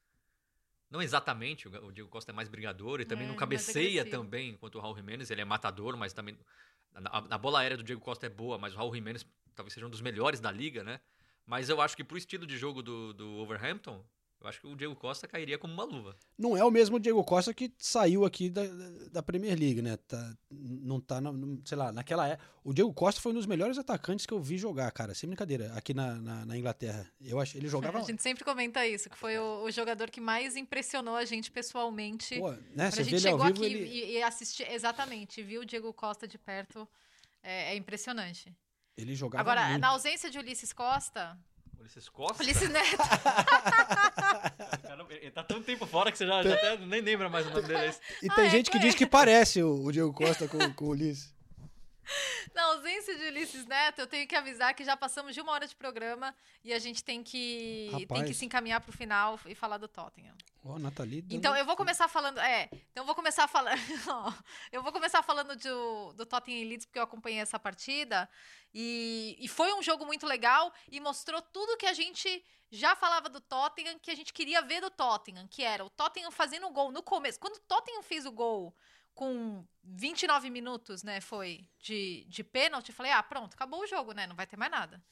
Não 0.88 1.02
exatamente, 1.02 1.66
o 1.66 1.90
Diego 1.90 2.08
Costa 2.08 2.30
é 2.30 2.34
mais 2.34 2.48
brigador 2.48 3.00
e 3.00 3.04
também 3.04 3.26
É, 3.26 3.28
não 3.28 3.34
cabeceia 3.34 4.08
também 4.08 4.56
quanto 4.56 4.78
o 4.78 4.80
Raul 4.80 4.94
Jimenez. 4.94 5.30
Ele 5.30 5.40
é 5.40 5.44
matador, 5.44 5.96
mas 5.96 6.12
também. 6.12 6.38
A, 6.94 7.38
bola 7.38 7.60
aérea 7.60 7.76
do 7.76 7.82
Diego 7.82 8.00
Costa 8.00 8.26
é 8.26 8.28
boa, 8.28 8.56
mas 8.58 8.74
o 8.74 8.76
Raul 8.76 8.94
Jimenez 8.94 9.26
talvez 9.54 9.72
seja 9.72 9.86
um 9.86 9.90
dos 9.90 10.00
melhores 10.00 10.40
da 10.40 10.50
liga, 10.50 10.82
né? 10.82 11.00
Mas 11.44 11.68
eu 11.68 11.80
acho 11.80 11.96
que 11.96 12.02
pro 12.02 12.16
estilo 12.16 12.46
de 12.46 12.56
jogo 12.56 12.82
do, 12.82 13.12
do 13.12 13.34
Overhampton, 13.36 14.04
eu 14.40 14.46
acho 14.48 14.60
que 14.60 14.66
o 14.66 14.76
Diego 14.76 14.94
Costa 14.94 15.26
cairia 15.26 15.58
como 15.58 15.72
uma 15.72 15.84
luva. 15.84 16.16
Não 16.38 16.56
é 16.56 16.62
o 16.64 16.70
mesmo 16.70 17.00
Diego 17.00 17.22
Costa 17.24 17.52
que 17.54 17.72
saiu 17.78 18.24
aqui 18.24 18.48
da, 18.50 18.62
da 19.10 19.22
Premier 19.22 19.58
League, 19.58 19.80
né? 19.82 19.96
Tá, 19.96 20.36
não 20.50 21.00
tá, 21.00 21.20
na- 21.20 21.32
no- 21.32 21.60
sei 21.64 21.76
lá, 21.76 21.90
naquela 21.90 22.28
é. 22.28 22.38
O 22.62 22.72
Diego 22.74 22.92
Costa 22.92 23.20
foi 23.20 23.32
um 23.32 23.34
dos 23.34 23.46
melhores 23.46 23.78
atacantes 23.78 24.26
que 24.26 24.32
eu 24.34 24.40
vi 24.40 24.58
jogar, 24.58 24.90
cara, 24.92 25.14
sem 25.14 25.28
brincadeira, 25.28 25.72
aqui 25.74 25.92
na, 25.94 26.14
na, 26.16 26.44
na 26.46 26.56
Inglaterra. 26.56 27.10
Eu 27.20 27.40
acho, 27.40 27.56
ele 27.56 27.68
jogava. 27.68 27.98
A 27.98 28.02
gente 28.02 28.22
sempre 28.22 28.44
comenta 28.44 28.86
isso, 28.86 29.08
que 29.10 29.16
foi 29.16 29.38
o, 29.38 29.64
o 29.64 29.70
jogador 29.70 30.10
que 30.10 30.20
mais 30.20 30.54
impressionou 30.56 31.16
a 31.16 31.24
gente 31.24 31.50
pessoalmente. 31.50 32.38
Pô, 32.38 32.50
né, 32.52 32.60
Quando 32.76 32.92
você 32.94 33.00
a 33.00 33.04
vê 33.04 33.10
gente 33.10 33.22
chegou 33.22 33.44
vivo, 33.46 33.64
aqui 33.64 33.74
ele- 33.74 33.84
e, 33.88 34.12
e 34.18 34.22
assistiu, 34.22 34.66
exatamente, 34.68 35.42
viu 35.42 35.62
o 35.62 35.64
Diego 35.66 35.92
Costa 35.92 36.28
de 36.28 36.36
perto, 36.38 36.86
é, 37.42 37.72
é 37.72 37.76
impressionante. 37.76 38.54
Ele 38.96 39.14
jogava. 39.14 39.40
Agora, 39.42 39.66
muito. 39.68 39.80
na 39.80 39.88
ausência 39.88 40.30
de 40.30 40.38
Ulisses 40.38 40.72
Costa, 40.72 41.38
Ulisses 41.86 42.08
Costa? 42.08 42.42
Ulisses 42.42 42.68
Neto. 42.68 42.96
Caramba, 44.82 45.14
ele 45.14 45.30
tá 45.30 45.44
tanto 45.44 45.62
tempo 45.62 45.86
fora 45.86 46.10
que 46.10 46.18
você 46.18 46.26
já, 46.26 46.42
já 46.42 46.54
até 46.54 46.76
nem 46.78 47.00
lembra 47.00 47.28
mais 47.28 47.46
o 47.46 47.50
nome 47.50 47.62
dele. 47.62 47.94
E 48.22 48.28
Ah, 48.28 48.34
tem 48.34 48.46
é, 48.46 48.50
gente 48.50 48.70
que 48.70 48.76
é. 48.78 48.80
diz 48.80 48.94
que 48.96 49.06
parece 49.06 49.62
o, 49.62 49.84
o 49.84 49.92
Diego 49.92 50.12
Costa 50.12 50.48
com, 50.48 50.72
com 50.72 50.84
o 50.86 50.88
Ulisses. 50.88 51.32
Na 52.54 52.62
ausência 52.64 53.16
de 53.16 53.24
Ulisses 53.24 53.66
Neto, 53.66 54.00
eu 54.00 54.06
tenho 54.06 54.26
que 54.26 54.34
avisar 54.34 54.74
que 54.74 54.84
já 54.84 54.96
passamos 54.96 55.34
de 55.34 55.40
uma 55.40 55.52
hora 55.52 55.66
de 55.66 55.74
programa 55.74 56.34
e 56.64 56.72
a 56.72 56.78
gente 56.78 57.02
tem 57.02 57.22
que, 57.22 57.88
tem 57.90 58.06
que 58.06 58.14
Rapaz. 58.14 58.36
se 58.36 58.44
encaminhar 58.44 58.80
pro 58.80 58.92
final 58.92 59.38
e 59.46 59.54
falar 59.54 59.78
do 59.78 59.88
Tottenham. 59.88 60.34
Ó, 60.64 60.78
Nathalie. 60.78 61.24
Então 61.30 61.56
eu 61.56 61.64
vou 61.64 61.76
começar 61.76 62.08
falando. 62.08 62.38
É, 62.38 62.68
então 62.90 63.02
eu 63.02 63.04
vou 63.04 63.14
começar 63.14 63.46
falando. 63.46 63.78
eu 64.72 64.82
vou 64.82 64.92
começar 64.92 65.22
falando 65.22 65.56
do, 65.56 66.12
do 66.14 66.26
Tottenham 66.26 66.60
e 66.60 66.68
Leeds, 66.68 66.86
porque 66.86 66.98
eu 66.98 67.04
acompanhei 67.04 67.40
essa 67.40 67.58
partida. 67.58 68.28
E, 68.74 69.36
e 69.38 69.48
foi 69.48 69.72
um 69.74 69.82
jogo 69.82 70.04
muito 70.04 70.26
legal 70.26 70.72
e 70.90 71.00
mostrou 71.00 71.40
tudo 71.40 71.76
que 71.76 71.86
a 71.86 71.92
gente 71.92 72.44
já 72.70 72.96
falava 72.96 73.28
do 73.28 73.40
Tottenham, 73.40 73.98
que 74.00 74.10
a 74.10 74.14
gente 74.14 74.32
queria 74.32 74.60
ver 74.60 74.80
do 74.80 74.90
Tottenham, 74.90 75.46
que 75.48 75.62
era 75.62 75.84
o 75.84 75.90
Tottenham 75.90 76.30
fazendo 76.30 76.66
o 76.66 76.72
gol 76.72 76.90
no 76.90 77.02
começo. 77.02 77.38
Quando 77.38 77.56
o 77.56 77.60
Tottenham 77.60 78.02
fez 78.02 78.26
o 78.26 78.32
gol 78.32 78.74
com 79.16 79.66
29 79.82 80.50
minutos, 80.50 81.02
né, 81.02 81.20
foi 81.20 81.66
de, 81.80 82.24
de 82.28 82.44
pênalti, 82.44 82.92
falei, 82.92 83.10
ah, 83.10 83.22
pronto, 83.22 83.54
acabou 83.54 83.80
o 83.80 83.86
jogo, 83.86 84.12
né, 84.12 84.26
não 84.26 84.36
vai 84.36 84.46
ter 84.46 84.58
mais 84.58 84.70
nada. 84.70 85.02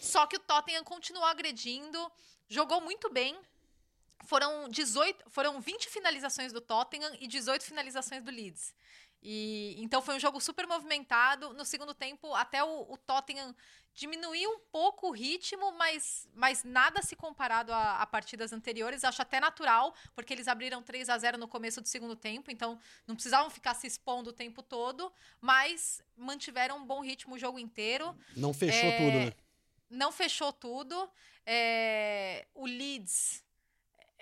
Só 0.00 0.24
que 0.26 0.36
o 0.36 0.40
Tottenham 0.40 0.84
continuou 0.84 1.26
agredindo, 1.26 2.10
jogou 2.48 2.80
muito 2.80 3.10
bem, 3.10 3.36
foram 4.24 4.68
18, 4.68 5.28
foram 5.30 5.60
20 5.60 5.88
finalizações 5.88 6.52
do 6.52 6.60
Tottenham 6.60 7.12
e 7.18 7.26
18 7.26 7.64
finalizações 7.64 8.22
do 8.22 8.30
Leeds. 8.30 8.72
E 9.22 9.74
então 9.78 10.00
foi 10.00 10.16
um 10.16 10.20
jogo 10.20 10.40
super 10.40 10.66
movimentado. 10.66 11.52
No 11.52 11.64
segundo 11.64 11.92
tempo, 11.94 12.34
até 12.34 12.62
o, 12.64 12.86
o 12.92 12.96
Tottenham 12.96 13.54
diminuiu 13.92 14.48
um 14.50 14.60
pouco 14.72 15.08
o 15.08 15.12
ritmo, 15.12 15.72
mas, 15.72 16.28
mas 16.34 16.64
nada 16.64 17.02
se 17.02 17.14
comparado 17.16 17.72
a, 17.72 18.00
a 18.00 18.06
partidas 18.06 18.52
anteriores. 18.52 19.04
Acho 19.04 19.20
até 19.20 19.40
natural, 19.40 19.94
porque 20.14 20.32
eles 20.32 20.48
abriram 20.48 20.82
3 20.82 21.08
a 21.10 21.18
0 21.18 21.36
no 21.36 21.48
começo 21.48 21.80
do 21.80 21.88
segundo 21.88 22.16
tempo, 22.16 22.50
então 22.50 22.78
não 23.06 23.14
precisavam 23.14 23.50
ficar 23.50 23.74
se 23.74 23.86
expondo 23.86 24.30
o 24.30 24.32
tempo 24.32 24.62
todo, 24.62 25.12
mas 25.40 26.02
mantiveram 26.16 26.78
um 26.78 26.86
bom 26.86 27.00
ritmo 27.02 27.34
o 27.34 27.38
jogo 27.38 27.58
inteiro. 27.58 28.16
Não 28.36 28.54
fechou 28.54 28.88
É, 28.88 28.96
tudo, 28.98 29.18
né? 29.18 29.32
Não 29.90 30.12
fechou 30.12 30.52
tudo. 30.52 31.10
É, 31.44 32.46
o 32.54 32.64
Leeds 32.64 33.44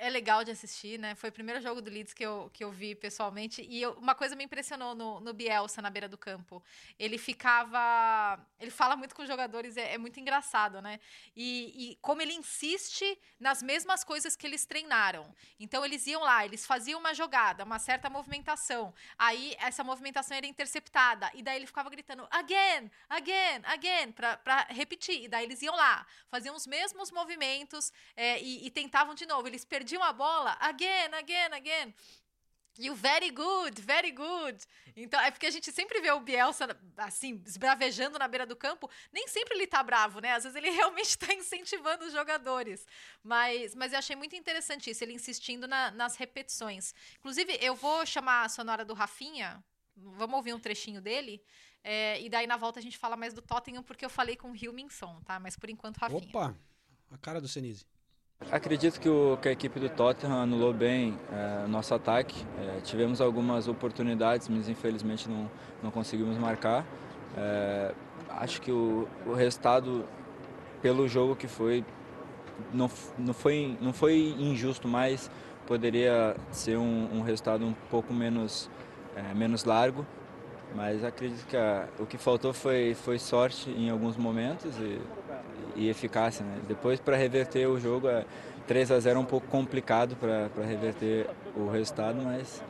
é 0.00 0.08
legal 0.08 0.44
de 0.44 0.50
assistir, 0.50 0.98
né? 0.98 1.14
Foi 1.14 1.28
o 1.30 1.32
primeiro 1.32 1.60
jogo 1.60 1.82
do 1.82 1.90
Leeds 1.90 2.14
que 2.14 2.24
eu, 2.24 2.50
que 2.52 2.62
eu 2.62 2.70
vi 2.70 2.94
pessoalmente. 2.94 3.62
E 3.62 3.82
eu- 3.82 3.92
uma 3.94 4.14
coisa 4.14 4.36
me 4.36 4.44
impressionou 4.44 4.94
no, 4.94 5.20
no 5.20 5.32
Bielsa, 5.32 5.82
na 5.82 5.90
beira 5.90 6.08
do 6.08 6.16
campo. 6.16 6.62
Ele 6.98 7.18
ficava. 7.18 8.38
Ele 8.60 8.70
fala 8.70 8.96
muito 8.96 9.14
com 9.14 9.22
os 9.22 9.28
jogadores, 9.28 9.76
é, 9.76 9.94
é 9.94 9.98
muito 9.98 10.20
engraçado, 10.20 10.80
né? 10.80 11.00
E, 11.36 11.92
e 11.92 11.96
como 12.00 12.22
ele 12.22 12.32
insiste 12.34 13.18
nas 13.40 13.62
mesmas 13.62 14.04
coisas 14.04 14.36
que 14.36 14.46
eles 14.46 14.64
treinaram. 14.64 15.34
Então, 15.58 15.84
eles 15.84 16.06
iam 16.06 16.22
lá, 16.22 16.44
eles 16.44 16.64
faziam 16.64 17.00
uma 17.00 17.12
jogada, 17.12 17.64
uma 17.64 17.78
certa 17.78 18.08
movimentação. 18.08 18.94
Aí, 19.18 19.56
essa 19.58 19.82
movimentação 19.82 20.36
era 20.36 20.46
interceptada. 20.46 21.30
E 21.34 21.42
daí 21.42 21.56
ele 21.56 21.66
ficava 21.66 21.90
gritando, 21.90 22.26
again, 22.30 22.90
again, 23.08 23.62
again, 23.64 24.12
pra, 24.12 24.36
pra 24.36 24.66
repetir. 24.70 25.24
E 25.24 25.28
daí 25.28 25.44
eles 25.44 25.60
iam 25.62 25.74
lá, 25.74 26.06
faziam 26.30 26.54
os 26.54 26.66
mesmos 26.66 27.10
movimentos 27.10 27.92
é, 28.16 28.40
e, 28.40 28.66
e 28.66 28.70
tentavam 28.70 29.14
de 29.14 29.26
novo. 29.26 29.46
Eles 29.48 29.64
perdiam 29.64 29.87
a 29.96 30.12
bola, 30.12 30.56
again, 30.60 31.14
again, 31.14 31.52
again. 31.54 31.94
E 32.80 32.90
o 32.90 32.94
very 32.94 33.30
good, 33.32 33.80
very 33.82 34.12
good. 34.12 34.56
Então, 34.94 35.20
é 35.20 35.32
porque 35.32 35.46
a 35.46 35.50
gente 35.50 35.72
sempre 35.72 36.00
vê 36.00 36.12
o 36.12 36.20
Bielsa, 36.20 36.68
assim, 36.96 37.42
esbravejando 37.44 38.16
na 38.20 38.28
beira 38.28 38.46
do 38.46 38.54
campo. 38.54 38.88
Nem 39.12 39.26
sempre 39.26 39.54
ele 39.56 39.66
tá 39.66 39.82
bravo, 39.82 40.20
né? 40.20 40.32
Às 40.34 40.44
vezes 40.44 40.54
ele 40.56 40.70
realmente 40.70 41.18
tá 41.18 41.32
incentivando 41.34 42.04
os 42.04 42.12
jogadores. 42.12 42.86
Mas, 43.20 43.74
mas 43.74 43.92
eu 43.92 43.98
achei 43.98 44.14
muito 44.14 44.36
interessante 44.36 44.90
isso, 44.90 45.02
ele 45.02 45.12
insistindo 45.12 45.66
na- 45.66 45.90
nas 45.90 46.14
repetições. 46.16 46.94
Inclusive, 47.18 47.58
eu 47.60 47.74
vou 47.74 48.06
chamar 48.06 48.44
a 48.44 48.48
sonora 48.48 48.84
do 48.84 48.94
Rafinha. 48.94 49.60
Vamos 49.96 50.36
ouvir 50.36 50.54
um 50.54 50.60
trechinho 50.60 51.00
dele. 51.00 51.42
é, 51.82 52.20
e 52.20 52.28
daí, 52.28 52.46
na 52.46 52.56
volta, 52.56 52.78
a 52.78 52.82
gente 52.82 52.96
fala 52.98 53.16
mais 53.16 53.32
do 53.34 53.40
Tottenham, 53.42 53.82
porque 53.82 54.04
eu 54.04 54.10
falei 54.10 54.36
com 54.36 54.52
o 54.52 54.56
Hilminson, 54.56 55.20
tá? 55.22 55.40
Mas 55.40 55.56
por 55.56 55.68
enquanto, 55.70 55.96
Rafinha. 55.98 56.28
Opa, 56.28 56.54
a 57.10 57.18
cara 57.18 57.40
do 57.40 57.48
Senise. 57.48 57.84
Acredito 58.52 58.98
que, 59.00 59.08
o- 59.08 59.36
que 59.42 59.48
a 59.48 59.52
equipe 59.52 59.78
do 59.78 59.88
Tottenham 59.90 60.40
anulou 60.40 60.72
bem 60.72 61.18
eh, 61.32 61.64
o 61.66 61.68
nosso 61.68 61.92
ataque. 61.94 62.46
Eh, 62.58 62.80
tivemos 62.82 63.20
algumas 63.20 63.68
oportunidades, 63.68 64.48
mas 64.48 64.68
infelizmente 64.68 65.28
não, 65.28 65.50
não 65.82 65.90
conseguimos 65.90 66.38
marcar. 66.38 66.86
Eh, 67.36 67.92
acho 68.30 68.62
que 68.62 68.70
o, 68.72 69.06
o 69.26 69.34
resultado, 69.34 70.04
pelo 70.80 71.06
jogo 71.08 71.36
que 71.36 71.46
foi, 71.46 71.84
não, 72.72 72.88
não, 73.18 73.34
foi, 73.34 73.76
não 73.82 73.92
foi 73.92 74.34
injusto, 74.38 74.88
mas 74.88 75.30
poderia 75.66 76.34
ser 76.50 76.78
um, 76.78 77.18
um 77.18 77.20
resultado 77.22 77.66
um 77.66 77.74
pouco 77.90 78.14
menos, 78.14 78.70
eh, 79.16 79.34
menos 79.34 79.64
largo. 79.64 80.06
Mas 80.74 81.04
acredito 81.04 81.46
que 81.46 81.56
a- 81.56 81.86
o 81.98 82.06
que 82.06 82.16
faltou 82.16 82.52
foi, 82.54 82.94
foi 82.94 83.18
sorte 83.18 83.68
em 83.70 83.90
alguns 83.90 84.16
momentos 84.16 84.74
e, 84.78 84.98
e 85.78 85.88
eficácia. 85.88 86.44
Né? 86.44 86.58
Depois, 86.68 87.00
para 87.00 87.16
reverter 87.16 87.66
o 87.66 87.80
jogo, 87.80 88.08
é 88.08 88.24
3 88.66 88.90
a 88.90 89.00
0 89.00 89.16
é 89.16 89.22
um 89.22 89.24
pouco 89.24 89.46
complicado 89.46 90.16
para 90.16 90.64
reverter 90.64 91.26
o 91.56 91.70
resultado, 91.70 92.20
mas 92.22 92.62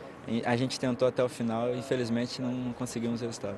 a 0.45 0.57
gente 0.57 0.79
tentou 0.79 1.09
até 1.09 1.25
o 1.25 1.29
final 1.29 1.75
e 1.75 1.79
infelizmente 1.79 2.41
não 2.41 2.73
conseguimos 2.75 3.21
o 3.23 3.25
resultado. 3.25 3.57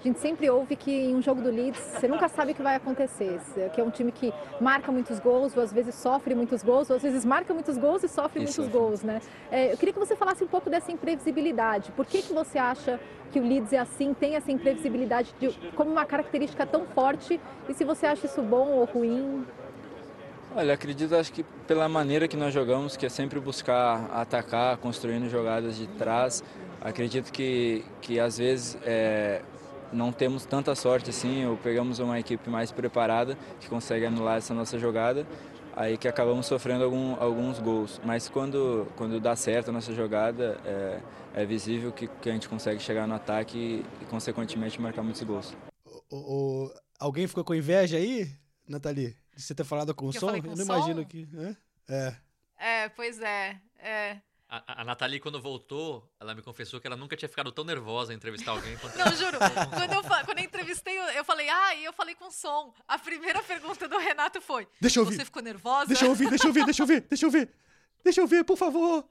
A 0.00 0.02
gente 0.02 0.18
sempre 0.18 0.48
ouve 0.48 0.76
que 0.76 0.90
em 0.90 1.14
um 1.14 1.20
jogo 1.20 1.42
do 1.42 1.50
Leeds 1.50 1.78
você 1.78 2.08
nunca 2.08 2.26
sabe 2.26 2.52
o 2.52 2.54
que 2.54 2.62
vai 2.62 2.74
acontecer. 2.74 3.38
Que 3.74 3.82
é 3.82 3.84
um 3.84 3.90
time 3.90 4.10
que 4.10 4.32
marca 4.58 4.90
muitos 4.90 5.18
gols, 5.18 5.54
ou 5.54 5.62
às 5.62 5.70
vezes 5.74 5.94
sofre 5.94 6.34
muitos 6.34 6.62
gols, 6.62 6.88
ou 6.88 6.96
às 6.96 7.02
vezes 7.02 7.22
marca 7.22 7.52
muitos 7.52 7.76
gols 7.76 8.02
e 8.02 8.08
sofre 8.08 8.40
E 8.40 8.44
muitos 8.44 8.66
gols, 8.68 9.02
né? 9.02 9.20
É, 9.50 9.70
eu 9.74 9.76
queria 9.76 9.92
que 9.92 9.98
você 9.98 10.16
falasse 10.16 10.42
um 10.42 10.46
pouco 10.46 10.70
dessa 10.70 10.90
imprevisibilidade. 10.90 11.92
Por 11.92 12.06
que, 12.06 12.22
que 12.22 12.32
você 12.32 12.58
acha 12.58 12.98
que 13.30 13.38
o 13.38 13.42
Leeds 13.46 13.74
é 13.74 13.78
assim, 13.78 14.14
tem 14.14 14.36
essa 14.36 14.50
imprevisibilidade 14.50 15.34
de- 15.38 15.50
como 15.76 15.90
uma 15.90 16.06
característica 16.06 16.64
tão 16.64 16.86
forte? 16.86 17.38
E 17.68 17.74
se 17.74 17.84
você 17.84 18.06
acha 18.06 18.24
isso 18.24 18.40
bom 18.40 18.68
ou 18.68 18.84
ruim? 18.86 19.44
Olha, 20.56 20.72
acredito 20.72 21.14
acho 21.14 21.30
que 21.30 21.42
pela 21.66 21.90
maneira 21.90 22.26
que 22.26 22.38
nós 22.38 22.54
jogamos, 22.54 22.96
que 22.96 23.04
é 23.04 23.10
sempre 23.10 23.38
buscar 23.38 24.08
atacar, 24.14 24.78
construindo 24.78 25.28
jogadas 25.28 25.76
de 25.76 25.86
trás. 25.86 26.42
Acredito 26.80 27.30
que, 27.30 27.84
que 28.00 28.18
às 28.18 28.38
vezes 28.38 28.78
é, 28.82 29.42
não 29.92 30.12
temos 30.12 30.44
tanta 30.44 30.74
sorte 30.74 31.10
assim, 31.10 31.44
ou 31.46 31.56
pegamos 31.56 31.98
uma 31.98 32.18
equipe 32.18 32.48
mais 32.48 32.70
preparada 32.72 33.36
que 33.60 33.68
consegue 33.68 34.06
anular 34.06 34.38
essa 34.38 34.54
nossa 34.54 34.78
jogada, 34.78 35.26
aí 35.74 35.96
que 35.96 36.06
acabamos 36.08 36.46
sofrendo 36.46 36.84
algum, 36.84 37.14
alguns 37.20 37.58
gols. 37.58 38.00
Mas 38.04 38.28
quando, 38.28 38.86
quando 38.96 39.18
dá 39.20 39.34
certo 39.36 39.68
a 39.70 39.72
nossa 39.72 39.92
jogada, 39.94 40.60
é, 40.64 41.00
é 41.42 41.44
visível 41.46 41.92
que, 41.92 42.06
que 42.06 42.28
a 42.30 42.32
gente 42.32 42.48
consegue 42.48 42.80
chegar 42.80 43.06
no 43.06 43.14
ataque 43.14 43.56
e, 44.00 44.02
e 44.02 44.06
consequentemente 44.06 44.80
marcar 44.80 45.02
muitos 45.02 45.22
gols. 45.22 45.56
O- 46.10 46.64
o- 46.66 46.74
alguém 46.98 47.26
ficou 47.26 47.44
com 47.44 47.54
inveja 47.54 47.96
aí, 47.96 48.28
Nathalie? 48.68 49.16
De 49.34 49.42
você 49.42 49.54
ter 49.54 49.64
falado 49.64 49.94
com 49.94 50.06
o 50.08 50.10
Que 50.10 50.16
eu 50.18 50.20
som? 50.20 50.28
com 50.28 50.36
eu 50.48 50.56
não 50.56 50.56
som? 50.56 50.62
imagino 50.76 51.06
que. 51.06 51.26
né? 51.32 51.56
É. 51.88 52.14
É, 52.58 52.88
pois 52.90 53.20
é. 53.20 53.56
É. 53.78 54.16
A, 54.52 54.80
a 54.82 54.84
Nathalie, 54.84 55.20
quando 55.20 55.40
voltou, 55.40 56.12
ela 56.18 56.34
me 56.34 56.42
confessou 56.42 56.80
que 56.80 56.86
ela 56.88 56.96
nunca 56.96 57.16
tinha 57.16 57.28
ficado 57.28 57.52
tão 57.52 57.62
nervosa 57.62 58.12
em 58.12 58.16
entrevistar 58.16 58.50
alguém. 58.50 58.76
quanto 58.78 58.98
Não, 58.98 59.06
ela 59.06 59.14
juro. 59.14 59.38
Quando 59.70 59.92
eu, 59.92 60.02
quando 60.02 60.38
eu 60.38 60.44
entrevistei, 60.44 60.98
eu- 60.98 61.24
falei, 61.24 61.48
ah, 61.48 61.74
e 61.76 61.84
eu 61.84 61.92
falei 61.92 62.16
com 62.16 62.28
som. 62.32 62.74
A 62.88 62.98
primeira 62.98 63.40
pergunta 63.44 63.86
do 63.86 63.96
Renato 63.96 64.40
foi: 64.40 64.66
Deixa 64.80 64.98
eu 64.98 65.04
ouvir. 65.04 65.16
Você 65.18 65.24
ficou 65.24 65.40
nervosa? 65.40 65.86
Deixa 65.86 66.04
eu 66.04 66.08
ouvir, 66.08 66.28
deixa 66.28 66.46
eu 66.46 66.48
ouvir, 66.48 66.64
deixa 66.64 66.82
eu 66.82 66.84
ouvir, 66.84 67.00
deixa 67.02 67.26
eu 67.26 67.30
ver. 67.30 67.54
Deixa 68.02 68.20
eu 68.22 68.26
ver, 68.26 68.42
por 68.44 68.56
favor. 68.56 69.08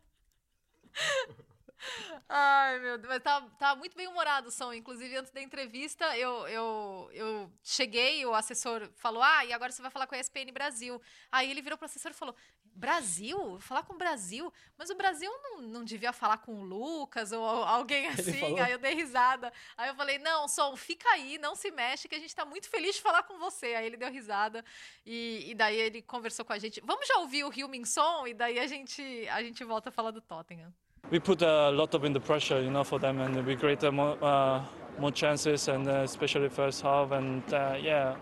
Ai, 2.27 2.80
meu 2.80 2.97
Deus, 2.97 3.10
mas 3.10 3.23
tá, 3.23 3.41
tá 3.57 3.76
muito 3.76 3.95
bem 3.95 4.07
humorado 4.07 4.49
o 4.49 4.51
som. 4.51 4.73
Inclusive, 4.73 5.15
antes 5.15 5.31
da 5.31 5.41
entrevista, 5.41 6.18
eu, 6.18 6.47
eu, 6.47 7.10
eu 7.14 7.51
cheguei, 7.64 8.26
o 8.26 8.34
assessor 8.34 8.89
falou: 8.95 9.23
Ah, 9.23 9.45
e 9.45 9.53
agora 9.53 9.72
você 9.72 9.81
vai 9.81 9.91
falar 9.91 10.07
com 10.07 10.15
a 10.15 10.19
ESPN 10.19 10.51
Brasil. 10.53 11.01
Aí 11.31 11.49
ele 11.49 11.61
virou 11.61 11.77
pro 11.77 11.85
assessor 11.85 12.11
e 12.11 12.14
falou: 12.14 12.35
Brasil? 12.76 13.60
Falar 13.60 13.84
com 13.84 13.93
o 13.93 13.97
Brasil? 13.97 14.51
Mas 14.77 14.89
o 14.89 14.95
Brasil 14.95 15.31
não, 15.43 15.61
não 15.61 15.84
devia 15.84 16.14
falar 16.14 16.38
com 16.38 16.61
o 16.61 16.64
Lucas 16.64 17.31
ou 17.31 17.43
alguém 17.43 18.07
assim. 18.07 18.60
Aí 18.60 18.72
eu 18.72 18.80
dei 18.80 18.93
risada. 18.93 19.51
Aí 19.77 19.89
eu 19.89 19.95
falei: 19.95 20.18
Não, 20.19 20.47
Som, 20.47 20.76
fica 20.76 21.10
aí, 21.10 21.38
não 21.38 21.56
se 21.56 21.72
mexe, 21.72 22.07
que 22.07 22.15
a 22.15 22.19
gente 22.19 22.35
tá 22.35 22.45
muito 22.45 22.69
feliz 22.69 22.95
de 22.95 23.01
falar 23.01 23.23
com 23.23 23.38
você. 23.38 23.76
Aí 23.76 23.85
ele 23.85 23.97
deu 23.97 24.11
risada 24.11 24.64
e, 25.06 25.51
e 25.51 25.56
daí 25.56 25.77
ele 25.77 26.01
conversou 26.01 26.45
com 26.45 26.53
a 26.53 26.60
gente. 26.60 26.81
Vamos 26.81 27.07
já 27.07 27.18
ouvir 27.19 27.43
o 27.43 27.53
Hilmin 27.53 27.85
Som 27.85 28.27
e 28.27 28.34
daí 28.34 28.60
a 28.60 28.68
gente, 28.68 29.01
a 29.30 29.41
gente 29.41 29.64
volta 29.64 29.89
a 29.89 29.91
falar 29.91 30.11
do 30.11 30.22
Tottenham. 30.22 30.73
We 31.12 31.20
put 31.20 31.42
a 31.42 31.72
lot 31.72 31.94
of 31.96 32.06
in 32.06 32.14
the 32.14 32.20
pressure, 32.20 32.62
you 32.62 32.70
know, 32.70 32.84
for 32.84 33.00
them, 33.00 33.20
and 33.20 33.46
we 33.46 33.56
created 33.56 33.92
more, 33.92 34.18
uh, 34.24 34.62
more 35.00 35.12
chances, 35.12 35.68
and 35.68 35.88
uh, 35.88 36.02
especially 36.04 36.50
first 36.50 36.82
half. 36.82 37.12
And 37.12 37.42
uh, 37.52 37.78
yeah, 37.82 38.16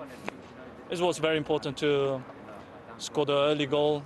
it 0.89 0.99
was 0.99 1.17
very 1.17 1.37
important 1.37 1.77
to 1.77 2.23
score 2.97 3.25
the 3.25 3.37
early 3.37 3.65
goal, 3.65 4.03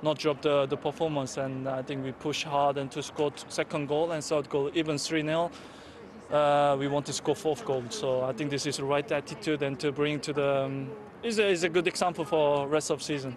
not 0.00 0.18
drop 0.18 0.40
the, 0.40 0.66
the 0.66 0.76
performance. 0.76 1.36
And 1.36 1.68
I 1.68 1.82
think 1.82 2.04
we 2.04 2.12
pushed 2.12 2.44
hard 2.44 2.78
and 2.78 2.90
to 2.92 3.02
score 3.02 3.32
second 3.48 3.88
goal 3.88 4.12
and 4.12 4.24
third 4.24 4.48
goal, 4.48 4.70
even 4.74 4.96
3 4.96 5.22
0. 5.22 5.50
Uh, 6.30 6.76
we 6.78 6.88
want 6.88 7.04
to 7.04 7.12
score 7.12 7.36
fourth 7.36 7.62
goal, 7.66 7.84
so 7.90 8.22
I 8.22 8.32
think 8.32 8.50
this 8.50 8.64
is 8.64 8.78
the 8.78 8.84
right 8.84 9.12
attitude 9.12 9.62
and 9.62 9.78
to 9.80 9.92
bring 9.92 10.18
to 10.20 10.32
the 10.32 10.64
um, 10.64 10.90
is 11.22 11.38
a, 11.38 11.46
is 11.46 11.62
a 11.62 11.68
good 11.68 11.86
example 11.86 12.24
for 12.24 12.66
rest 12.66 12.90
of 12.90 13.02
season. 13.02 13.36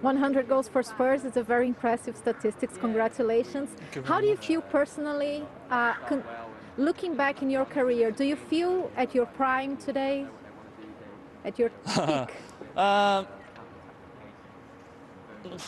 100 0.00 0.48
goals 0.48 0.68
for 0.68 0.82
Spurs 0.82 1.24
is 1.24 1.36
a 1.36 1.42
very 1.42 1.66
impressive 1.66 2.16
statistics. 2.16 2.76
Congratulations. 2.76 3.70
How 4.04 4.20
do 4.20 4.26
you 4.26 4.36
feel 4.36 4.60
personally, 4.62 5.44
uh, 5.70 5.94
looking 6.76 7.14
back 7.16 7.42
in 7.42 7.50
your 7.50 7.64
career? 7.64 8.10
Do 8.12 8.24
you 8.24 8.36
feel 8.36 8.90
at 8.96 9.14
your 9.14 9.26
prime 9.26 9.76
today? 9.76 10.26
At 11.44 11.58
your 11.58 11.70
peak? 11.86 12.34
Um, 12.76 13.26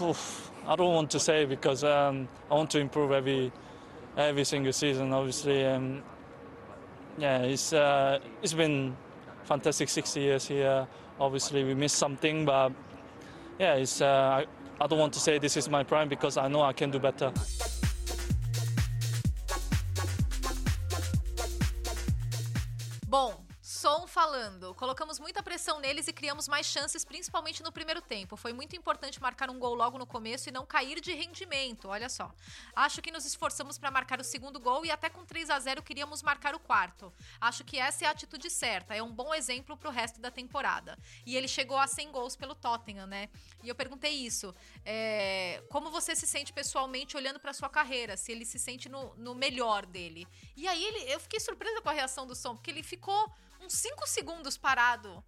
oof, 0.01 0.53
I 0.65 0.77
don't 0.77 0.95
want 0.95 1.11
to 1.11 1.19
say 1.19 1.45
because 1.45 1.83
um, 1.83 2.29
I 2.49 2.55
want 2.55 2.71
to 2.71 2.79
improve 2.79 3.11
every 3.11 3.51
every 4.17 4.45
single 4.45 4.73
season. 4.73 5.13
Obviously, 5.13 5.67
um, 5.67 6.05
yeah, 7.19 7.39
it's 7.39 7.73
uh, 7.73 8.21
it's 8.43 8.53
been 8.53 8.97
fantastic 9.43 9.89
60 9.89 10.21
years 10.21 10.47
here. 10.47 10.87
Obviously, 11.19 11.65
we 11.65 11.75
missed 11.75 11.97
something, 11.97 12.45
but 12.45 12.73
yeah, 13.61 13.75
it's. 13.75 14.01
Uh, 14.01 14.07
I, 14.07 14.47
I 14.83 14.87
don't 14.87 14.99
want 14.99 15.13
to 15.13 15.21
say 15.21 15.39
this 15.39 15.59
is 15.59 15.69
my 15.69 15.85
prime 15.85 16.09
because 16.09 16.39
I 16.39 16.49
know 16.49 16.63
I 16.63 16.73
can 16.73 16.91
do 16.91 16.99
better. 16.99 17.31
Som 23.81 24.07
falando. 24.07 24.75
Colocamos 24.75 25.19
muita 25.19 25.43
pressão 25.43 25.81
neles 25.81 26.07
e 26.07 26.13
criamos 26.13 26.47
mais 26.47 26.67
chances, 26.67 27.03
principalmente 27.03 27.63
no 27.63 27.73
primeiro 27.73 28.03
tempo. 28.03 28.37
Foi 28.37 28.53
muito 28.53 28.77
importante 28.77 29.19
marcar 29.23 29.49
um 29.49 29.59
gol 29.59 29.73
logo 29.73 29.97
no 29.97 30.07
começo 30.07 30.51
e 30.51 30.53
não 30.53 30.67
cair 30.67 31.01
de 31.01 31.15
rendimento. 31.15 31.89
Olha 31.89 32.11
só. 32.11 32.31
Acho 32.77 33.01
que 33.01 33.11
nos 33.11 33.25
esforçamos 33.25 33.79
para 33.79 33.91
marcar 33.91 34.21
o 34.21 34.23
segundo 34.23 34.61
gol 34.61 34.85
e 34.85 34.91
até 34.91 35.09
com 35.09 35.25
3 35.25 35.49
a 35.49 35.59
0 35.59 35.83
queríamos 35.83 36.23
marcar 36.23 36.55
o 36.55 36.61
quarto. 36.61 37.11
Acho 37.41 37.65
que 37.65 37.79
essa 37.79 38.05
é 38.05 38.09
a 38.09 38.11
atitude 38.11 38.51
certa. 38.51 38.95
É 38.95 39.03
um 39.03 39.11
bom 39.11 39.33
exemplo 39.33 39.75
pro 39.79 39.89
resto 39.89 40.21
da 40.21 40.31
temporada. 40.31 40.99
E 41.25 41.35
ele 41.35 41.49
chegou 41.49 41.79
a 41.79 41.87
100 41.87 42.13
gols 42.13 42.37
pelo 42.37 42.55
Tottenham, 42.55 43.07
né? 43.07 43.31
E 43.63 43.69
eu 43.71 43.75
perguntei 43.75 44.13
isso. 44.13 44.55
é, 44.85 45.65
como 45.71 45.91
você 45.91 46.15
se 46.15 46.27
sente 46.27 46.53
pessoalmente 46.53 47.17
olhando 47.17 47.41
para 47.41 47.55
sua 47.55 47.71
carreira? 47.71 48.15
Se 48.19 48.31
ele 48.31 48.45
se 48.45 48.59
sente 48.59 48.91
no, 48.91 49.15
no 49.17 49.35
melhor 49.35 49.87
dele? 49.87 50.29
E 50.55 50.69
aí 50.69 50.85
ele, 50.85 51.11
eu 51.11 51.19
fiquei 51.19 51.41
surpresa 51.41 51.81
com 51.81 51.89
a 51.89 51.93
reação 51.93 52.27
do 52.27 52.35
som, 52.35 52.55
porque 52.55 52.71
ele 52.71 52.83
ficou 52.83 53.33
uns 53.61 53.75
5 53.75 54.07
segundos 54.07 54.57
parado. 54.57 55.23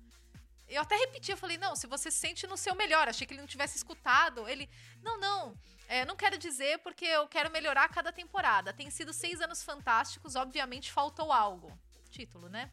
Eu 0.69 0.81
até 0.81 0.97
repeti, 0.97 1.31
eu 1.31 1.37
falei, 1.37 1.59
não, 1.59 1.77
se 1.77 1.87
você 1.87 2.11
se 2.11 2.19
sente 2.19 2.47
no 2.47 2.57
seu 2.57 2.75
melhor, 2.75 3.07
achei 3.07 3.27
que 3.27 3.35
ele 3.35 3.43
não 3.43 3.49
tivesse 3.49 3.77
escutado. 3.77 4.49
Ele, 4.49 4.69
não, 5.03 5.19
não, 5.19 5.55
é, 5.87 6.05
não 6.05 6.17
quero 6.17 6.39
dizer 6.39 6.79
porque 6.79 7.05
eu 7.05 7.29
quero 7.29 7.51
melhorar 7.51 7.89
cada 7.91 8.11
temporada. 8.11 8.73
Tem 8.73 8.89
sido 8.91 9.13
seis 9.13 9.41
anos 9.43 9.63
fantásticos, 9.63 10.35
obviamente 10.35 10.91
faltou 10.91 11.31
algo. 11.31 11.79
Título, 12.11 12.49
né? 12.49 12.71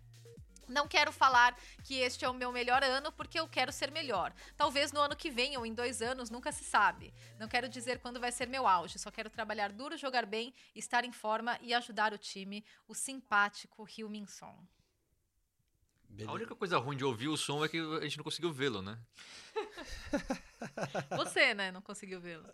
Não 0.70 0.88
quero 0.88 1.12
falar 1.12 1.60
que 1.84 1.96
este 1.96 2.24
é 2.24 2.30
o 2.30 2.34
meu 2.34 2.52
melhor 2.52 2.84
ano 2.84 3.12
porque 3.12 3.40
eu 3.40 3.48
quero 3.50 3.72
ser 3.72 3.92
melhor. 3.92 4.32
Talvez 4.56 4.92
no 4.94 5.02
ano 5.02 5.16
que 5.16 5.30
vem 5.30 5.58
ou 5.58 5.66
em 5.66 5.74
dois 5.74 6.02
anos, 6.02 6.30
nunca 6.30 6.52
se 6.52 6.64
sabe. 6.64 7.14
Não 7.40 7.48
quero 7.48 7.68
dizer 7.68 8.00
quando 8.00 8.20
vai 8.20 8.32
ser 8.32 8.48
meu 8.48 8.68
auge. 8.68 9.00
Só 9.00 9.10
quero 9.10 9.30
trabalhar 9.30 9.72
duro, 9.72 9.98
jogar 9.98 10.26
bem, 10.26 10.54
estar 10.76 11.04
em 11.04 11.12
forma 11.12 11.58
e 11.62 11.74
ajudar 11.74 12.14
o 12.14 12.18
time. 12.18 12.64
O 12.88 12.94
simpático 12.94 13.84
Rio 13.84 14.08
Min 14.08 14.28
Song. 16.18 16.32
A 16.32 16.34
única 16.34 16.56
coisa 16.56 16.78
ruim 16.78 16.98
de 16.98 17.06
ouvir 17.06 17.28
o 17.28 17.38
som 17.38 17.64
é 17.64 17.70
que 17.70 17.78
a 17.78 18.02
gente 18.02 18.18
não 18.18 18.24
conseguiu 18.24 18.52
vê-lo, 18.52 18.82
né? 18.82 18.98
Você, 21.18 21.54
né? 21.54 21.72
Não 21.72 21.82
conseguiu 21.82 22.20
vê-lo. 22.20 22.50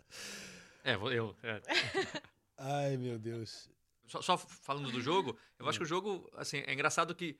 É, 0.84 0.94
eu. 0.94 1.34
é. 1.42 1.60
Ai, 2.58 2.96
meu 2.96 3.18
Deus. 3.18 3.68
Só, 4.06 4.22
só 4.22 4.38
falando 4.38 4.90
do 4.90 5.00
jogo, 5.00 5.36
eu 5.58 5.68
acho 5.68 5.78
que 5.78 5.84
o 5.84 5.88
jogo, 5.88 6.30
assim, 6.36 6.58
é 6.58 6.72
engraçado 6.72 7.14
que 7.14 7.36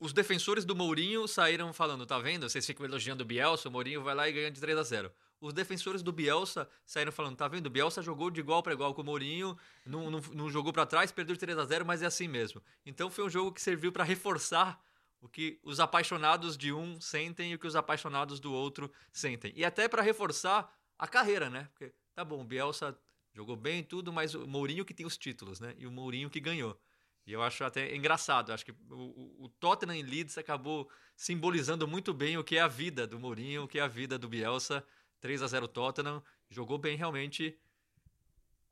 os 0.00 0.12
defensores 0.12 0.64
do 0.64 0.74
Mourinho 0.74 1.26
saíram 1.26 1.72
falando, 1.72 2.04
tá 2.06 2.18
vendo? 2.18 2.48
Vocês 2.48 2.66
ficam 2.66 2.84
elogiando 2.84 3.22
o 3.22 3.26
Bielsa, 3.26 3.68
o 3.68 3.72
Mourinho 3.72 4.02
vai 4.02 4.14
lá 4.14 4.28
e 4.28 4.32
ganha 4.32 4.50
de 4.50 4.60
3 4.60 4.78
a 4.78 4.82
0 4.82 5.12
Os 5.40 5.52
defensores 5.52 6.02
do 6.02 6.12
Bielsa 6.12 6.68
saíram 6.84 7.12
falando, 7.12 7.36
tá 7.36 7.46
vendo? 7.48 7.66
O 7.66 7.70
Bielsa 7.70 8.02
jogou 8.02 8.30
de 8.30 8.40
igual 8.40 8.62
para 8.62 8.72
igual 8.72 8.94
com 8.94 9.02
o 9.02 9.04
Mourinho, 9.04 9.56
não, 9.86 10.10
não, 10.10 10.20
não 10.32 10.50
jogou 10.50 10.72
para 10.72 10.86
trás, 10.86 11.12
perdeu 11.12 11.34
de 11.34 11.40
3 11.40 11.58
a 11.58 11.64
0 11.64 11.86
mas 11.86 12.02
é 12.02 12.06
assim 12.06 12.28
mesmo. 12.28 12.62
Então 12.84 13.10
foi 13.10 13.24
um 13.24 13.30
jogo 13.30 13.52
que 13.52 13.62
serviu 13.62 13.92
para 13.92 14.04
reforçar 14.04 14.80
o 15.20 15.28
que 15.28 15.58
os 15.62 15.80
apaixonados 15.80 16.56
de 16.56 16.72
um 16.72 17.00
sentem 17.00 17.52
e 17.52 17.54
o 17.54 17.58
que 17.58 17.66
os 17.66 17.74
apaixonados 17.76 18.38
do 18.40 18.52
outro 18.52 18.90
sentem. 19.12 19.52
E 19.56 19.64
até 19.64 19.88
para 19.88 20.02
reforçar 20.02 20.72
a 20.98 21.06
carreira, 21.08 21.48
né? 21.50 21.68
Porque, 21.72 21.92
tá 22.14 22.24
bom, 22.24 22.40
o 22.40 22.44
Bielsa 22.44 22.96
jogou 23.32 23.56
bem 23.56 23.80
e 23.80 23.84
tudo, 23.84 24.12
mas 24.12 24.34
o 24.34 24.46
Mourinho 24.46 24.84
que 24.84 24.94
tem 24.94 25.06
os 25.06 25.16
títulos, 25.16 25.60
né? 25.60 25.74
E 25.78 25.86
o 25.86 25.90
Mourinho 25.92 26.30
que 26.30 26.40
ganhou. 26.40 26.80
E 27.26 27.32
eu 27.32 27.42
acho 27.42 27.62
até 27.64 27.94
engraçado. 27.94 28.52
Acho 28.52 28.64
que 28.64 28.72
o, 28.90 29.44
o- 29.44 29.48
Tottenham 29.60 29.94
em 29.96 30.02
Leeds 30.02 30.38
acabou 30.38 30.90
simbolizando 31.14 31.86
muito 31.86 32.14
bem 32.14 32.38
o 32.38 32.44
que 32.44 32.56
é 32.56 32.60
a 32.60 32.68
vida 32.68 33.06
do 33.06 33.18
Mourinho, 33.18 33.64
o 33.64 33.68
que 33.68 33.78
é 33.78 33.82
a 33.82 33.88
vida 33.88 34.18
do 34.18 34.28
Bielsa. 34.28 34.84
3 35.20 35.42
a 35.42 35.46
0 35.46 35.68
Tottenham. 35.68 36.22
Jogou 36.48 36.78
bem 36.78 36.96
realmente. 36.96 37.58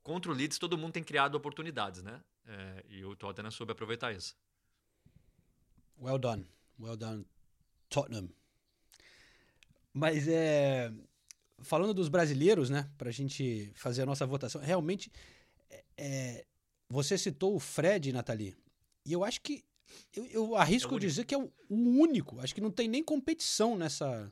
Contra 0.03 0.31
o 0.31 0.35
Leeds, 0.35 0.59
todo 0.59 0.79
mundo 0.79 0.93
tem 0.93 1.03
criado 1.05 1.35
oportunidades, 1.35 2.03
né? 2.03 2.23
É, 2.47 2.85
e 2.89 3.05
o 3.05 3.15
Tottenham 3.17 3.51
soube 3.51 3.73
aproveitar 3.73 4.13
isso. 4.15 4.37
Well 6.01 6.19
done. 6.19 6.47
Well 6.79 6.97
done, 6.97 7.25
Tottenham. 7.89 8.29
Mas 9.93 10.29
é. 10.29 10.93
Falando 11.61 11.95
dos 11.95 12.09
brasileiros, 12.09 12.69
né? 12.69 12.91
Pra 12.99 13.11
gente 13.11 13.73
fazer 13.75 14.03
a 14.03 14.07
nossa 14.07 14.27
votação. 14.27 14.61
Realmente, 14.61 15.11
é, 15.97 16.45
você 16.89 17.17
citou 17.17 17.55
o 17.55 17.59
Fred, 17.59 18.13
Nathalie. 18.13 18.55
E 19.05 19.13
eu 19.13 19.25
acho 19.25 19.41
que 19.41 19.65
Eu, 20.13 20.27
eu 20.27 20.57
arrisco 20.57 20.97
É 20.97 20.99
dizer 20.99 21.25
que 21.25 21.35
é 21.35 21.39
o, 21.39 21.51
o 21.69 21.77
único. 22.03 22.41
Acho 22.41 22.55
que 22.55 22.61
não 22.61 22.71
tem 22.71 22.89
nem 22.89 23.03
competição 23.03 23.77
nessa. 23.77 24.31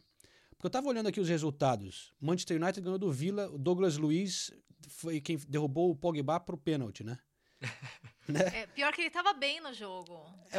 Porque 0.50 0.66
eu 0.66 0.70
tava 0.70 0.88
olhando 0.88 1.08
aqui 1.08 1.20
os 1.20 1.28
resultados. 1.28 2.12
Manchester 2.20 2.60
United 2.60 2.80
ganhou 2.82 2.98
do 2.98 3.12
Villa, 3.12 3.48
o 3.50 3.58
Douglas 3.58 3.96
Luiz 3.96 4.52
foi 4.88 5.20
quem 5.20 5.38
derrubou 5.48 5.90
o 5.90 5.96
Pogba 5.96 6.38
pro 6.40 6.58
pênalti, 6.58 7.02
né? 7.02 7.18
É, 8.54 8.66
pior 8.68 8.90
que 8.94 9.02
ele 9.02 9.10
tava 9.10 9.34
bem 9.34 9.60
no 9.60 9.74
jogo. 9.74 10.18
É. 10.50 10.58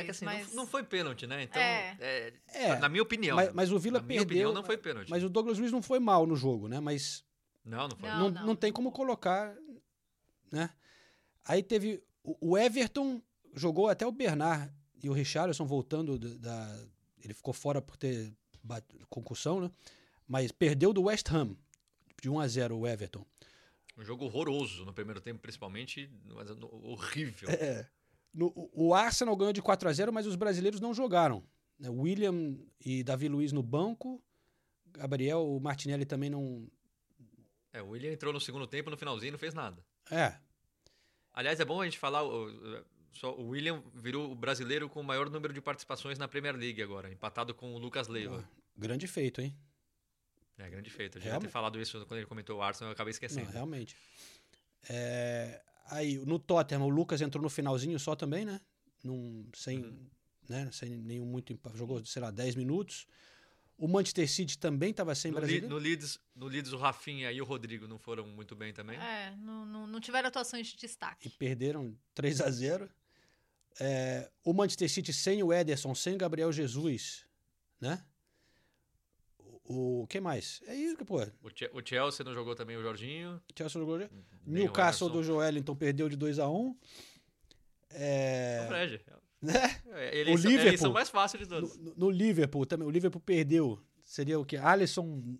É, 0.00 0.06
é 0.06 0.10
assim, 0.10 0.24
mas- 0.24 0.48
não, 0.48 0.54
não 0.62 0.66
foi 0.66 0.82
pênalti, 0.82 1.26
né? 1.26 1.42
Então, 1.42 1.60
É. 1.60 1.94
é, 2.00 2.32
É. 2.54 2.76
na 2.78 2.88
minha 2.88 3.02
opinião. 3.02 3.36
Mas, 3.36 3.52
mas 3.52 3.70
o 3.70 3.78
minha 3.78 4.00
perdeu. 4.00 4.22
opinião, 4.22 4.52
não 4.54 4.64
foi 4.64 4.78
pênalti. 4.78 5.10
Mas 5.10 5.22
o 5.22 5.28
Douglas 5.28 5.58
Luiz 5.58 5.70
não 5.70 5.82
foi 5.82 5.98
mal 6.00 6.26
no 6.26 6.34
jogo, 6.34 6.68
né? 6.68 6.80
Mas 6.80 7.22
Não, 7.62 7.86
não 7.86 7.96
foi. 7.98 8.08
não, 8.08 8.30
não, 8.30 8.56
tem 8.56 8.72
como 8.72 8.90
colocar, 8.90 9.54
né? 10.50 10.70
Aí 11.44 11.62
teve 11.62 12.02
o 12.24 12.52
o 12.52 12.56
Everton 12.56 13.20
jogou 13.54 13.88
até 13.90 14.06
o 14.06 14.12
Bernard 14.12 14.72
e 15.02 15.10
o 15.10 15.12
Richarlison 15.12 15.66
voltando 15.66 16.18
da, 16.18 16.28
da- 16.38 16.84
ele 17.22 17.34
ficou 17.34 17.52
fora 17.52 17.82
por 17.82 17.98
ter 17.98 18.32
bat- 18.64 18.86
concussão, 19.10 19.60
né? 19.60 19.70
Mas 20.26 20.50
perdeu 20.50 20.94
do 20.94 21.02
West 21.02 21.30
Ham 21.30 21.54
de 22.22 22.30
1 22.30 22.40
a 22.40 22.48
0 22.48 22.78
o 22.78 22.86
Everton. 22.86 23.26
Um 23.96 24.04
jogo 24.04 24.24
horroroso 24.24 24.84
no 24.84 24.92
primeiro 24.92 25.20
tempo, 25.20 25.40
principalmente. 25.40 26.10
Mas 26.34 26.50
horrível. 26.62 27.48
É. 27.50 27.86
No- 28.32 28.52
o 28.72 28.94
Arsenal 28.94 29.36
ganhou 29.36 29.52
de 29.52 29.60
4 29.60 29.88
a 29.88 29.92
0 29.92 30.12
mas 30.12 30.26
os 30.26 30.36
brasileiros 30.36 30.80
não 30.80 30.94
jogaram. 30.94 31.44
né? 31.78 31.88
William 31.90 32.56
e 32.84 33.02
Davi 33.02 33.28
Luiz 33.28 33.52
no 33.52 33.62
banco. 33.62 34.22
Gabriel, 34.86 35.46
o 35.46 35.60
Martinelli 35.60 36.04
também 36.06 36.30
não. 36.30 36.66
É, 37.72 37.82
o 37.82 37.88
William 37.90 38.12
entrou 38.12 38.32
no 38.32 38.40
segundo 38.40 38.66
tempo, 38.66 38.90
no 38.90 38.96
finalzinho, 38.96 39.28
e 39.28 39.32
não 39.32 39.38
fez 39.38 39.54
nada. 39.54 39.82
É. 40.10 40.36
Aliás, 41.32 41.58
é 41.60 41.64
bom 41.64 41.80
a 41.80 41.84
gente 41.84 41.98
falar. 41.98 42.22
Só, 43.12 43.34
o 43.34 43.48
William 43.48 43.82
virou 43.94 44.30
o 44.30 44.34
brasileiro 44.34 44.88
com 44.88 45.00
o 45.00 45.04
maior 45.04 45.28
número 45.30 45.52
de 45.52 45.60
participações 45.60 46.18
na 46.18 46.26
Premier 46.28 46.56
League 46.56 46.82
agora, 46.82 47.10
empatado 47.12 47.54
com 47.54 47.74
o 47.74 47.78
Lucas 47.78 48.08
Leiva. 48.08 48.46
Grande 48.76 49.06
feito, 49.06 49.40
hein? 49.40 49.54
É, 50.64 50.70
grande 50.70 50.90
feito. 50.90 51.18
Eu 51.18 51.22
devia 51.22 51.40
ter 51.40 51.48
falado 51.48 51.80
isso 51.80 52.04
quando 52.06 52.18
ele 52.18 52.26
comentou 52.26 52.58
o 52.58 52.62
Arsenal, 52.62 52.90
eu 52.90 52.92
acabei 52.92 53.10
esquecendo. 53.10 53.46
Não, 53.46 53.52
realmente. 53.52 53.96
É, 54.88 55.60
aí, 55.90 56.18
no 56.18 56.38
Tottenham, 56.38 56.82
o 56.84 56.88
Lucas 56.88 57.20
entrou 57.20 57.42
no 57.42 57.48
finalzinho 57.50 57.98
só 57.98 58.14
também, 58.14 58.44
né? 58.44 58.60
Num, 59.02 59.46
sem, 59.54 59.78
Uhum. 59.78 60.06
né? 60.48 60.68
sem 60.72 60.90
nenhum 60.90 61.24
muito. 61.26 61.58
Jogou, 61.74 62.04
sei 62.04 62.22
lá, 62.22 62.30
10 62.30 62.54
minutos. 62.54 63.06
O 63.78 63.88
Manchester 63.88 64.30
City 64.30 64.56
também 64.58 64.90
estava 64.90 65.12
sem 65.14 65.32
No, 65.32 65.38
brasileiro. 65.38 65.68
no 65.68 65.76
Leeds, 65.76 66.18
no 66.36 66.46
Leeds, 66.46 66.72
o 66.72 66.76
Rafinha 66.76 67.32
e 67.32 67.40
o 67.40 67.44
Rodrigo 67.44 67.88
não 67.88 67.98
foram 67.98 68.26
muito 68.28 68.54
bem 68.54 68.72
também. 68.72 68.96
É, 68.98 69.34
não, 69.38 69.66
não, 69.66 69.86
não 69.88 70.00
tiveram 70.00 70.28
atuações 70.28 70.68
de 70.68 70.76
destaque. 70.76 71.26
E 71.26 71.30
perderam 71.30 71.96
3 72.14 72.40
a 72.40 72.50
0 72.50 72.88
É, 73.80 74.30
o 74.44 74.52
Manchester 74.52 74.88
City 74.88 75.12
sem 75.12 75.42
o 75.42 75.52
Ederson, 75.52 75.94
sem 75.94 76.14
o 76.14 76.18
Gabriel 76.18 76.52
Jesus, 76.52 77.24
né? 77.80 78.04
O, 79.64 80.02
o 80.02 80.06
que 80.06 80.20
mais? 80.20 80.60
É 80.66 80.74
isso 80.74 80.96
que, 80.96 81.04
pô. 81.04 81.22
O, 81.42 81.50
Che- 81.54 81.70
o 81.72 81.80
Chelsea 81.86 82.24
não 82.24 82.34
jogou 82.34 82.54
também 82.54 82.76
o 82.76 82.82
Jorginho. 82.82 83.40
Chelsea 83.56 83.80
jogou. 83.80 83.96
Nem 83.98 84.08
o 84.08 84.10
Newcastle 84.46 85.08
do 85.08 85.22
Joelinton 85.22 85.74
perdeu 85.76 86.08
de 86.08 86.16
2 86.16 86.38
a 86.40 86.48
1 86.48 86.76
é, 87.90 88.62
O 88.64 88.68
Fred. 88.68 89.00
né? 89.40 89.52
É, 89.86 89.92
O 89.92 89.96
é 89.96 90.20
a 90.20 90.24
Liverpool. 90.24 90.50
eleição 90.66 90.92
mais 90.92 91.08
fácil 91.10 91.38
de 91.38 91.46
todos. 91.46 91.76
No, 91.76 91.94
no 91.94 92.10
Liverpool 92.10 92.66
também. 92.66 92.86
O 92.86 92.90
Liverpool 92.90 93.20
perdeu. 93.20 93.80
Seria 94.04 94.38
o 94.38 94.44
quê? 94.44 94.56
Alisson 94.56 95.38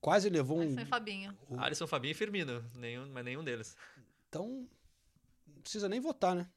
quase 0.00 0.28
levou 0.30 0.58
um. 0.58 0.62
Alisson 0.62 0.80
e 0.80 0.86
Fabinho. 0.86 1.38
Alisson, 1.58 1.86
Fabinho 1.86 2.12
e 2.12 2.14
Firmino. 2.14 2.64
Nenhum, 2.76 3.08
mas 3.10 3.24
nenhum 3.24 3.42
deles. 3.42 3.76
Então, 4.28 4.68
não 5.46 5.60
precisa 5.62 5.88
nem 5.88 6.00
votar, 6.00 6.34
né? 6.34 6.48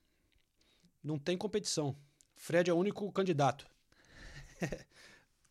Não 1.04 1.18
tem 1.18 1.38
competição. 1.38 1.96
Fred 2.36 2.70
é 2.70 2.74
o 2.74 2.78
único 2.78 3.12
candidato. 3.12 3.66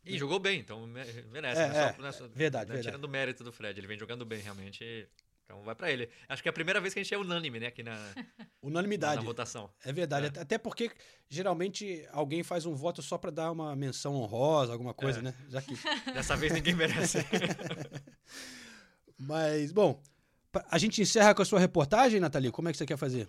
E 0.06 0.18
jogou 0.18 0.38
bem, 0.38 0.60
então 0.60 0.86
me- 0.86 1.04
merece. 1.32 1.60
É, 1.60 1.68
né? 1.68 1.74
Só- 1.74 1.80
é, 1.98 2.02
né? 2.02 2.12
Só- 2.12 2.28
verdade, 2.28 2.66
verdade. 2.66 2.82
Tirando 2.88 3.04
o 3.04 3.08
mérito 3.08 3.42
do 3.44 3.52
Fred, 3.52 3.78
ele 3.78 3.86
vem 3.86 3.98
jogando 3.98 4.24
bem, 4.24 4.40
realmente. 4.40 5.08
Então 5.44 5.62
vai 5.62 5.74
pra 5.76 5.90
ele. 5.92 6.08
Acho 6.28 6.42
que 6.42 6.48
é 6.48 6.50
a 6.50 6.52
primeira 6.52 6.80
vez 6.80 6.92
que 6.92 6.98
a 6.98 7.02
gente 7.02 7.14
é 7.14 7.18
unânime, 7.18 7.60
né? 7.60 7.66
Aqui 7.68 7.82
na, 7.82 7.92
Unanimidade. 8.62 9.16
na 9.16 9.22
votação. 9.22 9.70
É 9.84 9.92
verdade. 9.92 10.26
Até- 10.26 10.40
Até 10.40 10.58
porque, 10.58 10.90
geralmente, 11.28 12.04
alguém 12.10 12.42
faz 12.42 12.66
um 12.66 12.74
voto 12.74 13.00
só 13.02 13.16
pra 13.16 13.30
dar 13.30 13.52
uma 13.52 13.74
menção 13.76 14.14
honrosa, 14.14 14.72
alguma 14.72 14.92
coisa, 14.94 15.20
É. 15.20 15.22
né? 15.22 15.34
Já 15.48 15.62
que... 15.62 15.74
Dessa 16.14 16.36
vez 16.36 16.52
ninguém 16.52 16.74
merece. 16.74 17.18
Mas, 19.18 19.72
bom, 19.72 20.00
a 20.70 20.78
gente 20.78 21.00
encerra 21.00 21.34
com 21.34 21.42
a 21.42 21.44
sua 21.44 21.60
reportagem, 21.60 22.20
Nathalie? 22.20 22.50
Como 22.52 22.68
é 22.68 22.72
que 22.72 22.78
você 22.78 22.86
quer 22.86 22.96
fazer? 22.98 23.28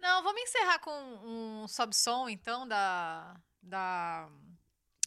Não, 0.00 0.22
vamos 0.22 0.42
encerrar 0.42 0.78
com 0.80 0.90
um 1.24 1.68
sob-som, 1.68 2.28
então, 2.28 2.66
da, 2.66 3.40
da, 3.62 4.28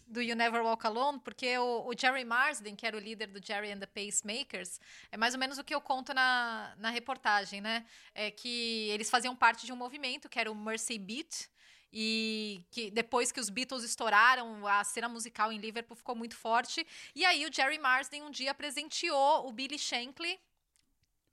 do 0.08 0.22
You 0.22 0.36
Never 0.36 0.62
Walk 0.64 0.86
Alone, 0.86 1.20
porque 1.20 1.58
o, 1.58 1.88
o 1.88 1.94
Jerry 1.98 2.24
Marsden, 2.26 2.76
que 2.76 2.86
era 2.86 2.96
o 2.96 3.00
líder 3.00 3.28
do 3.28 3.46
Jerry 3.46 3.72
and 3.72 3.80
the 3.80 3.88
Pacemakers, 3.88 4.80
é 5.12 5.18
mais 5.18 5.34
ou 5.34 5.40
menos 5.40 5.58
o 5.58 5.64
que 5.64 5.74
eu 5.74 5.82
conto 5.82 6.14
na, 6.14 6.74
na 6.78 6.90
reportagem, 6.90 7.62
né? 7.62 7.86
É 8.14 8.30
que 8.32 8.90
eles 8.90 9.10
faziam 9.10 9.36
parte 9.36 9.66
de 9.66 9.74
um 9.74 9.76
movimento 9.76 10.30
que 10.30 10.40
era 10.40 10.52
o 10.52 10.56
Mercy 10.56 10.98
Beat, 10.98 11.50
e 11.98 12.62
que 12.72 12.92
depois 12.92 13.32
que 13.32 13.40
os 13.40 13.50
Beatles 13.50 13.84
estouraram, 13.84 14.68
a 14.68 14.84
cena 14.84 15.08
musical 15.08 15.50
em 15.50 15.58
Liverpool 15.58 15.96
ficou 15.96 16.14
muito 16.14 16.36
forte. 16.36 16.86
E 17.16 17.24
aí 17.24 17.46
o 17.46 17.54
Jerry 17.54 17.80
Marsden 17.80 18.22
um 18.22 18.32
dia 18.32 18.54
presenteou 18.54 19.48
o 19.48 19.54
Billy 19.54 19.80
Shankly, 19.80 20.38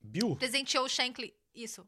Bill? 0.01 0.37
presenteou 0.37 0.85
o 0.85 0.89
Shankly, 0.89 1.35
isso. 1.53 1.85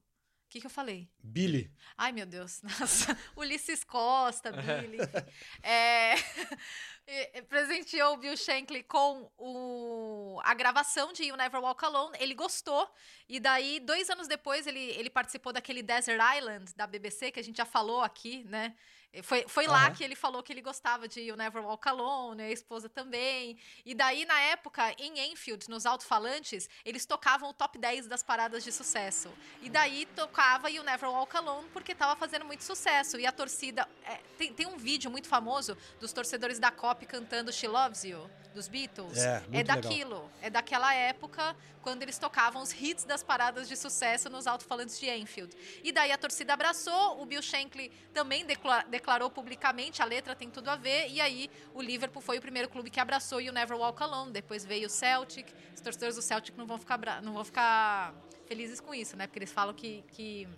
O 0.55 0.57
que, 0.57 0.61
que 0.61 0.67
eu 0.69 0.71
falei? 0.71 1.11
Billy. 1.21 1.69
Ai, 1.99 2.13
meu 2.13 2.25
Deus. 2.25 2.63
Nossa. 2.79 3.19
Ulisses 3.35 3.83
Costa, 3.83 4.53
Billy. 4.53 4.99
É, 5.65 6.15
e 7.35 7.43
presenteou 7.43 8.15
o 8.15 8.17
Bill 8.19 8.37
Shankly 8.37 8.85
com 8.85 9.29
o, 9.37 10.41
a 10.45 10.55
gravação 10.55 11.13
de 11.13 11.25
You 11.25 11.37
Never 11.37 11.61
Walk 11.61 11.85
Alone. 11.85 12.17
Ele 12.21 12.35
gostou. 12.35 12.89
E 13.29 13.41
daí, 13.41 13.81
dois 13.81 14.09
anos 14.11 14.29
depois, 14.29 14.65
ele, 14.69 14.79
ele 14.79 15.11
participou 15.11 15.53
daquele 15.53 15.83
Desert 15.83 16.21
Island 16.37 16.73
da 16.77 16.87
BBC, 16.87 17.33
que 17.33 17.41
a 17.41 17.45
gente 17.45 17.57
já 17.57 17.65
falou 17.65 18.03
aqui, 18.03 18.45
né? 18.45 18.77
Foi, 19.23 19.45
foi 19.47 19.67
lá 19.67 19.85
Aham. 19.87 19.95
que 19.95 20.03
ele 20.03 20.15
falou 20.17 20.43
que 20.43 20.53
ele 20.53 20.61
gostava 20.61 21.07
de 21.07 21.21
You 21.21 21.37
Never 21.37 21.63
Walk 21.65 21.89
Alone, 21.89 22.43
a 22.43 22.51
esposa 22.51 22.89
também. 22.89 23.57
E 23.85 23.95
daí, 23.95 24.25
na 24.25 24.39
época, 24.41 24.95
em 24.99 25.19
Enfield, 25.33 25.69
nos 25.71 25.87
alto-falantes, 25.87 26.69
eles 26.85 27.07
tocavam 27.07 27.51
o 27.51 27.53
top 27.53 27.79
10 27.79 28.07
das 28.07 28.23
paradas 28.23 28.65
de 28.65 28.73
sucesso. 28.73 29.33
E 29.63 29.71
daí 29.71 30.07
tocava 30.17 30.71
You 30.71 30.83
Never 30.83 31.09
Walk 31.11 31.37
Alone 31.37 31.69
porque 31.73 31.95
tava 31.95 32.17
fazendo 32.17 32.45
muito 32.45 32.65
sucesso. 32.65 33.19
E 33.19 33.27
a 33.27 33.33
torcida. 33.33 33.89
é, 34.05 34.19
tem, 34.37 34.53
tem 34.53 34.67
um 34.67 34.77
vídeo 34.77 35.11
muito 35.11 35.29
famoso 35.29 35.77
dos 36.01 36.13
torcedores 36.13 36.59
da 36.59 36.71
COP 36.71 37.07
cantando 37.07 37.53
She 37.53 37.69
Loves 37.69 38.05
You, 38.05 38.29
dos 38.55 38.69
Beatles. 38.69 39.19
É, 39.19 39.43
legal. 39.51 39.81
daquilo. 39.81 40.31
É 40.41 40.49
daquela 40.49 40.95
época 40.95 41.55
quando 41.83 42.03
eles 42.03 42.17
tocavam 42.19 42.63
os 42.63 42.73
hits 42.73 43.05
das 43.05 43.23
paradas 43.23 43.69
de 43.69 43.77
sucesso 43.77 44.31
nos 44.31 44.47
alto-falantes 44.47 44.99
de 44.99 45.11
Enfield. 45.11 45.55
E 45.83 45.93
daí 45.93 46.11
a 46.13 46.17
torcida 46.17 46.55
abraçou, 46.55 47.21
o 47.21 47.27
Bill 47.27 47.43
Shankly 47.43 47.91
também 48.15 48.47
decla- 48.47 48.85
declarou 48.85 49.29
publicamente, 49.29 50.01
a 50.01 50.05
letra 50.07 50.35
tem 50.35 50.49
tudo 50.49 50.69
a 50.71 50.77
ver, 50.77 51.09
e 51.11 51.21
aí 51.21 51.51
o 51.75 51.83
Liverpool 51.83 52.23
foi 52.23 52.39
o 52.39 52.41
primeiro 52.41 52.69
clube 52.71 52.89
que 52.89 52.99
abraçou 53.01 53.41
e 53.41 53.51
o 53.51 53.53
Never 53.53 53.77
Walk 53.77 54.03
Alone. 54.03 54.33
Depois 54.33 54.65
veio 54.65 54.87
o 54.87 54.91
Celtic. 54.91 55.49
Os 55.75 55.81
torcedores 55.81 56.17
do 56.17 56.23
Celtic 56.23 56.57
não 56.57 56.67
vão 56.67 56.79
ficar, 56.79 57.21
não 57.21 57.35
vão 57.35 57.45
ficar 57.45 58.15
felizes 58.47 58.81
com 58.81 58.95
isso, 58.95 59.17
né? 59.17 59.27
Porque 59.27 59.39
eles 59.41 59.53
falam 59.53 59.75
que, 59.75 60.03
que 60.13 60.49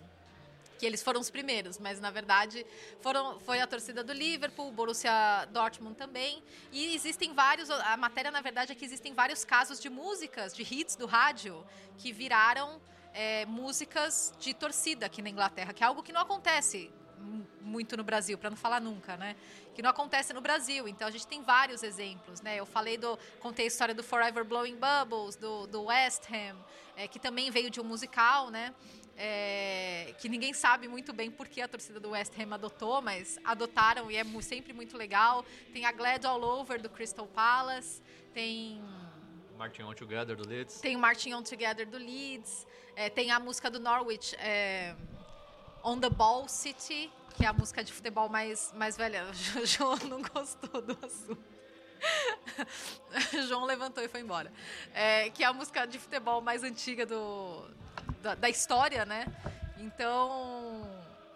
que 0.77 0.85
eles 0.85 1.01
foram 1.01 1.19
os 1.19 1.29
primeiros, 1.29 1.79
mas 1.79 1.99
na 1.99 2.11
verdade 2.11 2.65
foram, 3.01 3.39
foi 3.39 3.59
a 3.59 3.67
torcida 3.67 4.03
do 4.03 4.13
Liverpool, 4.13 4.71
Borussia 4.71 5.11
Dortmund 5.51 5.95
também. 5.95 6.43
E 6.71 6.93
existem 6.95 7.33
vários, 7.33 7.69
a 7.69 7.97
matéria 7.97 8.31
na 8.31 8.41
verdade 8.41 8.71
é 8.71 8.75
que 8.75 8.85
existem 8.85 9.13
vários 9.13 9.43
casos 9.43 9.79
de 9.79 9.89
músicas, 9.89 10.53
de 10.53 10.63
hits 10.63 10.95
do 10.95 11.05
rádio, 11.05 11.65
que 11.97 12.11
viraram 12.11 12.79
é, 13.13 13.45
músicas 13.45 14.33
de 14.39 14.53
torcida 14.53 15.05
aqui 15.07 15.21
na 15.21 15.29
Inglaterra, 15.29 15.73
que 15.73 15.83
é 15.83 15.87
algo 15.87 16.03
que 16.03 16.13
não 16.13 16.21
acontece 16.21 16.91
mu- 17.17 17.47
muito 17.61 17.97
no 17.97 18.03
Brasil, 18.03 18.37
para 18.37 18.49
não 18.49 18.57
falar 18.57 18.79
nunca, 18.79 19.17
né? 19.17 19.35
Que 19.73 19.81
não 19.81 19.89
acontece 19.89 20.33
no 20.33 20.41
Brasil. 20.41 20.87
Então 20.87 21.07
a 21.07 21.11
gente 21.11 21.25
tem 21.25 21.41
vários 21.41 21.81
exemplos, 21.83 22.41
né? 22.41 22.57
Eu 22.57 22.65
falei 22.65 22.97
do, 22.97 23.17
contei 23.39 23.65
a 23.65 23.67
história 23.67 23.95
do 23.95 24.03
Forever 24.03 24.45
Blowing 24.45 24.77
Bubbles, 24.77 25.35
do, 25.35 25.65
do 25.67 25.83
West 25.85 26.23
Ham, 26.31 26.57
é, 26.95 27.07
que 27.07 27.19
também 27.19 27.49
veio 27.49 27.69
de 27.71 27.81
um 27.81 27.83
musical, 27.83 28.49
né? 28.51 28.73
É, 29.19 30.13
que 30.19 30.29
ninguém 30.29 30.53
sabe 30.53 30.87
muito 30.87 31.11
bem 31.11 31.31
por 31.31 31.47
que 31.47 31.59
a 31.59 31.67
torcida 31.67 31.99
do 31.99 32.11
West 32.11 32.31
Ham 32.39 32.53
adotou, 32.53 33.01
mas 33.01 33.39
adotaram 33.43 34.11
e 34.11 34.15
é 34.15 34.23
sempre 34.41 34.73
muito 34.73 34.95
legal. 34.95 35.43
Tem 35.73 35.85
a 35.85 35.91
Glad 35.91 36.23
All 36.25 36.43
Over 36.43 36.79
do 36.79 36.87
Crystal 36.87 37.25
Palace, 37.25 37.99
tem 38.31 38.79
Martin 39.57 39.81
On 39.81 39.93
Together 39.93 40.35
do 40.35 40.47
Leeds. 40.47 40.79
tem 40.79 40.95
o 40.95 40.99
Marching 40.99 41.33
On 41.33 41.41
Together 41.41 41.87
do 41.87 41.97
Leeds, 41.97 42.67
é, 42.95 43.09
tem 43.09 43.31
a 43.31 43.39
música 43.39 43.71
do 43.71 43.79
Norwich, 43.79 44.35
é, 44.35 44.95
On 45.83 45.99
the 45.99 46.09
Ball 46.11 46.47
City, 46.47 47.11
que 47.35 47.43
é 47.43 47.47
a 47.47 47.53
música 47.53 47.83
de 47.83 47.91
futebol 47.91 48.29
mais, 48.29 48.71
mais 48.75 48.95
velha. 48.95 49.25
O 49.59 49.65
João 49.65 49.97
não 50.07 50.21
gostou 50.21 50.79
do 50.79 50.97
assunto. 51.03 51.57
João 53.47 53.65
levantou 53.65 54.03
e 54.03 54.07
foi 54.07 54.21
embora. 54.21 54.53
É, 54.93 55.31
que 55.31 55.43
é 55.43 55.47
a 55.47 55.53
música 55.53 55.87
de 55.87 55.97
futebol 55.97 56.39
mais 56.39 56.63
antiga 56.63 57.05
do, 57.05 57.67
da, 58.27 58.35
da 58.35 58.49
história, 58.49 59.05
né? 59.05 59.25
Então, 59.77 60.81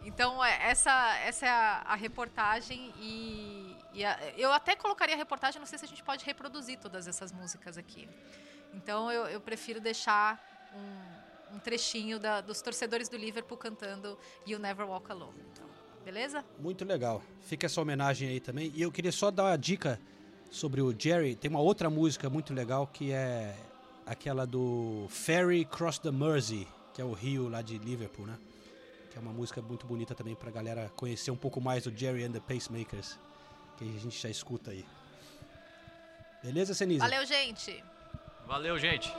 Então, 0.04 0.44
é, 0.44 0.70
essa, 0.72 0.92
essa 1.20 1.46
é 1.46 1.50
a, 1.50 1.84
a 1.86 1.96
reportagem 1.96 2.92
e, 3.00 3.76
e 3.94 4.04
a- 4.04 4.18
eu 4.36 4.52
até 4.52 4.76
colocaria 4.76 5.14
a 5.16 5.18
reportagem, 5.18 5.60
não 5.60 5.66
sei 5.68 5.78
se 5.78 5.86
a 5.86 5.88
gente 5.88 6.04
pode 6.04 6.26
reproduzir 6.26 6.80
todas 6.80 7.08
essas 7.08 7.32
músicas 7.32 7.78
aqui. 7.78 8.10
Então, 8.74 9.12
eu, 9.12 9.26
eu 9.28 9.40
prefiro 9.40 9.80
deixar 9.80 10.40
um, 10.76 11.56
um 11.56 11.60
trechinho 11.60 12.20
da- 12.20 12.42
dos 12.42 12.62
torcedores 12.62 13.08
do 13.10 13.16
Liverpool 13.16 13.58
cantando 13.58 14.18
You 14.48 14.58
Never 14.60 14.88
Walk 14.88 15.12
Alone. 15.12 15.40
Então, 15.54 15.66
beleza? 16.04 16.44
Muito 16.60 16.84
legal. 16.84 17.22
Fica 17.42 17.68
essa 17.68 17.80
homenagem 17.80 18.28
aí 18.28 18.40
também. 18.40 18.72
E 18.76 18.82
eu 18.82 18.92
queria 18.92 19.12
só 19.12 19.30
dar 19.30 19.44
uma 19.46 19.58
dica 19.58 20.00
sobre 20.50 20.82
o 20.82 20.94
Jerry. 20.98 21.36
Tem 21.36 21.50
uma 21.52 21.62
outra 21.62 21.90
música 21.92 22.28
muito 22.30 22.54
legal 22.56 22.88
que 22.88 23.12
é 23.14 23.56
aquela 24.06 24.48
do 24.48 25.06
Ferry 25.10 25.64
Cross 25.64 26.00
the 26.00 26.12
Mersey, 26.12 26.68
que 26.94 27.02
é 27.02 27.06
o 27.06 27.14
rio 27.14 27.48
lá 27.50 27.62
de 27.62 27.78
Liverpool, 27.78 28.26
né? 28.26 28.38
Que 29.12 29.18
é 29.18 29.22
uma 29.22 29.34
música 29.34 29.62
muito 29.62 29.86
bonita 29.86 30.16
também 30.16 30.36
pra 30.36 30.52
galera 30.52 30.92
conhecer 30.96 31.32
um 31.32 31.38
pouco 31.38 31.60
mais 31.60 31.84
do 31.84 31.98
Jerry 31.98 32.24
and 32.24 32.32
the 32.32 32.40
Pacemakers, 32.40 33.18
que 33.78 33.84
a 33.84 34.00
gente 34.00 34.20
já 34.20 34.30
escuta 34.30 34.72
aí. 34.72 34.86
Beleza, 36.44 36.74
Senise? 36.74 37.00
Valeu, 37.00 37.26
gente! 37.26 37.84
Valeu, 38.48 38.78
gente. 38.78 39.12